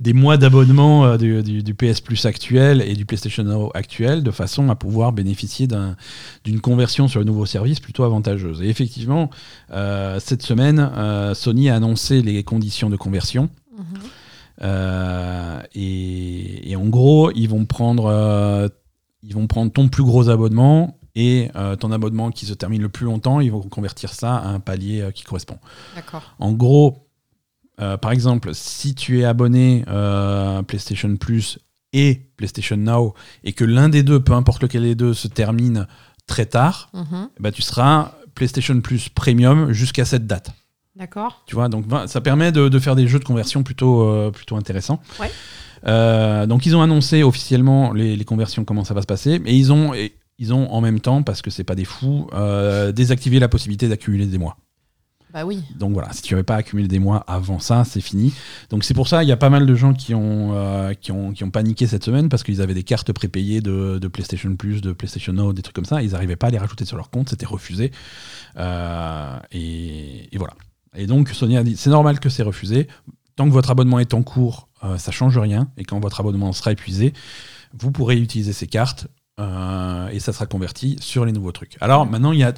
des 0.00 0.12
mois 0.12 0.36
d'abonnement 0.36 1.04
euh, 1.06 1.16
du, 1.16 1.42
du- 1.42 1.62
du 1.62 1.74
PS 1.74 2.00
Plus 2.00 2.26
actuel 2.26 2.82
et 2.86 2.94
du 2.94 3.06
PlayStation 3.06 3.44
Now 3.44 3.70
actuel 3.74 4.22
de 4.22 4.30
façon 4.30 4.68
à 4.68 4.74
pouvoir 4.74 5.12
bénéficier 5.12 5.66
d'un- 5.66 5.96
d'une 6.44 6.60
conversion 6.60 7.08
sur 7.08 7.20
le 7.20 7.24
nouveau 7.26 7.46
service 7.46 7.80
plutôt 7.80 8.04
avantageuse. 8.04 8.60
Et 8.62 8.68
effectivement, 8.68 9.30
euh, 9.72 10.20
cette 10.20 10.42
semaine, 10.42 10.90
euh, 10.96 11.32
Sony 11.34 11.70
a 11.70 11.76
annoncé 11.76 12.20
les 12.22 12.42
conditions 12.42 12.90
de 12.90 12.96
conversion. 12.96 13.48
Mhm. 13.78 13.84
Euh, 14.62 15.60
et, 15.74 16.70
et 16.72 16.76
en 16.76 16.86
gros, 16.86 17.30
ils 17.34 17.48
vont 17.48 17.64
prendre, 17.64 18.70
ils 19.22 19.34
vont 19.34 19.46
prendre 19.46 19.72
ton 19.72 19.88
plus 19.88 20.02
gros 20.02 20.28
abonnement 20.28 20.97
et 21.18 21.50
euh, 21.56 21.74
ton 21.74 21.90
abonnement 21.90 22.30
qui 22.30 22.46
se 22.46 22.54
termine 22.54 22.80
le 22.80 22.88
plus 22.88 23.04
longtemps. 23.04 23.40
Ils 23.40 23.50
vont 23.50 23.60
convertir 23.60 24.14
ça 24.14 24.36
à 24.36 24.46
un 24.46 24.60
palier 24.60 25.00
euh, 25.00 25.10
qui 25.10 25.24
correspond. 25.24 25.58
D'accord. 25.96 26.22
En 26.38 26.52
gros, 26.52 27.08
euh, 27.80 27.96
par 27.96 28.12
exemple, 28.12 28.50
si 28.54 28.94
tu 28.94 29.20
es 29.20 29.24
abonné 29.24 29.84
PlayStation 30.68 31.16
Plus 31.16 31.58
et 31.92 32.30
PlayStation 32.36 32.76
Now 32.76 33.14
et 33.42 33.52
que 33.52 33.64
l'un 33.64 33.88
des 33.88 34.04
deux, 34.04 34.20
peu 34.20 34.32
importe 34.32 34.62
lequel 34.62 34.82
des 34.82 34.94
deux, 34.94 35.12
se 35.12 35.26
termine 35.26 35.88
très 36.28 36.46
tard, 36.46 36.92
bah, 37.40 37.50
tu 37.50 37.62
seras 37.62 38.12
PlayStation 38.36 38.80
Plus 38.80 39.08
Premium 39.08 39.72
jusqu'à 39.72 40.04
cette 40.04 40.26
date. 40.26 40.52
D'accord. 40.94 41.42
Tu 41.46 41.56
vois, 41.56 41.68
donc 41.68 41.84
ça 42.06 42.20
permet 42.20 42.52
de, 42.52 42.68
de 42.68 42.78
faire 42.78 42.94
des 42.94 43.08
jeux 43.08 43.18
de 43.18 43.24
conversion 43.24 43.64
plutôt, 43.64 44.30
plutôt 44.30 44.56
intéressants. 44.56 45.00
Ouais. 45.20 45.30
Euh, 45.86 46.46
donc 46.46 46.66
ils 46.66 46.74
ont 46.74 46.82
annoncé 46.82 47.22
officiellement 47.22 47.92
les, 47.92 48.16
les 48.16 48.24
conversions, 48.24 48.64
comment 48.64 48.84
ça 48.84 48.94
va 48.94 49.02
se 49.02 49.06
passer, 49.06 49.40
et 49.44 49.56
ils 49.56 49.72
ont, 49.72 49.92
ils 50.38 50.54
ont 50.54 50.70
en 50.70 50.80
même 50.80 51.00
temps, 51.00 51.22
parce 51.22 51.42
que 51.42 51.50
c'est 51.50 51.64
pas 51.64 51.74
des 51.74 51.84
fous, 51.84 52.28
euh, 52.32 52.92
désactivé 52.92 53.38
la 53.38 53.48
possibilité 53.48 53.88
d'accumuler 53.88 54.26
des 54.26 54.38
mois. 54.38 54.56
Bah 55.32 55.44
oui. 55.44 55.62
Donc 55.76 55.92
voilà, 55.92 56.10
si 56.12 56.22
tu 56.22 56.32
n'avais 56.32 56.44
pas 56.44 56.56
accumulé 56.56 56.88
des 56.88 56.98
mois 56.98 57.22
avant 57.26 57.58
ça, 57.58 57.84
c'est 57.84 58.00
fini. 58.00 58.32
Donc 58.70 58.82
c'est 58.82 58.94
pour 58.94 59.08
ça, 59.08 59.22
il 59.22 59.28
y 59.28 59.32
a 59.32 59.36
pas 59.36 59.50
mal 59.50 59.66
de 59.66 59.74
gens 59.74 59.92
qui 59.92 60.14
ont, 60.14 60.54
euh, 60.54 60.94
qui 60.94 61.12
ont, 61.12 61.32
qui 61.32 61.44
ont 61.44 61.50
paniqué 61.50 61.86
cette 61.86 62.02
semaine 62.02 62.30
parce 62.30 62.42
qu'ils 62.42 62.62
avaient 62.62 62.74
des 62.74 62.82
cartes 62.82 63.12
prépayées 63.12 63.60
de, 63.60 63.98
de 63.98 64.08
PlayStation 64.08 64.56
Plus, 64.56 64.80
de 64.80 64.92
PlayStation 64.92 65.34
Now, 65.34 65.52
des 65.52 65.60
trucs 65.60 65.74
comme 65.74 65.84
ça. 65.84 66.02
Ils 66.02 66.12
n'arrivaient 66.12 66.36
pas 66.36 66.46
à 66.46 66.50
les 66.50 66.58
rajouter 66.58 66.86
sur 66.86 66.96
leur 66.96 67.10
compte, 67.10 67.28
c'était 67.28 67.46
refusé. 67.46 67.92
Euh, 68.56 69.38
et, 69.52 70.34
et 70.34 70.38
voilà. 70.38 70.54
Et 70.96 71.06
donc 71.06 71.28
Sony 71.28 71.58
a 71.58 71.62
dit, 71.62 71.76
c'est 71.76 71.90
normal 71.90 72.20
que 72.20 72.30
c'est 72.30 72.42
refusé. 72.42 72.88
Tant 73.36 73.46
que 73.46 73.52
votre 73.52 73.70
abonnement 73.70 73.98
est 73.98 74.14
en 74.14 74.22
cours, 74.22 74.68
euh, 74.82 74.96
ça 74.96 75.12
change 75.12 75.36
rien. 75.36 75.68
Et 75.76 75.84
quand 75.84 76.00
votre 76.00 76.20
abonnement 76.20 76.52
sera 76.54 76.72
épuisé, 76.72 77.12
vous 77.78 77.92
pourrez 77.92 78.16
utiliser 78.16 78.54
ces 78.54 78.66
cartes 78.66 79.08
euh, 79.38 80.08
et 80.08 80.18
ça 80.18 80.32
sera 80.32 80.46
converti 80.46 80.96
sur 81.00 81.24
les 81.24 81.32
nouveaux 81.32 81.52
trucs. 81.52 81.76
Alors 81.80 82.06
maintenant, 82.06 82.32
il 82.32 82.40
y 82.40 82.44
a, 82.44 82.52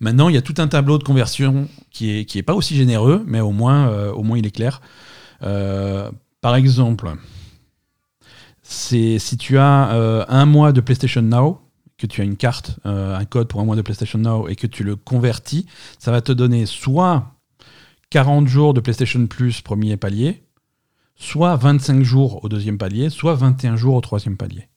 maintenant, 0.00 0.28
il 0.28 0.34
y 0.34 0.38
a 0.38 0.42
tout 0.42 0.54
un 0.58 0.66
tableau 0.66 0.98
de 0.98 1.04
conversion 1.04 1.68
qui 1.90 2.18
est, 2.18 2.24
qui 2.24 2.38
est 2.38 2.42
pas 2.42 2.54
aussi 2.54 2.74
généreux, 2.74 3.22
mais 3.26 3.40
au 3.40 3.52
moins, 3.52 3.88
euh, 3.88 4.12
au 4.12 4.22
moins 4.22 4.38
il 4.38 4.46
est 4.46 4.50
clair. 4.50 4.80
Euh, 5.42 6.10
par 6.40 6.56
exemple, 6.56 7.12
c'est 8.62 9.18
si 9.18 9.36
tu 9.36 9.58
as 9.58 10.26
un 10.28 10.46
mois 10.46 10.72
de 10.72 10.80
PlayStation 10.80 11.22
Now, 11.22 11.60
que 11.98 12.06
tu 12.06 12.20
as 12.20 12.24
une 12.24 12.36
carte, 12.36 12.78
un 12.84 13.24
code 13.24 13.48
pour 13.48 13.60
un 13.60 13.64
mois 13.64 13.76
de 13.76 13.82
PlayStation 13.82 14.18
Now 14.18 14.48
et 14.48 14.56
que 14.56 14.66
tu 14.66 14.82
le 14.82 14.96
convertis, 14.96 15.66
ça 15.98 16.10
va 16.10 16.20
te 16.20 16.32
donner 16.32 16.66
soit 16.66 17.36
40 18.10 18.48
jours 18.48 18.74
de 18.74 18.80
PlayStation 18.80 19.26
Plus 19.26 19.60
premier 19.60 19.96
palier, 19.96 20.42
soit 21.14 21.56
25 21.56 22.02
jours 22.02 22.44
au 22.44 22.48
deuxième 22.48 22.78
palier, 22.78 23.10
soit 23.10 23.34
21 23.34 23.76
jours 23.76 23.94
au 23.94 24.00
troisième 24.00 24.36
palier. 24.36 24.68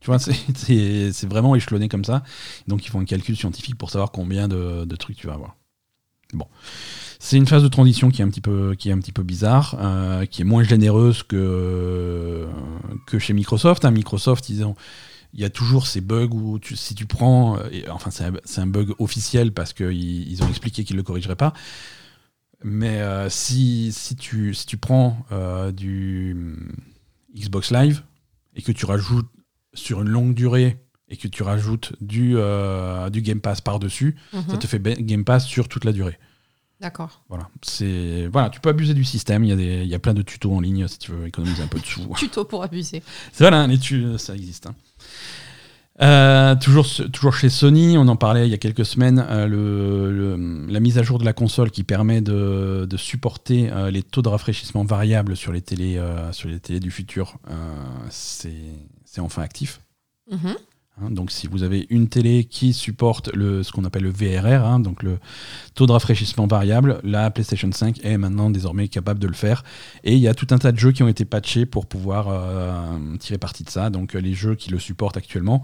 Tu 0.00 0.06
vois, 0.06 0.18
c'est- 0.54 1.26
vraiment 1.26 1.54
échelonné 1.54 1.88
comme 1.88 2.04
ça. 2.04 2.22
Donc 2.66 2.84
ils 2.84 2.88
font 2.90 3.00
un 3.00 3.04
calcul 3.04 3.36
scientifique 3.36 3.76
pour 3.76 3.90
savoir 3.90 4.10
combien 4.12 4.48
de, 4.48 4.84
de 4.84 4.96
trucs 4.96 5.16
tu 5.16 5.26
vas 5.26 5.34
avoir. 5.34 5.56
Bon. 6.34 6.46
C'est 7.18 7.36
une 7.38 7.46
phase 7.46 7.62
de 7.62 7.68
transition 7.68 8.10
qui 8.10 8.20
est 8.20 8.24
un 8.24 8.28
petit 8.28 8.42
peu, 8.42 8.74
qui 8.78 8.90
est 8.90 8.92
un 8.92 8.98
petit 8.98 9.12
peu 9.12 9.22
bizarre, 9.22 9.76
euh, 9.80 10.26
qui 10.26 10.42
est 10.42 10.44
moins 10.44 10.62
généreuse 10.62 11.22
que, 11.22 12.46
que 13.06 13.18
chez 13.18 13.32
Microsoft. 13.32 13.84
hein. 13.84 13.90
Microsoft, 13.90 14.48
ils 14.50 14.62
ont, 14.64 14.76
il 15.32 15.40
y 15.40 15.44
a 15.44 15.50
toujours 15.50 15.86
ces 15.86 16.00
bugs 16.02 16.28
où 16.32 16.58
tu- 16.58 16.76
si 16.76 16.94
tu 16.94 17.06
prends, 17.06 17.58
euh, 17.58 17.70
enfin 17.90 18.10
c'est 18.10 18.24
un, 18.24 18.34
un 18.62 18.66
bug 18.66 18.92
officiel 18.98 19.52
parce 19.52 19.72
qu'ils 19.72 20.30
ils 20.30 20.42
ont 20.42 20.48
expliqué 20.48 20.84
qu'ils 20.84 20.96
ne 20.96 21.00
le 21.00 21.04
corrigeraient 21.04 21.34
pas, 21.36 21.54
mais 22.62 23.00
euh, 23.00 23.30
si, 23.30 23.90
si, 23.92 24.16
tu, 24.16 24.52
si 24.54 24.66
tu 24.66 24.76
prends 24.76 25.24
euh, 25.32 25.70
du 25.72 26.36
Xbox 27.36 27.70
Live 27.72 28.02
et 28.54 28.62
que 28.62 28.72
tu 28.72 28.84
rajoutes 28.84 29.28
sur 29.78 30.02
une 30.02 30.08
longue 30.08 30.34
durée 30.34 30.78
et 31.08 31.16
que 31.16 31.26
tu 31.28 31.42
rajoutes 31.42 31.92
du, 32.02 32.34
euh, 32.36 33.08
du 33.10 33.22
Game 33.22 33.40
Pass 33.40 33.60
par-dessus, 33.62 34.16
Mhm. 34.34 34.42
ça 34.50 34.56
te 34.58 34.66
fait 34.66 34.80
Game 35.02 35.24
Pass 35.24 35.46
sur 35.46 35.68
toute 35.68 35.84
la 35.84 35.92
durée. 35.92 36.18
D'accord. 36.80 37.22
Voilà, 37.28 37.48
c'est 37.62 38.28
voilà, 38.32 38.50
tu 38.50 38.60
peux 38.60 38.68
abuser 38.68 38.94
du 38.94 39.02
système. 39.04 39.42
Il 39.42 39.48
y 39.48 39.52
a 39.52 39.56
des, 39.56 39.82
il 39.82 39.88
y 39.88 39.94
a 39.94 39.98
plein 39.98 40.14
de 40.14 40.22
tutos 40.22 40.52
en 40.54 40.60
ligne 40.60 40.86
si 40.86 40.98
tu 40.98 41.10
veux 41.10 41.26
économiser 41.26 41.62
un 41.62 41.66
peu 41.66 41.80
de 41.80 41.84
sous. 41.86 42.06
Tuto 42.16 42.44
pour 42.44 42.62
abuser. 42.62 43.02
Voilà, 43.38 43.66
les 43.66 43.78
tu- 43.78 44.16
ça 44.18 44.34
existe. 44.34 44.66
hein. 44.66 44.74
Euh, 46.00 46.54
toujours, 46.54 46.86
toujours 47.12 47.34
chez 47.34 47.48
Sony, 47.48 47.98
on 47.98 48.06
en 48.06 48.14
parlait 48.14 48.46
il 48.46 48.50
y 48.52 48.54
a 48.54 48.58
quelques 48.58 48.84
semaines, 48.84 49.24
euh, 49.28 49.48
le, 49.48 50.12
le- 50.36 50.66
la 50.72 50.78
mise 50.78 50.96
à 50.96 51.02
jour 51.02 51.18
de 51.18 51.24
la 51.24 51.32
console 51.32 51.72
qui 51.72 51.82
permet 51.82 52.20
de, 52.20 52.86
de 52.88 52.96
supporter 52.96 53.68
euh, 53.72 53.90
les 53.90 54.04
taux 54.04 54.22
de 54.22 54.28
rafraîchissement 54.28 54.84
variables 54.84 55.36
sur 55.36 55.50
les 55.52 55.60
télés, 55.60 55.96
euh, 55.98 56.30
sur 56.30 56.48
les 56.48 56.60
télés 56.60 56.78
du 56.78 56.92
futur, 56.92 57.38
euh, 57.50 57.54
c'est 58.10 58.52
c'est 59.10 59.20
enfin 59.20 59.42
actif. 59.42 59.80
Mhm. 60.30 60.56
Hein, 61.00 61.10
donc 61.10 61.30
si 61.30 61.46
vous 61.46 61.62
avez 61.62 61.86
une 61.90 62.08
télé 62.08 62.44
qui 62.44 62.72
supporte 62.72 63.32
le, 63.34 63.62
ce 63.62 63.72
qu'on 63.72 63.84
appelle 63.84 64.02
le 64.02 64.10
VRR, 64.10 64.64
hein, 64.64 64.80
donc 64.80 65.02
le 65.02 65.18
taux 65.74 65.86
de 65.86 65.92
rafraîchissement 65.92 66.46
variable, 66.46 67.00
la 67.04 67.30
PlayStation 67.30 67.70
5 67.70 68.04
est 68.04 68.18
maintenant 68.18 68.50
désormais 68.50 68.88
capable 68.88 69.20
de 69.20 69.28
le 69.28 69.34
faire. 69.34 69.62
Et 70.04 70.14
il 70.14 70.20
y 70.20 70.28
a 70.28 70.34
tout 70.34 70.48
un 70.50 70.58
tas 70.58 70.72
de 70.72 70.78
jeux 70.78 70.92
qui 70.92 71.02
ont 71.02 71.08
été 71.08 71.24
patchés 71.24 71.66
pour 71.66 71.86
pouvoir 71.86 72.28
euh, 72.28 73.16
tirer 73.18 73.38
parti 73.38 73.64
de 73.64 73.70
ça. 73.70 73.90
Donc 73.90 74.14
euh, 74.14 74.20
les 74.20 74.34
jeux 74.34 74.54
qui 74.54 74.70
le 74.70 74.78
supportent 74.78 75.16
actuellement. 75.16 75.62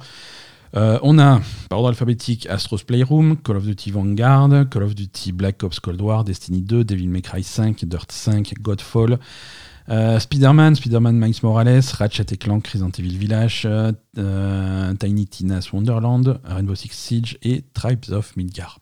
Euh, 0.77 0.99
on 1.03 1.19
a, 1.21 1.41
par 1.69 1.79
ordre 1.79 1.91
alphabétique, 1.91 2.47
Astro's 2.51 2.83
Playroom, 2.83 3.37
Call 3.37 3.59
of 3.59 3.65
Duty 3.65 3.93
Vanguard, 3.93 4.69
Call 4.71 4.83
of 4.83 4.95
Duty 4.95 5.33
Black 5.33 5.63
Ops 5.63 5.79
Cold 5.79 6.01
War, 6.01 6.25
Destiny 6.25 6.63
2, 6.63 6.83
Devil 6.83 7.09
May 7.09 7.23
Cry 7.23 7.45
5, 7.45 7.85
Dirt 7.85 8.11
5, 8.11 8.55
Godfall, 8.61 9.19
euh, 9.91 10.19
Spider-Man, 10.19 10.75
Spider-Man 10.77 11.17
Miles 11.19 11.35
Morales, 11.43 11.83
Ratchet 11.99 12.27
et 12.33 12.37
Clank, 12.37 12.67
Resident 12.69 12.91
Evil 12.99 13.17
Village, 13.19 13.67
euh, 13.67 14.95
Tiny 14.99 15.27
Tina's 15.27 15.73
Wonderland, 15.73 16.41
Rainbow 16.45 16.75
Six 16.75 16.91
Siege 16.93 17.39
et 17.43 17.65
Tribes 17.75 18.11
of 18.11 18.37
Midgard. 18.37 18.79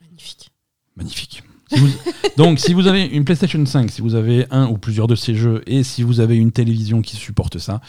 Magnifique. 0.00 0.50
Magnifique. 0.96 1.42
Si 1.70 1.78
vous- 1.78 1.88
donc, 2.36 2.58
si 2.58 2.74
vous 2.74 2.86
avez 2.86 3.04
une 3.06 3.24
PlayStation 3.24 3.64
5, 3.64 3.90
si 3.90 4.02
vous 4.02 4.14
avez 4.14 4.46
un 4.50 4.66
ou 4.68 4.76
plusieurs 4.78 5.06
de 5.06 5.14
ces 5.16 5.34
jeux, 5.34 5.62
et 5.66 5.82
si 5.82 6.02
vous 6.02 6.20
avez 6.20 6.36
une 6.36 6.52
télévision 6.52 7.00
qui 7.02 7.16
supporte 7.16 7.58
ça, 7.58 7.80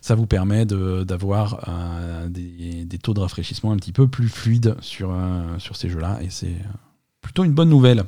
ça 0.00 0.14
vous 0.14 0.26
permet 0.26 0.64
de- 0.64 1.02
d'avoir 1.02 1.68
euh, 1.68 2.28
des, 2.28 2.84
des 2.84 2.98
taux 2.98 3.14
de 3.14 3.20
rafraîchissement 3.20 3.72
un 3.72 3.76
petit 3.76 3.92
peu 3.92 4.06
plus 4.08 4.28
fluides 4.28 4.76
sur, 4.80 5.12
sur 5.58 5.76
ces 5.76 5.88
jeux-là, 5.90 6.20
et 6.22 6.30
c'est 6.30 6.54
plutôt 7.20 7.44
une 7.44 7.52
bonne 7.52 7.68
nouvelle. 7.68 8.04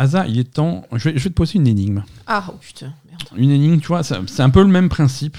Asa, 0.00 0.26
il 0.26 0.38
est 0.38 0.52
temps. 0.52 0.84
Je 0.92 1.10
vais, 1.10 1.18
je 1.18 1.24
vais 1.24 1.30
te 1.30 1.34
poser 1.34 1.58
une 1.58 1.66
énigme. 1.66 2.02
Ah, 2.26 2.44
oh 2.48 2.52
putain, 2.60 2.92
merde. 3.08 3.22
Une 3.36 3.50
énigme, 3.50 3.80
tu 3.80 3.88
vois, 3.88 4.02
c'est 4.02 4.40
un 4.40 4.50
peu 4.50 4.60
le 4.62 4.68
même 4.68 4.88
principe 4.88 5.36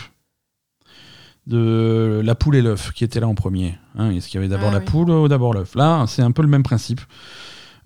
de 1.48 2.22
la 2.24 2.36
poule 2.36 2.56
et 2.56 2.62
l'œuf 2.62 2.92
qui 2.94 3.04
était 3.04 3.20
là 3.20 3.28
en 3.28 3.34
premier. 3.36 3.78
Hein, 3.98 4.12
Est-ce 4.12 4.28
qu'il 4.28 4.36
y 4.36 4.44
avait 4.44 4.48
d'abord 4.48 4.70
Ah 4.70 4.74
la 4.74 4.80
oui. 4.80 4.86
poule 4.86 5.10
ou 5.10 5.28
d'abord 5.28 5.54
l'œuf? 5.54 5.74
Là, 5.76 6.06
c'est 6.08 6.22
un 6.22 6.32
peu 6.32 6.42
le 6.44 6.48
même 6.48 6.64
principe. 6.64 7.02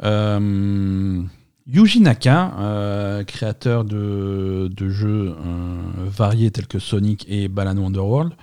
Euh, 0.04 1.22
Yuji 1.68 2.02
Naka, 2.02 2.54
euh, 2.60 3.24
créateur 3.24 3.86
de, 3.86 4.70
de 4.76 4.90
jeux 4.90 5.34
euh, 5.34 5.78
variés 6.06 6.52
tels 6.52 6.68
que 6.68 6.80
Sonic 6.80 7.26
et 7.30 7.48
Balan 7.48 7.78
Wonderworld, 7.78 8.34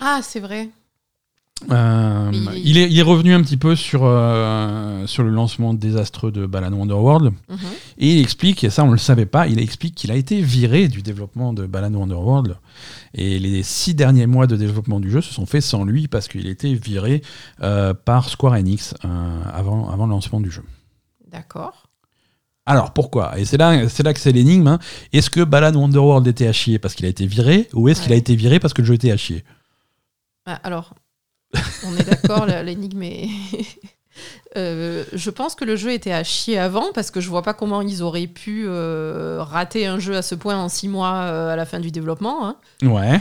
Ah, 0.00 0.20
c'est 0.22 0.40
vrai. 0.40 0.70
Euh, 1.70 2.30
il- 2.32 2.50
il, 2.68 2.78
est, 2.78 2.90
il 2.90 2.98
est 2.98 3.02
revenu 3.02 3.32
un 3.32 3.42
petit 3.42 3.56
peu 3.56 3.74
sur, 3.76 4.00
euh, 4.04 5.06
sur 5.06 5.22
le 5.22 5.30
lancement 5.30 5.72
désastreux 5.74 6.30
de 6.30 6.44
Balan 6.46 6.72
Wonderworld. 6.72 7.32
Mhm. 7.48 7.58
Et 7.98 8.14
il 8.16 8.20
explique, 8.22 8.62
et 8.64 8.70
ça 8.70 8.84
on 8.84 8.88
ne 8.88 8.92
le 8.92 8.98
savait 8.98 9.26
pas, 9.26 9.46
il 9.48 9.58
explique 9.58 9.94
qu'il 9.94 10.10
a 10.10 10.16
été 10.16 10.40
viré 10.42 10.88
du 10.88 11.02
développement 11.02 11.52
de 11.52 11.66
Balan 11.66 11.92
Wonderworld. 11.94 12.56
Et 13.14 13.38
les 13.38 13.62
six 13.62 13.94
derniers 13.94 14.26
mois 14.26 14.46
de 14.46 14.56
développement 14.56 15.00
du 15.00 15.10
jeu 15.10 15.20
se 15.22 15.32
sont 15.32 15.46
faits 15.46 15.62
sans 15.62 15.84
lui 15.84 16.08
parce 16.08 16.28
qu'il 16.28 16.46
a 16.46 16.50
été 16.50 16.74
viré 16.74 17.22
euh, 17.62 17.94
par 17.94 18.28
Square 18.28 18.52
Enix 18.54 18.94
avant, 19.52 19.88
avant 19.90 20.04
le 20.06 20.10
lancement 20.10 20.40
du 20.40 20.50
jeu. 20.50 20.62
D'accord. 21.30 21.84
Alors 22.66 22.92
pourquoi? 22.92 23.38
Et 23.38 23.44
c'est 23.44 23.56
là, 23.56 23.88
c'est 23.88 24.02
là 24.02 24.12
que 24.12 24.20
c'est 24.20 24.32
l'énigme. 24.32 24.66
hein. 24.66 24.78
Est-ce 25.12 25.30
que 25.30 25.40
Balan 25.40 25.72
Wonderworld 25.78 26.26
était 26.26 26.48
à 26.48 26.52
chier 26.52 26.78
parce 26.78 26.94
qu'il 26.94 27.06
a 27.06 27.08
été 27.08 27.26
viré 27.26 27.68
ou 27.72 27.88
est-ce 27.88 28.02
qu'il 28.02 28.12
a 28.12 28.16
été 28.16 28.34
viré 28.36 28.58
parce 28.58 28.74
que 28.74 28.82
le 28.82 28.86
jeu 28.88 28.94
était 28.94 29.12
à 29.12 29.16
chier? 29.16 29.44
Ah, 30.46 30.60
alors, 30.64 30.94
on 31.86 31.96
est 31.96 32.04
d'accord, 32.04 32.46
l'énigme 32.46 33.02
est. 33.02 33.28
Euh, 34.56 35.04
je 35.12 35.28
pense 35.28 35.54
que 35.54 35.66
le 35.66 35.76
jeu 35.76 35.92
était 35.92 36.12
à 36.12 36.24
chier 36.24 36.56
avant 36.58 36.86
parce 36.94 37.10
que 37.10 37.20
je 37.20 37.28
vois 37.28 37.42
pas 37.42 37.52
comment 37.52 37.82
ils 37.82 38.02
auraient 38.02 38.26
pu 38.26 38.64
euh, 38.66 39.36
rater 39.42 39.84
un 39.86 39.98
jeu 39.98 40.16
à 40.16 40.22
ce 40.22 40.34
point 40.34 40.56
en 40.56 40.70
six 40.70 40.88
mois 40.88 41.12
euh, 41.24 41.52
à 41.52 41.56
la 41.56 41.66
fin 41.66 41.78
du 41.80 41.90
développement. 41.90 42.46
hein. 42.48 42.56
Ouais. 42.82 43.20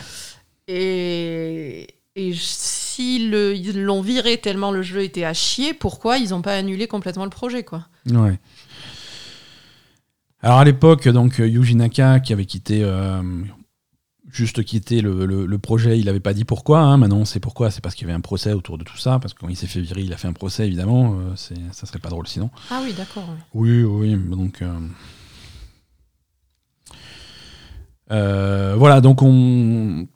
Et, 0.69 1.87
et 2.15 2.33
s'ils 2.33 3.29
le- 3.29 3.53
ils 3.53 3.83
l'ont 3.83 3.99
viré 4.01 4.37
tellement 4.37 4.71
le 4.71 4.81
jeu 4.83 5.03
était 5.03 5.25
à 5.25 5.33
chier, 5.33 5.73
pourquoi 5.73 6.17
ils 6.17 6.29
n'ont 6.29 6.41
pas 6.41 6.55
annulé 6.55 6.87
complètement 6.87 7.25
le 7.25 7.29
projet 7.29 7.63
quoi? 7.63 7.85
Ouais. 8.09 8.39
Alors 10.41 10.59
à 10.59 10.63
l'époque, 10.63 11.09
donc 11.09 11.39
Yuji 11.39 11.75
Naka 11.75 12.21
qui 12.21 12.31
avait 12.31 12.45
quitté, 12.45 12.81
juste 14.35 14.63
quitté 14.63 15.01
le, 15.01 15.25
le- 15.25 15.45
le 15.45 15.57
projet, 15.59 15.97
il 15.99 16.05
n'avait 16.05 16.19
pas 16.19 16.33
dit 16.33 16.45
pourquoi. 16.45 16.79
hein. 16.79 16.97
Maintenant, 16.97 17.17
on 17.17 17.25
sait 17.25 17.39
pourquoi. 17.39 17.71
C'est 17.71 17.81
parce 17.81 17.95
qu'il 17.95 18.05
y 18.05 18.09
avait 18.09 18.17
un 18.17 18.21
procès 18.21 18.53
autour 18.53 18.77
de 18.77 18.83
tout 18.83 18.97
ça. 18.97 19.17
Parce 19.19 19.33
que 19.33 19.39
quand 19.39 19.49
il 19.49 19.55
s'est 19.55 19.67
fait 19.67 19.81
virer, 19.81 20.01
il 20.01 20.13
a 20.13 20.17
fait 20.17 20.27
un 20.27 20.33
procès 20.33 20.67
évidemment. 20.67 21.13
Euh, 21.19 21.33
c'est, 21.35 21.55
ça 21.71 21.85
serait 21.85 21.99
pas 21.99 22.09
drôle 22.09 22.27
sinon. 22.27 22.49
Ah 22.69 22.81
oui, 22.83 22.93
d'accord. 22.93 23.27
Oui, 23.53 23.83
oui. 23.83 24.15
Donc 24.15 24.61
euh, 24.61 24.71
euh, 28.11 28.75
voilà, 28.77 29.01
donc 29.01 29.21
on. 29.21 30.07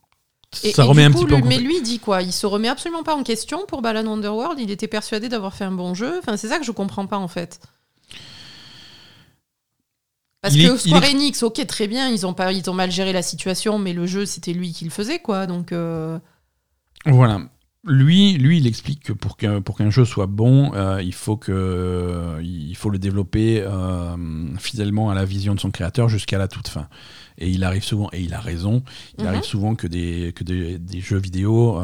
Et- 0.63 0.71
ça 0.71 0.83
et 0.83 0.85
remet 0.87 1.01
du 1.03 1.07
un 1.07 1.11
coup, 1.11 1.25
petit 1.25 1.27
peu 1.27 1.35
en 1.35 1.45
Mais 1.45 1.59
lui 1.59 1.77
il 1.77 1.83
dit 1.83 1.99
quoi? 1.99 2.21
Il 2.23 2.31
se 2.33 2.45
remet 2.47 2.67
absolument 2.69 3.03
pas 3.03 3.15
en 3.15 3.23
question 3.23 3.65
pour 3.67 3.81
Balan 3.81 4.05
Wonderworld. 4.05 4.59
Il 4.59 4.71
était 4.71 4.87
persuadé 4.87 5.29
d'avoir 5.29 5.53
fait 5.53 5.63
un 5.63 5.71
bon 5.71 5.93
jeu. 5.93 6.17
Enfin, 6.19 6.37
c'est 6.37 6.47
ça 6.47 6.57
que 6.59 6.65
je 6.65 6.71
comprends 6.71 7.05
pas 7.05 7.17
en 7.17 7.27
fait. 7.27 7.59
Parce 10.41 10.55
Il 10.55 10.67
que 10.67 10.73
est- 10.73 10.77
Square 10.77 11.03
est- 11.03 11.11
Enix, 11.13 11.43
ok, 11.43 11.65
très 11.67 11.87
bien, 11.87 12.09
ils 12.09 12.25
ont, 12.25 12.33
pas, 12.33 12.51
ils 12.53 12.69
ont 12.69 12.73
mal 12.73 12.91
géré 12.91 13.11
la 13.11 13.21
situation, 13.21 13.77
mais 13.77 13.91
le 13.93 14.05
jeu, 14.05 14.25
c'était 14.25 14.53
lui 14.53 14.71
qui 14.71 14.85
le 14.85 14.91
faisait, 14.91 15.19
quoi. 15.19 15.47
Donc, 15.47 15.71
euh, 15.71 16.17
Voilà. 17.05 17.41
Lui, 17.85 18.33
lui, 18.33 18.57
il 18.57 18.67
explique 18.67 19.03
que 19.03 19.13
pour 19.13 19.37
qu'un 19.37 19.61
pour 19.61 19.77
qu'un 19.77 19.89
jeu 19.89 20.03
soit 20.03 20.25
bon, 20.25 20.73
euh, 20.73 21.01
il 21.01 21.13
faut 21.13 21.37
que 21.37 22.37
il 22.43 22.75
faut 22.75 22.89
le 22.89 22.99
développer 22.99 23.61
euh, 23.65 24.17
fidèlement 24.57 25.09
à 25.09 25.15
la 25.15 25.23
vision 25.23 25.55
de 25.55 25.61
son 25.61 25.71
créateur 25.71 26.09
jusqu'à 26.09 26.37
la 26.37 26.49
toute 26.49 26.67
fin. 26.67 26.89
Et 27.37 27.49
il 27.49 27.63
arrive 27.63 27.83
souvent, 27.85 28.09
et 28.11 28.19
il 28.21 28.33
a 28.33 28.41
raison, 28.41 28.83
il 29.17 29.23
Mhm. 29.23 29.29
arrive 29.29 29.43
souvent 29.43 29.75
que 29.75 29.87
des 29.87 30.33
que 30.35 30.43
des, 30.43 30.77
des 30.77 30.99
jeux 30.99 31.19
vidéo 31.19 31.79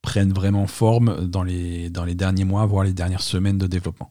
prennent 0.00 0.32
vraiment 0.32 0.66
forme 0.66 1.26
dans 1.26 1.42
les 1.42 1.90
dans 1.90 2.06
les 2.06 2.14
derniers 2.14 2.44
mois, 2.44 2.64
voire 2.64 2.84
les 2.84 2.94
dernières 2.94 3.20
semaines 3.22 3.58
de 3.58 3.66
développement. 3.66 4.10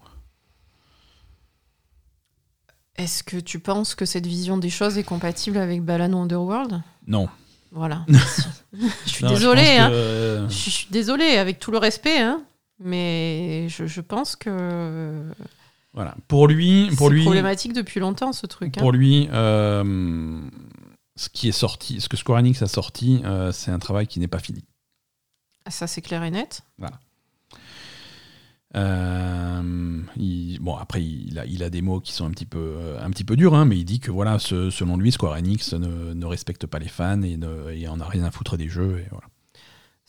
Est-ce 3.00 3.24
que 3.24 3.38
tu 3.38 3.60
penses 3.60 3.96
que 3.96 4.06
cette 4.06 4.28
vision 4.28 4.58
des 4.58 4.70
choses 4.70 4.98
est 4.98 5.04
compatible 5.04 5.58
avec 5.58 5.82
Balan 5.84 6.12
Wonderworld? 6.14 6.82
Non. 7.08 7.28
Voilà. 7.72 8.06
je 8.74 9.10
suis 9.10 9.24
Non, 9.24 9.30
je 9.32 9.36
désolée, 9.36 9.62
pense 9.78 9.80
hein. 9.80 9.90
que, 9.90 10.46
Je 10.50 10.70
suis 10.70 10.88
désolée, 10.92 11.38
avec 11.38 11.60
tout 11.60 11.72
le 11.72 11.78
respect, 11.78 12.20
hein. 12.20 12.42
Mais 12.82 13.68
je, 13.70 13.86
je 13.88 14.02
pense 14.02 14.36
que 14.36 15.24
Voilà. 15.94 16.16
Pour 16.28 16.48
lui, 16.48 16.90
pour 16.98 17.08
c'est 17.10 17.14
lui, 17.14 17.22
problématique 17.24 17.74
depuis 17.74 18.00
longtemps, 18.00 18.32
ce 18.34 18.46
truc. 18.48 18.78
hein. 18.78 18.82
Pour 18.82 18.92
lui, 18.92 19.28
euh, 19.34 20.40
ce 21.16 21.30
qui 21.30 21.50
est 21.50 21.54
sorti, 21.54 22.00
ce 22.02 22.08
que 22.10 22.16
Square 22.18 22.40
Enix 22.40 22.62
a 22.62 22.68
sorti, 22.68 23.22
euh, 23.26 23.52
c'est 23.52 23.72
un 23.72 23.80
travail 23.80 24.08
qui 24.08 24.20
n'est 24.20 24.28
pas 24.30 24.40
fini. 24.40 24.64
Ah, 25.66 25.72
Ça, 25.72 25.88
c'est 25.88 26.02
clair 26.02 26.24
et 26.24 26.32
net. 26.32 26.62
Euh, 28.76 30.02
il- 30.18 30.60
bon, 30.62 30.76
après, 30.76 31.04
il 31.04 31.40
a, 31.40 31.46
il 31.46 31.64
a 31.64 31.70
des 31.70 31.82
mots 31.82 32.00
qui 32.00 32.14
sont 32.14 32.26
un 32.26 32.32
petit 32.32 32.46
peu, 32.46 32.60
euh, 32.60 33.04
un 33.04 33.10
petit 33.10 33.24
peu 33.24 33.36
durs, 33.36 33.56
hein, 33.56 33.66
mais 33.66 33.78
il 33.78 33.86
dit 33.86 34.00
que 34.00 34.12
voilà, 34.12 34.40
ce- 34.40 34.70
selon 34.70 34.98
lui, 34.98 35.12
Square 35.12 35.34
Enix 35.38 35.74
ne, 35.74 36.14
ne 36.14 36.26
respecte 36.26 36.66
pas 36.68 36.80
les 36.80 36.88
fans 36.88 37.22
et, 37.22 37.38
ne, 37.38 37.72
et 37.72 37.88
en 37.88 38.00
a 38.00 38.06
rien 38.06 38.24
à 38.24 38.32
foutre 38.32 38.58
des 38.58 38.68
jeux. 38.70 39.00
Et 39.04 39.08
voilà. 39.10 39.26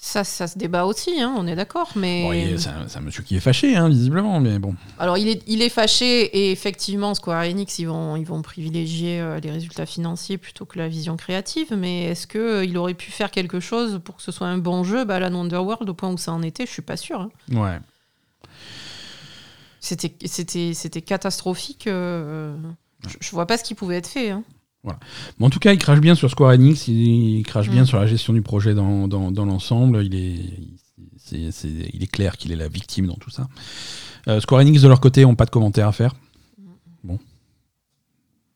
Ça, 0.02 0.24
ça 0.24 0.46
se 0.46 0.56
débat 0.56 0.86
aussi, 0.86 1.20
hein, 1.20 1.34
on 1.36 1.46
est 1.46 1.54
d'accord. 1.56 1.90
Mais 1.94 2.22
Bon, 2.22 2.58
c'est 2.58 2.96
un, 2.98 3.00
monsieur 3.02 3.22
qui 3.22 3.36
est 3.36 3.40
fâché, 3.40 3.76
hein, 3.76 3.86
visiblement, 3.90 4.40
mais 4.40 4.58
bon. 4.58 4.74
alors, 4.98 5.18
il 5.18 5.28
est, 5.28 5.42
il 5.46 5.60
est 5.60 5.68
fâché 5.68 6.22
et 6.24 6.52
effectivement, 6.52 7.12
Square 7.14 7.42
Enix, 7.44 7.78
ils 7.78 7.84
vont, 7.84 8.16
ils 8.16 8.24
vont 8.24 8.40
privilégier 8.40 9.20
euh, 9.20 9.38
les 9.40 9.50
résultats 9.50 9.84
financiers 9.84 10.38
plutôt 10.38 10.64
que 10.64 10.78
la 10.78 10.88
vision 10.88 11.18
créative. 11.18 11.74
Mais 11.76 12.04
est-ce 12.04 12.26
que 12.26 12.38
euh, 12.38 12.64
il 12.64 12.78
aurait 12.78 12.94
pu 12.94 13.10
faire 13.10 13.30
quelque 13.30 13.60
chose 13.60 14.00
pour 14.02 14.16
que 14.16 14.22
ce 14.22 14.32
soit 14.32 14.46
un 14.46 14.56
bon 14.56 14.84
jeu 14.84 15.04
Balan 15.04 15.34
Wonderworld 15.34 15.86
au 15.90 15.94
point 15.94 16.10
où 16.10 16.16
ça 16.16 16.32
en 16.32 16.40
était 16.42 16.64
Je 16.64 16.70
suis 16.72 16.80
pas 16.82 16.96
hein. 17.20 17.28
Ouais. 17.52 17.78
C'était, 19.80 20.14
c'était, 20.26 20.74
c'était 20.74 21.02
catastrophique. 21.02 21.86
euh, 21.86 22.56
je, 23.08 23.16
je 23.20 23.30
vois 23.30 23.46
pas 23.46 23.56
ce 23.58 23.64
qui 23.64 23.74
pouvait 23.74 23.96
être 23.96 24.08
fait. 24.08 24.30
hein. 24.30 24.44
Mais 25.38 25.46
en 25.46 25.50
tout 25.50 25.58
cas, 25.58 25.72
il 25.72 25.78
crache 25.78 26.00
bien 26.00 26.14
sur 26.14 26.30
Square 26.30 26.52
Enix, 26.52 26.88
il, 26.88 27.38
il 27.38 27.42
crache 27.44 27.68
bien 27.68 27.82
Mm. 27.82 27.86
sur 27.86 27.98
la 27.98 28.06
gestion 28.06 28.32
du 28.32 28.40
projet 28.42 28.74
dans, 28.74 29.08
dans, 29.08 29.30
dans 29.30 29.44
l'ensemble. 29.44 30.02
Il 30.04 30.14
est, 30.14 30.40
c'est- 31.18 31.50
c'est- 31.50 31.90
il 31.92 32.02
est 32.02 32.06
clair 32.10 32.36
qu'il 32.38 32.50
est 32.52 32.56
la 32.56 32.68
victime 32.68 33.06
dans 33.06 33.16
tout 33.16 33.30
ça. 33.30 33.48
Euh, 34.28 34.40
Square 34.40 34.60
Enix, 34.62 34.80
de 34.82 34.88
leur 34.88 35.00
côté, 35.00 35.22
n'ont 35.22 35.34
pas 35.34 35.44
de 35.46 35.50
commentaires 35.50 35.88
à 35.88 35.92
faire. 35.92 36.14
Bon. 37.04 37.18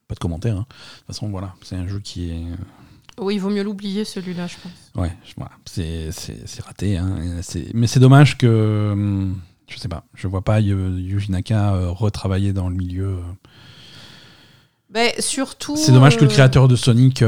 Pas 0.08 0.14
de 0.14 0.18
commentaires. 0.20 0.56
hein. 0.56 0.66
De 0.68 0.98
toute 0.98 1.06
façon, 1.08 1.28
voilà, 1.30 1.54
c'est 1.62 1.76
un 1.76 1.86
jeu 1.88 2.00
qui 2.00 2.30
est. 2.30 2.42
Oui, 3.18 3.34
il 3.36 3.38
vaut 3.40 3.50
mieux 3.50 3.62
l'oublier 3.62 4.04
celui-là, 4.04 4.46
je 4.46 4.56
pense. 4.62 4.72
Ouais, 5.02 5.12
je- 5.24 5.34
voilà, 5.36 5.52
c'est 5.66 6.10
c'est- 6.10 6.46
c'est 6.46 6.62
raté. 6.64 6.96
hein. 6.96 7.38
C'est- 7.42 7.72
Mais 7.74 7.86
c'est 7.86 8.00
dommage 8.00 8.36
que. 8.38 8.90
hum, 8.92 9.38
Je 9.68 9.78
sais 9.78 9.88
pas, 9.88 10.04
je 10.14 10.26
vois 10.28 10.42
pas 10.42 10.60
Yu- 10.60 10.98
Yuji 11.00 11.30
Naka 11.30 11.74
euh, 11.74 11.90
retravailler 11.90 12.52
dans 12.52 12.68
le 12.68 12.74
milieu. 12.74 13.06
euh. 13.06 13.20
Ben, 14.90 15.10
surtout. 15.18 15.76
C'est 15.76 15.92
dommage 15.92 16.16
que 16.16 16.24
le 16.24 16.30
euh, 16.30 16.32
créateur 16.32 16.68
de 16.68 16.76
Sonic 16.76 17.24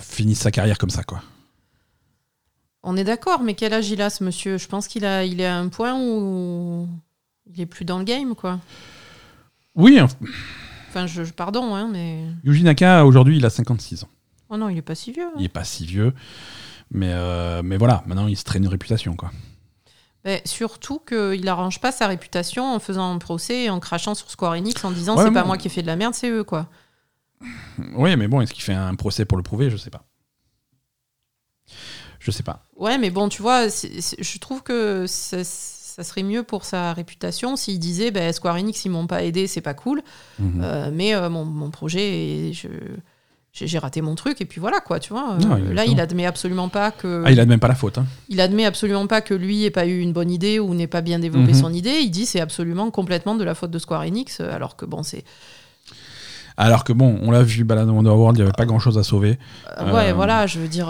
finisse 0.00 0.40
sa 0.40 0.50
carrière 0.50 0.78
comme 0.78 0.90
ça, 0.90 1.02
quoi. 1.04 1.22
On 2.82 2.96
est 2.96 3.04
d'accord, 3.04 3.42
mais 3.42 3.54
quel 3.54 3.72
âge 3.74 3.90
il 3.90 4.02
a 4.02 4.10
ce 4.10 4.24
monsieur? 4.24 4.58
Je 4.58 4.66
pense 4.66 4.88
qu'il 4.88 5.04
a, 5.04 5.24
il 5.24 5.40
est 5.40 5.46
à 5.46 5.56
un 5.56 5.68
point 5.68 5.94
où 5.98 6.88
il 7.54 7.60
est 7.60 7.66
plus 7.66 7.84
dans 7.84 7.98
le 7.98 8.04
game, 8.04 8.34
quoi. 8.34 8.58
Oui, 9.74 9.98
hein, 9.98 10.08
Enfin, 10.88 11.06
je, 11.06 11.24
je- 11.24 11.32
pardon, 11.32 11.74
hein, 11.74 11.88
mais 11.90 12.24
Yuji 12.44 12.64
Naka, 12.64 13.06
aujourd'hui, 13.06 13.36
il 13.38 13.46
a 13.46 13.50
56 13.50 14.02
ans. 14.04 14.08
oh 14.50 14.56
non, 14.58 14.68
il 14.68 14.76
est 14.76 14.82
pas 14.82 14.94
si 14.96 15.12
vieux. 15.12 15.24
hein. 15.24 15.32
Il 15.38 15.44
est 15.44 15.48
pas 15.48 15.64
si 15.64 15.86
vieux. 15.86 16.12
Mais, 16.90 17.12
euh, 17.12 17.62
mais 17.64 17.78
voilà, 17.78 18.02
maintenant, 18.06 18.26
il 18.26 18.36
se 18.36 18.44
traîne 18.44 18.64
une 18.64 18.68
réputation, 18.68 19.14
quoi. 19.16 19.30
Ben, 20.24 20.40
surtout 20.44 21.00
qu'il 21.00 21.48
arrange 21.48 21.80
pas 21.80 21.90
sa 21.90 22.06
réputation 22.06 22.64
en 22.74 22.78
faisant 22.78 23.12
un 23.12 23.18
procès 23.18 23.64
et 23.64 23.70
en 23.70 23.80
crachant 23.80 24.14
sur 24.14 24.30
Square 24.30 24.52
Enix 24.52 24.84
en 24.84 24.90
disant 24.92 25.16
Ouais, 25.16 25.24
c'est 25.24 25.32
pas 25.32 25.42
moi 25.44 25.58
qui 25.58 25.66
ai 25.66 25.70
fait 25.70 25.82
de 25.82 25.88
la 25.88 25.96
merde, 25.96 26.14
c'est 26.14 26.30
eux, 26.30 26.44
quoi. 26.44 26.68
Oui, 27.94 28.14
mais 28.16 28.28
bon, 28.28 28.40
est-ce 28.40 28.52
qu'il 28.52 28.62
fait 28.62 28.72
un 28.74 28.94
procès 28.94 29.24
pour 29.24 29.36
le 29.36 29.42
prouver? 29.42 29.68
Je 29.68 29.76
sais 29.76 29.90
pas. 29.90 30.04
Je 32.20 32.30
sais 32.30 32.42
pas. 32.44 32.64
Ouais, 32.76 32.98
mais 32.98 33.10
bon, 33.10 33.28
tu 33.28 33.42
vois, 33.42 33.66
je 33.68 34.38
trouve 34.38 34.62
que 34.62 35.06
ça, 35.08 35.42
ça 35.42 36.04
serait 36.04 36.22
mieux 36.22 36.44
pour 36.44 36.64
sa 36.64 36.92
réputation 36.92 37.56
s'il 37.56 37.80
disait 37.80 38.12
ben, 38.12 38.32
Square 38.32 38.56
Enix, 38.56 38.84
ils 38.84 38.90
m'ont 38.90 39.08
pas 39.08 39.24
aidé, 39.24 39.48
c'est 39.48 39.60
pas 39.60 39.74
cool. 39.74 40.02
Mhm. 40.38 40.60
Euh, 40.62 40.90
mais 40.92 41.14
euh, 41.14 41.28
mon, 41.30 41.44
mon 41.44 41.70
projet, 41.70 42.48
est- 42.50 42.52
je, 42.52 42.68
j'ai 43.52 43.78
raté 43.78 44.00
mon 44.00 44.14
truc 44.14 44.40
et 44.40 44.46
puis 44.46 44.60
voilà 44.60 44.80
quoi, 44.80 44.98
tu 44.98 45.12
vois. 45.12 45.34
Euh, 45.34 45.74
là, 45.74 45.84
il 45.84 46.00
admet 46.00 46.24
absolument 46.24 46.68
pas 46.70 46.90
que 46.90 47.22
Ah, 47.26 47.30
il 47.30 47.38
a 47.38 47.44
même 47.44 47.60
pas 47.60 47.68
la 47.68 47.74
faute. 47.74 47.98
hein. 47.98 48.06
il 48.30 48.40
admet 48.40 48.64
absolument 48.64 49.06
pas 49.06 49.20
que 49.20 49.34
lui 49.34 49.64
ait 49.64 49.70
pas 49.70 49.86
eu 49.86 49.98
une 50.00 50.12
bonne 50.14 50.30
idée 50.30 50.58
ou 50.58 50.74
n'ait 50.74 50.86
pas 50.86 51.02
bien 51.02 51.18
développé 51.18 51.48
Mhm. 51.52 51.60
son 51.60 51.72
idée. 51.72 52.00
Il 52.00 52.10
dit 52.10 52.24
c'est 52.24 52.40
absolument 52.40 52.90
complètement 52.90 53.34
de 53.34 53.44
la 53.44 53.54
faute 53.54 53.70
de 53.70 53.78
Square 53.78 54.02
Enix, 54.02 54.40
euh, 54.40 54.50
alors 54.50 54.76
que 54.76 54.86
bon, 54.86 55.02
c'est 55.02 55.22
Alors 56.56 56.84
que 56.84 56.92
bon, 56.94 57.18
on 57.22 57.30
l'a 57.30 57.42
vu, 57.42 57.64
Balan 57.64 57.88
Underworld, 57.98 58.36
il 58.38 58.40
n'y 58.40 58.44
avait 58.44 58.56
pas 58.56 58.64
grand 58.66 58.78
chose 58.78 58.96
à 58.98 59.02
sauver. 59.02 59.38
euh, 59.78 59.92
ouais, 59.92 60.10
Euh, 60.10 60.14
voilà, 60.14 60.46
je 60.46 60.58
veux 60.58 60.68
dire, 60.68 60.88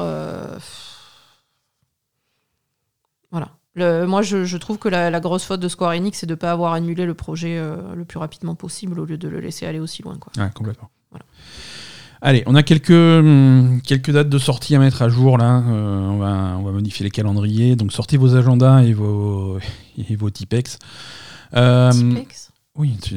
voilà. 3.31 3.49
Le- 3.75 4.07
moi, 4.07 4.21
je, 4.23 4.45
je 4.45 4.57
trouve 4.59 4.79
que 4.79 4.89
la, 4.89 5.11
la 5.11 5.21
grosse 5.21 5.45
faute 5.45 5.61
de 5.61 5.69
Square 5.69 5.93
Enix, 5.93 6.19
c'est 6.19 6.27
de 6.27 6.35
pas 6.35 6.53
avoir 6.53 6.75
annulé 6.75 7.07
le 7.07 7.15
projet 7.15 7.61
le 7.97 8.05
plus 8.05 8.19
rapidement 8.19 8.55
possible 8.55 9.01
au 9.01 9.05
lieu 9.05 9.17
de 9.17 9.29
le 9.29 9.41
laisser 9.41 9.67
aller 9.67 9.81
aussi 9.81 10.03
loin, 10.03 10.17
quoi. 10.19 10.33
Ouais, 10.37 10.51
complètement. 10.55 10.91
Voilà. 11.11 11.25
Allez, 12.25 12.45
on 12.47 12.55
a 12.55 12.63
quelques, 12.63 12.91
hum, 12.91 13.81
quelques 13.85 14.13
dates 14.13 14.29
de 14.29 14.39
sortie 14.39 14.77
à 14.77 14.79
mettre 14.79 15.03
à 15.03 15.09
jour 15.09 15.39
là. 15.39 15.63
Euh, 15.67 15.99
on, 16.09 16.19
va, 16.19 16.57
on 16.59 16.63
va 16.63 16.71
modifier 16.71 17.03
les 17.05 17.11
calendriers. 17.11 17.75
Donc 17.75 17.93
sortez 17.93 18.17
vos 18.17 18.37
agendas 18.37 18.83
et 18.83 18.93
vos, 18.93 19.59
et 20.09 20.15
vos 20.17 20.31
Tipex. 20.31 20.79
Euh, 21.55 21.91
Tiplex 21.91 22.51
oui, 22.75 22.97
tu- 23.03 23.17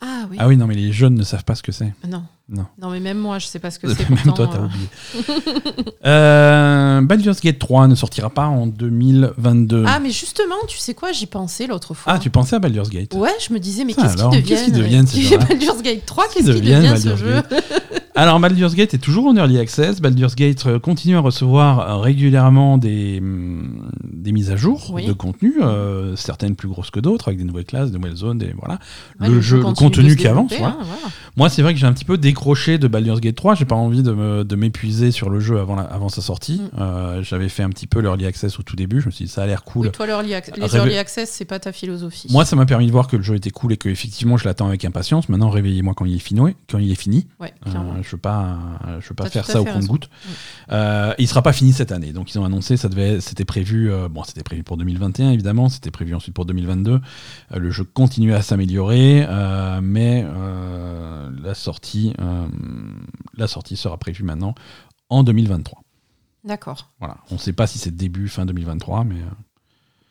Ah 0.00 0.26
oui. 0.30 0.36
Ah 0.38 0.46
oui, 0.46 0.56
non, 0.56 0.66
mais 0.66 0.74
les 0.74 0.92
jeunes 0.92 1.14
ne 1.14 1.22
savent 1.22 1.44
pas 1.44 1.54
ce 1.54 1.62
que 1.62 1.72
c'est. 1.72 1.92
Non. 2.06 2.22
Non. 2.48 2.66
Non, 2.80 2.90
mais 2.90 3.00
même 3.00 3.18
moi, 3.18 3.38
je 3.38 3.46
sais 3.46 3.58
pas 3.58 3.70
ce 3.70 3.78
que 3.78 3.88
c'est. 3.94 4.08
Même 4.10 4.18
pourtant, 4.24 4.46
toi, 4.46 4.50
t'as 4.52 4.62
euh, 4.62 4.66
oublié. 4.66 5.84
euh, 6.04 7.00
Baldur's 7.00 7.40
Gate 7.40 7.58
3 7.58 7.88
ne 7.88 7.94
sortira 7.94 8.28
pas 8.28 8.46
en 8.46 8.66
2022. 8.66 9.84
Ah, 9.86 9.98
mais 9.98 10.10
justement, 10.10 10.54
tu 10.68 10.78
sais 10.78 10.92
quoi, 10.94 11.12
j'y 11.12 11.26
pensais 11.26 11.66
l'autre 11.66 11.94
fois. 11.94 12.12
Ah, 12.14 12.18
tu 12.18 12.28
pensais 12.28 12.56
à 12.56 12.58
Baldur's 12.58 12.90
Gate 12.90 13.14
Ouais, 13.14 13.34
je 13.46 13.52
me 13.54 13.58
disais, 13.58 13.84
mais 13.84 13.94
qu'est-ce 13.94 14.16
qu'ils 14.16 14.44
qu'est-ce 14.44 14.70
deviennent 14.70 15.06
qu'ils 15.06 15.28
deviennent, 15.30 15.44
Baldur's 15.48 15.82
Gate 15.82 16.04
3, 16.04 16.24
Qu'est-ce 16.24 16.34
qu'est-ce 16.34 16.46
qu'ils 16.46 16.60
deviennent, 16.60 16.96
ce 16.98 17.16
jeu 17.16 17.42
Alors, 18.16 18.40
Baldur's 18.40 18.74
Gate 18.74 18.94
est 18.94 18.98
toujours 18.98 19.26
en 19.26 19.36
early 19.36 19.58
access. 19.58 20.00
Baldur's 20.00 20.34
Gate 20.34 20.64
euh, 20.66 20.78
continue 20.78 21.16
à 21.16 21.20
recevoir 21.20 21.80
euh, 21.80 21.96
régulièrement 21.98 22.78
des, 22.78 23.18
hum, 23.20 23.90
des 24.04 24.32
mises 24.32 24.50
à 24.50 24.56
jour 24.56 24.90
Oui. 24.92 25.04
de 25.06 25.12
contenu, 25.12 25.54
euh, 25.60 26.16
certaines 26.16 26.56
plus 26.56 26.66
grosses 26.68 26.90
que 26.90 26.98
d'autres, 26.98 27.28
avec 27.28 27.38
des 27.38 27.44
nouvelles 27.44 27.66
classes, 27.66 27.90
de 27.90 27.98
nouvelles 27.98 28.16
zones, 28.16 28.38
des, 28.38 28.54
voilà. 28.58 28.78
Ouais, 29.20 29.28
le, 29.28 29.40
jeu, 29.42 29.58
le 29.58 29.64
contenu 29.74 30.16
qui 30.16 30.26
avance. 30.26 30.50
voilà. 30.56 30.68
hein, 30.74 30.76
voilà. 30.82 31.08
Moi, 31.36 31.50
c'est 31.50 31.60
vrai 31.60 31.74
que 31.74 31.78
j'ai 31.80 31.86
un 31.86 31.92
petit 31.92 32.06
peu 32.06 32.16
décroché 32.16 32.78
de 32.78 32.88
Baldur's 32.88 33.20
Gate 33.20 33.36
3. 33.36 33.54
J'ai 33.54 33.66
pas 33.66 33.74
envie 33.76 34.02
de 34.02 34.12
me- 34.12 34.44
de 34.44 34.56
m'épuiser 34.56 35.10
sur 35.10 35.28
le 35.28 35.38
jeu 35.38 35.58
avant, 35.60 35.76
la- 35.76 35.82
avant 35.82 36.08
sa 36.08 36.22
sortie. 36.22 36.62
Mm. 36.72 36.80
Euh, 36.80 37.22
J'avais 37.22 37.50
fait 37.50 37.62
un 37.64 37.70
petit 37.70 37.86
peu 37.86 38.00
l'early 38.00 38.24
access 38.24 38.58
au 38.58 38.62
tout 38.62 38.76
début. 38.76 39.02
Je 39.02 39.06
me 39.06 39.10
suis 39.10 39.26
dit, 39.26 39.30
ça 39.30 39.42
a 39.42 39.46
l'air 39.46 39.62
cool. 39.62 39.86
Oui, 39.88 39.92
toi, 39.92 40.06
l'early 40.06 40.30
ac- 40.32 40.58
les 40.58 40.74
early 40.74 40.96
access, 40.96 41.30
c'est 41.30 41.44
pas 41.44 41.58
ta 41.58 41.70
philosophie? 41.72 42.28
Moi, 42.30 42.46
ça 42.46 42.56
m'a 42.56 42.64
permis 42.64 42.86
de 42.86 42.92
voir 42.92 43.08
que 43.08 43.16
le 43.16 43.22
jeu 43.22 43.34
était 43.34 43.50
cool 43.50 43.74
et 43.74 43.76
que 43.76 43.90
effectivement, 43.90 44.38
je 44.38 44.46
l'attends 44.46 44.68
avec 44.68 44.84
impatience. 44.86 45.28
Maintenant, 45.28 45.50
réveillez-moi 45.50 45.92
quand 45.94 46.06
il 46.06 46.14
est 46.16 46.18
fini. 46.18 46.40
Quand 46.70 46.78
il 46.78 46.90
est 46.90 46.94
fini. 46.94 47.26
Ouais, 47.40 47.52
Euh. 47.66 47.70
Je 48.06 48.12
veux 48.12 48.20
pas, 48.20 48.58
je 49.00 49.08
veux 49.08 49.14
pas 49.14 49.28
faire 49.28 49.44
ça 49.46 49.60
au 49.60 49.64
compte-goutte. 49.64 50.08
Euh, 50.70 51.14
il 51.18 51.28
sera 51.28 51.42
pas 51.42 51.52
fini 51.52 51.72
cette 51.72 51.92
année. 51.92 52.12
Donc, 52.12 52.32
ils 52.34 52.38
ont 52.38 52.44
annoncé, 52.44 52.76
ça 52.76 52.88
devait, 52.88 53.20
c'était 53.20 53.44
prévu. 53.44 53.90
euh, 53.90 54.08
bon, 54.08 54.22
c'était 54.24 54.42
prévu 54.42 54.62
pour 54.62 54.76
2021 54.76 55.30
évidemment. 55.30 55.68
C'était 55.68 55.90
prévu 55.90 56.14
ensuite 56.14 56.34
pour 56.34 56.46
2022. 56.46 56.92
Euh, 56.92 57.58
le 57.58 57.70
jeu 57.70 57.84
continue 57.84 58.34
à 58.34 58.42
s'améliorer, 58.42 59.26
euh, 59.28 59.80
mais 59.82 60.24
la 61.42 61.54
sortie, 61.54 62.12
la 63.36 63.46
sortie 63.46 63.76
sera 63.76 63.96
prévue 63.98 64.24
maintenant 64.24 64.54
en 65.08 65.22
2023. 65.22 65.82
D'accord. 66.44 66.92
Voilà. 66.98 67.18
On 67.30 67.34
ne 67.34 67.40
sait 67.40 67.52
pas 67.52 67.66
si 67.66 67.78
c'est 67.78 67.94
début 67.94 68.28
fin 68.28 68.46
2023, 68.46 69.04
mais 69.04 69.16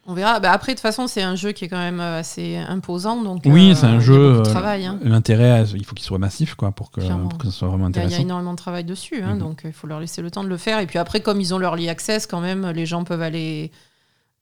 On 0.07 0.13
verra. 0.13 0.39
Bah, 0.39 0.51
après, 0.51 0.73
de 0.73 0.77
toute 0.77 0.81
façon, 0.83 1.07
c'est 1.07 1.23
un 1.23 1.35
jeu 1.35 1.51
qui 1.51 1.65
est 1.65 1.67
quand 1.67 1.77
même 1.79 1.99
euh, 1.99 2.19
assez 2.19 2.57
imposant. 2.57 3.23
Donc, 3.23 3.41
oui, 3.45 3.71
euh, 3.71 3.75
c'est 3.75 3.87
un 3.87 3.99
jeu. 3.99 4.13
euh, 4.39 4.41
travail. 4.43 4.85
hein. 4.85 4.99
L'intérêt, 5.01 5.63
il 5.73 5.83
faut 5.83 5.95
qu'il 5.95 6.05
soit 6.05 6.19
massif, 6.19 6.53
quoi, 6.53 6.71
pour 6.71 6.91
que, 6.91 7.01
pour 7.01 7.37
que 7.39 7.45
ça 7.45 7.51
soit 7.51 7.67
vraiment 7.69 7.89
Il 7.89 7.95
y 7.95 7.99
a- 7.99 8.01
il 8.01 8.01
y 8.01 8.03
a 8.03 8.05
intéressant. 8.05 8.21
énormément 8.23 8.51
de 8.51 8.57
travail 8.57 8.83
dessus, 8.83 9.21
hein, 9.23 9.33
Mhm. 9.33 9.39
donc 9.39 9.61
il 9.65 9.73
faut 9.73 9.87
leur 9.87 9.99
laisser 9.99 10.21
le 10.21 10.29
temps 10.29 10.43
de 10.43 10.49
le 10.49 10.57
faire. 10.57 10.79
Et 10.79 10.85
puis 10.85 10.99
après, 10.99 11.21
comme 11.21 11.41
ils 11.41 11.53
ont 11.53 11.57
leur 11.57 11.71
early 11.73 11.89
access, 11.89 12.27
quand 12.27 12.39
même, 12.41 12.69
les 12.69 12.85
gens 12.85 13.03
peuvent 13.03 13.21
aller 13.23 13.71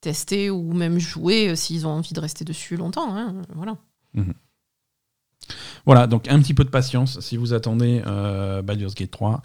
tester 0.02 0.50
ou 0.50 0.74
même 0.74 1.00
jouer 1.00 1.50
euh, 1.52 1.56
s'ils 1.56 1.88
ont 1.88 1.92
envie 1.92 2.14
de 2.14 2.20
rester 2.20 2.44
dessus 2.44 2.76
longtemps. 2.76 3.16
hein, 3.16 3.34
Voilà. 3.56 3.78
Voilà, 5.86 6.08
donc 6.08 6.28
un 6.30 6.40
petit 6.40 6.54
peu 6.54 6.64
de 6.64 6.70
patience 6.70 7.20
si 7.20 7.36
vous 7.36 7.54
attendez 7.54 8.02
euh, 8.08 8.62
Baldur's 8.62 8.96
Gate 8.96 9.12
3. 9.12 9.42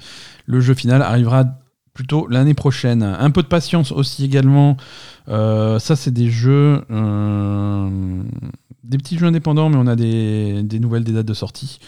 Le 0.47 0.61
jeu 0.61 0.75
final 0.75 1.03
arrivera 1.03 1.45
plutôt 1.99 2.29
l'année 2.29 2.55
prochaine. 2.55 3.03
Un 3.03 3.31
peu 3.33 3.43
de 3.43 3.49
patience 3.49 3.91
aussi 3.91 4.25
également. 4.25 4.77
Euh, 5.29 5.81
ça, 5.81 5.97
c'est 5.97 6.13
des 6.13 6.31
jeux, 6.31 6.85
euh, 6.93 8.23
des 8.85 8.99
petits 8.99 9.19
jeux 9.19 9.27
indépendants, 9.27 9.69
mais 9.69 9.79
on 9.81 9.89
a 9.89 9.97
des, 9.97 10.63
des 10.63 10.79
nouvelles, 10.79 11.03
des 11.03 11.11
dates 11.11 11.27
de 11.27 11.35
sortie. 11.35 11.81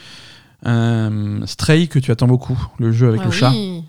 Euh, 0.67 1.47
Stray, 1.47 1.87
que 1.87 2.01
tu 2.01 2.11
attends 2.11 2.27
beaucoup, 2.27 2.59
le 2.81 2.91
jeu 2.91 3.07
avec 3.07 3.21
Ah 3.23 3.27
le 3.27 3.31
chat. 3.31 3.51
oui. 3.51 3.85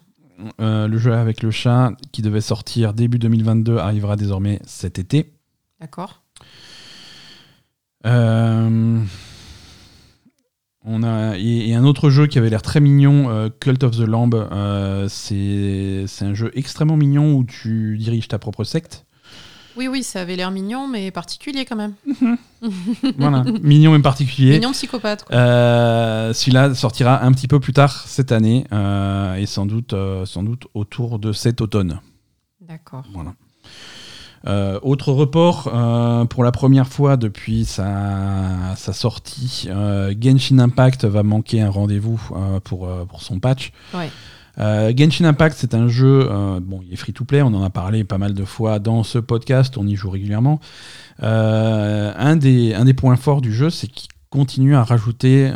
Le 0.59 0.97
jeu 0.99 1.11
avec 1.15 1.41
le 1.41 1.49
chat 1.49 1.93
qui 2.11 2.21
devait 2.21 2.39
sortir 2.39 2.93
début 2.93 3.17
2022 3.17 3.77
arrivera 3.77 4.15
désormais 4.15 4.59
cet 4.63 4.99
été. 4.99 5.33
D'accord. 5.79 6.21
Euh, 8.05 8.99
on 10.83 11.03
a 11.03 11.37
et, 11.37 11.69
et 11.69 11.75
un 11.75 11.83
autre 11.83 12.09
jeu 12.09 12.27
qui 12.27 12.37
avait 12.39 12.49
l'air 12.49 12.61
très 12.61 12.79
mignon, 12.79 13.29
euh, 13.29 13.49
Cult 13.59 13.83
of 13.83 13.95
the 13.97 14.01
Lamb. 14.01 14.33
euh, 14.33 15.07
c'est 15.09 16.05
c'est 16.07 16.25
un 16.25 16.33
jeu 16.33 16.51
extrêmement 16.55 16.97
mignon 16.97 17.33
où 17.35 17.43
tu 17.43 17.97
diriges 17.97 18.27
ta 18.27 18.39
propre 18.39 18.63
secte. 18.63 19.05
Oui, 19.77 19.87
oui, 19.87 20.03
ça 20.03 20.19
avait 20.21 20.35
l'air 20.35 20.51
mignon, 20.51 20.87
mais 20.89 21.11
particulier 21.11 21.63
quand 21.65 21.77
même. 21.77 21.93
Voilà, 23.17 23.43
mignon 23.63 23.95
et 23.95 24.01
particulier. 24.01 24.51
Mignon 24.59 24.73
psychopathe. 24.73 25.23
quoi. 25.23 25.35
Euh, 25.35 26.33
Celui-là 26.33 26.75
sortira 26.75 27.23
un 27.23 27.31
petit 27.31 27.47
peu 27.47 27.59
plus 27.59 27.73
tard 27.73 28.03
cette 28.05 28.31
année 28.31 28.65
euh, 28.73 29.35
et 29.35 29.45
sans 29.45 29.65
doute, 29.65 29.93
euh, 29.93 30.25
sans 30.25 30.43
doute 30.43 30.67
autour 30.73 31.17
de 31.19 31.31
cet 31.33 31.61
automne. 31.61 32.01
D'accord. 32.59 33.03
Voilà. 33.13 33.33
Euh, 34.47 34.79
autre 34.81 35.11
report, 35.11 35.69
euh, 35.71 36.25
pour 36.25 36.43
la 36.43 36.51
première 36.51 36.87
fois 36.87 37.15
depuis 37.17 37.65
sa, 37.65 38.75
sa 38.75 38.93
sortie, 38.93 39.67
euh, 39.69 40.13
Genshin 40.19 40.59
Impact 40.59 41.05
va 41.05 41.23
manquer 41.23 41.61
un 41.61 41.69
rendez-vous 41.69 42.19
pour, 42.63 42.89
pour 43.07 43.21
son 43.21 43.39
patch. 43.39 43.71
Ouais. 43.93 44.09
Genshin 44.57 45.25
Impact, 45.25 45.55
c'est 45.57 45.73
un 45.73 45.87
jeu, 45.87 46.27
bon, 46.61 46.81
il 46.85 46.93
est 46.93 46.97
free 46.97 47.13
to 47.13 47.23
play, 47.23 47.41
on 47.41 47.47
en 47.47 47.63
a 47.63 47.69
parlé 47.69 48.03
pas 48.03 48.17
mal 48.17 48.33
de 48.33 48.45
fois 48.45 48.79
dans 48.79 49.03
ce 49.03 49.17
podcast, 49.17 49.77
on 49.77 49.87
y 49.87 49.95
joue 49.95 50.09
régulièrement. 50.09 50.59
Un, 51.19 52.35
des, 52.35 52.73
un 52.73 52.85
des 52.85 52.93
points 52.93 53.15
forts 53.15 53.41
du 53.41 53.53
jeu, 53.53 53.69
c'est 53.69 53.87
qu'il 53.87 54.09
continue 54.29 54.75
à 54.75 54.83
rajouter 54.83 55.51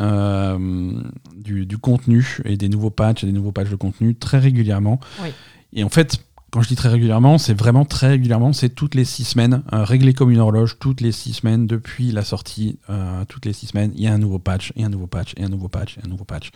du, 1.35 1.65
du 1.65 1.77
contenu 1.77 2.37
et 2.45 2.57
des 2.57 2.69
nouveaux 2.69 2.89
patchs 2.89 3.23
et 3.23 3.27
des 3.27 3.33
nouveaux 3.33 3.51
patchs 3.51 3.69
de 3.69 3.75
contenu 3.75 4.15
très 4.15 4.39
régulièrement. 4.39 4.99
Oui. 5.21 5.29
Et 5.73 5.83
en 5.83 5.89
fait, 5.89 6.19
quand 6.55 6.61
je 6.61 6.69
dis 6.69 6.77
très 6.77 6.87
régulièrement, 6.87 7.37
c'est 7.37 7.53
vraiment 7.53 7.83
très 7.83 8.07
régulièrement, 8.07 8.53
c'est 8.53 8.69
toutes 8.69 8.95
les 8.95 9.03
six 9.03 9.25
semaines, 9.25 9.61
euh, 9.73 9.83
réglé 9.83 10.13
comme 10.13 10.31
une 10.31 10.39
horloge, 10.39 10.77
toutes 10.79 11.01
les 11.01 11.11
six 11.11 11.33
semaines 11.33 11.67
depuis 11.67 12.13
la 12.13 12.23
sortie, 12.23 12.79
euh, 12.89 13.25
toutes 13.27 13.45
les 13.45 13.51
six 13.51 13.67
semaines, 13.67 13.91
il 13.93 14.03
y 14.03 14.07
a 14.07 14.13
un 14.13 14.17
nouveau 14.17 14.39
patch, 14.39 14.71
et 14.77 14.85
un 14.85 14.87
nouveau 14.87 15.05
patch, 15.05 15.33
et 15.35 15.43
un 15.43 15.49
nouveau 15.49 15.67
patch, 15.67 15.97
et 15.97 16.05
un 16.05 16.07
nouveau 16.07 16.23
patch. 16.23 16.51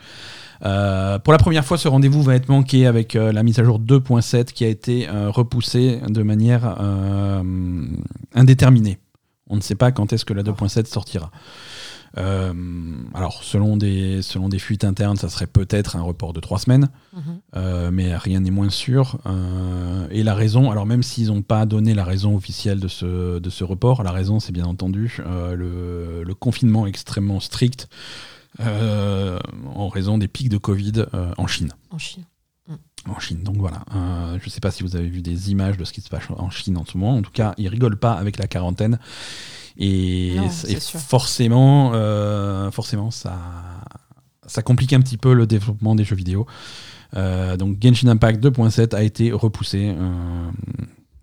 Euh, 0.63 1.19
pour 1.19 1.33
la 1.33 1.37
première 1.37 1.65
fois, 1.65 1.77
ce 1.77 1.89
rendez-vous 1.89 2.23
va 2.23 2.35
être 2.35 2.47
manqué 2.47 2.87
avec 2.87 3.15
la 3.15 3.43
mise 3.43 3.59
à 3.59 3.65
jour 3.65 3.77
2.7 3.77 4.53
qui 4.53 4.63
a 4.63 4.69
été 4.69 5.09
repoussée 5.09 5.99
de 6.07 6.23
manière 6.23 6.77
indéterminée. 8.33 8.99
On 9.49 9.57
ne 9.57 9.61
sait 9.61 9.75
pas 9.75 9.91
quand 9.91 10.13
est-ce 10.13 10.23
que 10.23 10.33
la 10.33 10.43
2.7 10.43 10.85
sortira. 10.85 11.29
Euh, 12.17 12.53
alors, 13.13 13.43
selon 13.43 13.77
des, 13.77 14.21
selon 14.21 14.49
des 14.49 14.59
fuites 14.59 14.83
internes, 14.83 15.17
ça 15.17 15.29
serait 15.29 15.47
peut-être 15.47 15.95
un 15.95 16.01
report 16.01 16.33
de 16.33 16.39
trois 16.39 16.59
semaines. 16.59 16.89
Mhm. 17.13 17.21
Euh, 17.55 17.91
mais 17.91 18.15
rien 18.15 18.39
n'est 18.39 18.51
moins 18.51 18.69
sûr. 18.69 19.19
Euh, 19.25 20.07
et 20.11 20.23
la 20.23 20.35
raison, 20.35 20.71
alors 20.71 20.85
même 20.85 21.03
s'ils 21.03 21.27
n'ont 21.27 21.41
pas 21.41 21.65
donné 21.65 21.93
la 21.93 22.03
raison 22.03 22.35
officielle 22.35 22.79
de 22.79 22.87
ce, 22.87 23.39
de 23.39 23.49
ce 23.49 23.63
report, 23.63 24.03
la 24.03 24.11
raison 24.11 24.39
c'est 24.39 24.51
bien 24.51 24.65
entendu 24.65 25.17
le, 25.25 26.23
le 26.23 26.33
confinement 26.33 26.87
extrêmement 26.87 27.39
strict 27.39 27.89
en 28.59 29.89
raison 29.89 30.17
des 30.17 30.27
pics 30.27 30.49
de 30.49 30.57
Covid 30.57 31.05
en 31.37 31.47
Chine. 31.47 31.71
En 31.91 31.97
Chine. 31.97 32.23
En 33.07 33.19
Chine, 33.19 33.43
donc 33.43 33.57
voilà. 33.57 33.83
Euh, 33.95 34.37
je 34.39 34.45
ne 34.45 34.49
sais 34.49 34.59
pas 34.59 34.71
si 34.71 34.83
vous 34.83 34.95
avez 34.95 35.07
vu 35.07 35.21
des 35.21 35.51
images 35.51 35.77
de 35.77 35.85
ce 35.85 35.93
qui 35.93 36.01
se 36.01 36.09
passe 36.09 36.23
en 36.29 36.49
Chine 36.49 36.77
en 36.77 36.85
ce 36.85 36.97
moment. 36.97 37.15
En 37.15 37.21
tout 37.21 37.31
cas, 37.31 37.53
ils 37.57 37.67
rigolent 37.67 37.97
pas 37.97 38.13
avec 38.13 38.37
la 38.37 38.47
quarantaine. 38.47 38.99
Et, 39.77 40.35
Non, 40.35 40.49
forcément, 40.49 41.91
euh, 41.93 42.69
forcément, 42.71 43.09
ça, 43.11 43.39
ça 44.45 44.61
complique 44.61 44.91
un 44.93 44.99
petit 44.99 45.17
peu 45.17 45.33
le 45.33 45.47
développement 45.47 45.95
des 45.95 46.03
jeux 46.03 46.17
vidéo. 46.17 46.45
Euh, 47.15 47.57
donc 47.57 47.77
Genshin 47.81 48.09
Impact 48.09 48.43
2.7 48.43 48.93
a 48.95 49.01
été 49.01 49.31
repoussé. 49.31 49.95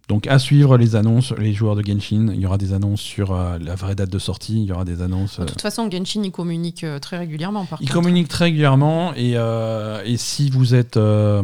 Euh, 0.08 0.14
donc 0.14 0.26
à 0.26 0.38
suivre 0.38 0.76
les 0.78 0.94
annonces, 0.96 1.32
les 1.32 1.52
joueurs 1.52 1.76
de 1.76 1.82
Genshin, 1.82 2.28
il 2.32 2.40
y 2.40 2.46
aura 2.46 2.58
des 2.58 2.72
annonces 2.72 3.00
sur 3.00 3.32
euh, 3.32 3.58
la 3.58 3.74
vraie 3.74 3.94
date 3.94 4.10
de 4.10 4.18
sortie, 4.18 4.62
il 4.62 4.68
y 4.68 4.72
aura 4.72 4.84
des 4.84 5.02
annonces. 5.02 5.38
De 5.38 5.42
euh, 5.42 5.46
toute 5.46 5.62
façon, 5.62 5.90
Genshin, 5.90 6.22
il 6.22 6.30
communique 6.32 6.84
euh, 6.84 6.98
très 6.98 7.18
régulièrement. 7.18 7.64
Par 7.66 7.80
il 7.82 7.86
contre. 7.88 8.00
communique 8.00 8.28
très 8.28 8.46
régulièrement 8.46 9.12
et, 9.14 9.32
euh, 9.36 10.02
et 10.04 10.16
si 10.16 10.50
vous 10.50 10.74
êtes 10.74 10.96
euh, 10.96 11.42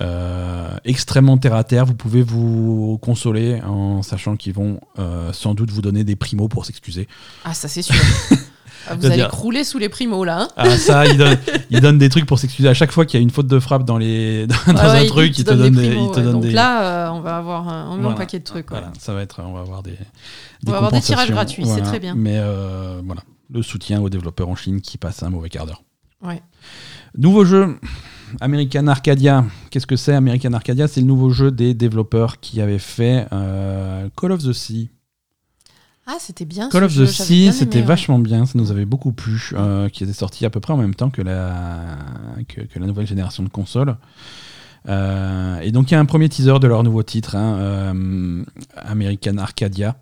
euh, 0.00 0.68
extrêmement 0.84 1.38
terre 1.38 1.54
à 1.54 1.64
terre, 1.64 1.84
vous 1.86 1.94
pouvez 1.94 2.22
vous 2.22 2.98
consoler 3.00 3.60
en 3.62 4.02
sachant 4.02 4.36
qu'ils 4.36 4.52
vont 4.52 4.80
euh, 4.98 5.32
sans 5.32 5.54
doute 5.54 5.70
vous 5.70 5.82
donner 5.82 6.04
des 6.04 6.14
primos 6.16 6.48
pour 6.48 6.64
s'excuser. 6.66 7.08
Ah, 7.44 7.54
ça 7.54 7.68
c'est 7.68 7.82
sûr. 7.82 7.94
Ah, 8.90 8.94
vous 8.96 9.06
allez 9.06 9.16
dire- 9.16 9.28
crouler 9.28 9.64
sous 9.64 9.78
les 9.78 9.88
primos 9.88 10.24
là. 10.24 10.42
Hein 10.42 10.48
Ah, 10.56 10.76
ça, 10.76 11.06
il 11.06 11.16
donne, 11.18 11.36
il 11.70 11.80
donne 11.80 11.98
des 11.98 12.08
trucs 12.08 12.26
pour 12.26 12.38
s'excuser 12.38 12.68
à 12.68 12.74
chaque 12.74 12.92
fois 12.92 13.04
qu'il 13.06 13.18
y 13.18 13.20
a 13.20 13.22
une 13.22 13.30
faute 13.30 13.46
de 13.46 13.58
frappe 13.58 13.84
dans, 13.84 13.98
les, 13.98 14.46
dans 14.66 14.72
Ouais, 14.74 14.80
un 14.80 14.92
ouais, 14.94 15.06
truc. 15.06 15.38
Il 15.38 15.44
te 15.44 15.52
donne 15.52 15.74
des. 15.74 15.88
primos, 15.90 16.08
il 16.08 16.12
te 16.12 16.16
ouais. 16.18 16.22
donne 16.24 16.32
Donc 16.32 16.42
des- 16.42 16.50
là, 16.50 16.82
euh, 17.08 17.10
on 17.12 17.20
va 17.20 17.36
avoir 17.36 17.68
un, 17.68 17.90
on 17.90 17.96
Voilà. 17.96 18.10
un 18.10 18.14
paquet 18.14 18.38
de 18.38 18.44
trucs. 18.44 18.68
Voilà, 18.70 18.92
ça 18.98 19.12
va 19.14 19.22
être. 19.22 19.40
On 19.44 19.52
va 19.52 19.60
avoir 19.60 19.82
des. 19.82 19.94
On 20.66 20.70
va 20.70 20.76
avoir 20.78 20.92
des 20.92 21.00
tirages 21.00 21.30
gratuits, 21.30 21.66
c'est 21.66 21.82
très 21.82 22.00
bien. 22.00 22.14
Mais 22.16 22.36
euh, 22.36 23.00
voilà, 23.04 23.22
le 23.52 23.62
soutien 23.62 24.00
aux 24.00 24.08
développeurs 24.10 24.48
en 24.48 24.56
Chine 24.56 24.80
qui 24.80 24.98
passent 24.98 25.22
un 25.22 25.30
mauvais 25.30 25.48
quart 25.48 25.66
d'heure. 25.66 25.82
Ouais. 26.22 26.42
Nouveau 27.16 27.44
jeu, 27.44 27.78
American 28.40 28.86
Arcadia. 28.88 29.44
Qu'est-ce 29.70 29.86
que 29.86 29.96
c'est 29.96 30.14
American 30.14 30.52
Arcadia? 30.52 30.88
C'est 30.88 31.00
le 31.00 31.06
nouveau 31.06 31.30
jeu 31.30 31.50
des 31.50 31.74
développeurs 31.74 32.40
qui 32.40 32.60
avaient 32.60 32.78
fait 32.78 33.26
euh, 33.32 34.08
Call 34.20 34.32
of 34.32 34.42
the 34.42 34.52
Sea. 34.52 34.90
Ah, 36.10 36.16
c'était 36.18 36.46
bien. 36.46 36.70
Call 36.70 36.84
of 36.84 36.96
the 36.96 37.04
Sea, 37.04 37.52
c'était 37.52 37.80
ouais. 37.80 37.84
vachement 37.84 38.18
bien, 38.18 38.46
ça 38.46 38.52
nous 38.54 38.70
avait 38.70 38.86
beaucoup 38.86 39.12
plu, 39.12 39.50
euh, 39.52 39.90
qui 39.90 40.04
était 40.04 40.14
sorti 40.14 40.46
à 40.46 40.50
peu 40.50 40.58
près 40.58 40.72
en 40.72 40.78
même 40.78 40.94
temps 40.94 41.10
que 41.10 41.20
la, 41.20 41.98
que, 42.48 42.62
que 42.62 42.78
la 42.78 42.86
nouvelle 42.86 43.06
génération 43.06 43.42
de 43.42 43.50
consoles. 43.50 43.94
Euh, 44.88 45.60
et 45.60 45.70
donc 45.70 45.90
il 45.90 45.94
y 45.94 45.96
a 45.98 46.00
un 46.00 46.06
premier 46.06 46.30
teaser 46.30 46.58
de 46.60 46.66
leur 46.66 46.82
nouveau 46.82 47.02
titre, 47.02 47.36
hein, 47.36 47.56
euh, 47.58 48.42
American 48.76 49.36
Arcadia. 49.36 49.96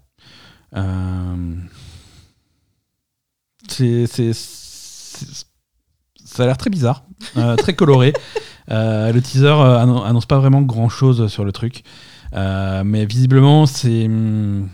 Euh, 0.77 1.57
c'est, 3.69 4.07
ça 4.07 4.33
a 6.43 6.47
l'air 6.47 6.57
très 6.57 6.70
bizarre, 6.70 7.05
euh, 7.37 7.57
très 7.57 7.74
coloré. 7.74 8.12
Euh, 8.69 9.12
le 9.12 9.23
teaser 9.23 9.47
euh, 9.47 9.78
annon- 9.78 10.03
annonce 10.03 10.27
pas 10.27 10.41
vraiment 10.41 10.61
grand 10.61 10.89
chose 10.89 11.28
sur 11.28 11.45
le 11.45 11.53
truc, 11.53 11.85
Euh, 12.35 12.83
mais 12.85 13.07
visiblement 13.07 13.65
c'est. 13.65 14.07
hum, 14.07 14.69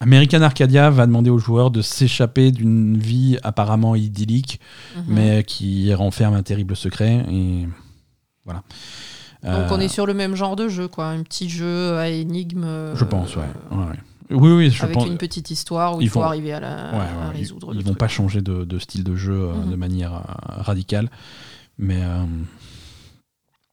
American 0.00 0.40
Arcadia 0.40 0.88
va 0.90 1.06
demander 1.06 1.28
aux 1.30 1.38
joueurs 1.38 1.70
de 1.70 1.82
s'échapper 1.82 2.52
d'une 2.52 2.96
vie 2.96 3.36
apparemment 3.42 3.94
idyllique, 3.94 4.58
Mhm. 4.96 5.02
mais 5.08 5.44
qui 5.44 5.92
renferme 5.94 6.34
un 6.34 6.42
terrible 6.42 6.74
secret. 6.74 7.24
Et 7.30 7.68
voilà. 8.46 8.62
Donc 9.42 9.52
Euh, 9.52 9.68
on 9.70 9.80
est 9.80 9.88
sur 9.88 10.06
le 10.06 10.14
même 10.14 10.34
genre 10.34 10.56
de 10.56 10.68
jeu, 10.68 10.88
quoi. 10.88 11.06
Un 11.08 11.22
petit 11.22 11.48
jeu 11.50 11.96
à 11.98 12.08
énigme. 12.08 12.64
euh, 12.64 12.96
Je 12.96 13.04
pense, 13.04 13.36
ouais. 13.36 13.42
ouais, 13.70 13.76
ouais. 13.78 13.96
Oui, 14.32 14.52
oui, 14.52 14.70
je 14.70 14.82
avec 14.84 14.94
pense. 14.94 15.06
une 15.06 15.18
petite 15.18 15.50
histoire 15.50 15.96
où 15.96 16.00
il 16.00 16.08
faut 16.08 16.20
vont- 16.20 16.26
arriver 16.26 16.52
à, 16.52 16.60
la, 16.60 16.76
Ouais, 16.92 17.26
à 17.26 17.30
résoudre 17.30 17.68
Ils, 17.72 17.78
le 17.78 17.82
vont 17.82 17.90
truc. 17.90 17.98
pas 17.98 18.08
changer 18.08 18.40
de, 18.42 18.64
de 18.64 18.78
style 18.78 19.02
de 19.02 19.16
jeu 19.16 19.32
euh, 19.48 19.52
Mhm. 19.54 19.70
de 19.70 19.76
manière 19.76 20.14
euh, 20.14 20.62
radicale. 20.62 21.10
Mais, 21.78 22.00
euh, 22.02 22.24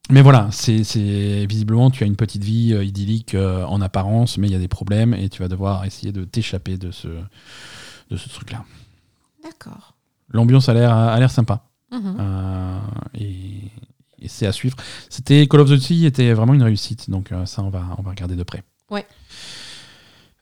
mais 0.09 0.21
voilà, 0.21 0.47
c'est 0.51 1.45
visiblement, 1.45 1.89
tu 1.91 2.03
as 2.03 2.07
une 2.07 2.15
petite 2.15 2.43
vie 2.43 2.73
euh, 2.73 2.83
idyllique 2.83 3.35
euh, 3.35 3.63
en 3.65 3.81
apparence, 3.81 4.37
mais 4.37 4.47
il 4.47 4.53
y 4.53 4.55
a 4.55 4.59
des 4.59 4.67
problèmes 4.67 5.13
et 5.13 5.29
tu 5.29 5.41
vas 5.41 5.47
devoir 5.47 5.85
essayer 5.85 6.11
de 6.11 6.23
t'échapper 6.23 6.77
de 6.77 6.91
ce, 6.91 7.07
de 7.07 8.17
ce 8.17 8.29
truc-là. 8.29 8.63
D'accord. 9.43 9.95
L'ambiance 10.29 10.69
a 10.69 10.73
l'air 10.73 10.93
a 10.93 11.17
l'air 11.19 11.31
sympa. 11.31 11.63
Mhm. 11.91 12.17
Euh, 12.19 12.79
et, 13.15 13.71
et 14.19 14.27
c'est 14.27 14.45
à 14.45 14.51
suivre. 14.51 14.75
C'était 15.09 15.47
Call 15.47 15.61
of 15.61 15.69
Duty 15.69 16.05
était 16.05 16.33
vraiment 16.33 16.53
une 16.53 16.63
réussite, 16.63 17.09
donc 17.09 17.31
ça 17.45 17.61
on 17.63 17.69
va 17.69 17.83
on 17.97 18.01
va 18.01 18.09
regarder 18.11 18.35
de 18.35 18.43
près. 18.43 18.63
Ouais. 18.91 19.05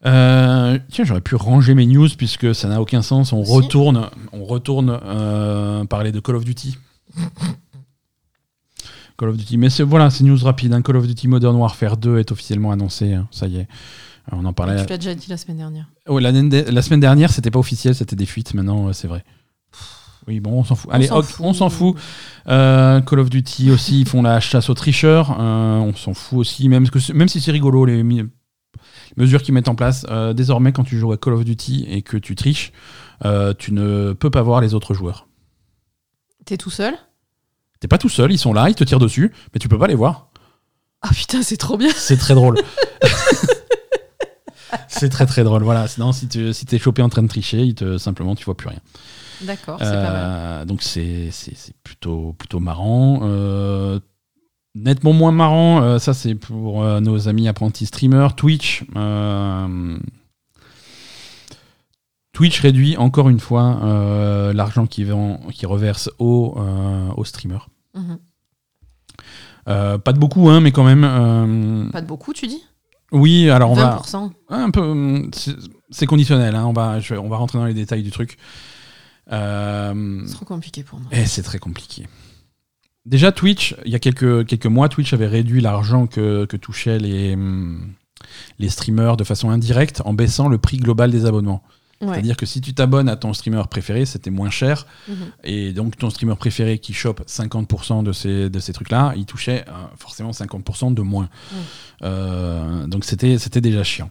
Euh, 0.06 0.78
tiens, 0.92 1.04
j'aurais 1.06 1.22
pu 1.22 1.36
ranger 1.36 1.74
mes 1.74 1.86
news 1.88 2.10
puisque 2.18 2.54
ça 2.54 2.68
n'a 2.68 2.80
aucun 2.82 3.02
sens. 3.02 3.34
On 3.34 3.44
Si. 3.44 3.52
retourne, 3.52 4.10
on 4.34 4.44
retourne 4.46 5.00
euh, 5.04 5.84
parler 5.86 6.12
de 6.12 6.20
Call 6.20 6.36
of 6.36 6.46
Duty. 6.46 6.78
Call 9.18 9.30
of 9.30 9.38
Duty, 9.38 9.58
mais 9.58 9.70
c'est 9.70 9.84
voilà, 9.84 10.10
c'est 10.10 10.24
news 10.24 10.38
rapide. 10.44 10.74
hein. 10.74 10.82
Call 10.82 10.98
of 10.98 11.08
Duty 11.08 11.28
Modern 11.28 11.56
Warfare 11.56 11.98
2 11.98 12.18
est 12.20 12.32
officiellement 12.32 12.72
annoncé. 12.72 13.14
hein. 13.14 13.28
Ça 13.32 13.48
y 13.48 13.58
est, 13.58 13.68
Euh, 14.34 14.38
on 14.38 14.46
en 14.46 14.54
parlait. 14.54 14.84
Tu 14.84 14.90
l'as 14.90 14.98
déjà 14.98 15.14
dit 15.16 15.28
la 15.30 15.38
semaine 15.38 15.58
dernière. 15.58 15.88
De- 16.08 16.72
la 16.72 16.82
semaine 16.82 17.00
dernière, 17.00 17.32
c'était 17.32 17.52
pas 17.52 17.60
officiel, 17.60 17.94
c'était 17.96 18.16
des 18.16 18.26
fuites. 18.26 18.54
Maintenant, 18.54 18.88
euh, 18.88 18.94
c'est 18.94 19.08
vrai. 19.08 19.24
Oui, 20.28 20.40
bon, 20.40 20.54
on 20.60 20.64
s'en 20.64 20.74
fout. 20.76 20.90
Allez, 20.92 21.06
s'en 21.08 21.20
ok, 21.20 21.26
on 21.40 21.54
s'en 21.54 21.70
fout. 21.70 21.96
Euh, 22.48 23.00
Call 23.02 23.20
of 23.20 23.30
Duty 23.30 23.70
aussi, 23.70 24.02
ils 24.02 24.08
font 24.08 24.24
la 24.24 24.40
chasse 24.40 24.70
aux 24.70 24.74
tricheurs. 24.74 25.38
Euh, 25.40 25.78
on 25.78 25.94
s'en 25.96 26.16
fout 26.16 26.40
aussi, 26.40 26.68
même, 26.68 26.90
que 26.90 26.98
même 27.14 27.28
si 27.28 27.40
c'est 27.40 27.52
rigolo, 27.52 27.86
les 27.86 28.04
mesures 29.16 29.44
qu'ils 29.44 29.54
mettent 29.54 29.68
en 29.70 29.76
place. 29.76 30.06
Euh, 30.10 30.34
désormais, 30.34 30.72
quand 30.74 30.84
tu 30.84 30.98
joues 30.98 31.12
à 31.12 31.18
Call 31.18 31.34
of 31.34 31.46
Duty 31.46 31.86
et 31.88 32.02
que 32.02 32.18
tu 32.18 32.34
triches, 32.36 32.72
tu 33.60 33.72
ne 33.72 34.14
peux 34.14 34.32
pas 34.32 34.42
voir 34.42 34.62
les 34.62 34.74
autres 34.74 34.94
joueurs. 34.96 35.28
T'es 36.46 36.58
tout 36.58 36.72
seul? 36.72 36.96
T'es 37.80 37.88
pas 37.88 37.98
tout 37.98 38.10
seul, 38.10 38.32
ils 38.32 38.38
sont 38.38 38.54
là, 38.54 38.70
ils 38.70 38.76
te 38.76 38.84
tirent 38.84 39.00
dessus, 39.00 39.32
mais 39.54 39.60
tu 39.60 39.68
peux 39.68 39.78
pas 39.78 39.88
les 39.88 39.96
voir. 39.96 40.30
Ah 41.02 41.10
putain, 41.14 41.44
c'est 41.44 41.58
trop 41.58 41.78
bien. 41.78 41.92
C'est 41.96 42.18
très 42.18 42.34
drôle. 42.34 42.58
c'est 44.88 45.10
très 45.10 45.26
très 45.26 45.44
drôle. 45.44 45.64
Voilà. 45.64 45.88
Sinon, 45.88 46.12
si 46.12 46.28
tu 46.28 46.54
si 46.54 46.66
t'es 46.66 46.80
chopé 46.80 47.02
en 47.02 47.10
train 47.10 47.22
de 47.24 47.28
tricher, 47.28 47.62
il 47.62 47.76
te, 47.76 47.98
simplement, 47.98 48.36
tu 48.36 48.46
vois 48.46 48.56
plus 48.58 48.70
rien. 48.70 48.80
D'accord, 49.42 49.78
c'est 49.80 49.86
pas 49.92 50.02
mal. 50.12 50.14
Euh, 50.16 50.66
donc 50.66 50.82
c'est 50.82 51.30
c'est- 51.32 51.56
c'est 51.56 51.76
plutôt, 51.84 52.34
plutôt 52.34 52.60
marrant. 52.60 53.20
Euh, 53.24 54.00
nettement 54.74 55.14
moins 55.14 55.32
marrant, 55.34 55.82
euh, 55.84 56.00
ça 56.00 56.14
c'est 56.14 56.36
pour 56.36 56.84
euh, 56.84 57.00
nos 57.02 57.28
amis 57.28 57.48
apprentis 57.48 57.86
streamers. 57.86 58.36
Twitch. 58.36 58.84
Twitch 62.36 62.60
réduit 62.60 62.98
encore 62.98 63.30
une 63.30 63.40
fois 63.40 63.80
euh, 63.84 64.52
l'argent 64.52 64.86
qui, 64.88 65.06
qui 65.53 65.66
reverse 65.66 66.10
aux, 66.20 66.53
euh, 66.57 67.10
aux 67.16 67.24
streamers. 67.24 67.70
Mhm. 67.95 68.20
Euh, 69.70 69.98
pas 69.98 70.12
de 70.12 70.20
beaucoup, 70.20 70.49
hein, 70.49 70.60
mais 70.60 70.74
quand 70.74 70.84
même. 70.84 71.90
Pas 71.94 72.02
de 72.02 72.06
beaucoup, 72.07 72.34
tu 72.34 72.45
dis? 72.48 72.62
Oui, 73.14 73.49
alors 73.49 73.72
on 73.72 73.76
va. 73.76 74.02
20%. 74.03 74.32
Un 74.49 74.70
peu, 74.70 75.30
c'est- 75.32 76.06
conditionnel. 76.06 76.56
hein, 76.56 76.66
on 76.66 76.74
va, 76.74 76.99
je 76.99 77.16
on 77.16 77.30
va 77.30 77.38
rentrer 77.38 77.57
dans 77.57 77.66
les 77.66 77.74
détails 77.74 78.03
du 78.03 78.12
truc. 78.12 78.38
C'est 79.30 80.34
trop 80.34 80.45
compliqué 80.45 80.84
pour 80.84 80.99
moi. 80.99 81.07
et 81.14 81.26
c'est 81.26 81.41
très 81.41 81.57
compliqué. 81.60 82.06
Déjà, 83.06 83.32
Twitch, 83.32 83.76
il 83.86 83.91
y 83.91 83.95
a 83.95 83.99
quelques, 83.99 84.45
quelques 84.45 84.66
mois, 84.66 84.90
Twitch 84.90 85.14
avait 85.14 85.28
réduit 85.28 85.62
l'argent 85.62 86.06
que, 86.06 86.44
que 86.45 86.57
touchaient 86.57 86.99
les, 86.99 87.38
les 88.60 88.70
streamers 88.70 89.16
de 89.16 89.24
façon 89.24 89.52
indirecte 89.52 90.02
en 90.03 90.14
baissant 90.14 90.49
le 90.49 90.57
prix 90.57 90.78
global 90.78 91.12
des 91.12 91.26
abonnements. 91.26 91.64
Ouais. 92.02 92.10
C'est-à-dire 92.14 92.36
que 92.38 92.46
si 92.46 92.60
tu 92.62 92.74
t'abonnes 92.74 93.08
à 93.08 93.16
ton 93.16 93.34
streamer 93.34 93.64
préféré, 93.70 94.06
c'était 94.06 94.30
moins 94.30 94.50
cher. 94.50 94.86
Mhm. 95.08 95.16
Et 95.46 95.72
donc, 95.74 95.98
ton 95.98 96.10
streamer 96.10 96.36
préféré 96.36 96.78
qui 96.80 96.94
chope 96.94 97.24
50% 97.26 98.04
de 98.04 98.12
ces, 98.12 98.50
de 98.50 98.60
ces 98.60 98.74
trucs-là, 98.74 99.14
il 99.16 99.26
touchait 99.26 99.64
euh, 99.68 99.72
forcément 99.98 100.32
50% 100.32 100.94
de 100.94 101.02
moins. 101.02 101.30
Euh, 102.04 102.88
donc, 102.88 103.06
c'était 103.06 103.38
déjà 103.62 103.84
chiant. 103.84 104.10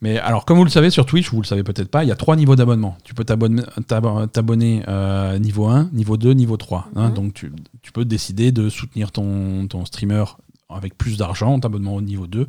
Mais 0.00 0.18
alors, 0.18 0.44
comme 0.44 0.56
vous 0.58 0.64
le 0.64 0.70
savez 0.70 0.90
sur 0.90 1.04
Twitch, 1.04 1.30
vous 1.30 1.40
le 1.42 1.46
savez 1.46 1.62
peut-être 1.64 1.90
pas, 1.90 2.04
il 2.04 2.08
y 2.08 2.12
a 2.12 2.16
trois 2.16 2.36
niveaux 2.36 2.56
d'abonnement. 2.56 2.96
Tu 3.04 3.14
peux 3.14 3.24
t'abonner 3.24 3.62
t'ab- 3.86 4.30
t'abonner, 4.30 4.82
euh, 4.88 5.38
niveau 5.38 5.66
1, 5.66 5.90
niveau 5.92 6.16
2, 6.16 6.32
niveau 6.32 6.56
3. 6.56 6.88
hein. 6.96 7.10
Donc, 7.10 7.34
tu, 7.34 7.52
tu 7.82 7.92
peux 7.92 8.04
décider 8.04 8.52
de 8.52 8.68
soutenir 8.70 9.10
ton, 9.10 9.66
ton 9.66 9.84
streamer 9.84 10.24
avec 10.70 10.98
plus 10.98 11.16
d'argent, 11.16 11.58
t'abonnement 11.58 11.94
au 11.94 12.02
niveau 12.02 12.26
2 12.26 12.46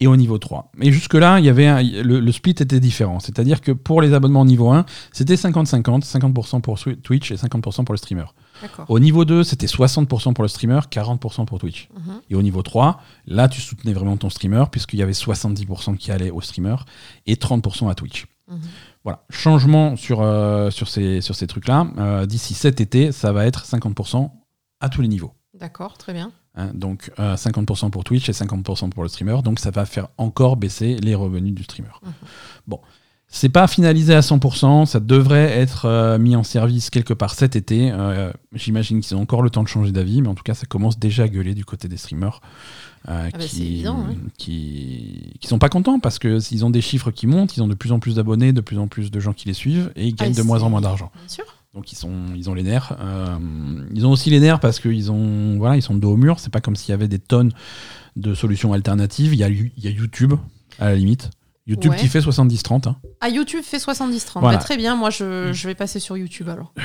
et 0.00 0.06
au 0.08 0.16
niveau 0.16 0.38
3. 0.38 0.72
Et 0.80 0.90
jusque-là, 0.90 1.38
il 1.38 1.44
y 1.44 1.48
avait 1.48 1.66
un- 1.68 1.82
le, 1.82 2.18
le 2.18 2.32
split 2.32 2.50
était 2.50 2.80
différent. 2.80 3.20
C'est-à-dire 3.20 3.60
que 3.60 3.70
pour 3.70 4.02
les 4.02 4.12
abonnements 4.12 4.40
au 4.40 4.44
niveau 4.44 4.70
1, 4.70 4.84
c'était 5.12 5.36
50-50, 5.36 6.04
50% 6.04 6.60
pour 6.62 6.78
Twitch 6.80 7.30
et 7.30 7.36
50% 7.36 7.84
pour 7.84 7.92
le 7.92 7.96
streamer. 7.98 8.24
Au 8.88 8.98
niveau 8.98 9.24
2, 9.24 9.44
c'était 9.44 9.66
60% 9.66 10.34
pour 10.34 10.42
le 10.42 10.48
streamer, 10.48 10.80
40% 10.90 11.44
pour 11.46 11.58
Twitch. 11.60 11.88
Mhm. 11.94 12.20
Et 12.30 12.34
au 12.34 12.42
niveau 12.42 12.62
3, 12.62 13.00
là, 13.26 13.48
tu 13.48 13.60
soutenais 13.60 13.92
vraiment 13.92 14.16
ton 14.16 14.30
streamer, 14.30 14.64
puisqu'il 14.70 14.98
y 14.98 15.02
avait 15.02 15.12
70% 15.12 15.94
qui 15.96 16.10
allaient 16.10 16.30
au 16.30 16.40
streamer 16.40 16.76
et 17.26 17.36
30% 17.36 17.88
à 17.88 17.94
Twitch. 17.94 18.26
Mhm. 18.48 18.58
Voilà. 19.04 19.22
Changement 19.30 19.94
sur, 19.96 20.20
euh, 20.22 20.70
sur 20.70 20.88
ces, 20.88 21.20
sur 21.20 21.36
ces 21.36 21.46
trucs-là. 21.46 21.86
Euh, 21.98 22.26
D'ici 22.26 22.52
cet 22.54 22.80
été, 22.80 23.12
ça 23.12 23.32
va 23.32 23.46
être 23.46 23.64
50% 23.64 24.32
à 24.80 24.88
tous 24.88 25.02
les 25.02 25.08
niveaux. 25.08 25.32
D'accord, 25.58 25.96
très 25.98 26.12
bien. 26.12 26.32
Hein, 26.56 26.70
donc 26.74 27.12
euh, 27.20 27.36
50% 27.36 27.90
pour 27.90 28.02
Twitch 28.04 28.28
et 28.28 28.32
50% 28.32 28.90
pour 28.90 29.02
le 29.04 29.08
streamer. 29.08 29.38
Donc 29.44 29.58
ça 29.60 29.70
va 29.70 29.86
faire 29.86 30.08
encore 30.18 30.56
baisser 30.56 30.96
les 30.96 31.14
revenus 31.14 31.54
du 31.54 31.62
streamer. 31.64 31.88
Mhm. 32.02 32.12
Bon. 32.66 32.80
C'est 33.32 33.48
pas 33.48 33.68
finalisé 33.68 34.12
à 34.12 34.22
100%, 34.22 34.86
ça 34.86 34.98
devrait 34.98 35.56
être 35.56 35.84
euh, 35.84 36.18
mis 36.18 36.34
en 36.34 36.42
service 36.42 36.90
quelque 36.90 37.14
part 37.14 37.32
cet 37.34 37.54
été. 37.54 37.92
Euh, 37.92 38.32
J'imagine 38.52 39.00
qu'ils 39.00 39.16
ont 39.16 39.20
encore 39.22 39.42
le 39.42 39.50
temps 39.50 39.62
de 39.62 39.68
changer 39.68 39.92
d'avis, 39.92 40.20
mais 40.20 40.26
en 40.26 40.34
tout 40.34 40.42
cas, 40.42 40.54
ça 40.54 40.66
commence 40.66 40.98
déjà 40.98 41.22
à 41.22 41.28
gueuler 41.28 41.54
du 41.54 41.64
côté 41.64 41.86
des 41.86 41.96
streamers. 41.96 42.40
euh, 43.08 43.28
Ah 43.32 43.38
bah, 43.38 43.44
qui, 43.44 43.62
évident, 43.62 43.98
hein. 44.10 44.16
qui, 44.36 45.34
qui 45.40 45.46
sont 45.46 45.60
pas 45.60 45.68
contents 45.68 46.00
parce 46.00 46.18
que 46.18 46.40
s'ils 46.40 46.64
ont 46.64 46.70
des 46.70 46.80
chiffres 46.80 47.12
qui 47.12 47.28
montent, 47.28 47.56
ils 47.56 47.62
ont 47.62 47.68
de 47.68 47.74
plus 47.76 47.92
en 47.92 48.00
plus 48.00 48.16
d'abonnés, 48.16 48.52
de 48.52 48.60
plus 48.60 48.78
en 48.80 48.88
plus 48.88 49.12
de 49.12 49.20
gens 49.20 49.32
qui 49.32 49.46
les 49.46 49.54
suivent 49.54 49.92
et 49.94 50.08
ils 50.08 50.14
Ah, 50.18 50.24
gagnent 50.24 50.34
de 50.34 50.42
moins 50.42 50.64
en 50.64 50.70
moins 50.70 50.80
d'argent. 50.80 51.12
Bien 51.14 51.28
sûr. 51.28 51.44
Donc 51.74 51.92
ils 51.92 51.96
sont, 51.96 52.12
ils 52.34 52.50
ont 52.50 52.54
les 52.54 52.64
nerfs. 52.64 52.96
Euh, 53.00 53.38
ils 53.94 54.04
ont 54.06 54.10
aussi 54.10 54.28
les 54.30 54.40
nerfs 54.40 54.58
parce 54.60 54.80
qu'ils 54.80 55.12
ont, 55.12 55.56
voilà, 55.58 55.76
ils 55.76 55.82
sont 55.82 55.94
dos 55.94 56.12
au 56.12 56.16
mur. 56.16 56.40
C'est 56.40 56.50
pas 56.50 56.60
comme 56.60 56.74
s'il 56.76 56.90
y 56.90 56.94
avait 56.94 57.06
des 57.08 57.20
tonnes 57.20 57.52
de 58.16 58.34
solutions 58.34 58.72
alternatives. 58.72 59.32
Il 59.34 59.38
y 59.38 59.44
a, 59.44 59.48
il 59.48 59.70
y 59.78 59.86
a 59.86 59.90
YouTube 59.90 60.34
à 60.80 60.86
la 60.90 60.96
limite. 60.96 61.30
YouTube 61.66 61.92
Ouais. 61.92 61.98
qui 61.98 62.08
fait 62.08 62.18
70-30. 62.20 62.88
hein. 62.88 62.96
Ah, 63.20 63.28
YouTube 63.28 63.62
fait 63.62 63.76
70-30. 63.78 64.40
Voilà. 64.40 64.58
Bah, 64.58 64.64
très 64.64 64.76
bien, 64.76 64.96
moi 64.96 65.10
je, 65.10 65.52
je 65.52 65.66
vais 65.68 65.76
passer 65.76 66.00
sur 66.00 66.16
YouTube 66.16 66.48
alors. 66.48 66.72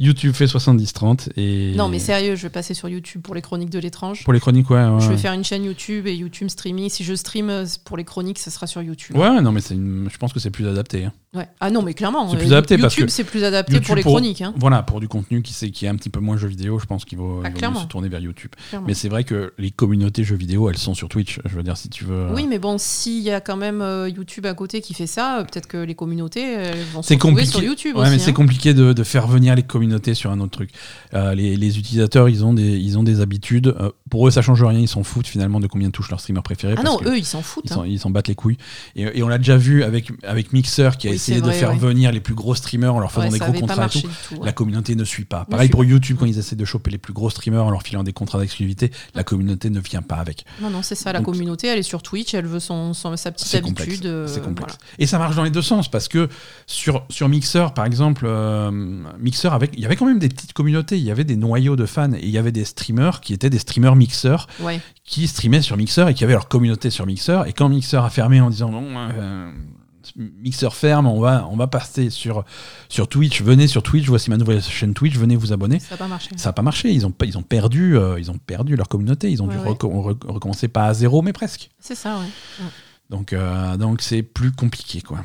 YouTube 0.00 0.32
fait 0.32 0.44
70-30 0.44 1.30
et. 1.36 1.74
Non, 1.74 1.88
mais 1.88 1.98
sérieux, 1.98 2.36
je 2.36 2.42
vais 2.42 2.50
passer 2.50 2.72
sur 2.72 2.88
YouTube 2.88 3.20
pour 3.20 3.34
les 3.34 3.42
chroniques 3.42 3.70
de 3.70 3.80
l'étrange. 3.80 4.22
Pour 4.22 4.32
les 4.32 4.38
chroniques, 4.38 4.70
ouais. 4.70 4.84
ouais. 4.86 5.00
Je 5.00 5.08
vais 5.08 5.16
faire 5.16 5.32
une 5.32 5.42
chaîne 5.42 5.64
YouTube 5.64 6.06
et 6.06 6.14
YouTube 6.14 6.48
streaming. 6.50 6.88
Si 6.88 7.02
je 7.02 7.14
stream 7.14 7.50
euh, 7.50 7.66
pour 7.84 7.96
les 7.96 8.04
chroniques, 8.04 8.38
ça 8.38 8.52
sera 8.52 8.68
sur 8.68 8.80
YouTube. 8.80 9.16
Ouais, 9.16 9.40
non, 9.40 9.50
mais 9.50 9.60
une... 9.72 10.08
je 10.08 10.16
pense 10.18 10.32
que 10.32 10.38
c'est 10.38 10.50
plus 10.52 10.68
adapté. 10.68 11.06
hein. 11.06 11.12
Ouais. 11.34 11.46
Ah 11.60 11.70
non, 11.70 11.82
mais 11.82 11.92
clairement. 11.92 12.26
C'est 12.30 12.36
euh, 12.36 12.38
plus 12.38 12.52
adapté 12.52 12.78
parce 12.78 12.94
YouTube, 12.94 13.06
que 13.06 13.12
c'est 13.12 13.24
plus 13.24 13.44
adapté 13.44 13.74
YouTube 13.74 13.86
pour 13.86 13.96
les 13.96 14.02
chroniques. 14.02 14.40
Hein. 14.40 14.54
Voilà, 14.56 14.82
pour 14.82 14.98
du 14.98 15.08
contenu 15.08 15.42
qui, 15.42 15.52
c'est- 15.52 15.70
qui 15.70 15.84
est 15.84 15.88
un 15.88 15.94
petit 15.96 16.08
peu 16.08 16.20
moins 16.20 16.38
jeu 16.38 16.48
vidéo, 16.48 16.78
je 16.78 16.86
pense 16.86 17.04
qu'il 17.04 17.18
vaut, 17.18 17.42
Ah, 17.44 17.50
vaut 17.70 17.80
se 17.80 17.84
tourner 17.86 18.08
vers 18.08 18.20
YouTube. 18.20 18.50
clairement. 18.70 18.86
Mais 18.86 18.94
c'est 18.94 19.10
vrai 19.10 19.24
que 19.24 19.52
les 19.58 19.70
communautés 19.70 20.24
jeux 20.24 20.36
vidéo, 20.36 20.70
elles 20.70 20.78
sont 20.78 20.94
sur 20.94 21.10
Twitch. 21.10 21.38
Je 21.44 21.54
veux 21.54 21.62
dire, 21.62 21.76
si 21.76 21.90
tu 21.90 22.04
veux. 22.06 22.28
Oui, 22.34 22.46
mais 22.48 22.58
bon, 22.58 22.76
s'il 22.78 23.20
y 23.22 23.30
a 23.30 23.42
quand 23.42 23.58
même 23.58 23.82
euh, 23.82 24.08
YouTube 24.08 24.46
à 24.46 24.54
côté 24.54 24.80
qui 24.80 24.94
fait 24.94 25.06
ça, 25.06 25.40
euh, 25.40 25.42
peut-être 25.44 25.66
que 25.66 25.76
les 25.76 25.94
communautés 25.94 26.56
euh, 26.56 26.72
vont 26.94 27.02
se 27.02 27.12
retrouver 27.12 27.44
sur 27.44 27.62
YouTube 27.62 27.96
Ouais, 27.96 28.02
aussi. 28.04 28.10
mais 28.12 28.18
c'est 28.18 28.30
hein. 28.30 28.34
compliqué 28.34 28.72
de, 28.72 28.94
de 28.94 29.02
faire 29.04 29.26
venir 29.26 29.54
les 29.54 29.62
communautés 29.64 30.14
sur 30.14 30.30
un 30.30 30.40
autre 30.40 30.52
truc. 30.52 30.70
Euh, 31.12 31.34
les, 31.34 31.56
les 31.56 31.78
utilisateurs, 31.78 32.30
ils 32.30 32.42
ont 32.42 32.54
des, 32.54 32.78
ils 32.78 32.98
ont 32.98 33.02
des 33.02 33.20
habitudes. 33.20 33.74
Euh, 33.78 33.90
pour 34.08 34.26
eux, 34.26 34.30
ça 34.30 34.40
change 34.40 34.62
rien. 34.64 34.78
Ils 34.80 34.88
s'en 34.88 35.02
foutent 35.02 35.26
finalement 35.26 35.60
de 35.60 35.66
combien 35.66 35.90
touchent 35.90 36.08
leur 36.08 36.20
streamer 36.20 36.40
préféré. 36.42 36.72
Ah 36.78 36.82
parce 36.82 36.88
non, 36.90 36.98
que 37.04 37.10
eux, 37.10 37.18
ils 37.18 37.24
s'en 37.26 37.42
foutent. 37.42 37.64
ils 37.66 37.72
hein. 37.72 37.76
s'en, 37.76 37.84
ils 37.84 37.98
s'en 37.98 38.08
battent 38.08 38.28
les 38.28 38.34
couilles. 38.34 38.56
Et, 38.96 39.02
et 39.18 39.22
on 39.22 39.28
l'a 39.28 39.36
déjà 39.36 39.58
vu 39.58 39.82
avec, 39.82 40.10
avec 40.24 40.54
Mixer 40.54 40.96
qui 40.98 41.08
a 41.08 41.17
essayé 41.18 41.40
de 41.40 41.50
faire 41.50 41.70
ouais. 41.70 41.76
venir 41.76 42.12
les 42.12 42.20
plus 42.20 42.34
gros 42.34 42.54
streamers 42.54 42.94
en 42.94 43.00
leur 43.00 43.10
faisant 43.12 43.26
Ouais, 43.26 43.32
des 43.32 43.38
gros 43.38 43.52
contrats 43.60 43.86
et 43.86 43.88
tout. 43.88 43.98
du 43.98 44.02
tout. 44.28 44.34
ouais. 44.36 44.46
La 44.46 44.52
communauté 44.52 44.94
ne 44.94 45.04
suit 45.04 45.24
pas. 45.24 45.44
Pareil 45.44 45.68
pour. 45.68 45.84
YouTube, 45.84 46.16
quand 46.20 46.26
ils 46.26 46.38
essaient 46.38 46.56
de 46.56 46.64
choper 46.64 46.90
les 46.90 46.98
plus 46.98 47.12
gros 47.12 47.30
streamers 47.30 47.64
en 47.64 47.70
leur 47.70 47.82
filant 47.82 48.02
des 48.02 48.12
contrats 48.12 48.38
d'exclusivité, 48.38 48.90
la 49.14 49.24
communauté 49.24 49.70
ne 49.70 49.80
vient 49.80 50.02
pas 50.02 50.16
avec. 50.16 50.44
Non, 50.60 50.68
non, 50.70 50.82
c'est 50.82 50.94
ça. 50.94 51.12
La 51.12 51.20
Donc- 51.20 51.26
communauté, 51.26 51.66
elle 51.68 51.78
est 51.78 51.82
sur 51.82 52.02
Twitch, 52.02 52.34
elle 52.34 52.46
veut 52.46 52.60
son, 52.60 52.92
son- 52.94 53.16
sa 53.16 53.32
petite 53.32 53.54
habitude. 53.54 53.76
complexe. 53.78 54.00
euh, 54.04 54.26
C'est 54.26 54.42
complexe. 54.42 54.74
voilà. 54.78 54.94
Et 54.98 55.06
ça 55.06 55.18
marche 55.18 55.34
dans 55.36 55.44
les 55.44 55.50
deux 55.50 55.62
sens 55.62 55.90
parce 55.90 56.08
que 56.08 56.28
sur, 56.66 57.04
sur 57.10 57.28
Mixer, 57.28 57.72
par 57.74 57.84
exemple, 57.86 58.24
euh, 58.28 58.70
Mixer 59.18 59.48
avec, 59.52 59.70
il 59.74 59.80
y 59.80 59.86
avait 59.86 59.96
quand 59.96 60.06
même 60.06 60.18
des 60.18 60.28
petites 60.28 60.52
communautés, 60.52 60.98
il 60.98 61.04
y 61.04 61.10
avait 61.10 61.24
des 61.24 61.36
noyaux 61.36 61.76
de 61.76 61.86
fans 61.86 62.12
et 62.12 62.20
il 62.22 62.30
y 62.30 62.38
avait 62.38 62.52
des 62.52 62.64
streamers 62.64 63.20
qui 63.20 63.32
étaient 63.32 63.50
des 63.50 63.58
streamers 63.58 63.96
Mixer 63.96 64.36
qui 65.04 65.26
streamaient 65.26 65.62
sur 65.62 65.76
Mixer 65.78 66.06
et 66.08 66.14
qui 66.14 66.22
avaient 66.24 66.34
leur 66.34 66.48
communauté 66.48 66.90
sur 66.90 67.06
Mixer. 67.06 67.42
Et 67.46 67.52
quand 67.54 67.68
Mixer 67.70 67.96
a 68.04 68.10
fermé 68.10 68.40
en 68.42 68.50
disant 68.50 68.70
non, 68.70 68.84
euh, 68.94 69.50
Mixer 70.18 70.70
ferme, 70.74 71.06
on 71.06 71.20
va, 71.20 71.46
on 71.50 71.56
va 71.56 71.68
passer 71.68 72.10
sur, 72.10 72.44
sur 72.88 73.08
Twitch, 73.08 73.40
venez 73.40 73.68
sur 73.68 73.82
Twitch, 73.82 74.06
voici 74.08 74.30
ma 74.30 74.36
nouvelle 74.36 74.60
chaîne 74.60 74.92
Twitch, 74.92 75.16
venez 75.16 75.36
vous 75.36 75.52
abonner. 75.52 75.78
Ça 75.78 75.90
n'a 75.92 75.96
pas 75.96 76.08
marché. 76.08 76.30
Ça 76.36 76.48
n'a 76.48 76.52
pas 76.52 76.62
marché, 76.62 76.92
ils 76.92 77.06
ont, 77.06 77.14
ils 77.24 77.38
ont, 77.38 77.42
perdu, 77.42 77.96
euh, 77.96 78.18
ils 78.18 78.30
ont 78.30 78.38
perdu 78.38 78.74
leur 78.76 78.88
communauté, 78.88 79.30
ils 79.30 79.42
ont 79.42 79.46
Ouais, 79.46 79.54
dû 79.56 79.60
ouais. 79.60 79.68
recommencer 80.26 80.68
pas 80.68 80.86
à 80.86 80.94
zéro, 80.94 81.22
mais 81.22 81.32
presque. 81.32 81.70
C'est 81.78 81.94
ça, 81.94 82.18
ouais. 82.18 82.64
Donc, 83.10 83.32
euh, 83.32 83.76
donc 83.76 84.02
c'est 84.02 84.22
plus 84.22 84.52
compliqué, 84.52 85.00
quoi. 85.00 85.20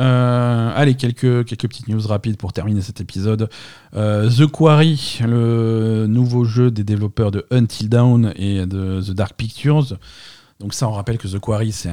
Euh, 0.00 0.72
allez, 0.74 0.94
quelques, 0.96 1.44
quelques 1.44 1.68
petites 1.68 1.86
news 1.88 2.00
rapides 2.06 2.36
pour 2.36 2.52
terminer 2.52 2.80
cet 2.82 3.00
épisode. 3.00 3.48
Euh, 3.94 4.28
The 4.28 4.46
Quarry, 4.46 5.20
le 5.24 6.06
nouveau 6.08 6.44
jeu 6.44 6.70
des 6.72 6.82
développeurs 6.82 7.30
de 7.30 7.46
Until 7.52 7.88
Dawn 7.88 8.32
et 8.34 8.66
de 8.66 9.00
The 9.00 9.12
Dark 9.12 9.34
Pictures. 9.36 9.96
Donc 10.60 10.72
ça, 10.72 10.88
on 10.88 10.92
rappelle 10.92 11.18
que 11.18 11.26
The 11.28 11.38
Quarry, 11.40 11.72
c'est 11.72 11.90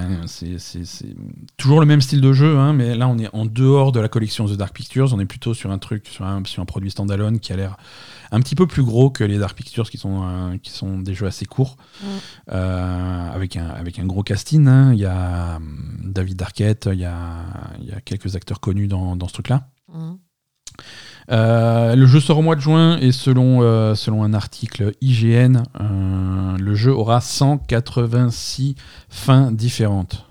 toujours 1.58 1.80
le 1.80 1.86
même 1.86 2.00
style 2.00 2.22
de 2.22 2.32
jeu, 2.32 2.58
hein, 2.60 2.74
mais 2.74 2.96
là, 2.96 3.08
on 3.08 3.18
est 3.18 3.34
en 3.36 3.46
dehors 3.46 3.92
de 3.92 4.00
la 4.00 4.08
collection 4.08 4.46
The 4.46 4.54
Dark 4.54 4.74
Pictures. 4.74 5.14
On 5.14 5.20
est 5.20 5.26
plutôt 5.26 5.54
sur 5.54 5.72
un 5.72 5.78
truc, 5.80 6.08
sur 6.08 6.26
un, 6.26 6.44
sur 6.46 6.62
un 6.62 6.66
produit 6.66 6.92
standalone 6.92 7.40
qui 7.40 7.52
a 7.52 7.56
l'air 7.56 7.76
un 8.32 8.40
petit 8.40 8.56
peu 8.56 8.68
plus 8.68 8.84
gros 8.84 9.10
que 9.10 9.24
les 9.24 9.40
Dark 9.40 9.58
Pictures, 9.58 9.90
qui 9.90 9.98
sont, 9.98 10.22
euh, 10.24 10.58
qui 10.58 10.70
sont 10.72 11.00
des 11.00 11.14
jeux 11.14 11.26
assez 11.28 11.46
courts, 11.46 11.76
Mm. 12.02 12.06
euh, 12.52 13.30
avec, 13.32 13.58
un, 13.58 13.68
avec 13.68 14.00
un 14.00 14.06
gros 14.06 14.24
casting. 14.24 14.68
hein. 14.68 14.94
Il 14.94 15.00
y 15.00 15.06
a 15.06 15.56
hum, 15.58 16.00
David 16.06 16.42
Arquette, 16.42 16.88
il 16.94 17.00
y 17.00 17.06
a, 17.06 17.46
il 17.80 17.88
y 17.88 17.92
a 17.92 18.00
quelques 18.00 18.36
acteurs 18.36 18.60
connus 18.60 18.88
dans, 18.88 19.16
dans 19.16 19.28
ce 19.28 19.34
truc-là. 19.34 19.70
Mhm. 19.94 20.18
Euh, 21.32 21.96
le 21.96 22.06
jeu 22.08 22.20
sort 22.20 22.40
au 22.40 22.42
mois 22.42 22.56
de 22.56 22.62
juin 22.62 22.98
et 23.00 23.12
selon, 23.12 23.62
euh, 23.62 23.96
selon 23.96 24.24
un 24.24 24.34
article 24.34 24.94
IGN, 25.02 25.64
euh, 25.80 26.58
le 26.58 26.76
jeu 26.76 26.94
aura 26.94 27.22
186 27.22 28.76
fins 29.10 29.52
différentes. 29.52 30.26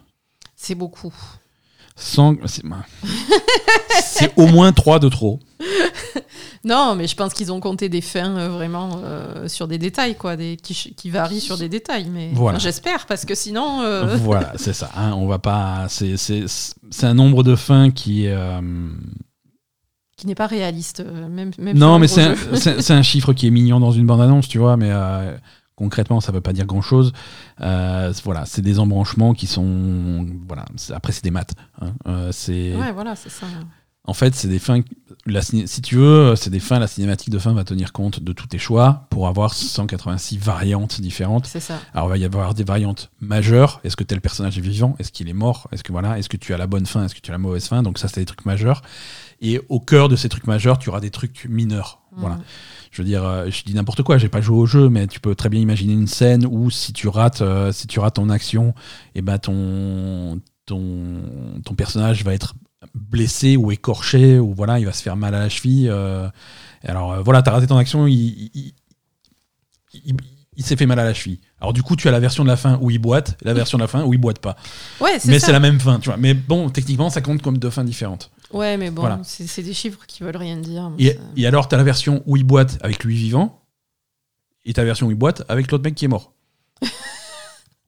C'est 0.56 0.74
beaucoup. 0.74 1.14
100 1.96 2.36
C'est 2.46 2.62
c'est 4.02 4.32
au 4.36 4.46
moins 4.46 4.72
3 4.72 4.98
de 4.98 5.08
trop. 5.08 5.38
Non, 6.64 6.94
mais 6.94 7.06
je 7.06 7.16
pense 7.16 7.32
qu'ils 7.32 7.50
ont 7.52 7.60
compté 7.60 7.88
des 7.88 8.00
fins 8.02 8.48
vraiment 8.48 9.00
sur 9.46 9.66
des 9.68 9.78
détails, 9.78 10.14
quoi, 10.16 10.36
des, 10.36 10.56
qui, 10.56 11.08
varient 11.10 11.40
sur 11.40 11.56
des 11.56 11.68
détails. 11.70 12.08
Mais 12.10 12.30
Voilà. 12.34 12.56
enfin, 12.56 12.62
j'espère, 12.64 13.06
parce 13.06 13.24
que 13.24 13.34
sinon. 13.34 13.82
Voilà, 14.18 14.52
c'est 14.56 14.74
ça. 14.74 14.90
hein, 14.96 15.12
on 15.14 15.26
va 15.26 15.38
pas. 15.38 15.86
C'est 15.88 16.16
c'est- 16.18 16.44
c'est 16.90 17.06
un 17.06 17.14
nombre 17.14 17.42
de 17.42 17.56
fins 17.56 17.90
qui. 17.90 18.28
Qui 20.20 20.26
n'est 20.26 20.34
pas 20.34 20.46
réaliste, 20.46 21.00
euh, 21.00 21.28
même, 21.28 21.50
même 21.58 21.78
Non, 21.78 21.98
mais 21.98 22.06
c'est 22.06 22.90
un, 22.90 23.02
chiffre 23.02 23.32
qui 23.32 23.46
est 23.46 23.50
mignon 23.50 23.80
dans 23.80 23.90
une 23.90 24.06
bande-annonce, 24.06 24.48
tu 24.48 24.58
vois, 24.58 24.76
mais 24.76 24.90
euh, 24.90 25.34
concrètement, 25.76 26.20
ça 26.20 26.30
veut 26.30 26.42
pas 26.42 26.52
dire 26.52 26.66
grand-chose. 26.66 27.12
Euh, 27.62 28.12
voilà, 28.24 28.44
c'est 28.44 28.60
des 28.60 28.78
embranchements 28.78 29.32
qui 29.32 29.46
sont. 29.46 30.26
Voilà, 30.46 30.66
après, 30.92 31.12
c'est 31.12 31.24
des 31.24 31.30
maths. 31.30 31.54
hein. 31.80 31.92
Euh, 32.06 32.28
c'est. 32.32 32.76
Ouais, 32.76 32.92
voilà, 32.92 33.16
c'est 33.16 33.30
ça. 33.30 33.46
En 34.04 34.14
fait, 34.14 34.34
c'est 34.34 34.48
des 34.48 34.58
fins. 34.58 34.80
La, 35.26 35.40
si 35.42 35.82
tu 35.82 35.96
veux, 35.96 36.34
c'est 36.36 36.50
des 36.50 36.60
fins. 36.60 36.78
La 36.78 36.86
cinématique 36.86 37.30
de 37.30 37.38
fin 37.38 37.52
va 37.52 37.64
tenir 37.64 37.92
compte 37.92 38.20
de 38.20 38.32
tous 38.32 38.46
tes 38.46 38.58
choix 38.58 39.06
pour 39.10 39.28
avoir 39.28 39.54
186 39.54 40.38
variantes 40.38 41.00
différentes. 41.00 41.46
C'est 41.46 41.60
ça. 41.60 41.78
Alors, 41.94 42.08
il 42.08 42.10
va 42.10 42.18
y 42.18 42.24
avoir 42.24 42.54
des 42.54 42.64
variantes 42.64 43.10
majeures. 43.20 43.80
Est-ce 43.84 43.96
que 43.96 44.04
tel 44.04 44.20
personnage 44.20 44.58
est 44.58 44.62
vivant? 44.62 44.96
Est-ce 44.98 45.12
qu'il 45.12 45.28
est 45.28 45.34
mort? 45.34 45.68
Est-ce 45.72 45.82
que 45.82 45.92
voilà 45.92 46.18
Est-ce 46.18 46.28
que 46.28 46.38
tu 46.38 46.52
as 46.52 46.58
la 46.58 46.66
bonne 46.66 46.86
fin? 46.86 47.04
Est-ce 47.04 47.14
que 47.14 47.20
tu 47.20 47.30
as 47.30 47.34
la 47.34 47.38
mauvaise 47.38 47.66
fin? 47.66 47.82
Donc 47.82 47.98
ça, 47.98 48.08
c'est 48.08 48.20
des 48.20 48.26
trucs 48.26 48.44
majeurs. 48.46 48.82
Et 49.40 49.60
au 49.68 49.80
cœur 49.80 50.08
de 50.08 50.16
ces 50.16 50.28
trucs 50.28 50.46
majeurs, 50.46 50.78
tu 50.78 50.88
auras 50.90 51.00
des 51.00 51.10
trucs 51.10 51.46
mineurs. 51.48 52.02
Voilà. 52.16 52.36
Mhm. 52.36 52.42
Je 52.90 53.02
veux 53.02 53.06
dire, 53.08 53.24
euh, 53.24 53.48
je 53.50 53.62
dis 53.64 53.72
n'importe 53.74 54.02
quoi. 54.02 54.18
J'ai 54.18 54.28
pas 54.28 54.40
joué 54.40 54.56
au 54.58 54.66
jeu, 54.66 54.88
mais 54.88 55.06
tu 55.06 55.20
peux 55.20 55.34
très 55.34 55.48
bien 55.48 55.60
imaginer 55.60 55.92
une 55.92 56.06
scène 56.08 56.44
où 56.44 56.70
si 56.70 56.92
tu 56.92 57.08
rates, 57.08 57.40
euh, 57.40 57.72
si 57.72 57.86
tu 57.86 58.00
rates 58.00 58.16
ton 58.16 58.28
action, 58.30 58.74
et 59.14 59.22
ben 59.22 59.38
ton 59.38 60.40
ton 60.66 61.22
ton 61.64 61.74
personnage 61.74 62.24
va 62.24 62.34
être 62.34 62.54
blessé 62.94 63.56
ou 63.56 63.70
écorché 63.72 64.38
ou 64.38 64.52
voilà, 64.54 64.78
il 64.80 64.86
va 64.86 64.92
se 64.92 65.02
faire 65.02 65.16
mal 65.16 65.34
à 65.34 65.38
la 65.38 65.48
cheville. 65.48 65.88
euh, 65.88 66.28
alors 66.84 67.12
euh, 67.12 67.22
voilà, 67.22 67.42
t'as 67.42 67.52
raté 67.52 67.66
ton 67.66 67.76
action, 67.76 68.06
il, 68.06 68.50
il- 68.54 68.72
il- 70.56 70.64
s'est 70.64 70.76
fait 70.76 70.86
mal 70.86 70.98
à 70.98 71.04
la 71.04 71.14
cheville. 71.14 71.40
Alors 71.60 71.72
du 71.72 71.82
coup, 71.82 71.96
tu 71.96 72.06
as 72.08 72.10
la 72.10 72.20
version 72.20 72.42
de 72.44 72.48
la 72.48 72.56
fin 72.56 72.78
où 72.82 72.90
il 72.90 72.98
boite, 72.98 73.38
la 73.42 73.54
version 73.54 73.78
de 73.78 73.82
la 73.82 73.88
fin 73.88 74.04
où 74.04 74.12
il 74.12 74.18
boite 74.18 74.40
pas. 74.40 74.56
Ouais, 75.00 75.18
Mais 75.26 75.38
c'est 75.38 75.52
la 75.52 75.60
même 75.60 75.80
fin, 75.80 75.98
tu 75.98 76.08
vois. 76.10 76.18
Mais 76.18 76.34
bon, 76.34 76.68
techniquement, 76.70 77.08
ça 77.08 77.20
compte 77.22 77.40
comme 77.40 77.56
deux 77.56 77.70
fins 77.70 77.84
différentes. 77.84 78.30
Ouais, 78.52 78.76
mais 78.76 78.90
bon, 78.90 79.02
Voilà. 79.02 79.20
c'est 79.24 79.62
des 79.62 79.72
chiffres 79.74 80.00
qui 80.06 80.22
veulent 80.22 80.36
rien 80.36 80.56
dire. 80.56 80.90
Et 80.98 81.46
alors, 81.46 81.68
tu 81.68 81.74
as 81.74 81.78
la 81.78 81.84
version 81.84 82.22
où 82.26 82.36
il 82.36 82.44
boite 82.44 82.78
avec 82.82 83.04
lui 83.04 83.14
vivant, 83.16 83.62
et 84.64 84.72
ta 84.72 84.84
version 84.84 85.06
où 85.06 85.10
il 85.10 85.16
boite 85.16 85.42
avec 85.48 85.70
l'autre 85.70 85.84
mec 85.84 85.94
qui 85.94 86.04
est 86.04 86.08
mort. 86.08 86.32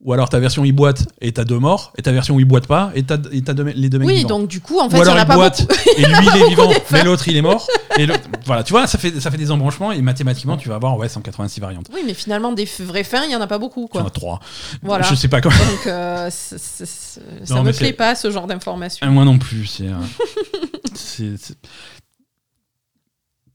Ou 0.05 0.13
alors 0.13 0.29
ta 0.29 0.41
version 0.41 0.65
il 0.65 0.73
boite 0.73 1.07
et 1.21 1.31
t'as 1.33 1.45
deux 1.45 1.61
morts, 1.61 1.93
et 1.97 2.03
ta 2.03 2.11
version 2.11 2.37
il 2.41 2.45
boite 2.45 2.67
pas 2.67 2.91
et 2.97 3.05
t'as 3.05 3.17
deux 3.19 3.31
les 3.75 3.89
deux 3.89 3.99
mecs 4.01 4.09
Oui, 4.09 4.17
vivants. 4.17 4.31
donc 4.31 4.49
du 4.49 4.61
coup, 4.61 4.81
en 4.81 4.91
fait, 4.91 4.99
Ou 4.99 5.03
il 5.03 5.07
y 5.07 5.09
en 5.11 5.15
a 5.17 5.21
il 5.21 5.27
pas 5.27 5.35
boite 5.37 5.61
beaucoup. 5.61 5.81
et 5.97 6.03
lui 6.07 6.27
il 6.35 6.43
est 6.43 6.49
vivant, 6.49 6.71
mais 6.91 7.05
l'autre 7.05 7.29
il 7.29 7.37
est 7.37 7.43
mort. 7.43 7.65
Et 7.99 8.07
le- 8.07 8.15
voilà, 8.45 8.65
tu 8.65 8.73
vois, 8.73 8.89
ça 8.89 8.99
fait, 8.99 9.21
ça 9.21 9.31
fait 9.31 9.37
des 9.37 9.53
embranchements 9.53 9.93
et 9.93 10.03
mathématiquement 10.03 10.57
tu 10.57 10.69
vas 10.69 10.75
avoir 10.75 10.97
ouais, 10.97 11.09
186 11.09 11.61
variantes. 11.61 11.87
Oui, 11.95 12.01
mais 12.05 12.15
finalement, 12.15 12.53
des 12.53 12.69
vraies 12.81 13.05
fins, 13.05 13.23
il 13.27 13.31
y 13.31 13.37
en 13.37 13.41
a 13.41 13.47
pas 13.47 13.59
beaucoup, 13.59 13.89
Tu 13.93 13.97
en 13.99 14.01
quoi. 14.01 14.09
as 14.09 14.11
trois. 14.11 14.41
Voilà. 14.83 15.05
Je 15.09 15.15
sais 15.15 15.29
pas 15.29 15.41
quoi. 15.41 15.53
Donc, 15.53 15.87
euh, 15.87 16.29
ça 16.31 17.55
Non, 17.55 17.63
me 17.63 17.71
plaît 17.73 17.93
pas, 17.93 18.17
ce 18.17 18.29
genre 18.33 18.49
d'information. 18.49 19.07
Moi 19.09 19.25
non 19.25 19.39
plus. 19.39 19.67
C'est. 19.67 19.87
euh, 19.87 19.95
c'est- 20.95 21.55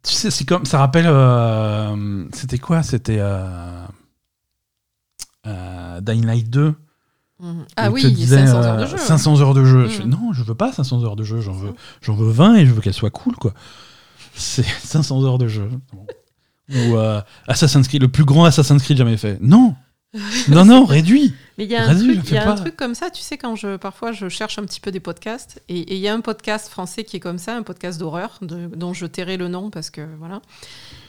Tu 0.03 0.13
sais, 0.13 0.31
c'est 0.31 0.45
comme. 0.45 0.65
Ça 0.65 0.77
rappelle. 0.77 1.07
euh, 1.07 2.23
C'était 2.31 2.59
quoi 2.59 2.83
C'était. 2.83 3.17
Euh, 3.19 3.76
Dying 6.07 6.25
Light 6.25 6.49
2. 6.49 6.73
Mhm. 7.39 7.65
Ah 7.75 7.91
oui, 7.91 8.01
il 8.03 8.09
te 8.11 8.15
disait, 8.15 8.47
500 8.47 8.63
heures 8.63 8.77
de 8.77 8.83
euh, 8.83 8.87
jeu. 8.87 8.97
500 8.97 9.41
heures 9.41 9.53
de 9.53 9.63
jeu. 9.65 9.87
Je 9.87 9.87
Mm. 9.87 10.01
fais, 10.01 10.05
non, 10.05 10.33
je 10.33 10.43
veux 10.43 10.55
pas 10.55 10.71
500 10.73 11.03
heures 11.03 11.15
de 11.15 11.23
jeu. 11.23 11.39
J'en 11.41 11.51
veux, 11.53 11.73
j'en 12.01 12.15
veux 12.15 12.31
20 12.31 12.55
et 12.55 12.65
je 12.65 12.71
veux 12.73 12.81
qu'elle 12.81 12.93
soit 12.93 13.11
cool, 13.11 13.35
quoi. 13.35 13.53
C'est 14.35 14.63
500 14.83 15.23
heures 15.23 15.37
de 15.37 15.47
jeu. 15.47 15.69
Ou 16.69 16.97
euh, 16.97 17.21
Assassin's 17.47 17.87
Creed, 17.87 18.01
le 18.01 18.07
plus 18.07 18.25
grand 18.25 18.45
Assassin's 18.45 18.81
Creed 18.81 18.97
jamais 18.97 19.17
fait. 19.17 19.37
Non 19.41 19.75
Non, 20.47 20.65
non, 20.65 20.85
réduit 20.85 21.33
Mais 21.57 21.65
il 21.65 21.69
y 21.71 21.75
a, 21.75 21.83
un 21.87 21.93
truc, 21.95 22.21
je 22.25 22.33
y 22.33 22.37
a 22.37 22.49
un 22.49 22.55
truc 22.55 22.75
comme 22.75 22.95
ça, 22.95 23.09
tu 23.09 23.21
sais, 23.21 23.37
quand 23.37 23.55
je 23.55 23.75
parfois 23.77 24.13
je 24.13 24.29
cherche 24.29 24.57
un 24.57 24.63
petit 24.63 24.79
peu 24.79 24.89
des 24.89 24.99
podcasts, 25.01 25.61
et 25.69 25.93
il 25.93 25.99
y 25.99 26.07
a 26.07 26.13
un 26.13 26.21
podcast 26.21 26.69
français 26.69 27.03
qui 27.03 27.17
est 27.17 27.19
comme 27.19 27.37
ça, 27.37 27.55
un 27.55 27.61
podcast 27.63 27.99
d'horreur, 27.99 28.39
dont 28.41 28.93
je 28.93 29.05
tairai 29.05 29.37
le 29.37 29.47
nom 29.47 29.69
parce 29.69 29.89
que 29.89 30.07
voilà. 30.17 30.41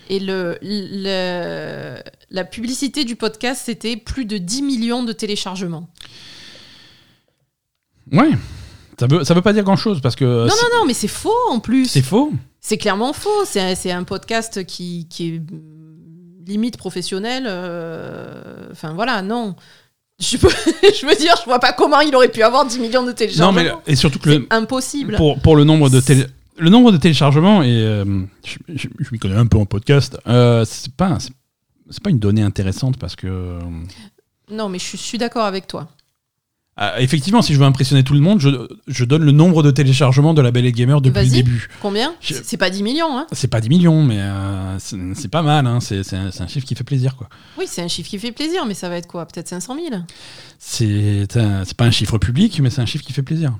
Et 0.09 0.21
le, 0.21 0.59
le- 0.63 1.97
la 2.31 2.45
publicité 2.45 3.05
du 3.05 3.15
podcast, 3.17 3.63
c'était 3.67 3.97
plus 3.97 4.25
de 4.25 4.39
10 4.39 4.63
millions 4.63 5.03
de 5.03 5.13
téléchargements. 5.13 5.89
Ouais 8.13 8.31
ça 8.99 9.07
veut, 9.07 9.23
ça 9.23 9.33
veut 9.35 9.43
pas 9.43 9.53
dire 9.53 9.63
grand 9.63 9.77
chose 9.77 10.01
parce 10.01 10.17
que 10.17 10.25
non, 10.25 10.49
c'est- 10.49 10.63
non, 10.75 10.81
non, 10.81 10.87
mais 10.87 10.95
c'est 10.95 11.07
faux 11.07 11.31
en 11.51 11.61
plus. 11.61 11.87
c'est 11.87 12.03
faux. 12.03 12.33
C'est 12.61 12.79
clairement 12.79 13.13
faux. 13.13 13.45
C'est 13.45 13.61
un, 13.93 13.99
un 14.01 14.03
podcast 14.05 14.65
qui, 14.65 15.07
qui 15.09 15.29
est 15.29 15.39
mm, 15.39 16.45
limite 16.49 16.77
professionnel. 16.79 17.45
euh, 17.47 18.67
Enfin 18.73 18.95
voilà, 18.95 19.23
non. 19.23 19.55
Je, 20.19 20.37
peux- 20.37 20.49
je 20.83 21.07
veux 21.07 21.15
dire, 21.15 21.35
je 21.39 21.45
vois 21.45 21.61
pas 21.61 21.73
comment 21.73 22.01
il 22.01 22.17
aurait 22.17 22.29
pu 22.31 22.43
avoir 22.43 22.67
10 22.67 22.81
millions 22.81 23.03
de 23.05 23.09
Non, 23.11 23.15
téléchargements. 23.15 23.53
mais 23.53 23.71
et 23.87 23.95
surtout 23.95 24.19
que 24.19 24.31
le, 24.31 24.47
impossible. 24.51 25.15
pour, 25.15 25.39
pour 25.39 25.55
le 25.55 25.63
nombre 25.63 25.91
de 25.91 26.01
télé. 26.01 26.27
Le 26.59 26.71
nombre 26.71 26.93
de 26.93 26.97
téléchargements, 26.97 27.63
et 27.63 27.69
euh, 27.83 28.05
je, 28.45 28.57
je- 28.75 28.89
je 28.99 29.09
m'y 29.13 29.19
connais 29.19 29.35
un 29.37 29.47
peu 29.47 29.59
en 29.59 29.67
podcast, 29.67 30.19
euh, 30.27 30.65
c'est 30.65 30.93
pas, 30.95 31.19
c'est- 31.21 31.33
c'est 31.91 32.03
pas 32.03 32.11
une 32.11 32.19
donnée 32.19 32.43
intéressante 32.43 32.97
parce 32.99 33.17
que. 33.17 33.27
euh, 33.27 33.61
Non, 34.51 34.69
mais 34.69 34.79
je 34.79 34.85
suis, 34.85 34.99
je 34.99 35.03
suis 35.03 35.19
d'accord 35.19 35.45
avec 35.45 35.67
toi. 35.67 35.89
ah, 36.77 37.01
effectivement, 37.01 37.43
si 37.43 37.55
je 37.55 37.59
veux 37.59 37.65
impressionner 37.67 38.05
tout 38.05 38.15
le 38.15 38.21
monde, 38.21 38.41
je, 38.41 38.51
je 38.87 39.05
donne 39.05 39.25
le 39.25 39.33
nombre 39.33 39.63
de 39.65 39.71
téléchargements 39.73 40.33
de 40.33 40.41
la 40.43 40.51
Belle 40.53 40.65
et 40.67 40.71
Gamer 40.73 41.01
depuis 41.01 41.25
le 41.25 41.31
début. 41.31 41.69
Combien 41.83 42.15
Je- 42.21 42.35
C'est 42.45 42.57
pas 42.57 42.71
10 42.71 42.83
millions, 42.85 43.19
hein 43.19 43.27
C'est 43.33 43.49
pas 43.49 43.61
10 43.61 43.69
millions, 43.69 44.03
mais 44.05 44.19
euh, 44.21 44.79
c'est 44.79 44.97
c'est 45.15 45.29
pas 45.29 45.43
mal. 45.43 45.67
hein. 45.67 45.81
C'est 45.81 46.03
c'est 46.05 46.17
un, 46.17 46.31
c'est 46.31 46.43
un 46.43 46.47
chiffre 46.47 46.67
qui 46.67 46.75
fait 46.77 46.85
plaisir. 46.85 47.17
quoi. 47.17 47.29
Oui, 47.59 47.65
c'est 47.67 47.83
un 47.83 47.89
chiffre 47.89 48.09
qui 48.09 48.19
fait 48.19 48.31
plaisir, 48.33 48.65
mais 48.67 48.75
ça 48.75 48.89
va 48.89 48.97
être 48.97 49.09
quoi? 49.09 49.27
Peut-être 49.27 49.49
500 49.49 49.75
000 49.91 50.03
C'est 50.59 51.37
un- 51.37 51.65
c'est 51.65 51.77
pas 51.77 51.85
un 51.85 51.91
chiffre 51.91 52.19
public, 52.19 52.61
mais 52.61 52.71
c'est 52.71 52.81
un 52.81 52.87
chiffre 52.87 53.05
qui 53.05 53.13
fait 53.13 53.23
plaisir. 53.23 53.57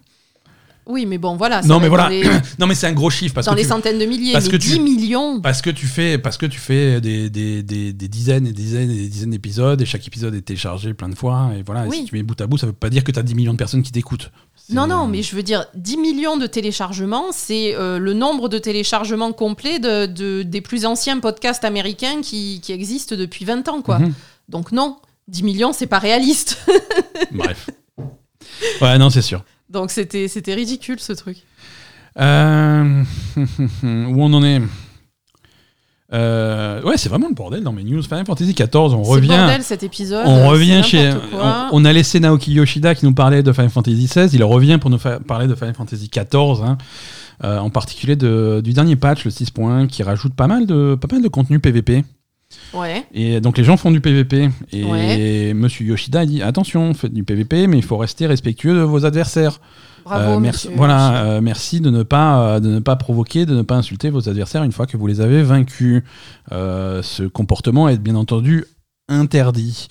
Oui, 0.89 1.05
mais 1.07 1.19
bon, 1.19 1.37
voilà. 1.37 1.61
Non, 1.63 1.79
mais 1.81 1.89
voilà. 1.89 2.09
Les, 2.09 2.23
Non, 2.59 2.67
mais 2.67 2.75
c'est 2.75 2.87
un 2.87 2.93
gros 2.93 3.11
chiffre 3.11 3.35
parce 3.35 3.47
dans 3.47 3.53
que 3.53 3.59
les 3.59 3.63
tu- 3.63 3.69
centaines 3.69 3.99
de 3.99 4.07
milliers. 4.07 4.33
parce 4.33 4.47
mais 4.47 4.53
que 4.53 4.57
tu- 4.57 4.69
10 4.71 4.81
millions 4.81 5.41
Parce 5.41 5.61
que 5.63 5.69
tu 5.71 5.87
fais, 5.87 6.17
parce 6.19 6.37
que 6.39 6.47
tu 6.47 6.59
fais 6.59 7.01
des, 7.01 7.29
des, 7.31 7.63
des, 7.63 7.93
des 7.93 8.09
dizaines 8.09 8.47
et 8.47 8.53
des 8.53 8.63
dizaines 8.63 8.91
et 8.91 8.95
des 8.97 9.09
dizaines 9.09 9.31
d'épisodes 9.31 9.81
et 9.81 9.85
chaque 9.87 10.07
épisode 10.07 10.35
est 10.35 10.41
téléchargé 10.41 10.95
plein 10.95 11.09
de 11.11 11.15
fois. 11.15 11.51
Et 11.59 11.63
voilà, 11.63 11.85
et 11.85 11.89
Oui. 11.89 11.97
si 11.99 12.05
tu 12.07 12.15
mets 12.15 12.23
bout 12.23 12.41
à 12.41 12.47
bout, 12.47 12.57
ça 12.59 12.67
veut 12.67 12.73
pas 12.73 12.89
dire 12.91 13.05
que 13.05 13.13
tu 13.13 13.19
as 13.19 13.23
10 13.23 13.35
millions 13.35 13.53
de 13.53 13.59
personnes 13.59 13.83
qui 13.83 13.93
t'écoutent. 13.93 14.31
Non, 14.71 14.87
non, 14.87 15.07
mais 15.07 15.23
je 15.23 15.35
veux 15.37 15.43
dire, 15.43 15.65
10 15.75 15.97
millions 15.97 16.37
de 16.37 16.47
téléchargements, 16.47 17.27
c'est 17.33 17.75
euh, 17.75 17.99
le 17.99 18.13
nombre 18.13 18.49
de 18.51 18.59
téléchargements 18.59 19.33
complets 19.33 19.79
de, 19.79 20.07
de- 20.07 20.43
des 20.43 20.61
plus 20.61 20.85
anciens 20.85 21.21
podcasts 21.21 21.65
américains 21.65 22.21
qui, 22.23 22.61
qui 22.63 22.73
existent 22.73 23.17
depuis 23.17 23.45
20 23.47 23.67
ans, 23.69 23.81
quoi. 23.83 23.99
Mhm. 23.99 24.13
Donc 24.51 24.73
non, 24.73 24.97
10 25.29 25.43
millions, 25.43 25.73
c'est 25.73 25.87
pas 25.87 25.99
réaliste. 25.99 26.59
Bref. 27.33 27.69
Ouais, 28.81 28.99
non, 28.99 29.11
c'est 29.11 29.23
sûr. 29.23 29.43
Donc 29.71 29.91
c'était 29.91 30.29
c'était 30.29 30.55
ridicule, 30.55 30.99
ce 31.01 31.13
truc. 31.13 31.39
Euh, 32.19 33.03
Où 33.37 34.23
on 34.23 34.33
en 34.33 34.43
est? 34.43 34.61
Euh, 36.13 36.81
Ouais, 36.83 36.97
c'est 36.97 37.09
vraiment 37.09 37.29
le 37.29 37.35
bordel 37.35 37.63
dans 37.63 37.73
mes 37.73 37.85
news. 37.85 38.03
Final 38.03 38.25
Fantasy 38.25 38.55
XIV, 38.55 38.69
on 38.75 38.89
C'est 38.89 38.95
le 38.97 39.03
revient. 39.17 39.29
bordel, 39.29 39.63
cet 39.63 39.83
épisode. 39.83 40.25
On 40.27 40.49
revient 40.49 40.81
c'est 40.83 40.89
chez. 40.91 41.13
On, 41.35 41.69
on 41.73 41.85
a 41.85 41.93
laissé 41.93 42.19
Naoki 42.19 42.53
Yoshida 42.53 42.95
qui 42.95 43.05
nous 43.05 43.13
parlait 43.15 43.43
de 43.43 43.53
Final 43.53 43.71
Fantasy 43.71 44.07
XVI. 44.07 44.29
Il 44.33 44.43
revient 44.45 44.79
pour 44.81 44.91
nous 44.91 44.99
parler 45.27 45.47
de 45.47 45.55
Final 45.55 45.75
Fantasy 45.75 46.09
XIV, 46.11 46.63
hein. 46.65 46.79
Euh, 47.45 47.59
en 47.59 47.71
particulier 47.71 48.17
de- 48.17 48.61
du 48.65 48.73
dernier 48.73 48.97
patch, 48.97 49.25
le 49.25 49.31
6.1, 49.31 49.87
qui 49.87 50.03
rajoute 50.03 50.35
pas 50.35 50.49
mal 50.49 50.67
de, 50.67 50.97
pas 51.01 51.07
mal 51.13 51.23
de 51.23 51.29
contenu 51.29 51.61
PVP. 51.61 52.05
Ouais. 52.75 53.07
Et 53.13 53.41
donc 53.41 53.59
les 53.59 53.65
gens 53.65 53.77
font 53.77 53.91
du 53.91 54.01
PVP. 54.01 54.51
Et 54.73 54.85
Ouais. 54.85 55.55
Monsieur 55.55 55.85
Yoshida 55.87 56.27
dit 56.27 56.43
attention, 56.43 56.93
faites 56.95 57.13
du 57.15 57.25
PVP, 57.25 57.67
mais 57.67 57.79
il 57.79 57.85
faut 57.85 57.97
rester 57.97 58.27
respectueux 58.27 58.75
de 58.75 58.81
vos 58.81 59.05
adversaires. 59.05 59.61
Bravo, 60.05 60.33
Euh, 60.33 60.39
merci, 60.41 60.69
voilà, 60.75 61.25
euh, 61.25 61.41
merci 61.43 61.81
de 61.81 61.91
ne 61.91 62.03
pas 62.03 62.41
euh, 62.41 62.61
de 62.61 62.69
ne 62.71 62.79
pas 62.79 62.97
provoquer, 62.97 63.45
de 63.45 63.55
ne 63.55 63.63
pas 63.63 63.75
insulter 63.77 64.09
vos 64.11 64.29
adversaires 64.29 64.63
une 64.65 64.73
fois 64.73 64.87
que 64.87 64.97
vous 64.97 65.07
les 65.07 65.21
avez 65.21 65.43
vaincus. 65.43 66.03
Ce 66.51 67.27
comportement 67.27 67.89
est 67.89 67.99
bien 67.99 68.15
entendu 68.15 68.65
interdit. 69.09 69.89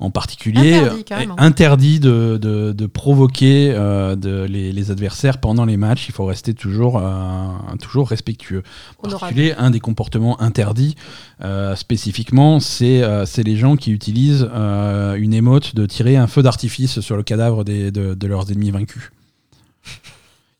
En 0.00 0.10
particulier, 0.10 0.74
Interdit, 0.74 1.04
interdit 1.38 1.98
de, 2.00 2.38
de- 2.40 2.70
de 2.72 2.86
provoquer 2.86 3.72
euh, 3.74 4.14
de- 4.14 4.44
les, 4.48 4.72
les 4.72 4.90
adversaires 4.92 5.38
pendant 5.38 5.64
les 5.64 5.76
matchs. 5.76 6.08
Il 6.08 6.12
faut 6.12 6.24
rester 6.24 6.54
toujours, 6.54 6.98
euh, 6.98 7.48
toujours 7.80 8.08
respectueux. 8.08 8.62
En 9.02 9.08
particulier, 9.18 9.54
un 9.58 9.70
des 9.70 9.80
comportements 9.80 10.40
interdits 10.40 10.94
euh, 11.42 11.74
spécifiquement, 11.74 12.60
c'est 12.60 13.02
les 13.44 13.56
gens 13.56 13.74
qui 13.76 13.90
utilisent 13.90 14.48
une 14.54 15.34
émote 15.34 15.74
de 15.74 15.84
tirer 15.86 16.16
un 16.16 16.28
feu 16.28 16.42
d'artifice 16.42 17.00
sur 17.00 17.16
le 17.16 17.24
cadavre 17.24 17.64
des- 17.64 17.90
de, 17.90 18.14
de 18.14 18.26
leurs 18.28 18.50
ennemis 18.52 18.70
vaincus. 18.70 19.10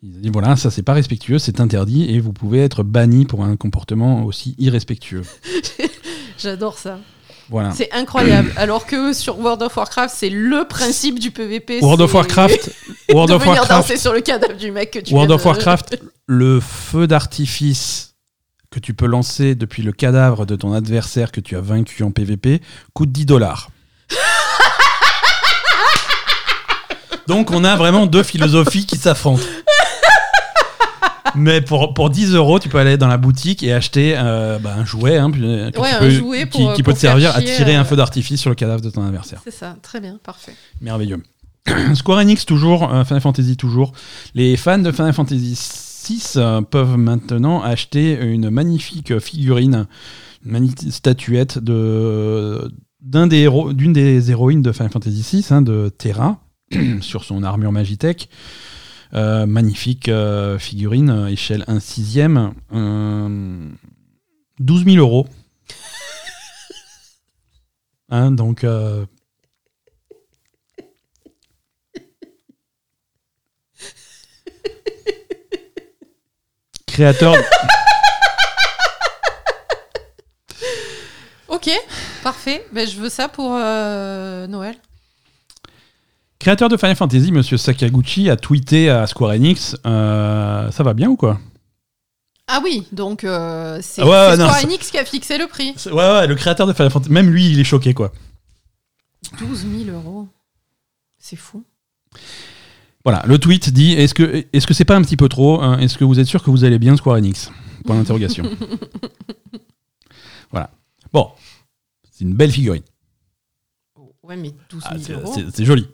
Ils 0.03 0.21
disent 0.21 0.31
voilà, 0.33 0.57
ça 0.57 0.71
c'est 0.71 0.83
pas 0.83 0.95
respectueux, 0.95 1.39
c'est 1.39 1.61
interdit 1.61 2.05
et 2.11 2.21
vous 2.21 2.33
pouvez 2.33 2.59
être 2.61 2.83
banni 2.83 3.25
pour 3.25 3.45
un 3.45 3.57
comportement 3.57 4.25
aussi 4.25 4.55
irrespectueux. 4.59 5.23
J'adore 6.39 6.79
ça. 6.79 6.99
Voilà. 7.49 7.71
C'est 7.75 7.91
incroyable. 7.93 8.53
Alors 8.57 8.87
que 8.87 9.13
sur 9.13 9.39
World 9.39 9.63
of 9.63 9.77
Warcraft, 9.77 10.15
c'est 10.17 10.31
le 10.31 10.67
principe 10.69 11.19
du 11.19 11.31
PVP. 11.31 11.81
World 11.81 12.01
of 12.03 12.13
Warcraft, 12.15 12.71
World 13.13 13.31
de 13.31 13.35
of 13.37 13.43
venir 13.43 13.57
Warcraft, 13.59 13.89
danser 13.89 13.97
sur 13.97 14.13
le 14.13 14.21
cadavre 14.21 14.57
du 14.57 14.71
mec 14.71 14.91
que 14.91 14.99
tu 14.99 15.13
World 15.15 15.31
viens 15.31 15.37
of 15.37 15.43
de- 15.43 15.47
Warcraft, 15.49 15.99
le 16.27 16.61
feu 16.61 17.07
d'artifice 17.07 18.15
que 18.71 18.81
tu 18.81 18.93
peux 18.93 19.07
lancer 19.07 19.55
depuis 19.55 19.83
le 19.83 19.93
cadavre 19.93 20.45
de 20.45 20.55
ton 20.55 20.75
adversaire 20.75 21.33
que 21.33 21.41
tu 21.41 21.57
as 21.57 21.61
vaincu 21.63 22.03
en 22.03 22.11
PvP 22.11 22.61
coûte 22.93 23.11
10 23.11 23.25
dollars. 23.25 23.71
Donc 27.27 27.51
on 27.51 27.65
a 27.65 27.77
vraiment 27.77 28.07
deux 28.07 28.23
philosophies 28.23 28.87
qui 28.87 28.97
s'affrontent. 28.97 29.43
Mais 31.35 31.61
pour, 31.61 31.95
pour 31.95 32.11
10 32.11 32.35
euros, 32.35 32.59
tu 32.59 32.69
peux 32.69 32.79
aller 32.79 32.97
dans 32.97 33.07
la 33.09 33.17
boutique 33.19 33.63
et 33.63 33.73
acheter 33.73 34.15
euh, 34.17 34.59
bah, 34.59 34.75
un 34.77 34.85
jouet, 34.85 35.17
hein, 35.19 35.31
euh, 35.41 35.71
que 35.71 35.79
Ouais, 35.81 35.89
tu 35.91 35.95
un 35.97 35.99
peux- 36.01 36.11
jouet 36.11 36.49
qui, 36.49 36.59
pour- 36.63 36.73
qui 36.75 36.83
peut 36.83 36.91
pour 36.91 36.95
te 36.95 37.01
servir 37.01 37.35
à 37.37 37.43
tirer 37.43 37.75
un 37.75 37.83
euh, 37.83 37.85
feu 37.85 37.97
d'artifice 37.97 38.41
sur 38.41 38.51
le 38.51 38.57
cadavre 38.57 38.81
de 38.81 38.91
ton 38.91 39.03
adversaire. 39.05 39.41
C'est 39.45 39.53
ça, 39.55 39.77
très 39.83 40.01
bien, 40.01 40.19
parfait. 40.23 40.55
Merveilleux. 40.81 41.23
Square 41.95 42.19
Enix 42.21 42.47
toujours, 42.47 42.93
euh, 42.93 43.05
Final 43.05 43.21
Fantasy 43.21 43.57
toujours. 43.57 43.93
Les 44.35 44.57
fans 44.57 44.79
de 44.79 44.91
Final 44.91 45.13
Fantasy 45.13 45.55
6 45.55 46.39
peuvent 46.71 46.97
maintenant 46.97 47.63
acheter 47.63 48.19
une 48.23 48.49
magnifique 48.51 49.19
figurine, 49.19 49.87
une 50.47 50.53
magnifique 50.53 50.93
statuette 50.93 51.59
de 51.59 52.71
d'un 53.01 53.27
des 53.27 53.39
héros, 53.39 53.73
d'une 53.73 53.93
des 53.93 54.31
héroïnes 54.31 54.63
de 54.63 54.73
Final 54.73 54.91
Fantasy 54.91 55.23
6, 55.23 55.53
de 55.63 55.89
Terra, 55.91 56.39
sur 57.01 57.25
son 57.25 57.43
armure 57.43 57.71
Magitech. 57.73 58.29
Euh, 59.15 59.47
magnifique 59.47 60.09
euh, 60.09 60.59
figurine, 60.59 61.09
euh, 61.11 61.27
échelle 61.29 61.65
1 61.67 61.81
sixième, 61.81 62.53
euh, 62.75 63.69
12 64.59 64.85
000 64.85 64.97
euros. 64.99 65.27
Hein, 68.11 68.31
donc 68.31 68.65
euh, 68.65 69.05
créateur, 76.87 77.35
Ok, 81.49 81.71
parfait. 82.23 82.67
Ben, 82.73 82.87
je 82.87 82.99
veux 82.99 83.09
ça 83.09 83.29
pour 83.29 83.55
euh, 83.55 84.47
Noël. 84.47 84.77
Créateur 86.49 86.71
de 86.71 86.79
Final 86.79 86.97
Fantasy, 86.97 87.31
Monsieur 87.31 87.59
Sakaguchi, 87.59 88.31
a 88.31 88.37
tweeté 88.39 88.89
à 88.89 89.07
Square 89.07 89.33
Enix 89.33 89.77
euh, 89.85 90.71
Ça 90.71 90.83
va 90.83 90.95
bien 90.95 91.11
ou 91.11 91.17
quoi? 91.17 91.39
Ah 92.47 92.63
oui, 92.65 92.87
donc 92.91 93.25
euh, 93.25 93.79
c'est 93.83 94.01
Ah 94.01 94.07
ouais, 94.07 94.31
c'est 94.31 94.39
non, 94.39 94.49
Square 94.49 94.65
Enix 94.65 94.91
qui 94.91 94.97
a 94.97 95.05
fixé 95.05 95.37
le 95.37 95.47
prix. 95.47 95.75
Ouais, 95.85 95.93
ouais, 95.93 96.27
le 96.27 96.35
créateur 96.37 96.67
de 96.67 96.73
Final 96.73 96.91
Fantasy, 96.91 97.13
même 97.13 97.29
lui, 97.29 97.51
il 97.51 97.61
est 97.61 97.65
choqué 97.65 97.93
quoi. 97.93 98.13
12 99.39 99.67
000 99.85 99.95
euros. 99.95 100.27
C'est 101.19 101.37
fou. 101.37 101.65
Voilà, 103.05 103.23
le 103.27 103.39
tweet 103.39 103.69
dit 103.69 103.93
Est-ce 103.93 104.15
que 104.15 104.47
est-ce 104.51 104.67
que 104.67 104.73
c'est 104.73 104.87
pas 104.87 104.97
un 104.97 105.03
petit 105.03 105.19
peu 105.19 105.29
trop 105.29 105.61
hein? 105.61 105.79
Est-ce 105.81 105.99
que 105.99 106.05
vous 106.05 106.19
êtes 106.19 106.29
sûr 106.29 106.43
que 106.43 106.49
vous 106.49 106.65
allez 106.65 106.79
bien, 106.79 106.97
Square 106.97 107.17
Enix? 107.17 107.51
Point 107.85 107.97
d'interrogation. 107.97 108.45
voilà. 110.51 110.71
Bon, 111.13 111.29
c'est 112.11 112.25
une 112.25 112.33
belle 112.33 112.53
figurine. 112.53 112.85
Ouais, 114.23 114.37
mais 114.37 114.55
12 114.71 114.83
000 115.07 115.11
Ah, 115.11 115.13
euros. 115.13 115.35
c'est 115.53 115.65
joli. 115.67 115.87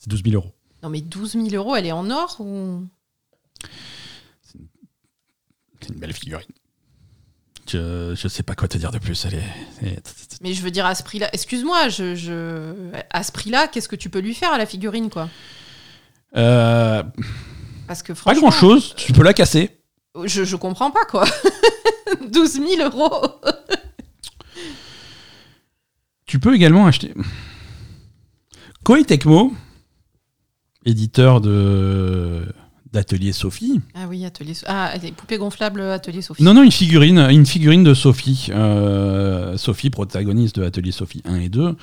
C'est 0.00 0.08
12 0.08 0.22
000 0.24 0.34
euros. 0.34 0.52
Non, 0.82 0.88
mais 0.88 1.00
12 1.02 1.32
000 1.32 1.48
euros, 1.54 1.76
elle 1.76 1.86
est 1.86 1.92
en 1.92 2.10
or 2.10 2.36
ou? 2.40 2.84
C'est 5.80 5.88
une 5.90 6.00
belle 6.00 6.12
figurine. 6.12 6.46
Je, 7.68 8.14
je 8.16 8.26
sais 8.28 8.42
pas 8.42 8.54
quoi 8.56 8.66
te 8.66 8.76
dire 8.78 8.90
de 8.90 8.98
plus. 8.98 9.24
Elle 9.26 9.34
est, 9.34 9.44
elle- 9.82 10.02
Mais 10.40 10.54
je 10.54 10.62
veux 10.62 10.70
dire, 10.72 10.86
à 10.86 10.94
ce 10.94 11.02
prix-là, 11.04 11.28
excuse-moi, 11.32 11.88
je, 11.88 12.14
je... 12.16 12.74
à 13.10 13.22
ce 13.22 13.30
prix-là, 13.30 13.68
qu'est-ce 13.68 13.88
que 13.88 13.94
tu 13.96 14.10
peux 14.10 14.18
lui 14.18 14.34
faire 14.34 14.52
à 14.52 14.58
la 14.58 14.66
figurine, 14.66 15.08
quoi? 15.10 15.28
Euh, 16.36 17.02
Parce 17.86 18.02
que 18.02 18.12
pas 18.12 18.16
franchement. 18.16 18.40
grand 18.48 18.50
chose. 18.50 18.94
Tu 18.96 19.12
peux 19.12 19.22
la 19.22 19.34
casser. 19.34 19.80
Je, 20.24 20.42
je 20.44 20.56
comprends 20.56 20.90
pas, 20.90 21.04
quoi. 21.04 21.24
12 22.30 22.52
000 22.52 22.66
euros 22.82 23.28
Tu 26.26 26.38
peux 26.40 26.54
également 26.54 26.86
acheter. 26.86 27.14
Koei 28.84 29.04
Tecmo, 29.04 29.52
éditeur 30.86 31.40
de 31.40 32.42
d'Atelier 32.92 33.30
Sophie. 33.32 33.80
Ah 33.94 34.06
oui, 34.08 34.24
atelier. 34.24 34.52
Ah, 34.66 34.90
des 35.00 35.12
poupées 35.12 35.38
gonflables, 35.38 35.80
atelier 35.80 36.22
Sophie. 36.22 36.42
Non, 36.42 36.54
non, 36.54 36.64
une 36.64 36.72
figurine, 36.72 37.20
une 37.30 37.46
figurine 37.46 37.84
de 37.84 37.94
Sophie. 37.94 38.48
Euh, 38.50 39.56
Sophie, 39.56 39.90
protagoniste 39.90 40.56
de 40.58 40.64
Atelier 40.64 40.90
Sophie 40.90 41.22
1 41.24 41.36
et 41.36 41.48
2. 41.48 41.68
Mhm. 41.68 41.76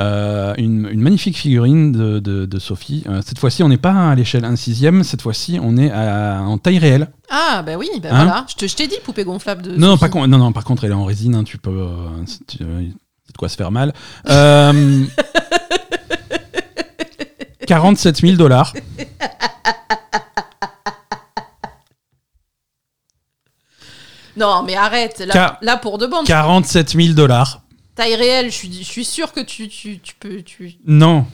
Euh, 0.00 0.52
une, 0.58 0.86
une 0.92 1.00
magnifique 1.00 1.38
figurine 1.38 1.92
de, 1.92 2.18
de- 2.18 2.44
de 2.44 2.58
Sophie. 2.58 3.04
Euh, 3.08 3.22
cette 3.24 3.38
fois-ci, 3.38 3.62
on 3.62 3.70
n'est 3.70 3.78
pas 3.78 4.10
à 4.10 4.14
l'échelle 4.14 4.44
1 4.44 4.54
sixième, 4.56 5.02
cette 5.02 5.22
fois-ci, 5.22 5.58
on 5.62 5.78
est 5.78 5.90
à- 5.90 6.42
en 6.42 6.58
taille 6.58 6.78
réelle. 6.78 7.08
Ah, 7.30 7.62
bah 7.64 7.78
oui, 7.78 7.88
bah 8.02 8.10
Hein 8.12 8.24
voilà. 8.24 8.46
Je 8.50 8.54
te- 8.56 8.66
je 8.68 8.76
t'ai 8.76 8.86
dit, 8.86 8.96
poupée 9.02 9.24
gonflable 9.24 9.62
de. 9.62 9.70
Non, 9.70 9.78
non, 9.78 9.86
Sophie. 9.92 10.00
pas 10.00 10.08
con- 10.10 10.26
non, 10.28 10.36
non, 10.36 10.52
par 10.52 10.64
contre, 10.64 10.84
elle 10.84 10.90
est 10.90 10.94
en 10.94 11.06
résine, 11.06 11.36
hein, 11.36 11.44
tu 11.44 11.56
peux. 11.56 11.86
c'est 12.26 12.58
de 12.60 12.92
quoi 13.38 13.48
se 13.48 13.56
faire 13.56 13.70
mal. 13.72 13.94
Euh, 17.70 17.74
47 17.74 18.20
000 18.20 18.36
dollars. 18.36 18.74
Non, 24.36 24.62
mais 24.62 24.74
arrête. 24.74 25.20
Là, 25.20 25.76
pour 25.76 25.98
de 25.98 26.06
bon, 26.06 26.24
47 26.24 26.90
000 26.90 27.14
dollars. 27.14 27.62
taille 27.94 28.14
réelle, 28.14 28.46
je 28.46 28.56
suis, 28.56 28.72
je 28.72 28.88
suis 28.88 29.04
sûr 29.04 29.32
que 29.32 29.40
tu, 29.40 29.68
tu, 29.68 29.98
tu 30.00 30.14
peux. 30.14 30.42
Tu... 30.42 30.76
Non. 30.86 31.26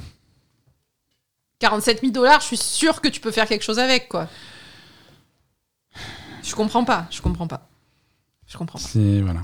47 1.60 2.00
000 2.00 2.12
dollars, 2.12 2.40
je 2.40 2.46
suis 2.46 2.56
sûr 2.56 3.00
que 3.00 3.08
tu 3.08 3.20
peux 3.20 3.30
faire 3.30 3.46
quelque 3.46 3.62
chose 3.62 3.78
avec, 3.78 4.08
quoi. 4.08 4.28
Je 6.42 6.54
comprends 6.54 6.84
pas. 6.84 7.06
Je 7.10 7.22
comprends 7.22 7.46
pas. 7.46 7.68
Je 8.46 8.56
comprends 8.56 8.78
pas. 8.78 8.84
C'est. 8.84 9.20
Voilà. 9.20 9.42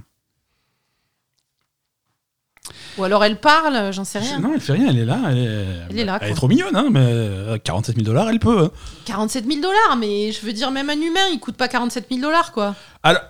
Ou 2.98 3.04
alors 3.04 3.24
elle 3.24 3.40
parle, 3.40 3.92
j'en 3.92 4.04
sais 4.04 4.18
rien. 4.18 4.38
Non, 4.38 4.50
elle 4.54 4.60
fait 4.60 4.72
rien, 4.74 4.88
elle 4.90 4.98
est 4.98 5.04
là. 5.04 5.18
Elle 5.30 5.38
est, 5.38 5.66
Elle 5.90 5.98
est 6.00 6.04
là, 6.04 6.18
Elle 6.20 6.32
est 6.32 6.34
trop 6.34 6.48
mignonne, 6.48 6.76
hein, 6.76 6.88
mais 6.90 7.00
euh, 7.02 7.58
47 7.62 7.94
000 7.96 8.04
dollars, 8.06 8.28
elle 8.28 8.38
peut. 8.38 8.64
hein. 8.64 8.70
47 9.06 9.46
000 9.46 9.60
dollars, 9.60 9.96
mais 9.98 10.30
je 10.32 10.44
veux 10.44 10.52
dire, 10.52 10.70
même 10.70 10.90
un 10.90 11.00
humain, 11.00 11.26
il 11.32 11.40
coûte 11.40 11.56
pas 11.56 11.68
47 11.68 12.06
000 12.10 12.20
dollars, 12.20 12.52
quoi. 12.52 12.74
Alors, 13.02 13.22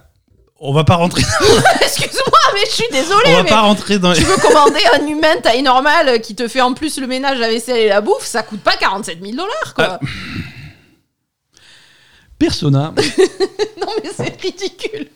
on 0.58 0.72
va 0.72 0.84
pas 0.84 0.96
rentrer, 0.96 1.22
Excuse-moi, 1.80 2.38
mais 2.54 2.60
je 2.66 2.72
suis 2.72 2.88
désolée, 2.92 3.28
on 3.28 3.36
va 3.36 3.42
mais 3.44 3.48
pas 3.48 3.60
rentrer 3.62 3.98
dans. 3.98 4.12
tu 4.12 4.22
veux 4.22 4.36
commander 4.36 4.80
un 5.00 5.06
humain 5.06 5.36
taille 5.42 5.62
normale 5.62 6.08
euh, 6.08 6.18
qui 6.18 6.34
te 6.34 6.46
fait 6.48 6.60
en 6.60 6.72
plus 6.74 6.98
le 6.98 7.06
ménage, 7.06 7.38
la 7.38 7.48
vaisselle 7.48 7.78
et 7.78 7.88
la 7.88 8.00
bouffe, 8.00 8.24
ça 8.24 8.42
coûte 8.42 8.60
pas 8.62 8.76
47 8.76 9.18
000 9.20 9.32
dollars, 9.36 9.74
quoi. 9.74 9.98
Ah. 10.00 10.06
Persona. 12.38 12.92
Non, 13.80 13.88
mais 14.02 14.10
c'est 14.16 14.40
ridicule. 14.40 15.08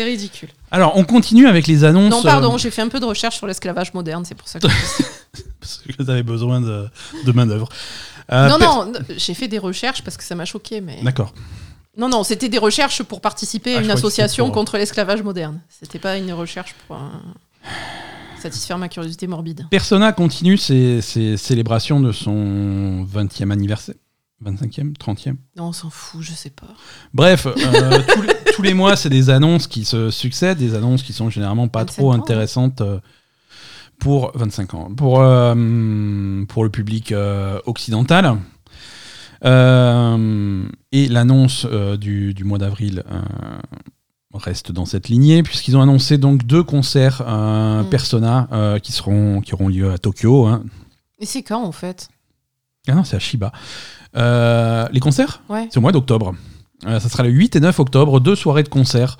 C'est 0.00 0.08
ridicule. 0.10 0.48
Alors, 0.70 0.96
on 0.96 1.04
continue 1.04 1.46
avec 1.46 1.66
les 1.66 1.84
annonces. 1.84 2.10
Non, 2.10 2.22
pardon, 2.22 2.54
euh, 2.54 2.58
j'ai 2.58 2.70
fait 2.70 2.80
un 2.82 2.88
peu 2.88 3.00
de 3.00 3.04
recherche 3.04 3.36
sur 3.36 3.46
l'esclavage 3.46 3.92
moderne, 3.92 4.24
c'est 4.24 4.34
pour 4.34 4.48
ça 4.48 4.58
que. 4.58 4.66
parce 5.60 5.82
que 5.86 6.02
vous 6.02 6.08
avez 6.08 6.22
besoin 6.22 6.60
de, 6.60 6.88
de 7.26 7.32
main-d'œuvre. 7.32 7.68
Euh, 8.32 8.48
non, 8.48 8.58
non, 8.58 8.92
j'ai 9.16 9.34
fait 9.34 9.48
des 9.48 9.58
recherches 9.58 10.02
parce 10.02 10.16
que 10.16 10.24
ça 10.24 10.34
m'a 10.34 10.44
choqué, 10.46 10.80
mais. 10.80 11.02
D'accord. 11.02 11.34
Non, 11.98 12.08
non, 12.08 12.22
c'était 12.24 12.48
des 12.48 12.58
recherches 12.58 13.02
pour 13.02 13.20
participer 13.20 13.74
Ah, 13.74 13.78
à 13.80 13.82
une 13.82 13.90
association 13.90 14.46
pour- 14.46 14.54
contre 14.54 14.78
l'esclavage 14.78 15.22
moderne. 15.22 15.60
C'était 15.68 15.98
pas 15.98 16.16
une 16.16 16.32
recherche 16.32 16.74
pour 16.86 16.96
euh, 16.96 17.00
satisfaire 18.40 18.78
ma 18.78 18.88
curiosité 18.88 19.26
morbide. 19.26 19.66
Persona 19.70 20.12
continue 20.12 20.56
ses, 20.56 21.02
ses 21.02 21.36
célébrations 21.36 22.00
de 22.00 22.12
son 22.12 23.04
20e 23.12 23.50
anniversaire. 23.50 23.96
25e 24.44 24.94
30e 24.96 25.36
Non, 25.56 25.64
on 25.68 25.72
s'en 25.72 25.90
fout, 25.90 26.22
je 26.22 26.32
sais 26.32 26.50
pas. 26.50 26.68
Bref, 27.12 27.46
euh, 27.46 27.98
tous, 28.14 28.22
les, 28.22 28.32
tous 28.56 28.62
les 28.62 28.74
mois, 28.74 28.96
c'est 28.96 29.10
des 29.10 29.28
annonces 29.30 29.66
qui 29.66 29.84
se 29.84 30.10
succèdent, 30.10 30.58
des 30.58 30.74
annonces 30.74 31.02
qui 31.02 31.12
sont 31.12 31.28
généralement 31.30 31.68
pas 31.68 31.80
25 31.80 31.92
trop 31.96 32.10
ans, 32.12 32.14
intéressantes 32.14 32.80
euh, 32.80 33.00
pour 33.98 34.32
25 34.34 34.74
ans, 34.74 34.94
pour, 34.94 35.20
euh, 35.20 36.44
pour 36.46 36.64
le 36.64 36.70
public 36.70 37.12
occidental. 37.66 38.38
Et 39.44 41.08
l'annonce 41.08 41.66
du, 41.98 42.34
du 42.34 42.44
mois 42.44 42.58
d'avril 42.58 43.04
reste 44.32 44.70
dans 44.72 44.84
cette 44.86 45.08
lignée, 45.08 45.42
puisqu'ils 45.42 45.76
ont 45.76 45.82
annoncé 45.82 46.16
donc 46.18 46.44
deux 46.46 46.62
concerts 46.62 47.22
Mm. 47.26 47.88
Persona 47.90 48.78
qui, 48.82 48.92
seront, 48.92 49.40
qui 49.40 49.54
auront 49.54 49.68
lieu 49.68 49.90
à 49.92 49.98
Tokyo. 49.98 50.46
hein. 50.46 50.64
Et 51.18 51.26
c'est 51.26 51.42
quand 51.42 51.62
en 51.62 51.72
fait? 51.72 52.08
Ah 52.90 52.94
non, 52.94 53.04
c'est 53.04 53.16
à 53.16 53.20
Shiba. 53.20 53.52
Euh, 54.16 54.86
les 54.92 55.00
concerts 55.00 55.42
Ouais. 55.48 55.68
c'est 55.70 55.78
au 55.78 55.80
mois 55.80 55.92
d'octobre. 55.92 56.34
Euh, 56.86 56.98
ça 56.98 57.08
sera 57.08 57.22
le 57.22 57.30
8 57.30 57.56
et 57.56 57.60
9 57.60 57.78
octobre, 57.78 58.20
deux 58.20 58.34
soirées 58.34 58.62
de 58.62 58.68
concert 58.68 59.16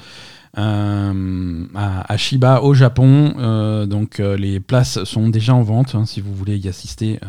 euh, 0.58 1.64
à, 1.74 2.12
à 2.12 2.16
Shiba 2.16 2.62
au 2.62 2.74
Japon. 2.74 3.34
Euh, 3.38 3.86
donc 3.86 4.18
euh, 4.20 4.36
les 4.36 4.60
places 4.60 5.04
sont 5.04 5.28
déjà 5.28 5.54
en 5.54 5.62
vente. 5.62 5.94
hein, 5.94 6.06
si 6.06 6.20
vous 6.20 6.34
voulez 6.34 6.56
y 6.58 6.68
assister, 6.68 7.20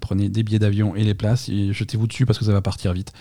prenez 0.00 0.28
des 0.28 0.42
billets 0.42 0.58
d'avion 0.58 0.94
et 0.96 1.04
les 1.04 1.14
places 1.14 1.48
et 1.48 1.72
jetez-vous 1.72 2.06
dessus 2.06 2.26
parce 2.26 2.38
que 2.38 2.44
ça 2.44 2.52
va 2.52 2.60
partir 2.62 2.92
vite. 2.92 3.12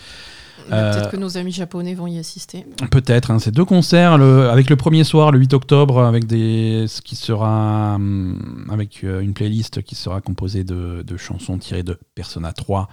Euh, 0.71 0.93
Peut-être 0.93 1.11
que 1.11 1.17
nos 1.17 1.37
amis 1.37 1.51
japonais 1.51 1.93
vont 1.93 2.07
y 2.07 2.17
assister. 2.19 2.65
Peut-être. 2.91 3.31
hein, 3.31 3.39
c'est 3.39 3.51
deux 3.51 3.65
concerts 3.65 4.17
le- 4.17 4.49
avec 4.49 4.69
le 4.69 4.75
premier 4.75 5.03
soir, 5.03 5.31
le 5.31 5.39
8 5.39 5.53
octobre, 5.53 6.03
avec 6.03 6.25
des 6.25 6.85
ce 6.87 7.01
qui 7.01 7.15
sera 7.15 7.95
hum, 7.95 8.67
avec 8.71 9.03
euh, 9.03 9.21
une 9.21 9.33
playlist 9.33 9.81
qui 9.81 9.95
sera 9.95 10.21
composée 10.21 10.63
de, 10.63 11.03
de 11.05 11.17
chansons 11.17 11.57
tirées 11.57 11.83
de 11.83 11.97
Persona 12.15 12.53
3 12.53 12.87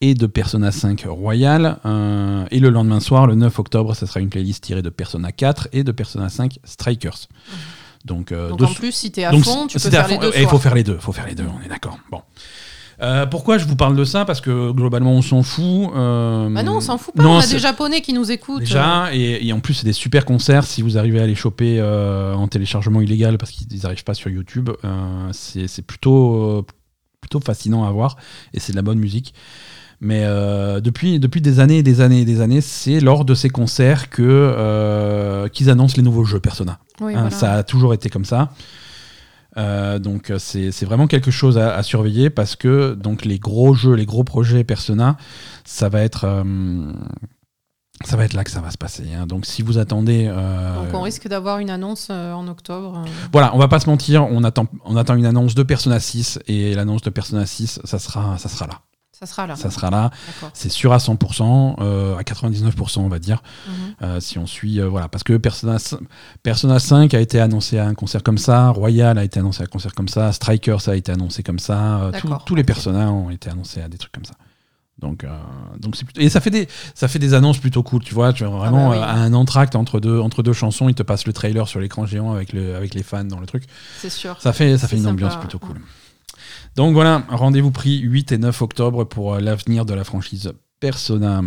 et 0.00 0.14
de 0.14 0.26
Persona 0.26 0.72
5 0.72 1.04
Royal. 1.08 1.78
euh, 1.84 2.44
et 2.50 2.58
le 2.60 2.70
lendemain 2.70 3.00
soir, 3.00 3.26
le 3.26 3.34
9 3.34 3.58
octobre, 3.58 3.94
ça 3.94 4.06
sera 4.06 4.20
une 4.20 4.30
playlist 4.30 4.64
tirée 4.64 4.82
de 4.82 4.88
Persona 4.90 5.30
4 5.32 5.68
et 5.72 5.84
de 5.84 5.92
Persona 5.92 6.28
5 6.28 6.58
Strikers. 6.64 7.28
Donc, 8.06 8.32
euh, 8.32 8.48
Donc 8.48 8.62
en 8.62 8.72
plus, 8.72 8.92
si 8.92 9.10
t'es 9.12 9.24
à 9.24 9.32
fond, 9.32 9.66
tu 9.66 9.78
peux 9.78 9.90
faire 9.90 10.08
les 10.08 10.16
deux 10.16 10.30
Et 10.34 10.40
Il 10.42 10.48
faut 10.48 10.58
faire 10.58 10.74
les 10.74 10.84
deux, 10.84 10.96
faut 10.98 11.12
faire 11.12 11.26
les 11.26 11.34
deux, 11.34 11.44
on 11.44 11.62
est 11.64 11.68
d'accord. 11.68 11.98
Bon. 12.10 12.22
Euh, 13.02 13.24
pourquoi 13.26 13.56
je 13.58 13.64
vous 13.64 13.76
parle 13.76 13.96
de 13.96 14.04
ça? 14.04 14.24
Parce 14.24 14.40
que 14.40 14.72
globalement, 14.72 15.12
on 15.12 15.22
s'en 15.22 15.42
fout. 15.42 15.90
euh, 15.94 16.48
Bah 16.50 16.62
non, 16.62 16.76
on 16.76 16.80
s'en 16.80 16.98
fout 16.98 17.14
pas. 17.14 17.22
non, 17.22 17.30
on 17.36 17.38
a 17.38 17.46
des 17.46 17.58
japonais 17.58 18.00
qui 18.02 18.12
nous 18.12 18.30
écoutent. 18.30 18.60
Déjà, 18.60 19.08
et, 19.14 19.46
et 19.46 19.52
en 19.52 19.60
plus, 19.60 19.74
c'est 19.74 19.86
des 19.86 19.92
super 19.94 20.24
concerts. 20.24 20.64
Si 20.64 20.82
vous 20.82 20.98
arrivez 20.98 21.20
à 21.20 21.26
les 21.26 21.34
choper 21.34 21.78
euh, 21.80 22.34
en 22.34 22.46
téléchargement 22.48 23.00
illégal 23.00 23.38
parce 23.38 23.50
qu'ils 23.52 23.80
n'arrivent 23.82 24.04
pas 24.04 24.14
sur 24.14 24.28
YouTube, 24.30 24.70
euh, 24.84 25.28
c'est 25.32 25.82
plutôt, 25.86 26.66
plutôt 27.20 27.40
fascinant 27.40 27.84
à 27.84 27.90
voir 27.90 28.16
et 28.52 28.60
c'est 28.60 28.72
de 28.72 28.76
la 28.76 28.82
bonne 28.82 28.98
musique. 28.98 29.32
Mais 30.02 30.22
euh, 30.24 30.80
depuis, 30.80 31.20
depuis 31.20 31.42
des 31.42 31.60
années 31.60 31.78
et 31.78 31.82
des 31.82 32.00
années 32.00 32.20
et 32.22 32.24
des 32.24 32.40
années, 32.40 32.62
c'est 32.62 33.00
lors 33.00 33.26
de 33.26 33.34
ces 33.34 33.50
concerts 33.50 34.08
que 34.08 34.22
euh, 34.24 35.48
qu'ils 35.48 35.68
annoncent 35.68 35.94
les 35.96 36.02
nouveaux 36.02 36.24
jeux 36.24 36.40
Persona. 36.40 36.78
Oui, 37.02 37.12
Hein, 37.14 37.20
voilà. 37.22 37.30
Ça 37.30 37.52
a 37.54 37.62
toujours 37.62 37.92
été 37.92 38.08
comme 38.08 38.24
ça. 38.24 38.50
Euh, 39.56 39.98
donc 39.98 40.30
euh, 40.30 40.38
c'est 40.38 40.70
c'est 40.70 40.86
vraiment 40.86 41.06
quelque 41.06 41.30
chose 41.30 41.58
à, 41.58 41.74
à 41.74 41.82
surveiller 41.82 42.30
parce 42.30 42.54
que 42.56 42.94
donc 42.94 43.24
les 43.24 43.38
gros 43.38 43.74
jeux, 43.74 43.94
les 43.94 44.06
gros 44.06 44.22
projets 44.24 44.62
Persona, 44.64 45.16
ça 45.64 45.88
va 45.88 46.02
être 46.02 46.24
euh, 46.24 46.92
ça 48.04 48.16
va 48.16 48.24
être 48.24 48.32
là 48.32 48.44
que 48.44 48.50
ça 48.50 48.60
va 48.60 48.70
se 48.70 48.78
passer. 48.78 49.12
hein. 49.12 49.26
Donc 49.26 49.44
si 49.46 49.62
vous 49.62 49.76
attendez, 49.78 50.26
euh, 50.28 50.76
Donc 50.84 50.94
on 50.94 51.02
risque 51.02 51.28
d'avoir 51.28 51.58
une 51.58 51.68
annonce 51.70 52.10
en 52.10 52.46
octobre. 52.48 53.02
voilà, 53.32 53.54
on 53.54 53.58
va 53.58 53.68
pas 53.68 53.80
se 53.80 53.90
mentir, 53.90 54.24
on 54.24 54.42
attend 54.44 54.66
on 54.84 54.96
attend 54.96 55.16
une 55.16 55.26
annonce 55.26 55.54
de 55.54 55.62
Persona 55.62 56.00
6 56.00 56.38
et 56.46 56.74
l'annonce 56.74 57.02
de 57.02 57.10
Persona 57.10 57.44
6, 57.44 57.80
ça 57.84 57.98
sera 57.98 58.38
ça 58.38 58.48
sera 58.48 58.66
là, 58.68 58.80
Ça 59.20 59.26
sera 59.26 59.46
là. 59.46 59.54
ça 59.54 59.70
sera 59.70 59.90
là. 59.90 60.10
C'est 60.54 60.70
sûr 60.70 60.94
à 60.94 60.96
100%, 60.98 61.76
euh, 61.80 62.16
à 62.16 62.22
99% 62.22 63.00
on 63.00 63.08
va 63.08 63.18
dire. 63.18 63.42
Mhm. 63.68 63.72
Euh, 64.02 64.20
si 64.20 64.38
on 64.38 64.46
suit, 64.46 64.80
euh, 64.80 64.88
voilà, 64.88 65.08
parce 65.08 65.24
que 65.24 65.36
Persona, 65.36 65.78
5 65.78 66.00
Persona 66.42 66.78
5 66.78 67.12
a 67.12 67.20
été 67.20 67.38
annoncé 67.38 67.78
à 67.78 67.86
un 67.86 67.92
concert 67.94 68.22
comme 68.22 68.38
ça, 68.38 68.70
Royal 68.70 69.18
a 69.18 69.24
été 69.24 69.38
annoncé 69.38 69.60
à 69.60 69.64
un 69.64 69.68
concert 69.68 69.92
comme 69.94 70.08
ça, 70.08 70.32
Strikers 70.32 70.88
a 70.88 70.96
été 70.96 71.12
annoncé 71.12 71.42
comme 71.42 71.58
ça, 71.58 71.98
euh, 72.00 72.06
tous- 72.12 72.12
D'accord, 72.28 72.44
tous 72.46 72.54
les. 72.54 72.64
Persona 72.64 73.12
ont 73.12 73.28
été 73.28 73.50
annoncés 73.50 73.82
à 73.82 73.88
des 73.88 73.98
trucs 73.98 74.12
comme 74.12 74.24
ça. 74.24 74.34
Donc, 74.98 75.24
donc 75.78 75.96
et 76.16 76.28
ça 76.28 76.40
fait 76.42 76.50
des 76.50 76.68
ça 76.94 77.08
fait 77.08 77.18
des 77.18 77.32
annonces 77.32 77.56
plutôt 77.58 77.82
cool, 77.82 78.02
tu 78.02 78.12
vois, 78.14 78.32
tu 78.34 78.44
vois 78.44 78.58
vraiment 78.58 78.90
bah 78.90 78.96
oui. 78.96 79.02
euh, 79.02 79.06
à 79.06 79.14
un 79.14 79.32
entracte 79.32 79.74
entre 79.74 79.98
deux 79.98 80.18
entre 80.20 80.42
deux 80.42 80.52
chansons, 80.52 80.88
ils 80.90 80.94
te 80.94 81.02
passent 81.02 81.26
le 81.26 81.32
trailer 81.32 81.66
sur 81.68 81.80
l'écran 81.80 82.04
géant 82.04 82.32
avec 82.32 82.52
le 82.52 82.76
avec 82.76 82.92
les 82.94 83.02
fans 83.02 83.24
dans 83.24 83.40
le 83.40 83.46
truc. 83.46 83.64
C'est 83.98 84.10
sûr. 84.10 84.36
Ça 84.40 84.52
fait 84.52 84.76
ça 84.76 84.88
fait 84.88 84.96
une 84.96 85.02
sympa, 85.04 85.12
ambiance 85.12 85.36
plutôt 85.36 85.58
cool. 85.58 85.76
Donc 86.80 86.94
voilà, 86.94 87.26
rendez-vous 87.28 87.70
pris 87.70 87.98
8 87.98 88.32
et 88.32 88.38
9 88.38 88.62
octobre 88.62 89.04
pour 89.04 89.34
euh, 89.34 89.40
l'avenir 89.40 89.84
de 89.84 89.92
la 89.92 90.02
franchise 90.02 90.50
Persona. 90.80 91.42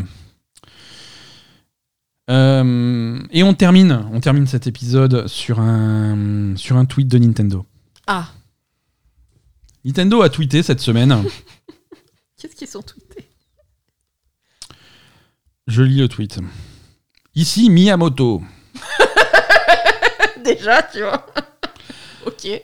Euh, 2.29 3.19
et 3.31 3.41
on 3.41 3.55
termine, 3.55 4.05
on 4.11 4.19
termine 4.19 4.45
cet 4.45 4.67
épisode 4.67 5.25
sur 5.25 5.59
un, 5.59 6.55
sur 6.55 6.77
un 6.77 6.85
tweet 6.85 7.07
de 7.07 7.17
Nintendo. 7.17 7.65
Ah, 8.05 8.29
Nintendo 9.83 10.21
a 10.21 10.29
tweeté 10.29 10.61
cette 10.61 10.81
semaine. 10.81 11.23
qu'est-ce 12.39 12.55
qu'ils 12.55 12.67
sont 12.67 12.83
tweetés 12.83 13.27
Je 15.65 15.81
lis 15.81 15.97
le 15.97 16.09
tweet. 16.09 16.41
Ici 17.33 17.71
Miyamoto. 17.71 18.43
Déjà, 20.45 20.83
tu 20.83 20.99
vois. 20.99 21.25
ok. 22.27 22.61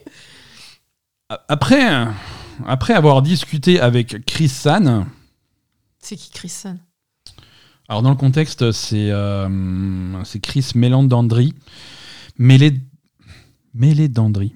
Après, 1.48 2.06
après 2.66 2.94
avoir 2.94 3.22
discuté 3.22 3.80
avec 3.80 4.24
Chris 4.26 4.48
San, 4.48 5.06
C'est 5.98 6.16
qui 6.16 6.30
Chris 6.30 6.48
Sun 6.48 6.78
alors 7.88 8.02
dans 8.02 8.10
le 8.10 8.16
contexte, 8.16 8.70
c'est 8.70 9.10
euh, 9.10 10.22
c'est 10.24 10.38
Chris 10.38 10.70
Mélandandri, 10.76 11.54
Mélé, 12.38 12.80
Mélédandri, 13.74 14.54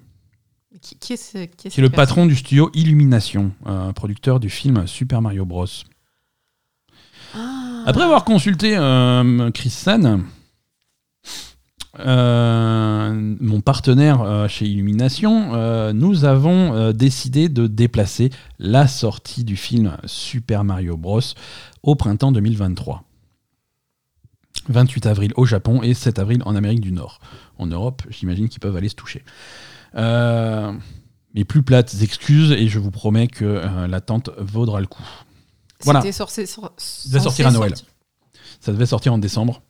qui, 0.81 0.97
qui 1.01 1.13
est, 1.15 1.17
ce- 1.17 1.39
qui 1.47 1.67
est 1.67 1.71
qui 1.71 1.81
est 1.81 1.83
le 1.83 1.91
patron 1.91 2.27
du 2.27 2.37
studio 2.37 2.71
Illumination, 2.75 3.51
euh, 3.67 3.93
producteur 3.93 4.39
du 4.39 4.49
film 4.51 4.87
Super 4.87 5.21
Mario 5.21 5.45
Bros. 5.45 5.67
Ah. 7.35 7.83
Après 7.87 8.05
avoir 8.05 8.25
consulté 8.25 8.77
euh, 8.77 9.51
Chris 9.51 9.71
San, 9.71 10.25
euh, 12.01 13.35
mon 13.41 13.61
partenaire 13.61 14.23
euh, 14.23 14.49
chez 14.49 14.67
Illumination, 14.67 15.55
euh, 15.55 15.93
nous 15.93 16.25
avons 16.25 16.93
décidé 16.93 17.49
de 17.49 17.67
déplacer 17.67 18.31
la 18.59 18.87
sortie 18.89 19.45
du 19.45 19.57
film 19.57 19.97
Super 20.05 20.65
Mario 20.65 20.97
Bros. 20.97 21.21
au 21.83 21.95
printemps 21.95 22.33
2023. 22.33 23.05
28 24.69 25.07
avril 25.07 25.33
au 25.37 25.45
Japon 25.45 25.83
et 25.83 25.93
7 25.95 26.19
avril 26.19 26.43
en 26.47 26.55
Amérique 26.57 26.81
du 26.81 26.93
Nord. 26.93 27.19
En 27.59 27.67
Europe, 27.67 28.03
j'imagine 28.09 28.49
qu'ils 28.49 28.61
peuvent 28.61 28.77
aller 28.77 28.89
se 28.89 28.95
toucher. 28.95 29.23
Mes 29.95 31.45
plus 31.45 31.63
plates 31.63 31.95
excuses 32.01 32.53
et 32.53 32.69
je 32.69 32.79
vous 32.79 32.91
promets 32.91 33.27
que 33.27 33.63
l'attente 33.87 34.31
vaudra 34.39 34.81
le 34.81 34.87
coup. 34.87 35.03
Voilà. 35.83 36.01
Sorti, 36.13 36.47
sor- 36.47 36.73
sortir 37.25 37.47
à 37.49 37.51
Noël. 37.51 37.75
Ça 38.61 38.73
devait 38.73 38.87
sortir 38.87 39.13
en 39.13 39.19
décembre. 39.19 39.61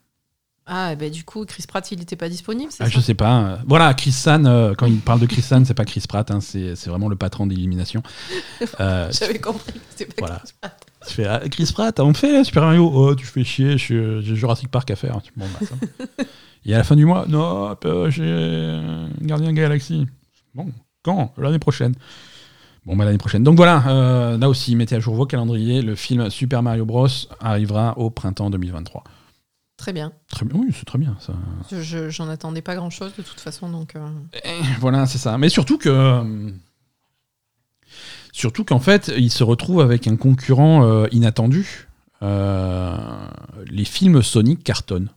Ah, 0.66 0.94
ben 0.94 1.10
du 1.10 1.24
coup, 1.24 1.44
Chris 1.44 1.64
Pratt, 1.68 1.90
il 1.92 1.98
n'était 1.98 2.16
pas 2.16 2.28
disponible, 2.30 2.72
c'est 2.72 2.82
Ah, 2.82 2.86
ça 2.86 2.92
je 2.92 3.00
sais 3.00 3.14
pas. 3.14 3.58
Voilà, 3.66 3.92
Chris 3.92 4.12
San, 4.12 4.46
euh, 4.46 4.74
quand 4.74 4.86
il 4.86 4.98
parle 5.00 5.20
de 5.20 5.26
Chris 5.26 5.42
San, 5.42 5.64
c'est 5.66 5.74
pas 5.74 5.84
Chris 5.84 6.04
Pratt, 6.08 6.30
hein, 6.30 6.40
c'est 6.40 6.74
c'est 6.74 6.88
vraiment 6.88 7.08
le 7.08 7.16
patron 7.16 7.46
d'élimination. 7.46 8.02
Euh, 8.80 9.08
J'avais 9.12 9.38
compris 9.38 9.72
que 9.72 9.78
c'était 9.90 10.06
pas 10.06 10.26
Voilà. 10.26 10.38
Chris 10.38 10.52
Pratt. 10.60 10.86
tu 11.06 11.14
fais, 11.14 11.26
ah, 11.26 11.40
Chris 11.50 11.70
Pratt, 11.72 12.00
on 12.00 12.08
me 12.08 12.14
fait 12.14 12.44
Super 12.44 12.62
Mario 12.62 12.90
Oh, 12.94 13.14
tu 13.14 13.26
fais 13.26 13.44
chier, 13.44 13.76
j'ai 13.76 14.22
Jurassic 14.22 14.68
Park 14.68 14.90
à 14.90 14.96
faire. 14.96 15.20
Bon, 15.36 15.44
bah, 15.60 15.66
ça 15.66 15.74
va. 15.74 16.24
Et 16.66 16.74
à 16.74 16.78
la 16.78 16.84
fin 16.84 16.96
du 16.96 17.04
mois, 17.04 17.26
non, 17.28 17.76
euh, 17.84 18.10
j'ai 18.10 18.22
euh, 18.24 19.06
Gardien 19.20 19.52
Galaxy. 19.52 20.06
Bon, 20.54 20.72
quand? 21.02 21.34
L'année 21.36 21.58
prochaine. 21.58 21.94
Bon, 22.86 22.96
bah 22.96 23.04
l'année 23.04 23.18
prochaine. 23.18 23.42
Donc 23.44 23.56
voilà, 23.56 23.82
euh, 23.86 24.38
là 24.38 24.48
aussi, 24.48 24.74
mettez 24.76 24.94
à 24.94 25.00
jour 25.00 25.14
vos 25.14 25.26
calendriers. 25.26 25.82
Le 25.82 25.94
film 25.94 26.30
Super 26.30 26.62
Mario 26.62 26.86
Bros. 26.86 27.06
arrivera 27.40 27.98
au 27.98 28.08
printemps 28.10 28.48
2023. 28.50 29.04
Très 29.76 29.92
bien. 29.92 30.12
Très 30.28 30.46
bien, 30.46 30.60
oui, 30.60 30.68
c'est 30.72 30.84
très 30.84 30.98
bien 30.98 31.16
ça. 31.20 31.34
Je- 31.70 31.82
je- 31.82 32.08
J'en 32.08 32.28
attendais 32.28 32.62
pas 32.62 32.76
grand-chose 32.76 33.12
de 33.16 33.22
toute 33.22 33.40
façon, 33.40 33.68
donc... 33.68 33.96
euh, 33.96 34.08
voilà, 34.80 35.06
c'est 35.06 35.18
ça. 35.18 35.36
Mais 35.38 35.48
surtout 35.48 35.78
que. 35.78 36.52
Surtout 38.32 38.64
qu'en 38.64 38.80
fait, 38.80 39.12
il 39.16 39.30
se 39.30 39.44
retrouve 39.44 39.80
avec 39.80 40.06
un 40.08 40.16
concurrent 40.16 40.84
euh, 40.84 41.06
inattendu. 41.12 41.88
Euh, 42.22 42.96
les 43.66 43.84
films 43.84 44.22
Sonic 44.22 44.64
cartonnent. 44.64 45.10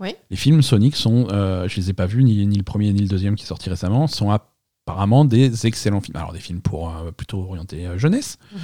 Oui. 0.00 0.14
Les 0.30 0.36
films 0.36 0.62
Sonic 0.62 0.96
sont, 0.96 1.28
je 1.30 1.76
les 1.76 1.90
ai 1.90 1.92
pas 1.92 2.06
vus, 2.06 2.24
ni, 2.24 2.44
ni 2.46 2.56
le 2.56 2.62
premier 2.64 2.92
ni 2.92 3.00
le 3.02 3.08
deuxième 3.08 3.36
qui 3.36 3.44
est 3.44 3.46
sorti 3.46 3.70
récemment, 3.70 4.06
sont 4.08 4.30
apparemment 4.86 5.24
des 5.24 5.66
excellents 5.66 6.00
films. 6.00 6.16
Alors 6.16 6.32
des 6.32 6.40
films 6.40 6.60
pour 6.60 6.88
euh, 6.88 7.12
plutôt 7.16 7.40
orientés 7.42 7.86
euh, 7.86 7.98
jeunesse, 7.98 8.38
Mhm. 8.52 8.60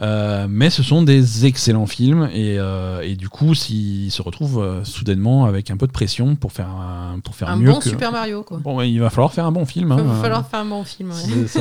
Euh, 0.00 0.46
mais 0.48 0.70
ce 0.70 0.84
sont 0.84 1.02
des 1.02 1.44
excellents 1.44 1.86
films 1.86 2.28
et, 2.32 2.58
et 3.02 3.16
du 3.16 3.28
coup, 3.28 3.56
s'ils 3.56 4.12
se 4.12 4.22
retrouvent 4.22 4.84
soudainement 4.84 5.44
avec 5.44 5.72
un 5.72 5.76
peu 5.76 5.88
de 5.88 5.92
pression 5.92 6.36
pour 6.36 6.52
faire 6.52 6.68
un, 6.68 7.18
pour 7.18 7.34
faire 7.34 7.48
Un 7.48 7.56
mieux 7.56 7.72
bon 7.72 7.80
que 7.80 7.88
Super 7.88 8.12
Mario, 8.12 8.44
quoi. 8.44 8.58
Bon, 8.58 8.80
il 8.80 9.00
va 9.00 9.10
falloir 9.10 9.32
faire 9.32 9.44
un 9.44 9.50
bon 9.50 9.66
film. 9.66 9.92
Il 9.98 10.00
hein. 10.00 10.04
va 10.04 10.22
falloir 10.22 10.46
faire 10.46 10.60
un 10.60 10.66
bon 10.66 10.84
film, 10.84 11.10
ouais. 11.10 11.48
Ça 11.48 11.60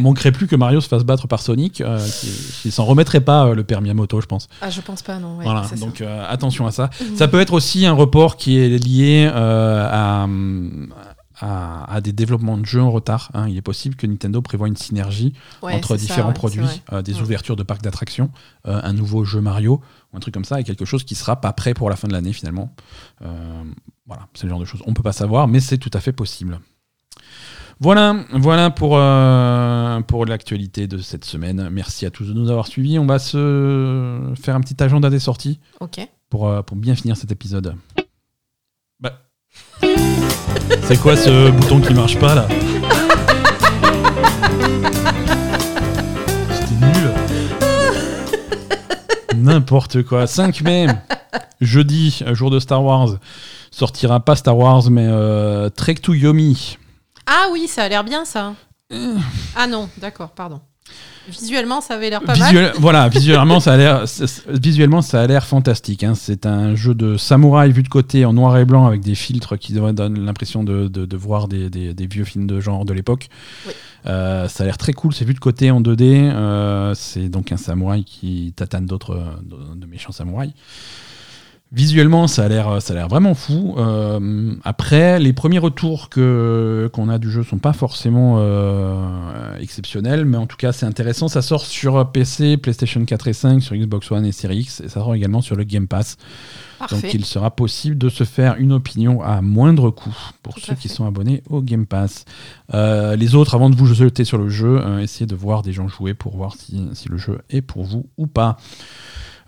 manquerait 0.00 0.30
plus 0.30 0.46
que 0.46 0.54
Mario 0.54 0.80
se 0.80 0.86
fasse 0.86 1.02
battre 1.02 1.26
par 1.26 1.40
Sonic, 1.40 1.82
qui, 2.20 2.28
qui 2.62 2.70
s'en 2.70 2.84
remettrait 2.84 3.20
pas 3.20 3.52
le 3.52 3.64
père 3.64 3.80
Miyamoto, 3.80 4.20
je 4.20 4.26
pense. 4.26 4.46
Ah, 4.60 4.70
je 4.70 4.80
pense 4.80 5.02
pas, 5.02 5.18
non. 5.18 5.38
ouais, 5.38 5.44
voilà, 5.44 5.64
donc 5.80 6.04
attention 6.28 6.68
à 6.68 6.70
ça. 6.70 6.88
Ça 7.16 7.26
peut 7.26 7.40
être 7.40 7.52
aussi 7.52 7.84
un 7.84 7.94
report 7.94 8.36
qui 8.36 8.58
est 8.58 8.78
lié 8.78 9.28
à, 9.34 10.28
à, 11.42 11.84
à 11.92 12.00
des 12.00 12.12
développements 12.12 12.56
de 12.56 12.64
jeux 12.64 12.80
en 12.80 12.90
retard. 12.90 13.30
hein. 13.34 13.48
Il 13.48 13.56
est 13.56 13.62
possible 13.62 13.96
que 13.96 14.06
Nintendo 14.06 14.40
prévoit 14.40 14.68
une 14.68 14.76
synergie 14.76 15.34
Ouais, 15.62 15.74
entre 15.74 15.88
ça, 15.88 15.96
différents 15.96 16.28
ouais, 16.28 16.34
produits, 16.34 16.64
euh, 16.92 17.02
des 17.02 17.14
Ouais. 17.16 17.20
ouvertures 17.22 17.56
de 17.56 17.62
parcs 17.64 17.82
d'attractions, 17.82 18.30
euh, 18.68 18.80
un 18.82 18.92
nouveau 18.92 19.24
jeu 19.24 19.40
Mario 19.40 19.80
ou 20.12 20.16
un 20.16 20.20
truc 20.20 20.32
comme 20.32 20.44
ça, 20.44 20.60
et 20.60 20.64
quelque 20.64 20.84
chose 20.84 21.02
qui 21.04 21.14
sera 21.16 21.40
pas 21.40 21.52
prêt 21.52 21.74
pour 21.74 21.90
la 21.90 21.96
fin 21.96 22.06
de 22.08 22.12
l'année 22.12 22.32
finalement. 22.32 22.74
Euh, 23.22 23.62
voilà, 24.06 24.28
c'est 24.34 24.44
le 24.44 24.50
genre 24.50 24.60
de 24.60 24.64
choses. 24.64 24.82
On 24.86 24.94
peut 24.94 25.02
pas 25.02 25.12
savoir, 25.12 25.48
mais 25.48 25.60
c'est 25.60 25.78
tout 25.78 25.90
à 25.92 26.00
fait 26.00 26.12
possible. 26.12 26.60
Voilà, 27.80 28.14
voilà 28.32 28.70
pour, 28.70 28.90
pour 30.06 30.26
l'actualité 30.26 30.86
de 30.86 30.98
cette 30.98 31.24
semaine. 31.24 31.68
Merci 31.72 32.06
à 32.06 32.10
tous 32.10 32.26
de 32.26 32.32
nous 32.32 32.48
avoir 32.50 32.68
suivis. 32.68 32.98
On 33.00 33.06
va 33.06 33.18
se 33.18 34.32
faire 34.40 34.54
un 34.54 34.60
petit 34.60 34.80
agenda 34.82 35.10
des 35.10 35.18
sorties 35.18 35.58
pour, 36.30 36.64
pour 36.64 36.76
bien 36.76 36.94
finir 36.94 37.16
cet 37.16 37.32
épisode. 37.32 37.74
C'est 40.84 41.00
quoi 41.00 41.16
ce 41.16 41.50
bouton 41.50 41.80
qui 41.80 41.94
marche 41.94 42.18
pas 42.18 42.34
là 42.34 42.46
C'était 46.50 46.74
nul. 46.80 47.10
N'importe 49.36 50.02
quoi. 50.02 50.26
5 50.26 50.60
mai, 50.62 50.86
jeudi, 51.60 52.22
jour 52.32 52.50
de 52.50 52.60
Star 52.60 52.84
Wars, 52.84 53.16
sortira 53.70 54.20
pas 54.20 54.36
Star 54.36 54.56
Wars 54.56 54.90
mais 54.90 55.06
euh, 55.08 55.68
Trek 55.70 55.94
to 55.94 56.14
Yomi. 56.14 56.78
Ah 57.26 57.46
oui, 57.52 57.68
ça 57.68 57.84
a 57.84 57.88
l'air 57.88 58.04
bien, 58.04 58.24
ça. 58.24 58.54
Ah 59.56 59.66
non, 59.66 59.88
d'accord, 59.98 60.30
pardon. 60.30 60.60
Visuellement, 61.28 61.80
ça 61.80 61.94
avait 61.94 62.10
l'air 62.10 62.20
pas 62.22 62.34
mal. 62.36 62.72
Voilà, 62.78 63.08
visuellement 63.08 63.60
ça 63.60 63.74
a 63.74 63.76
l'air, 63.76 64.04
visuellement 64.48 65.02
ça 65.02 65.22
a 65.22 65.26
l'air 65.28 65.46
fantastique. 65.46 66.02
hein. 66.02 66.14
C'est 66.16 66.46
un 66.46 66.74
jeu 66.74 66.94
de 66.94 67.16
samouraï 67.16 67.70
vu 67.70 67.84
de 67.84 67.88
côté 67.88 68.24
en 68.24 68.32
noir 68.32 68.56
et 68.58 68.64
blanc 68.64 68.86
avec 68.86 69.02
des 69.02 69.14
filtres 69.14 69.56
qui 69.56 69.72
donnent 69.72 70.18
l'impression 70.24 70.64
de, 70.64 70.88
de- 70.88 71.06
de 71.06 71.16
voir 71.16 71.46
des, 71.46 71.70
des- 71.70 71.94
des 71.94 72.06
vieux 72.08 72.24
films 72.24 72.48
de 72.48 72.60
genre 72.60 72.84
de 72.84 72.92
l'époque. 72.92 73.28
Oui. 73.66 73.72
Euh, 74.06 74.48
ça 74.48 74.64
a 74.64 74.66
l'air 74.66 74.78
très 74.78 74.92
cool. 74.92 75.14
C'est 75.14 75.24
vu 75.24 75.32
de 75.34 75.38
côté 75.38 75.70
en 75.70 75.80
2D. 75.80 76.02
euh, 76.32 76.92
c'est 76.96 77.28
donc 77.28 77.52
un 77.52 77.56
samouraï 77.56 78.02
qui 78.02 78.52
tatane 78.56 78.86
d'autres 78.86 79.12
euh, 79.14 79.24
de, 79.44 79.78
de 79.80 79.86
méchants 79.86 80.10
samouraïs. 80.12 80.52
Visuellement, 81.72 82.26
ça 82.26 82.44
a 82.44 82.48
l'air, 82.48 82.82
ça 82.82 82.92
a 82.92 82.96
l'air 82.96 83.08
vraiment 83.08 83.34
fou. 83.34 83.74
Euh, 83.78 84.54
après, 84.62 85.18
les 85.18 85.32
premiers 85.32 85.58
retours 85.58 86.10
que 86.10 86.90
qu'on 86.92 87.08
a 87.08 87.16
du 87.16 87.30
jeu 87.30 87.42
sont 87.44 87.58
pas 87.58 87.72
forcément 87.72 88.36
euh, 88.40 89.58
exceptionnels, 89.58 90.26
mais 90.26 90.36
en 90.36 90.46
tout 90.46 90.58
cas, 90.58 90.72
c'est 90.72 90.84
intéressant. 90.84 91.28
Ça 91.28 91.40
sort 91.40 91.64
sur 91.64 92.10
PC, 92.12 92.58
PlayStation 92.58 93.02
4 93.02 93.28
et 93.28 93.32
5, 93.32 93.62
sur 93.62 93.74
Xbox 93.74 94.10
One 94.10 94.26
et 94.26 94.32
Series 94.32 94.58
X, 94.58 94.80
et 94.80 94.88
ça 94.88 95.00
sort 95.00 95.14
également 95.14 95.40
sur 95.40 95.56
le 95.56 95.64
Game 95.64 95.88
Pass. 95.88 96.18
Parfait. 96.78 97.00
Donc, 97.00 97.14
il 97.14 97.24
sera 97.24 97.50
possible 97.50 97.96
de 97.96 98.10
se 98.10 98.24
faire 98.24 98.56
une 98.58 98.72
opinion 98.72 99.22
à 99.22 99.40
moindre 99.40 99.90
coût 99.90 100.16
pour 100.42 100.56
Tout 100.56 100.60
ceux 100.60 100.74
qui 100.74 100.88
sont 100.88 101.06
abonnés 101.06 101.42
au 101.48 101.62
Game 101.62 101.86
Pass. 101.86 102.26
Euh, 102.74 103.16
les 103.16 103.34
autres, 103.34 103.54
avant 103.54 103.70
de 103.70 103.76
vous 103.76 103.86
jeter 103.86 104.24
sur 104.24 104.36
le 104.36 104.48
jeu, 104.50 104.80
euh, 104.84 105.00
essayez 105.00 105.26
de 105.26 105.34
voir 105.34 105.62
des 105.62 105.72
gens 105.72 105.88
jouer 105.88 106.12
pour 106.12 106.36
voir 106.36 106.54
si, 106.54 106.88
si 106.92 107.08
le 107.08 107.16
jeu 107.16 107.38
est 107.48 107.62
pour 107.62 107.84
vous 107.84 108.06
ou 108.18 108.26
pas. 108.26 108.58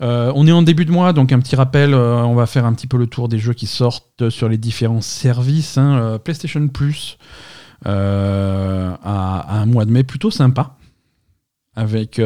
Euh, 0.01 0.33
on 0.35 0.47
est 0.47 0.53
en 0.53 0.63
début 0.63 0.85
de 0.85 0.91
mois, 0.91 1.13
donc 1.13 1.33
un 1.33 1.39
petit 1.41 1.57
rappel, 1.57 1.95
euh, 1.95 2.23
on 2.25 2.35
va 2.35 2.47
faire 2.47 2.65
un 2.67 2.73
petit 2.75 2.87
peu 2.87 2.97
le 2.99 3.07
tour 3.07 3.29
des 3.29 3.39
jeux 3.39 3.53
qui 3.55 3.67
sortent 3.67 4.29
sur 4.31 4.49
les 4.49 4.59
différents 4.59 5.01
services. 5.01 5.79
hein. 5.79 5.99
Euh, 5.99 6.19
PlayStation 6.19 6.67
Plus 6.69 7.17
a, 7.85 8.99
a 9.03 9.59
un 9.61 9.67
mois 9.67 9.85
de 9.85 9.91
mai 9.91 10.05
plutôt 10.05 10.31
sympa, 10.31 10.77
avec 11.77 12.21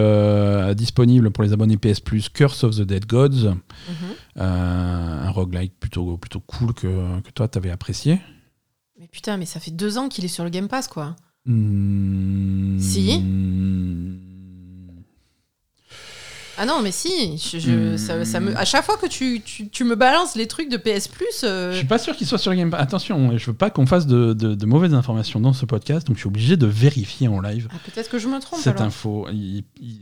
disponible 0.77 1.31
pour 1.31 1.43
les 1.45 1.53
abonnés 1.53 1.77
PS 1.77 2.01
Plus 2.01 2.28
Curse 2.28 2.65
of 2.65 2.77
the 2.77 2.82
Dead 2.82 3.07
Gods, 3.07 3.55
Mhm. 3.89 4.43
un 4.43 5.31
roguelike 5.31 5.73
plutôt, 5.81 6.16
plutôt 6.16 6.40
cool 6.40 6.74
que, 6.74 7.20
que 7.20 7.31
toi 7.35 7.49
t'avais 7.49 7.70
apprécié. 7.70 8.20
Mais 9.01 9.09
putain, 9.09 9.36
mais 9.36 9.47
ça 9.47 9.61
fait 9.61 9.70
deux 9.70 9.97
ans 9.99 10.09
qu'il 10.09 10.24
est 10.24 10.28
sur 10.28 10.45
le 10.45 10.51
Game 10.51 10.69
Pass, 10.69 10.89
quoi. 10.89 11.16
Hmm. 11.47 12.78
Si. 12.78 13.23
Ah 16.59 16.66
non, 16.66 16.82
mais 16.82 16.90
si. 16.90 17.39
Je, 17.39 17.59
je- 17.59 17.97
ça, 17.97 18.24
ça 18.24 18.40
me, 18.40 18.56
à 18.56 18.64
chaque 18.64 18.85
fois 18.85 18.97
que 18.97 19.06
tu, 19.06 19.40
tu, 19.44 19.68
tu 19.68 19.85
me 19.85 19.94
balances 19.94 20.35
les 20.35 20.47
trucs 20.48 20.68
de 20.68 20.76
PS 20.76 21.06
Plus, 21.09 21.26
euh, 21.44 21.70
Je 21.72 21.78
suis 21.78 21.86
pas 21.86 21.98
sûr 21.98 22.16
qu'il 22.16 22.26
soit 22.26 22.39
sur 22.39 22.55
Game 22.55 22.70
Pass. 22.70 22.80
Attention, 22.82 23.39
je 23.39 23.47
veux 23.47 23.56
pas 23.56 23.70
qu'on 23.70 23.86
fasse 23.86 24.06
de, 24.06 24.32
de- 24.32 24.55
de 24.55 24.66
mauvaises 24.66 24.93
informations 24.94 25.39
dans 25.40 25.52
ce 25.52 25.64
podcast, 25.66 26.06
donc 26.06 26.16
je 26.16 26.20
suis 26.22 26.28
obligé 26.28 26.56
de 26.56 26.66
vérifier 26.66 27.28
en 27.28 27.40
live 27.40 27.68
ah, 27.72 27.76
peut-être 27.85 28.10
que 28.10 28.18
je 28.18 28.26
me 28.28 28.40
trompe 28.40 28.60
cette 28.60 28.76
alors. 28.76 28.89
info. 28.89 29.26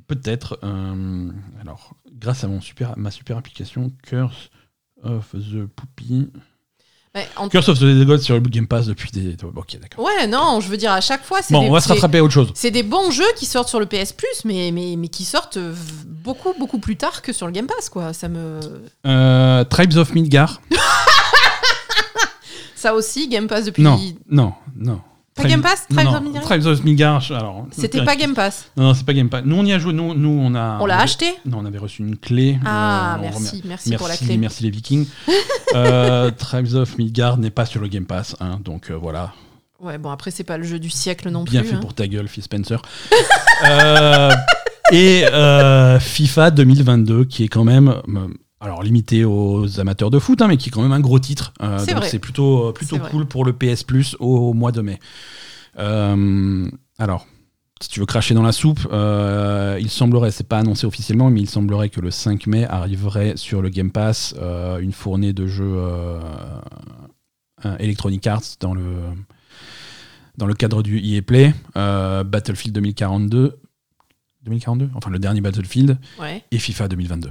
Peut-être. 0.07 0.59
euh, 0.65 1.31
alors, 1.61 1.95
grâce 2.13 2.43
à 2.45 2.49
mon 2.49 2.61
super, 2.61 2.95
ma 2.97 3.11
super 3.11 3.37
application 3.37 3.93
Curse 4.03 4.51
of 5.03 5.33
the 5.33 5.67
Poopy. 5.67 6.29
En- 7.37 7.49
Curse 7.49 7.69
of 7.69 7.79
the 7.79 7.85
Dead 7.85 8.07
God 8.07 8.21
sur 8.21 8.35
le 8.35 8.41
Game 8.41 8.67
Pass 8.67 8.87
depuis 8.87 9.11
des. 9.11 9.37
Ok, 9.55 9.79
d'accord. 9.81 10.05
Ouais, 10.05 10.27
non, 10.27 10.61
je 10.61 10.69
veux 10.69 10.77
dire, 10.77 10.93
à 10.93 11.01
chaque 11.01 11.25
fois, 11.25 11.41
c'est 11.43 11.53
Bon, 11.55 11.63
des, 11.63 11.69
on 11.69 11.73
va 11.73 11.81
se 11.81 11.89
rattraper 11.89 12.19
à 12.19 12.25
autre 12.25 12.35
chose. 12.35 12.51
c'est 12.55 12.71
des 12.71 12.83
bons 12.83 13.11
jeux 13.11 13.25
qui 13.37 13.47
sortent 13.47 13.69
sur 13.69 13.81
le 13.81 13.87
PS 13.87 14.13
Plus, 14.13 14.45
mais, 14.45 14.71
mais, 14.73 14.95
mais 14.97 15.09
qui 15.09 15.25
sortent 15.25 15.57
euh, 15.57 15.75
beaucoup, 16.07 16.53
beaucoup 16.59 16.79
plus 16.79 16.97
tard 16.97 17.23
que 17.23 17.33
sur 17.33 17.47
le 17.47 17.53
Game 17.53 17.67
Pass, 17.67 17.89
quoi. 17.89 18.13
Ça 18.13 18.29
me. 18.29 18.61
Euh, 19.07 19.65
Tribes 19.65 19.97
of 19.97 20.15
Midgar. 20.15 20.61
Ça 22.75 22.95
aussi, 22.95 23.29
Game 23.29 23.47
Pass 23.49 23.65
depuis. 23.65 23.83
Non, 23.83 23.99
non, 24.29 24.53
non. 24.77 25.01
Pas 25.37 25.45
Game 25.45 25.61
Pass 25.61 25.87
Tribes 25.89 26.05
non, 26.07 26.15
of 26.17 26.23
Midgar 26.23 26.43
Tribes 26.43 26.67
of 26.67 26.85
Midgar. 26.85 27.21
je- 27.21 27.35
Alors, 27.35 27.67
C'était 27.71 28.05
pas 28.05 28.17
Game 28.17 28.35
Pass. 28.35 28.71
Non, 28.77 28.85
non, 28.85 28.95
c'est 28.95 29.05
pas 29.05 29.13
Game 29.13 29.29
Pass. 29.29 29.43
Nous, 29.45 29.55
on 29.57 29.65
y 29.65 29.73
a 29.73 29.79
joué. 29.79 29.93
Nous, 29.93 30.15
nous 30.15 30.31
on 30.43 30.55
a. 30.55 30.79
On 30.81 30.87
l'a 30.87 30.99
acheté 31.01 31.27
Non, 31.45 31.59
on 31.61 31.67
avait 31.67 31.79
reçu 31.79 32.03
une 32.03 32.17
clé. 32.17 32.59
Ah, 32.65 33.15
Euh, 33.15 33.19
on 33.19 33.21
merci, 33.23 33.57
remer- 33.57 33.63
merci, 33.69 33.97
pour 33.97 34.09
la 34.09 34.17
clé. 34.17 34.37
Merci 34.39 34.63
les 34.65 34.71
Vikings. 34.71 35.07
euh, 35.75 36.31
Tribes 36.39 36.75
of 36.75 36.97
Midgard 36.99 37.37
n'est 37.37 37.51
pas 37.51 37.67
sur 37.67 37.81
le 37.81 37.89
Game 37.89 38.07
Pass, 38.07 38.35
hein, 38.41 38.59
donc 38.65 38.91
euh, 38.91 38.95
voilà. 38.95 39.33
Ouais, 39.79 39.99
bon, 39.99 40.11
après, 40.11 40.31
c'est 40.31 40.43
pas 40.45 40.57
le 40.57 40.65
jeu 40.65 40.79
du 40.79 40.89
siècle 40.89 41.29
non 41.31 41.45
Bien 41.45 41.61
plus. 41.61 41.69
fait 41.71 41.77
hein. 41.77 41.81
pour 41.81 41.93
ta 41.93 42.07
gueule, 42.09 42.29
Phil 42.29 42.43
Spencer. 42.43 42.81
Euh, 43.67 44.31
et 44.93 45.25
FIFA 46.01 46.51
2022, 46.51 47.25
qui 47.25 47.45
est 47.45 47.49
quand 47.49 47.65
même, 47.65 47.95
alors 48.61 48.83
limité 48.83 49.25
aux 49.25 49.81
amateurs 49.81 50.11
de 50.11 50.19
foot, 50.19 50.41
hein, 50.43 50.49
mais 50.49 50.57
qui 50.57 50.69
est 50.69 50.73
quand 50.73 50.83
même 50.83 50.93
un 50.93 51.01
gros 51.01 51.19
titre. 51.19 51.53
Euh, 51.63 51.79
C'est 51.79 51.93
donc 51.93 51.99
vrai. 52.03 52.09
c'est 52.09 52.19
plutôt, 52.19 52.69
euh, 52.69 52.73
plutôt 52.73 52.97
C'est 52.97 53.01
vrai. 53.03 53.11
cool 53.11 53.27
pour 53.27 53.45
le 53.45 53.53
PS 53.53 53.83
Plus 53.85 54.17
au, 54.19 54.51
au 54.51 54.53
mois 54.55 54.73
de 54.73 54.81
mai. 54.81 54.99
Euh, 55.79 56.69
alors. 56.99 57.27
Si 57.83 57.91
tu 57.91 58.01
veux 58.01 58.07
cracher 58.07 58.33
dans 58.33 58.43
la 58.43 58.53
soupe, 58.53 58.89
euh, 58.91 59.77
il 59.79 59.91
semblerait, 59.91 60.31
c'est 60.31 60.49
pas 60.49 60.61
annoncé 60.61 60.87
officiellement, 60.87 61.29
mais 61.29 61.43
il 61.43 61.47
semblerait 61.51 61.91
que 61.91 62.01
le 62.01 62.11
5 62.11 62.47
mai 62.47 62.65
arriverait 62.65 63.37
sur 63.37 63.61
le 63.61 63.69
Game 63.69 63.91
Pass 63.91 64.35
une 64.81 64.93
fournée 64.93 65.35
de 65.35 65.47
jeux 65.47 65.77
Electronic 67.79 68.27
Arts 68.27 68.43
dans 68.61 68.73
le, 68.73 68.95
dans 70.39 70.47
le 70.47 70.55
cadre 70.55 70.83
du 70.83 70.99
EA 71.05 71.21
Play, 71.21 71.55
Battlefield 71.75 72.75
2042, 72.75 73.59
2042, 74.45 74.89
enfin 74.95 75.11
le 75.11 75.19
dernier 75.19 75.43
Battlefield, 75.43 75.99
Ouais. 76.19 76.43
et 76.51 76.59
FIFA 76.59 76.89
2022. 76.89 77.29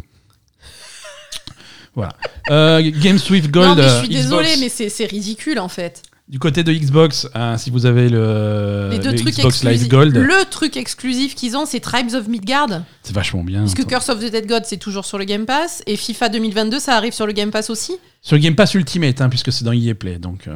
Voilà. 1.96 2.14
Euh, 2.50 2.92
Games 3.02 3.20
with 3.30 3.50
Gold. 3.52 3.70
non, 3.70 3.76
mais 3.76 3.84
je 3.84 3.88
euh, 3.88 4.00
suis 4.00 4.10
Xbox. 4.10 4.24
désolée, 4.24 4.56
mais 4.60 4.70
c'est 4.70 4.90
c'est 4.90 5.06
ridicule 5.06 5.60
en 5.60 5.70
fait. 5.70 6.02
Du 6.28 6.40
côté 6.40 6.64
de 6.64 6.74
Xbox, 6.74 7.28
euh, 7.36 7.56
si 7.56 7.70
vous 7.70 7.86
avez 7.86 8.10
le, 8.10 8.90
Les 8.92 8.98
deux 8.98 9.12
le 9.12 9.16
trucs 9.16 9.36
Xbox 9.36 9.64
Live 9.64 9.74
exclusifs. 9.74 9.90
Gold, 9.90 10.16
Le 10.18 10.50
truc 10.50 10.76
exclusif 10.76 11.36
qu'ils 11.36 11.56
ont, 11.56 11.68
c'est 11.68 11.80
Tribes 11.80 12.16
of 12.16 12.28
Midgard. 12.28 12.68
c'est 13.04 13.14
vachement 13.14 13.44
bien. 13.44 13.60
Puisque 13.62 13.86
Curse 13.86 14.10
of 14.10 14.20
the 14.22 14.32
Dead 14.32 14.48
God, 14.48 14.64
c'est 14.66 14.78
toujours 14.78 15.06
sur 15.06 15.20
le 15.20 15.26
Game 15.26 15.46
Pass. 15.46 15.84
Et 15.86 15.96
FIFA 15.96 16.30
2022, 16.30 16.80
ça 16.80 16.98
arrive 16.98 17.14
sur 17.14 17.28
le 17.28 17.32
Game 17.34 17.52
Pass 17.52 17.70
aussi. 17.70 17.96
Sur 18.24 18.38
le 18.38 18.42
Game 18.42 18.56
Pass 18.56 18.74
Ultimate, 18.74 19.22
hein, 19.22 19.30
puisque 19.30 19.52
c'est 19.52 19.64
dans 19.66 19.72
EA 19.72 19.94
Play, 19.94 20.18
donc 20.18 20.48
euh, 20.48 20.56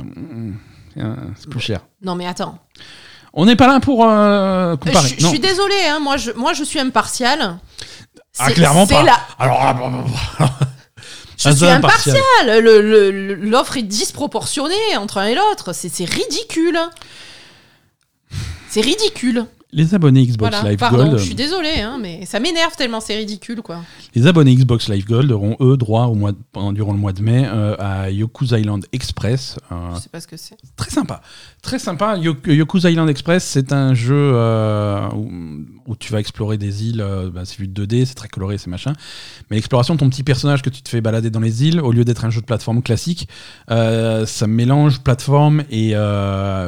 euh, 0.98 1.16
c'est 1.38 1.48
plus 1.50 1.60
cher. 1.60 1.82
Non, 2.02 2.16
mais 2.16 2.26
attends. 2.26 2.58
On 3.34 3.46
n'est 3.46 3.56
pas 3.56 3.68
là 3.68 3.80
pour 3.80 4.04
euh, 4.06 4.08
Euh, 4.10 4.76
comparer. 4.78 5.08
Je 5.10 5.16
je 5.20 5.24
non. 5.24 5.30
suis 5.30 5.40
désolée, 5.40 5.86
hein, 5.88 6.00
moi, 6.02 6.18
je, 6.18 6.32
moi 6.32 6.54
je 6.54 6.64
suis 6.64 6.80
impartial. 6.80 7.60
Ah, 8.40 8.50
clairement 8.52 8.88
pas. 8.88 9.06
Alors, 9.38 9.60
ah, 9.62 9.74
bah, 9.76 9.92
bah, 9.92 10.06
bah. 10.40 10.68
Je 11.40 11.50
suis 11.52 11.66
impartial. 11.66 12.60
L'offre 13.42 13.78
est 13.78 13.84
disproportionnée 13.84 14.98
entre 14.98 15.18
un 15.18 15.26
et 15.26 15.36
l'autre. 15.36 15.74
C'est 15.74 16.04
ridicule. 16.06 16.78
C'est 18.70 18.82
ridicule. 18.82 19.46
Les 19.72 19.94
abonnés 19.94 20.26
Xbox 20.26 20.52
Voilà. 20.56 20.68
Live 20.72 20.80
Pardon, 20.80 20.98
Gold, 21.10 21.18
je 21.20 21.24
suis 21.26 21.36
désolée, 21.36 21.80
hein, 21.82 22.00
mais 22.02 22.26
ça 22.26 22.40
m'énerve 22.40 22.76
tellement 22.76 23.00
c'est 23.00 23.16
ridicule, 23.16 23.62
quoi. 23.62 23.82
les 24.16 24.26
abonnés 24.26 24.56
Xbox 24.56 24.90
Live 24.90 25.06
Gold 25.06 25.32
auront 25.32 25.58
eux 25.62 25.78
droit 25.78 26.06
au 26.06 26.16
mois 26.16 26.32
de- 26.32 26.38
pendant- 26.52 26.74
durant 26.74 26.92
le 26.92 26.98
mois 26.98 27.14
de 27.14 27.22
mai 27.22 27.46
euh, 27.46 27.76
à 27.78 28.10
Yoku's 28.10 28.50
Island 28.52 28.84
Express. 28.94 29.58
euh, 29.72 29.76
Je 29.96 30.00
sais 30.02 30.10
pas 30.10 30.22
ce 30.22 30.28
que 30.28 30.38
c'est. 30.38 30.58
très 30.76 30.90
sympa, 30.90 31.22
très 31.62 31.78
sympa. 31.78 32.18
Yo- 32.18 32.36
Yoku's 32.48 32.84
Island 32.86 33.10
Express, 33.10 33.44
c'est 33.44 33.72
un 33.72 33.94
jeu 33.94 34.32
euh, 34.34 35.08
où, 35.14 35.30
où 35.86 35.96
tu 35.96 36.12
vas 36.12 36.20
explorer 36.20 36.58
des 36.58 36.88
îles. 36.88 37.02
euh, 37.02 37.30
bah, 37.30 37.42
c'est 37.46 37.60
vu 37.60 37.68
de 37.68 37.86
2D, 37.86 38.06
c'est 38.06 38.16
très 38.16 38.28
coloré, 38.28 38.58
c'est 38.58 38.72
machin. 38.72 38.94
Mais 39.52 39.58
l'exploration 39.58 39.94
de 39.94 40.00
ton 40.00 40.10
petit 40.10 40.24
personnage 40.24 40.64
que 40.64 40.72
tu 40.72 40.82
te 40.82 40.90
fais 40.90 41.02
balader 41.02 41.30
dans 41.30 41.40
les 41.42 41.64
îles, 41.64 41.80
au 41.80 41.92
lieu 41.92 42.06
d'être 42.06 42.26
un 42.26 42.32
jeu 42.32 42.42
de 42.42 42.46
plateforme 42.48 42.82
classique, 42.82 43.28
ça 43.70 44.48
mélange 44.48 45.02
plateforme 45.02 45.64
et 45.70 45.94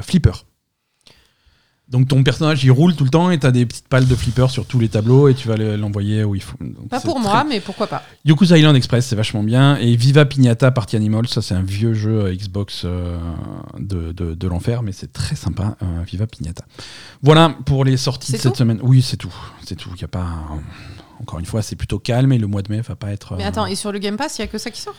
flipper. 0.03 0.45
Donc 1.91 2.07
ton 2.07 2.23
personnage 2.23 2.63
il 2.63 2.71
roule 2.71 2.95
tout 2.95 3.03
le 3.03 3.09
temps 3.09 3.29
et 3.31 3.37
t'as 3.37 3.51
des 3.51 3.65
petites 3.65 3.87
pales 3.89 4.07
de 4.07 4.15
flipper 4.15 4.47
sur 4.49 4.65
tous 4.65 4.79
les 4.79 4.87
tableaux 4.89 5.27
et 5.27 5.35
tu 5.35 5.47
vas 5.49 5.57
le- 5.57 5.75
l'envoyer 5.75 6.23
où 6.23 6.33
il 6.35 6.41
faut. 6.41 6.55
Donc, 6.61 6.87
Pas 6.89 7.01
pour 7.01 7.15
très- 7.15 7.23
moi, 7.23 7.43
mais 7.47 7.59
pourquoi 7.59 7.87
pas. 7.87 8.01
Yoku's 8.25 8.49
Island 8.51 8.75
Express, 8.77 9.05
c'est 9.05 9.15
vachement 9.15 9.43
bien. 9.43 9.75
Et 9.77 9.95
Viva 9.97 10.25
Pignata 10.25 10.71
Party 10.71 10.95
Animal, 10.95 11.27
ça 11.27 11.41
c'est 11.41 11.53
un 11.53 11.61
vieux 11.61 11.93
jeu 11.93 12.21
euh, 12.25 12.33
Xbox 12.35 12.83
euh, 12.85 13.17
de, 13.77 14.13
de, 14.13 14.33
de 14.33 14.47
l'enfer, 14.47 14.83
mais 14.83 14.93
c'est 14.93 15.11
très 15.11 15.35
sympa. 15.35 15.75
euh, 15.83 16.03
Viva 16.07 16.27
Pignata. 16.27 16.63
Voilà 17.21 17.55
pour 17.65 17.83
les 17.85 17.97
sorties 17.97 18.31
de 18.31 18.37
cette 18.37 18.55
semaine. 18.55 18.79
Oui, 18.83 19.01
c'est 19.01 19.17
tout. 19.17 19.33
C'est 19.65 19.75
tout. 19.75 19.89
Y 19.99 20.05
a 20.05 20.07
pas. 20.07 20.27
Encore 21.19 21.39
une 21.39 21.45
fois, 21.45 21.61
c'est 21.61 21.75
plutôt 21.75 21.99
calme 21.99 22.31
et 22.31 22.37
le 22.39 22.47
mois 22.47 22.61
de 22.61 22.71
mai 22.71 22.81
va 22.81 22.95
pas 22.95 23.11
être. 23.11 23.35
Mais 23.37 23.43
attends, 23.43 23.65
et 23.67 23.75
sur 23.75 23.91
le 23.91 23.99
Game 23.99 24.17
Pass, 24.17 24.39
il 24.39 24.41
y 24.41 24.43
a 24.45 24.47
que 24.47 24.57
ça 24.57 24.71
qui 24.71 24.81
sort? 24.81 24.95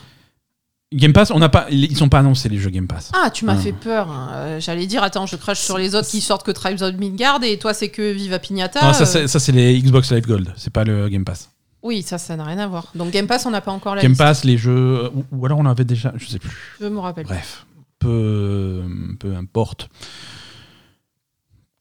Game 0.93 1.13
Pass, 1.13 1.31
on 1.31 1.39
n'a 1.39 1.49
pas. 1.49 1.67
Ils 1.69 1.95
sont 1.97 2.09
pas 2.09 2.19
annoncés 2.19 2.49
les 2.49 2.57
jeux 2.57 2.69
Game 2.69 2.87
Pass. 2.87 3.11
Ah, 3.13 3.29
tu 3.29 3.45
m'as 3.45 3.53
Ah. 3.53 3.57
fait 3.57 3.71
peur. 3.73 4.09
hein. 4.11 4.29
Euh, 4.33 4.59
J'allais 4.59 4.85
dire, 4.87 5.03
attends, 5.03 5.25
je 5.25 5.35
crache 5.35 5.59
sur 5.59 5.77
les 5.77 5.95
autres 5.95 6.07
qui 6.07 6.21
sortent 6.21 6.45
que 6.45 6.51
Tribes 6.51 6.81
of 6.81 6.95
Midgard 6.95 7.43
et 7.43 7.57
toi, 7.59 7.73
c'est 7.73 7.89
que 7.89 8.11
Viva 8.11 8.39
Pignata. 8.39 8.81
non, 8.85 8.93
ça 8.93 9.03
euh, 9.03 9.05
c'est 9.05 9.27
ça, 9.27 9.39
c'est 9.39 9.51
les 9.51 9.79
Xbox 9.81 10.11
Live 10.11 10.25
Gold. 10.27 10.53
C'est 10.55 10.71
pas 10.73 10.83
le 10.83 11.09
Game 11.09 11.25
Pass. 11.25 11.49
Oui, 11.81 12.01
ça, 12.01 12.17
ça 12.17 12.35
n'a 12.37 12.45
rien 12.45 12.59
à 12.59 12.67
voir. 12.67 12.87
Donc 12.95 13.11
Game 13.11 13.27
Pass, 13.27 13.45
on 13.45 13.51
n'a 13.51 13.61
pas 13.61 13.71
encore 13.71 13.95
la 13.95 14.01
Game 14.01 14.11
liste. 14.11 14.19
Pass, 14.21 14.43
les 14.45 14.57
jeux. 14.57 15.09
Ou, 15.13 15.25
ou 15.31 15.45
alors 15.45 15.59
on 15.59 15.65
avait 15.65 15.83
déjà. 15.83 16.13
Je 16.15 16.27
sais 16.27 16.39
plus. 16.39 16.51
Je 16.79 16.85
me 16.87 16.99
rappelle. 16.99 17.25
Bref. 17.25 17.65
Peu, 17.99 18.83
peu 19.19 19.35
importe. 19.35 19.89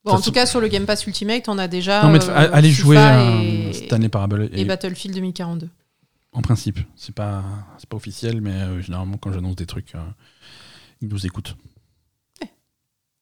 Bon, 0.05 0.13
en 0.13 0.21
tout 0.21 0.33
cas, 0.33 0.47
sur 0.47 0.61
le 0.61 0.67
Game 0.67 0.85
Pass 0.85 1.07
Ultimate, 1.07 1.49
on 1.49 1.59
a 1.59 1.69
déjà. 1.69 2.03
non, 2.03 2.11
mais 2.11 2.19
euh, 2.29 2.49
allez 2.53 2.71
FIFA 2.71 2.83
jouer 2.83 2.97
euh, 2.99 3.69
et, 3.69 3.73
cette 3.73 3.93
année 3.93 4.09
Parabole. 4.09 4.49
et 4.53 4.65
Battlefield 4.65 5.15
2042. 5.15 5.69
En 6.35 6.41
principe, 6.41 6.79
c'est 6.97 7.15
pas 7.15 7.45
c'est 7.77 7.89
pas 7.89 7.97
officiel, 7.97 8.41
mais 8.41 8.53
euh, 8.53 8.81
généralement 8.81 9.19
quand 9.19 9.33
j'annonce 9.33 9.57
des 9.57 9.67
trucs, 9.67 9.95
euh, 9.95 10.01
ils 11.03 11.09
nous 11.09 11.27
écoutent. 11.27 11.57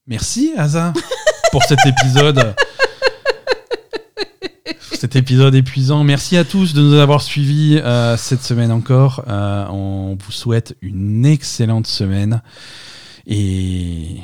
Merci 0.06 0.52
Asa 0.56 0.92
pour 1.50 1.64
cet 1.64 1.80
épisode. 1.84 2.54
cet 4.92 5.16
épisode 5.16 5.56
épuisant. 5.56 6.04
Merci 6.04 6.36
à 6.36 6.44
tous 6.44 6.72
de 6.72 6.82
nous 6.82 6.94
avoir 6.94 7.20
suivis 7.20 7.78
euh, 7.78 8.16
cette 8.16 8.42
semaine 8.42 8.70
encore. 8.70 9.24
On 9.26 10.16
vous 10.16 10.32
souhaite 10.32 10.76
une 10.80 11.26
excellente 11.26 11.88
semaine 11.88 12.42
et 13.26 14.20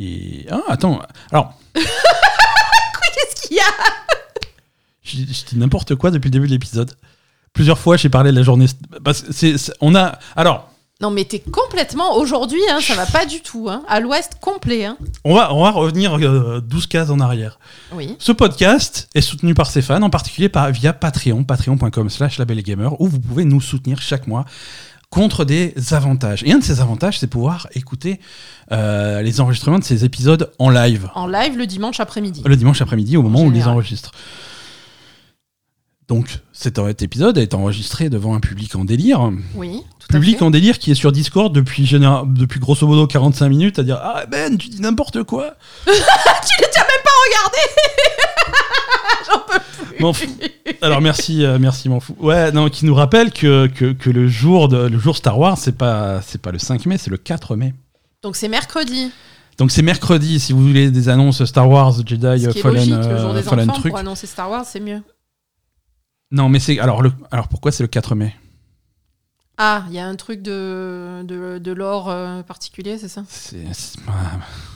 et 0.00 0.46
ah 0.50 0.62
attends 0.68 1.02
alors 1.30 1.58
Qu'est-ce 1.74 3.46
qu'il 3.46 3.56
y 3.56 3.60
a? 3.60 4.17
Je, 5.08 5.18
je 5.18 5.44
dis 5.46 5.56
n'importe 5.56 5.94
quoi 5.94 6.10
depuis 6.10 6.28
le 6.28 6.32
début 6.32 6.46
de 6.46 6.52
l'épisode. 6.52 6.92
Plusieurs 7.52 7.78
fois, 7.78 7.96
j'ai 7.96 8.08
parlé 8.08 8.30
de 8.30 8.36
la 8.36 8.42
journée. 8.42 8.66
C'est- 9.30 9.56
c'est- 9.58 9.72
on 9.80 9.94
a. 9.94 10.18
Alors, 10.36 10.70
Non, 11.00 11.10
mais 11.10 11.24
t'es 11.24 11.38
complètement. 11.38 12.16
Aujourd'hui, 12.16 12.58
hein, 12.70 12.80
ça 12.80 12.94
va 12.96 13.06
pas 13.06 13.24
du 13.24 13.40
tout. 13.40 13.68
Hein. 13.70 13.84
À 13.88 14.00
l'ouest 14.00 14.32
complet. 14.40 14.84
Hein. 14.84 14.96
on 15.24 15.32
va, 15.34 15.54
on 15.54 15.62
va 15.62 15.70
revenir 15.70 16.16
euh, 16.18 16.60
12 16.60 16.86
cases 16.88 17.10
en 17.10 17.20
arrière. 17.20 17.58
Oui. 17.92 18.16
Ce 18.18 18.32
podcast 18.32 19.08
est 19.14 19.20
soutenu 19.20 19.54
par 19.54 19.70
ses 19.70 19.80
fans, 19.80 20.02
en 20.02 20.10
particulier 20.10 20.48
par, 20.48 20.70
via 20.72 20.92
Patreon, 20.92 21.44
patreon.com 21.44 22.10
slash 22.10 22.38
labelgamer, 22.38 22.90
où 22.98 23.06
vous 23.06 23.20
pouvez 23.20 23.44
nous 23.44 23.60
soutenir 23.60 24.00
chaque 24.02 24.26
mois 24.26 24.44
contre 25.10 25.44
des 25.44 25.72
avantages. 25.92 26.42
Et 26.44 26.52
un 26.52 26.58
de 26.58 26.64
ces 26.64 26.80
avantages, 26.80 27.18
c'est 27.20 27.28
pouvoir 27.28 27.66
écouter 27.74 28.20
euh, 28.72 29.22
les 29.22 29.40
enregistrements 29.40 29.78
de 29.78 29.84
ces 29.84 30.04
épisodes 30.04 30.52
en 30.58 30.68
live. 30.68 31.08
En 31.14 31.26
live 31.28 31.56
le 31.56 31.66
dimanche 31.66 31.98
après-midi. 32.00 32.42
le 32.44 32.56
dimanche 32.56 32.82
après-midi 32.82 33.16
au 33.16 33.22
moment 33.22 33.40
où 33.40 33.46
on 33.46 33.50
les 33.50 33.66
enregistre. 33.68 34.10
Donc 36.08 36.38
cet 36.52 36.78
épisode 37.02 37.36
est 37.36 37.52
enregistré 37.52 38.08
devant 38.08 38.34
un 38.34 38.40
public 38.40 38.74
en 38.76 38.84
délire. 38.86 39.30
Oui, 39.54 39.82
tout 40.00 40.06
à 40.08 40.12
Public 40.14 40.38
fait. 40.38 40.44
en 40.44 40.50
délire 40.50 40.78
qui 40.78 40.90
est 40.90 40.94
sur 40.94 41.12
Discord 41.12 41.54
depuis, 41.54 41.82
depuis 41.82 42.60
grosso 42.60 42.86
modo 42.86 43.06
45 43.06 43.48
minutes 43.50 43.78
à 43.78 43.82
dire 43.82 44.00
Ah 44.02 44.24
Ben, 44.26 44.56
tu 44.56 44.68
dis 44.70 44.80
n'importe 44.80 45.22
quoi 45.24 45.54
Tu 45.84 45.90
l'as 45.92 46.68
déjà 46.68 46.80
même 46.80 47.04
pas 47.04 47.10
regardé 47.26 47.58
J'en 49.26 49.38
peux 49.40 49.60
plus. 49.94 50.02
M'en 50.02 50.12
fous. 50.14 50.26
Alors 50.80 51.02
merci, 51.02 51.44
euh, 51.44 51.58
merci, 51.60 51.90
m'en 51.90 52.00
fous. 52.00 52.16
Ouais, 52.20 52.52
non, 52.52 52.70
qui 52.70 52.86
nous 52.86 52.94
rappelle 52.94 53.30
que, 53.30 53.66
que, 53.66 53.92
que 53.92 54.08
le, 54.08 54.28
jour 54.28 54.68
de, 54.68 54.86
le 54.88 54.98
jour 54.98 55.14
Star 55.14 55.38
Wars, 55.38 55.58
c'est 55.58 55.76
pas, 55.76 56.20
pas 56.40 56.52
le 56.52 56.58
5 56.58 56.86
mai, 56.86 56.96
c'est 56.96 57.10
le 57.10 57.18
4 57.18 57.54
mai. 57.56 57.74
Donc 58.22 58.36
c'est 58.36 58.48
mercredi. 58.48 59.10
Donc 59.58 59.70
c'est 59.72 59.82
mercredi, 59.82 60.40
si 60.40 60.54
vous 60.54 60.66
voulez 60.66 60.90
des 60.90 61.08
annonces 61.10 61.44
Star 61.44 61.68
Wars, 61.68 61.92
Jedi, 62.06 62.44
Ce 62.44 62.48
qui 62.48 62.58
est 62.58 62.62
Fallen, 62.62 62.76
logique, 62.88 62.94
le 62.94 63.14
euh, 63.14 63.20
jour 63.20 63.34
des 63.34 63.42
Fallen 63.42 63.68
enfants, 63.68 63.80
truc. 63.80 63.90
pour 63.90 63.98
annoncer 63.98 64.26
Star 64.26 64.48
Wars, 64.50 64.64
c'est 64.64 64.80
mieux. 64.80 65.02
Non, 66.30 66.48
mais 66.48 66.60
c'est. 66.60 66.78
Alors, 66.78 67.02
le, 67.02 67.12
alors 67.30 67.48
pourquoi 67.48 67.72
c'est 67.72 67.82
le 67.82 67.88
4 67.88 68.14
mai? 68.14 68.34
Ah, 69.60 69.84
il 69.88 69.94
y 69.94 69.98
a 69.98 70.06
un 70.06 70.14
truc 70.14 70.40
de, 70.40 71.22
de, 71.24 71.58
de 71.58 71.72
lore 71.72 72.08
euh, 72.10 72.42
particulier, 72.44 72.96
c'est 72.96 73.08
ça? 73.08 73.24
C'est 73.28 73.66
c'est- 73.72 73.98
ma, 74.06 74.12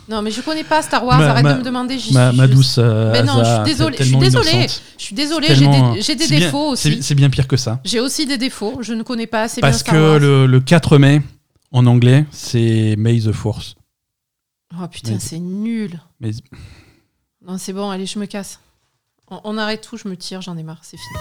Non, 0.09 0.23
mais 0.23 0.33
je 0.33 0.41
connais 0.41 0.65
pas 0.65 0.83
Star 0.83 1.05
Wars, 1.05 1.19
Ma- 1.21 1.29
arrête 1.31 1.45
ma- 1.45 1.53
de 1.53 1.59
me 1.61 1.63
demander. 1.65 1.99
j'y 2.01 2.13
ma, 2.13 2.31
suis 2.31 2.37
ma 2.39 2.49
douce. 2.49 2.79
euh, 2.79 3.13
Mais 3.13 3.23
non, 3.23 3.45
je 3.45 3.55
suis 3.55 3.63
désolée, 3.65 3.97
je 3.99 4.03
suis 4.05 4.17
désolée. 4.17 4.51
innocente. 4.51 4.83
Je 4.99 5.05
suis 5.05 5.15
désolée, 5.15 5.47
j'ai 5.55 5.67
des, 5.69 6.01
j'ai 6.03 6.15
des 6.17 6.25
c'est 6.25 6.35
bien- 6.37 6.47
défauts 6.47 6.75
c'est- 6.75 6.89
aussi. 6.91 7.03
C'est 7.05 7.15
bien 7.15 7.31
pire 7.31 7.47
que 7.47 7.57
ça. 7.57 7.81
J'ai 7.85 8.01
aussi 8.01 8.27
des 8.27 8.39
défauts. 8.39 8.79
Je 8.81 8.93
ne 8.95 9.05
connais 9.05 9.29
pas 9.29 9.43
assez 9.43 9.61
bien 9.61 9.69
Parce 9.71 9.83
Star 9.83 9.95
que 9.95 10.01
Wars. 10.01 10.19
le, 10.19 10.47
le 10.47 10.61
4 10.61 10.99
mai, 10.99 11.23
en 11.71 11.87
anglais, 11.87 12.27
c'est 12.33 12.97
May 12.99 13.21
the 13.21 13.31
Force. 13.31 13.77
Oh 14.75 14.89
putain, 14.89 15.13
Mais- 15.13 15.19
c'est 15.21 15.39
nul. 15.39 16.01
Mais 16.19 16.33
Non, 17.47 17.57
c'est 17.57 17.73
bon, 17.73 17.89
allez, 17.89 18.07
je 18.07 18.19
me 18.19 18.27
casse. 18.27 18.59
On, 19.45 19.57
arrête 19.57 19.81
tout, 19.83 19.97
je 19.97 20.09
me 20.09 20.17
tire, 20.17 20.43
j'en 20.43 20.57
ai 20.57 20.63
marre, 20.63 20.81
c'est 20.83 20.99
fini. 20.99 21.19